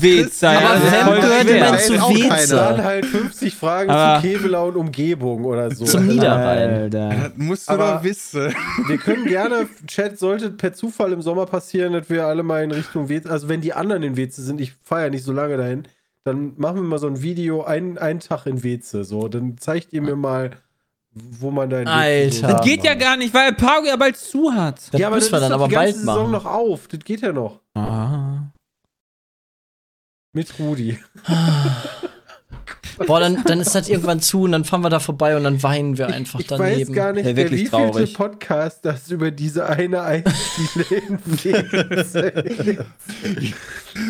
ja, 0.53 0.59
Aber 0.59 0.75
das 0.79 0.91
wem 0.91 1.05
voll 1.05 1.15
gehört 1.21 1.59
man 1.69 1.79
zu 1.79 1.93
keiner. 2.29 2.55
Dann 2.55 2.73
Weze? 2.77 2.83
halt 2.83 3.05
50 3.05 3.55
Fragen 3.55 3.89
Aber- 3.89 4.21
zu 4.21 4.27
Kevela 4.27 4.59
und 4.61 4.75
Umgebung 4.75 5.45
oder 5.45 5.73
so. 5.75 5.85
Zum 5.85 6.07
Niederrhein. 6.07 6.69
Alter. 6.69 7.09
Das 7.09 7.31
musst 7.35 7.67
du 7.69 7.73
Aber- 7.73 7.91
doch 7.95 8.03
wissen. 8.03 8.53
Wir 8.87 8.97
können 8.97 9.25
gerne, 9.27 9.67
Chat, 9.87 10.17
sollte 10.19 10.51
per 10.51 10.73
Zufall 10.73 11.11
im 11.11 11.21
Sommer 11.21 11.45
passieren, 11.45 11.93
dass 11.93 12.09
wir 12.09 12.25
alle 12.25 12.43
mal 12.43 12.63
in 12.63 12.71
Richtung 12.71 13.09
Weze, 13.09 13.29
also 13.29 13.49
wenn 13.49 13.61
die 13.61 13.73
anderen 13.73 14.03
in 14.03 14.17
Weze 14.17 14.41
sind, 14.43 14.61
ich 14.61 14.73
fahre 14.83 15.03
ja 15.03 15.09
nicht 15.09 15.23
so 15.23 15.31
lange 15.33 15.57
dahin, 15.57 15.83
dann 16.23 16.53
machen 16.57 16.77
wir 16.77 16.83
mal 16.83 16.99
so 16.99 17.07
ein 17.07 17.21
Video, 17.21 17.63
einen, 17.63 17.97
einen 17.97 18.19
Tag 18.19 18.45
in 18.47 18.63
Weze, 18.63 19.03
so, 19.03 19.27
dann 19.27 19.57
zeigt 19.59 19.93
ihr 19.93 20.01
mir 20.01 20.15
mal, 20.15 20.51
wo 21.15 21.49
man 21.49 21.69
da 21.69 21.79
in 21.79 21.87
Weze 21.87 22.39
so 22.39 22.45
Alter. 22.45 22.57
Das 22.57 22.65
geht 22.65 22.83
ja 22.83 22.93
gar 22.93 23.15
nicht, 23.17 23.33
weil 23.33 23.47
Alpago 23.47 23.85
ja 23.87 23.95
bald 23.95 24.17
zu 24.17 24.53
hat. 24.53 24.81
Das 24.91 24.99
ja, 24.99 25.07
aber 25.07 25.15
müssen 25.15 25.31
das 25.31 25.41
wir 25.41 25.45
ist 25.45 25.49
dann 25.49 25.51
aber 25.53 25.67
die 25.69 25.73
ganze 25.73 25.85
bald 25.93 25.95
Saison 26.05 26.15
machen. 26.23 26.31
noch 26.33 26.45
auf, 26.45 26.87
das 26.89 26.99
geht 26.99 27.21
ja 27.21 27.31
noch. 27.31 27.61
Ah. 27.73 28.51
Mit 30.33 30.59
Rudi. 30.59 30.99
Boah, 33.07 33.19
dann, 33.19 33.43
dann 33.45 33.59
ist 33.59 33.75
das 33.75 33.89
irgendwann 33.89 34.21
zu 34.21 34.41
und 34.43 34.51
dann 34.53 34.63
fahren 34.65 34.81
wir 34.81 34.89
da 34.89 34.99
vorbei 34.99 35.35
und 35.35 35.43
dann 35.43 35.61
weinen 35.63 35.97
wir 35.97 36.07
einfach 36.07 36.39
ich 36.39 36.47
daneben. 36.47 36.89
weiß 36.89 36.95
gar 36.95 37.11
nicht, 37.13 37.25
Ja, 37.25 37.33
der 37.33 37.43
wirklich 37.43 37.71
wievielte 37.71 37.91
traurig. 37.91 38.13
Podcast 38.13 38.85
das 38.85 39.09
über 39.11 39.31
diese 39.31 39.67
eine 39.67 40.01
Eisdiele 40.01 40.85
in 41.07 41.19
ist. 41.99 42.15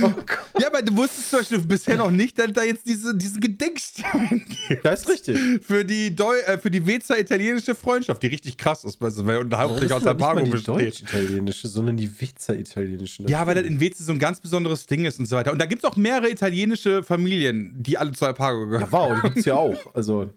Oh. 0.02 0.12
Ja, 0.60 0.68
aber 0.68 0.82
du 0.82 0.96
wusstest 0.98 1.30
zum 1.30 1.40
Beispiel 1.40 1.60
bisher 1.60 1.98
noch 1.98 2.10
nicht, 2.10 2.38
dass 2.40 2.52
da 2.54 2.64
jetzt 2.64 2.88
diese, 2.88 3.16
diesen 3.16 3.40
Gedenkstein 3.40 4.44
gibt. 4.68 4.84
Das 4.86 5.02
ist 5.02 5.10
richtig. 5.10 5.38
Für 5.64 5.86
die, 5.86 6.16
Deu 6.16 6.36
äh, 6.40 6.58
für 6.58 6.72
die 6.72 6.86
Wezer 6.86 7.20
italienische 7.20 7.76
Freundschaft, 7.76 8.22
die 8.24 8.28
richtig 8.28 8.58
krass 8.58 8.84
ist, 8.84 9.00
weil 9.00 9.12
sie 9.12 9.24
hauptsächlich 9.24 9.84
ist 9.90 9.92
aus 9.92 10.02
nicht 10.02 10.08
Alpago 10.10 10.42
die 10.42 10.50
besteht. 10.52 10.68
deutsch-italienische, 10.76 11.68
sondern 11.68 11.98
die 11.98 12.10
Witzer-italienische. 12.20 13.24
Ja, 13.28 13.46
weil 13.46 13.56
das 13.56 13.66
in 13.66 13.80
Weze 13.80 14.04
so 14.04 14.12
ein 14.12 14.20
ganz 14.20 14.40
besonderes 14.40 14.86
Ding 14.86 15.06
ist 15.06 15.20
und 15.20 15.28
so 15.28 15.36
weiter. 15.36 15.52
Und 15.52 15.60
da 15.60 15.66
gibt 15.66 15.84
es 15.84 15.90
auch 15.90 15.96
mehrere 15.96 16.30
italienische 16.30 17.04
Familien, 17.04 17.74
die 17.78 17.98
alle 17.98 18.12
zu 18.14 18.26
Alpago 18.26 18.66
gehören. 18.68 18.82
Ja, 18.82 18.92
wow, 18.92 19.14
die 19.16 19.30
gibt's 19.30 19.46
ja 19.46 19.56
auch. 19.56 19.94
Also, 19.94 20.30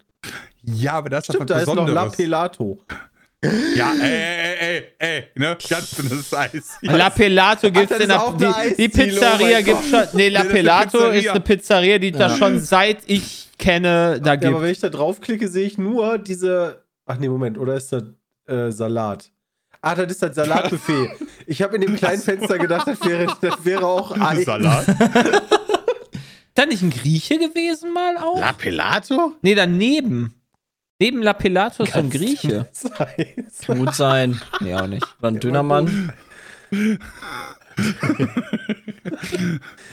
Ja, 0.63 0.93
aber 0.93 1.09
das 1.09 1.27
ist 1.27 1.35
stimmt, 1.35 1.49
was 1.49 1.65
da 1.65 1.71
ist 1.71 1.75
noch 1.75 1.87
La. 1.87 2.05
Pelato. 2.09 2.79
Ja, 3.41 3.93
ey, 3.93 4.11
ey, 4.11 4.57
ey, 4.59 4.83
ey, 4.99 5.23
ne? 5.35 5.57
Ganz 5.69 5.91
dünnes 5.91 6.33
Eis. 6.33 6.77
La 6.81 7.09
Pelato 7.09 7.71
gibt's 7.71 7.87
das 7.89 7.99
in 7.99 8.03
ist 8.03 8.09
der 8.09 8.21
auch 8.21 8.35
die, 8.35 8.75
die 8.75 8.89
Pizzeria 8.89 9.59
oh 9.59 9.63
gibt's 9.63 9.89
schon. 9.89 10.03
Nee, 10.13 10.27
La 10.29 10.43
Nee, 10.43 10.43
das 10.43 10.43
ist 10.43 10.49
eine 10.49 10.49
Pelato 10.53 10.97
ist 10.97 11.03
Pizzeria. 11.13 11.31
eine 11.31 11.39
Pizzeria, 11.39 11.97
die 11.99 12.11
da 12.11 12.29
schon 12.35 12.59
seit 12.59 12.97
ich 13.05 13.47
kenne, 13.57 14.19
da 14.21 14.33
Ja, 14.33 14.39
aber 14.39 14.49
gibt. 14.49 14.61
wenn 14.61 14.71
ich 14.71 14.79
da 14.79 14.89
draufklicke, 14.89 15.47
sehe 15.47 15.65
ich 15.67 15.77
nur 15.77 16.17
diese. 16.17 16.83
Ach 17.05 17.17
nee, 17.17 17.29
Moment, 17.29 17.57
oder 17.57 17.75
ist 17.75 17.93
das 17.93 18.03
äh, 18.47 18.71
Salat? 18.71 19.31
Ah, 19.81 19.95
das 19.95 20.11
ist 20.11 20.21
das 20.21 20.35
Salatbuffet. 20.35 21.09
Ich 21.47 21.61
habe 21.63 21.75
in 21.75 21.81
dem 21.81 21.95
kleinen 21.95 22.21
Fenster 22.21 22.59
gedacht, 22.59 22.87
das 22.87 23.03
wäre, 23.03 23.25
das 23.41 23.65
wäre 23.65 23.83
auch 23.87 24.15
Ei. 24.19 24.43
Salat. 24.43 24.85
da 26.53 26.65
nicht 26.67 26.83
ein 26.83 26.91
Grieche 26.91 27.39
gewesen 27.39 27.91
mal 27.91 28.17
auch? 28.17 28.39
La 28.39 28.53
Pelato? 28.53 29.33
Nee, 29.41 29.55
daneben. 29.55 30.38
Neben 30.99 31.21
La 31.23 31.33
Pelato 31.33 31.83
ist 31.83 31.93
so 31.93 31.99
ein 31.99 32.09
Grieche. 32.09 32.67
Sei- 32.73 33.35
Gut 33.67 33.95
sein. 33.95 34.41
Nee, 34.59 34.75
auch 34.75 34.87
nicht. 34.87 35.05
War 35.21 35.31
ein 35.31 35.39
Dönermann. 35.39 36.11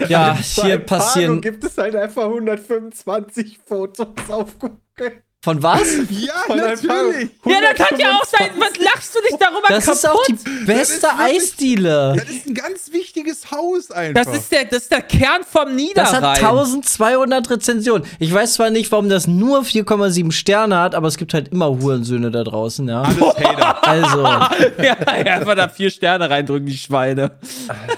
ja, 0.09 0.35
Bei 0.57 0.63
hier 0.63 0.79
passieren. 0.79 1.41
gibt 1.41 1.65
es 1.65 1.79
halt 1.79 1.95
einfach 1.97 2.25
125 2.25 3.59
Fotos 3.65 4.09
auf 4.29 4.59
Google. 4.59 5.23
Von 5.47 5.63
was? 5.63 5.83
Ja, 6.11 6.33
Von 6.49 6.57
natürlich. 6.59 7.31
Ja, 7.45 7.57
das 7.61 7.87
kann 7.89 7.99
ja 8.01 8.11
auch 8.19 8.25
sein. 8.25 8.51
Was 8.59 8.77
lachst 8.85 9.15
du 9.15 9.21
dich 9.23 9.37
darüber 9.39 9.69
Das 9.69 9.85
kaputt? 9.87 9.97
ist 9.99 10.09
auch 10.09 10.27
die 10.27 10.65
beste 10.67 11.01
Das 11.03 11.21
Eisdiele. 11.21 12.15
Das 12.17 12.29
ist 12.29 12.47
ein 12.49 12.55
ganz 12.55 12.93
wichtiger 12.93 13.07
riesiges 13.17 13.51
Haus 13.53 13.91
einfach. 13.93 14.25
Das 14.25 14.35
ist 14.37 14.51
der, 14.53 14.65
das 14.65 14.83
ist 14.83 14.91
der 14.91 15.01
Kern 15.03 15.43
vom 15.49 15.67
Das 15.69 15.75
Niederrhein. 15.77 16.23
hat 16.23 16.39
1200 16.43 17.51
Rezensionen. 17.51 18.05
Ich 18.19 18.33
weiß 18.35 18.55
zwar 18.55 18.71
nicht, 18.71 18.91
warum 18.93 19.09
das 19.09 19.27
nur 19.27 19.61
4,7 19.63 20.33
Sterne 20.33 20.79
hat, 20.79 20.95
aber 20.95 21.09
es 21.09 21.17
gibt 21.17 21.33
halt 21.33 21.49
immer 21.49 21.69
Hurensöhne 21.69 22.31
da 22.31 22.43
draußen, 22.45 22.89
ja. 22.89 23.03
Alles 23.03 23.21
Hater. 23.21 23.77
Also, 23.87 24.23
ja, 24.83 24.95
einfach 25.07 25.55
da 25.55 25.69
vier 25.69 25.91
Sterne 25.91 26.29
reindrücken, 26.29 26.67
die 26.67 26.77
Schweine. 26.77 27.33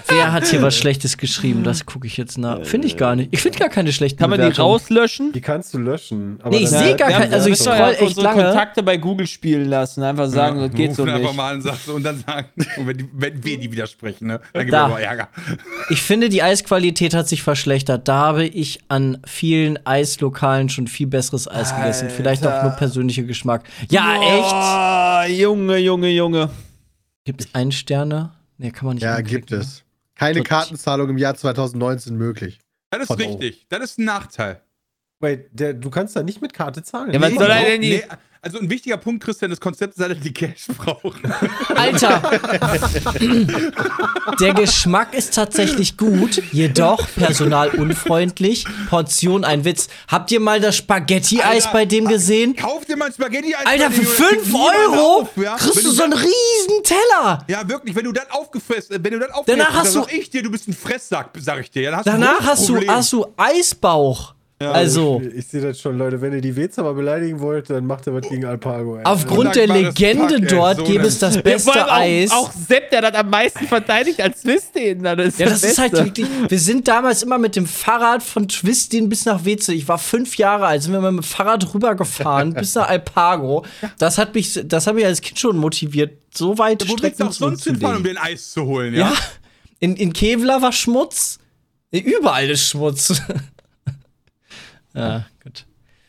wer 0.09 0.32
hat 0.32 0.46
hier 0.46 0.61
was 0.61 0.76
Schlechtes 0.76 1.16
geschrieben? 1.16 1.64
Das 1.64 1.86
gucke 1.86 2.07
ich 2.07 2.16
jetzt 2.18 2.36
nach. 2.36 2.62
Finde 2.64 2.86
ich 2.86 2.96
gar 2.99 3.16
nicht. 3.16 3.30
Ich 3.32 3.40
finde 3.40 3.59
gar 3.59 3.70
keine 3.70 3.90
schlechten 3.92 4.18
Kann 4.18 4.28
man 4.30 4.40
die 4.40 4.61
rauslöschen? 4.61 5.32
Die 5.32 5.40
kannst 5.40 5.72
du 5.72 5.78
löschen. 5.78 6.38
aber 6.42 6.51
Nee, 6.51 6.64
ich 6.64 6.68
sehe 6.68 6.94
gar 6.96 7.09
Wir 7.09 7.16
kein- 7.16 7.22
haben- 7.30 7.32
also 7.39 7.49
ich 7.51 7.59
wir 7.59 7.64
müssen 7.64 7.64
scroll 7.64 7.76
ja 7.78 7.91
echt 7.93 8.03
unsere 8.03 8.22
lange. 8.24 8.43
Kontakte 8.45 8.82
bei 8.82 8.97
Google 8.97 9.26
spielen 9.26 9.68
lassen. 9.68 10.03
Einfach 10.03 10.28
sagen, 10.28 10.61
das 10.61 10.70
geht 10.72 10.95
so 10.95 11.03
Rufen 11.03 11.14
einfach 11.14 11.28
nicht. 11.30 11.36
mal 11.36 11.49
an 11.51 11.57
und, 11.57 11.62
sagst, 11.62 11.89
und 11.89 12.03
dann 12.03 12.18
sagen, 12.26 12.49
und 12.76 12.86
wenn, 12.86 12.97
die, 12.99 13.09
wenn 13.12 13.45
wir 13.45 13.59
die 13.59 13.72
widersprechen, 13.72 14.26
ne? 14.28 14.41
Dann 14.53 14.62
gibt 14.64 14.72
Da. 14.72 14.86
es 14.86 14.93
aber 14.93 15.01
Ärger. 15.01 15.28
Ich 15.91 16.03
finde, 16.03 16.28
die 16.28 16.43
Eisqualität 16.43 17.14
hat 17.14 17.28
sich 17.28 17.43
verschlechtert. 17.43 18.07
Da 18.09 18.14
habe 18.16 18.45
ich 18.45 18.80
an 18.89 19.18
vielen 19.26 19.84
Eislokalen 19.86 20.68
schon 20.68 20.86
viel 20.86 21.07
besseres 21.07 21.49
Eis 21.49 21.74
gegessen. 21.74 22.11
Vielleicht 22.11 22.47
auch 22.47 22.62
nur 22.62 22.72
persönlicher 22.72 23.22
Geschmack. 23.22 23.64
Ja, 23.91 24.14
echt? 24.20 25.30
echt? 25.30 25.41
Junge, 25.41 25.78
Junge, 25.78 26.09
Junge. 26.11 26.51
Gibt 27.24 27.43
es 27.43 27.55
einen 27.55 27.72
Sterne? 27.72 28.30
Nee, 28.57 28.70
kann 28.70 28.86
man 28.86 28.95
nicht. 28.95 29.05
Ja, 29.05 29.14
anklicken, 29.16 29.41
gibt 29.47 29.51
ne? 29.51 29.59
es. 29.59 29.84
Keine 30.14 30.39
Tot. 30.39 30.49
Kartenzahlung 30.49 31.11
im 31.11 31.18
Jahr 31.18 31.34
2019 31.34 32.16
möglich. 32.16 32.59
Das 32.91 33.03
ist 33.03 33.07
Von- 33.09 33.16
richtig. 33.18 33.66
Das 33.68 33.80
ist 33.82 33.99
ein 33.99 34.05
Nachteil. 34.07 34.61
Wait, 35.21 35.47
der, 35.53 35.75
du 35.75 35.91
kannst 35.91 36.14
da 36.14 36.23
nicht 36.23 36.41
mit 36.41 36.53
Karte 36.53 36.83
zahlen. 36.83 37.12
Ja, 37.12 37.21
was 37.21 37.33
soll 37.35 37.51
er 37.51 37.64
denn 37.64 37.81
die- 37.83 37.89
Nee, 37.97 38.05
also 38.41 38.61
ein 38.61 38.71
wichtiger 38.71 38.97
Punkt, 38.99 39.25
Christian, 39.25 39.51
das 39.51 39.59
Konzept 39.61 39.99
ist, 39.99 40.01
dass 40.09 40.21
die 40.21 40.33
Cash 40.33 40.69
brauchen. 40.77 41.21
Alter! 41.75 42.23
Der 44.41 44.55
Geschmack 44.55 45.14
ist 45.14 45.35
tatsächlich 45.35 45.97
gut, 45.97 46.41
jedoch 46.53 47.05
personalunfreundlich. 47.16 48.64
Portion 48.89 49.45
ein 49.45 49.64
Witz. 49.64 49.89
Habt 50.07 50.31
ihr 50.31 50.39
mal 50.39 50.61
das 50.61 50.77
Spaghetti-Eis 50.77 51.73
bei 51.73 51.85
dem 51.85 52.07
gesehen? 52.07 52.55
Kauf 52.55 52.85
dir 52.85 52.97
mal 52.97 53.07
ein 53.07 53.12
Spaghetti 53.12 53.55
eis 53.57 53.66
Alter, 53.66 53.91
für 53.91 54.05
5 54.05 54.55
Euro 54.55 55.29
kriegst 55.57 55.85
du 55.85 55.91
so 55.91 56.05
einen 56.05 56.12
riesen 56.12 56.83
Teller. 56.85 57.45
Ja, 57.49 57.69
wirklich, 57.69 57.97
wenn 57.97 58.05
du 58.05 58.12
dann 58.12 58.27
aufgefressen, 58.31 58.97
wenn 59.03 59.12
du 59.12 59.19
dann 59.19 59.33
aufgefressen 59.33 59.59
Danach 59.66 59.75
hast 59.83 59.95
dann 59.97 60.03
du- 60.03 60.09
sag 60.09 60.16
ich 60.16 60.31
dir, 60.31 60.43
du 60.45 60.51
bist 60.53 60.69
ein 60.69 60.75
Fresssack, 60.75 61.31
sag 61.41 61.61
ich 61.61 61.71
dir. 61.73 61.83
Ja, 61.83 61.91
dann 61.91 61.99
hast 61.99 62.07
Danach 62.07 62.41
hast 62.47 62.69
du, 62.69 62.81
hast 62.87 63.12
du 63.12 63.27
Eisbauch. 63.37 64.35
Also, 64.61 65.22
Ich, 65.24 65.34
ich 65.34 65.46
sehe 65.46 65.61
das 65.61 65.80
schon, 65.80 65.96
Leute. 65.96 66.20
Wenn 66.20 66.32
ihr 66.32 66.40
die 66.40 66.56
Weza 66.56 66.82
mal 66.82 66.94
beleidigen 66.94 67.38
wollt, 67.38 67.70
dann 67.70 67.86
macht 67.86 68.06
ihr 68.09 68.14
was 68.14 68.28
gegen 68.28 68.44
Alpago. 68.44 68.96
ey. 68.96 69.04
aufgrund 69.04 69.54
der 69.54 69.68
Legende 69.68 70.40
Pack, 70.40 70.48
dort 70.48 70.76
so 70.78 70.84
gäbe 70.84 71.06
es 71.06 71.18
das 71.20 71.36
Ja, 71.36 71.42
beste 71.42 71.88
allem 71.88 72.24
Eis. 72.24 72.30
Auch, 72.32 72.48
auch 72.48 72.52
Sepp, 72.52 72.90
der 72.90 73.02
das 73.02 73.14
am 73.14 73.30
meisten 73.30 73.66
verteidigt 73.68 74.20
als 74.20 74.42
Twistin. 74.42 75.02
Das 75.04 75.18
ist 75.18 75.38
Ja, 75.38 75.46
das 75.48 75.61
das 75.61 75.70
ist 75.70 75.78
halt 75.78 75.92
wirklich. 75.92 76.26
Wir 76.48 76.59
sind 76.59 76.88
damals 76.88 77.22
immer 77.22 77.38
mit 77.38 77.54
dem 77.54 77.66
Fahrrad 77.66 78.22
von 78.22 78.48
Twistin 78.48 79.09
bis 79.09 79.24
nach 79.26 79.44
Weze. 79.44 79.72
Ich 79.72 79.86
war 79.86 79.98
fünf 79.98 80.36
Jahre 80.36 80.66
alt, 80.66 80.82
sind 80.82 80.92
wir 80.92 81.00
mal 81.00 81.12
mit 81.12 81.24
dem 81.24 81.28
Fahrrad 81.28 81.72
rübergefahren 81.72 82.52
bis 82.54 82.74
nach 82.74 82.88
Alpago. 82.88 83.64
Das 83.98 84.18
hat 84.18 84.34
mich, 84.34 84.61
das 84.64 84.86
hat 84.88 84.96
mich 84.96 85.04
als 85.04 85.20
Kind 85.20 85.38
schon 85.38 85.56
motiviert, 85.56 86.18
so 86.34 86.59
weite 86.59 86.84
Wo 86.86 86.90
willst 86.92 87.04
du 87.04 87.06
Strecken 87.06 87.28
auch 87.28 87.32
sonst 87.32 87.62
hinfahren, 87.64 87.98
um 87.98 88.02
den 88.02 88.18
Eis 88.18 88.50
zu 88.52 88.64
holen, 88.64 88.92
ja? 88.94 89.11
Ja, 89.11 89.14
in, 89.78 89.94
in 89.94 90.12
Kevlar 90.12 90.61
war 90.62 90.72
Schmutz. 90.72 91.38
Überall 91.92 92.50
ist 92.50 92.68
Schmutz. 92.68 93.22
Ja, 94.95 95.24
gut. 95.43 95.64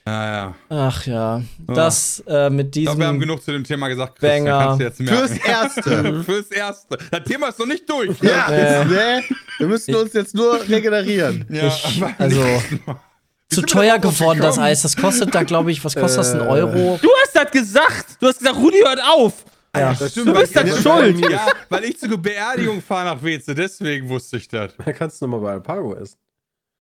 Ja, 0.07 0.25
ja. 0.34 0.55
Ach 0.69 1.05
ja, 1.05 1.41
das 1.67 2.23
äh, 2.25 2.49
mit 2.49 2.75
Ich 2.75 2.84
glaube, 2.86 2.99
wir 2.99 3.07
haben 3.07 3.15
diesem. 3.19 3.27
genug 3.27 3.43
zu 3.43 3.51
dem 3.51 3.63
Thema 3.63 3.88
gesagt, 3.89 4.17
Christian. 4.17 4.45
Banger. 4.45 4.59
Kannst 4.65 4.80
du 4.80 4.84
jetzt 4.86 4.99
merken. 5.01 5.27
Fürs 5.27 5.38
Erste. 5.45 6.23
Fürs 6.23 6.51
Erste. 6.51 6.97
Das 7.11 7.23
Thema 7.25 7.47
ist 7.49 7.59
noch 7.59 7.67
nicht 7.67 7.88
durch. 7.89 8.19
ja, 8.21 8.47
Äh. 8.49 8.86
ne? 8.86 9.23
Wir 9.59 9.67
müssen 9.67 9.93
uns 9.93 10.13
jetzt 10.13 10.34
nur 10.34 10.67
regenerieren. 10.67 11.45
Ja, 11.49 11.67
Ich, 11.67 12.03
also, 12.17 12.43
zu 13.49 13.61
teuer 13.61 13.99
geworden, 13.99 14.39
das? 14.41 14.57
Eis. 14.57 14.82
Das 14.82 14.95
kostet 14.97 15.36
da, 15.36 15.43
glaube 15.43 15.71
ich, 15.71 15.84
was 15.86 15.95
kostet 15.95 16.19
das? 16.19 16.34
Ein 16.34 16.41
Äh, 16.41 16.43
Euro? 16.49 16.99
Du 17.01 17.09
hast 17.23 17.36
das 17.36 17.51
gesagt. 17.51 18.05
Du 18.19 18.27
hast 18.27 18.39
gesagt, 18.39 18.57
Rudi, 18.57 18.77
hört 18.84 19.01
auf. 19.03 19.45
Ja, 19.75 19.93
das 19.93 20.11
stimmt, 20.11 20.27
Du 20.30 20.34
bist 20.34 20.55
dann 20.55 20.65
ich- 20.67 20.75
schuld. 20.82 21.30
Ja, 21.30 21.47
weil 21.69 21.84
ich 21.84 21.99
zur 21.99 22.17
Beerdigung 22.17 22.82
fahre 22.82 23.13
nach 23.15 23.21
Weze, 23.23 23.53
deswegen 23.53 24.09
wusste 24.09 24.38
ich 24.38 24.47
das. 24.47 24.73
Da 24.84 24.91
kannst 24.93 25.21
du 25.21 25.25
nochmal 25.27 25.41
bei 25.41 25.51
Alpago 25.51 25.93
essen. 25.95 26.17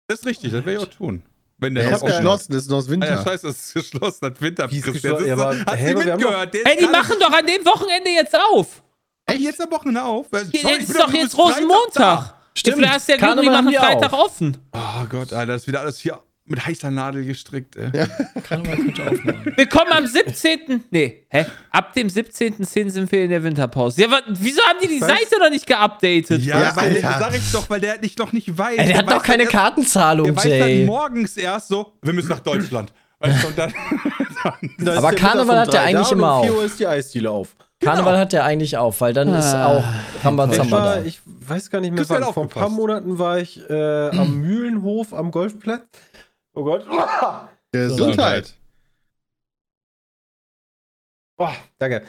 Das 0.09 0.18
ist 0.20 0.26
richtig, 0.26 0.53
das 0.53 0.64
werde 0.66 0.82
ich 0.82 0.87
auch 0.87 0.93
tun. 0.95 1.22
Wenn 1.59 1.74
der 1.74 1.84
Der 1.84 1.92
noch 1.92 2.02
ist 2.02 2.09
hat. 2.09 2.16
geschlossen, 2.18 2.52
ist 2.54 2.70
noch 2.70 2.76
das 2.78 2.86
Ah, 2.86 2.88
ja, 2.88 2.92
Winter. 2.92 3.22
scheiße, 3.24 3.48
es 3.48 3.57
ist 3.59 3.74
geschlossen, 3.74 4.26
hat 4.26 4.40
Winter. 4.42 4.70
Wie 4.70 4.78
ist 4.78 4.84
geschlossen? 4.92 5.26
Ja, 5.26 5.36
Hast 5.66 5.76
hä, 5.76 5.92
du 5.94 5.98
mitgehört? 6.04 6.54
Ey, 6.54 6.76
die 6.78 6.86
machen 6.86 7.14
doch 7.18 7.32
an 7.32 7.46
dem 7.46 7.64
Wochenende 7.64 8.11
jetzt 8.11 8.34
auf. 8.38 8.82
Ey, 9.26 9.38
jetzt 9.38 9.61
am 9.61 9.70
Wochenende 9.70 10.02
auf. 10.04 10.26
Sorry, 10.30 10.46
jetzt 10.52 10.90
ist 10.90 10.98
doch 10.98 11.12
jetzt 11.12 11.36
Rosenmontag. 11.38 12.34
Stimmt, 12.54 12.76
Vielleicht 12.76 12.94
hast 12.94 13.09
du 13.09 13.12
ja 13.12 13.18
Glück, 13.18 13.40
die 13.42 13.48
machen 13.50 13.72
Freitag 13.72 14.12
auch. 14.12 14.26
offen. 14.26 14.57
Oh 14.72 15.04
Gott, 15.11 15.32
Alter, 15.32 15.52
das 15.52 15.62
ist 15.62 15.68
wieder 15.68 15.80
alles 15.80 15.98
hier 15.98 16.18
mit 16.49 16.64
heißer 16.64 16.90
Nadel 16.90 17.24
gestrickt, 17.24 17.76
ey. 17.76 17.90
Karneval 18.49 18.76
könnte 18.76 19.03
aufmachen. 19.03 19.53
Wir 19.57 19.66
kommen 19.68 19.92
am 19.92 20.07
17. 20.07 20.84
Nee, 20.90 21.26
hä? 21.28 21.47
Ab 21.70 21.92
dem 21.94 22.09
17.10. 22.09 22.90
sind 22.90 23.11
wir 23.12 23.24
in 23.24 23.30
der 23.30 23.42
Winterpause. 23.42 24.01
Ja, 24.03 24.09
wieso 24.28 24.62
haben 24.62 24.78
die 24.82 24.88
die 24.88 25.01
Was? 25.01 25.09
Seite 25.09 25.38
noch 25.40 25.51
nicht 25.51 25.66
geupdatet? 25.66 26.42
Ja, 26.42 26.61
Ja, 26.62 26.76
weil, 26.76 26.94
Alter. 26.97 27.16
sag 27.18 27.34
ich 27.36 27.53
doch, 27.53 27.68
weil 27.68 27.80
der 27.80 27.99
dich 27.99 28.16
noch 28.16 28.32
nicht 28.32 28.57
weiß. 28.57 28.78
Ey, 28.78 28.86
der 28.86 28.99
hat 28.99 29.11
doch 29.11 29.22
keine 29.22 29.38
dann 29.44 29.53
erst- 29.53 29.53
Kartenzahlung, 29.53 30.26
Der 30.26 30.36
weiß 30.36 30.42
dann 30.44 30.53
Jay. 30.53 30.84
morgens 30.84 31.36
erst 31.36 31.68
so, 31.68 31.92
wir 32.03 32.12
müssen 32.12 32.28
nach 32.28 32.40
Deutschland. 32.40 32.92
Weißt 33.18 33.42
du, 33.42 33.47
und 33.49 33.59
dann, 33.59 33.72
dann 34.44 34.53
Da 34.78 34.92
ist 34.92 34.99
Aber 34.99 35.11
der 35.11 35.18
Karneval 35.18 35.59
hat 35.61 35.68
um 35.68 35.72
der 35.72 35.82
eigentlich 35.82 36.07
da 36.09 36.12
immer 36.12 36.36
um 36.38 36.42
4 36.44 36.51
auf. 36.53 36.57
Uhr 36.59 36.64
ist 36.64 36.78
die 36.80 36.86
Eisdiele 36.86 37.30
auf. 37.30 37.57
Karneval 37.80 38.18
hat 38.18 38.32
der 38.32 38.44
eigentlich 38.44 38.76
auf, 38.78 39.01
weil 39.03 39.12
dann 39.12 39.34
ist 39.34 39.53
Ah. 39.53 39.66
auch 39.66 39.84
Rambazamba 40.24 40.97
da. 40.97 41.03
ich 41.03 41.20
weiß 41.26 41.68
gar 41.70 41.80
nicht 41.82 41.92
mehr, 41.92 42.09
wann. 42.09 42.24
Vor 42.32 42.44
ein 42.44 42.49
paar. 42.49 42.70
Monaten 42.70 43.18
war 43.18 43.38
ich 43.38 43.61
äh, 43.68 44.09
am 44.09 44.40
Mühlenhof 44.40 45.12
am 45.12 45.30
Golfplatz. 45.30 45.82
Oh 46.57 46.64
Gott. 46.64 46.86
Gesundheit. 47.72 48.54
Oh, 51.38 51.48
danke. 51.78 52.02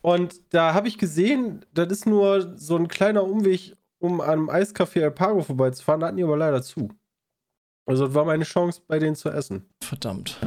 Und 0.00 0.40
da 0.54 0.72
habe 0.72 0.86
ich 0.86 0.98
gesehen, 0.98 1.66
das 1.74 1.88
ist 1.88 2.06
nur 2.06 2.56
so 2.56 2.76
ein 2.76 2.86
kleiner 2.86 3.24
Umweg, 3.24 3.76
um 3.98 4.20
an 4.20 4.30
einem 4.30 4.50
Eiscafé 4.50 5.02
Alpago 5.02 5.42
vorbeizufahren. 5.42 6.00
Da 6.00 6.06
hatten 6.06 6.16
die 6.16 6.22
aber 6.22 6.36
leider 6.36 6.62
zu. 6.62 6.88
Also 7.86 8.06
das 8.06 8.14
war 8.14 8.24
meine 8.24 8.44
Chance, 8.44 8.80
bei 8.86 9.00
denen 9.00 9.16
zu 9.16 9.30
essen. 9.30 9.64
Verdammt. 9.82 10.38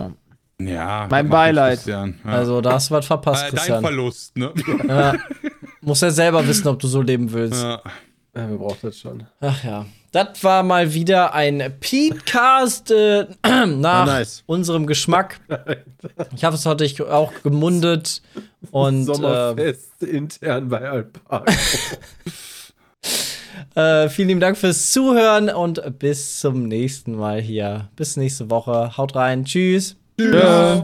ja, 0.61 1.07
Mein 1.09 1.27
mach 1.27 1.31
Beileid. 1.31 1.85
Ja. 1.85 2.07
Also, 2.23 2.61
da 2.61 2.73
hast 2.73 2.89
du 2.89 2.93
was 2.95 3.05
verpasst, 3.05 3.43
äh, 3.43 3.47
dein 3.47 3.55
Christian. 3.57 3.81
Verlust, 3.81 4.37
ne? 4.37 4.53
Ja. 4.87 5.15
Muss 5.81 5.99
ja 6.01 6.11
selber 6.11 6.47
wissen, 6.47 6.67
ob 6.69 6.79
du 6.79 6.87
so 6.87 7.01
leben 7.01 7.31
willst. 7.33 7.61
Ja. 7.61 7.81
Ja, 8.33 8.49
wir 8.49 8.57
brauchen 8.57 8.79
das 8.83 8.97
schon. 8.97 9.27
Ach 9.41 9.63
ja. 9.63 9.85
Das 10.11 10.43
war 10.43 10.63
mal 10.63 10.93
wieder 10.93 11.33
ein 11.33 11.73
Podcast 11.79 12.91
äh, 12.91 13.27
nach 13.45 14.01
Ah, 14.01 14.05
nice. 14.05 14.43
unserem 14.45 14.85
Geschmack. 14.85 15.39
Ich 16.35 16.43
habe 16.43 16.55
es 16.55 16.65
heute 16.65 16.83
ich 16.83 17.01
auch 17.01 17.31
gemundet. 17.43 18.21
Und 18.71 19.03
äh, 19.03 19.05
Sommerfest 19.13 20.03
intern 20.03 20.67
bei 20.67 20.89
Alpago. 20.89 21.45
äh, 23.75 24.09
vielen 24.09 24.27
lieben 24.27 24.41
Dank 24.41 24.57
fürs 24.57 24.91
Zuhören 24.91 25.49
und 25.49 25.97
bis 25.99 26.39
zum 26.41 26.67
nächsten 26.67 27.15
Mal 27.15 27.39
hier. 27.41 27.89
Bis 27.95 28.17
nächste 28.17 28.49
Woche. 28.49 28.97
Haut 28.97 29.15
rein. 29.15 29.45
Tschüss. 29.45 29.95
Tschö. 30.19 30.83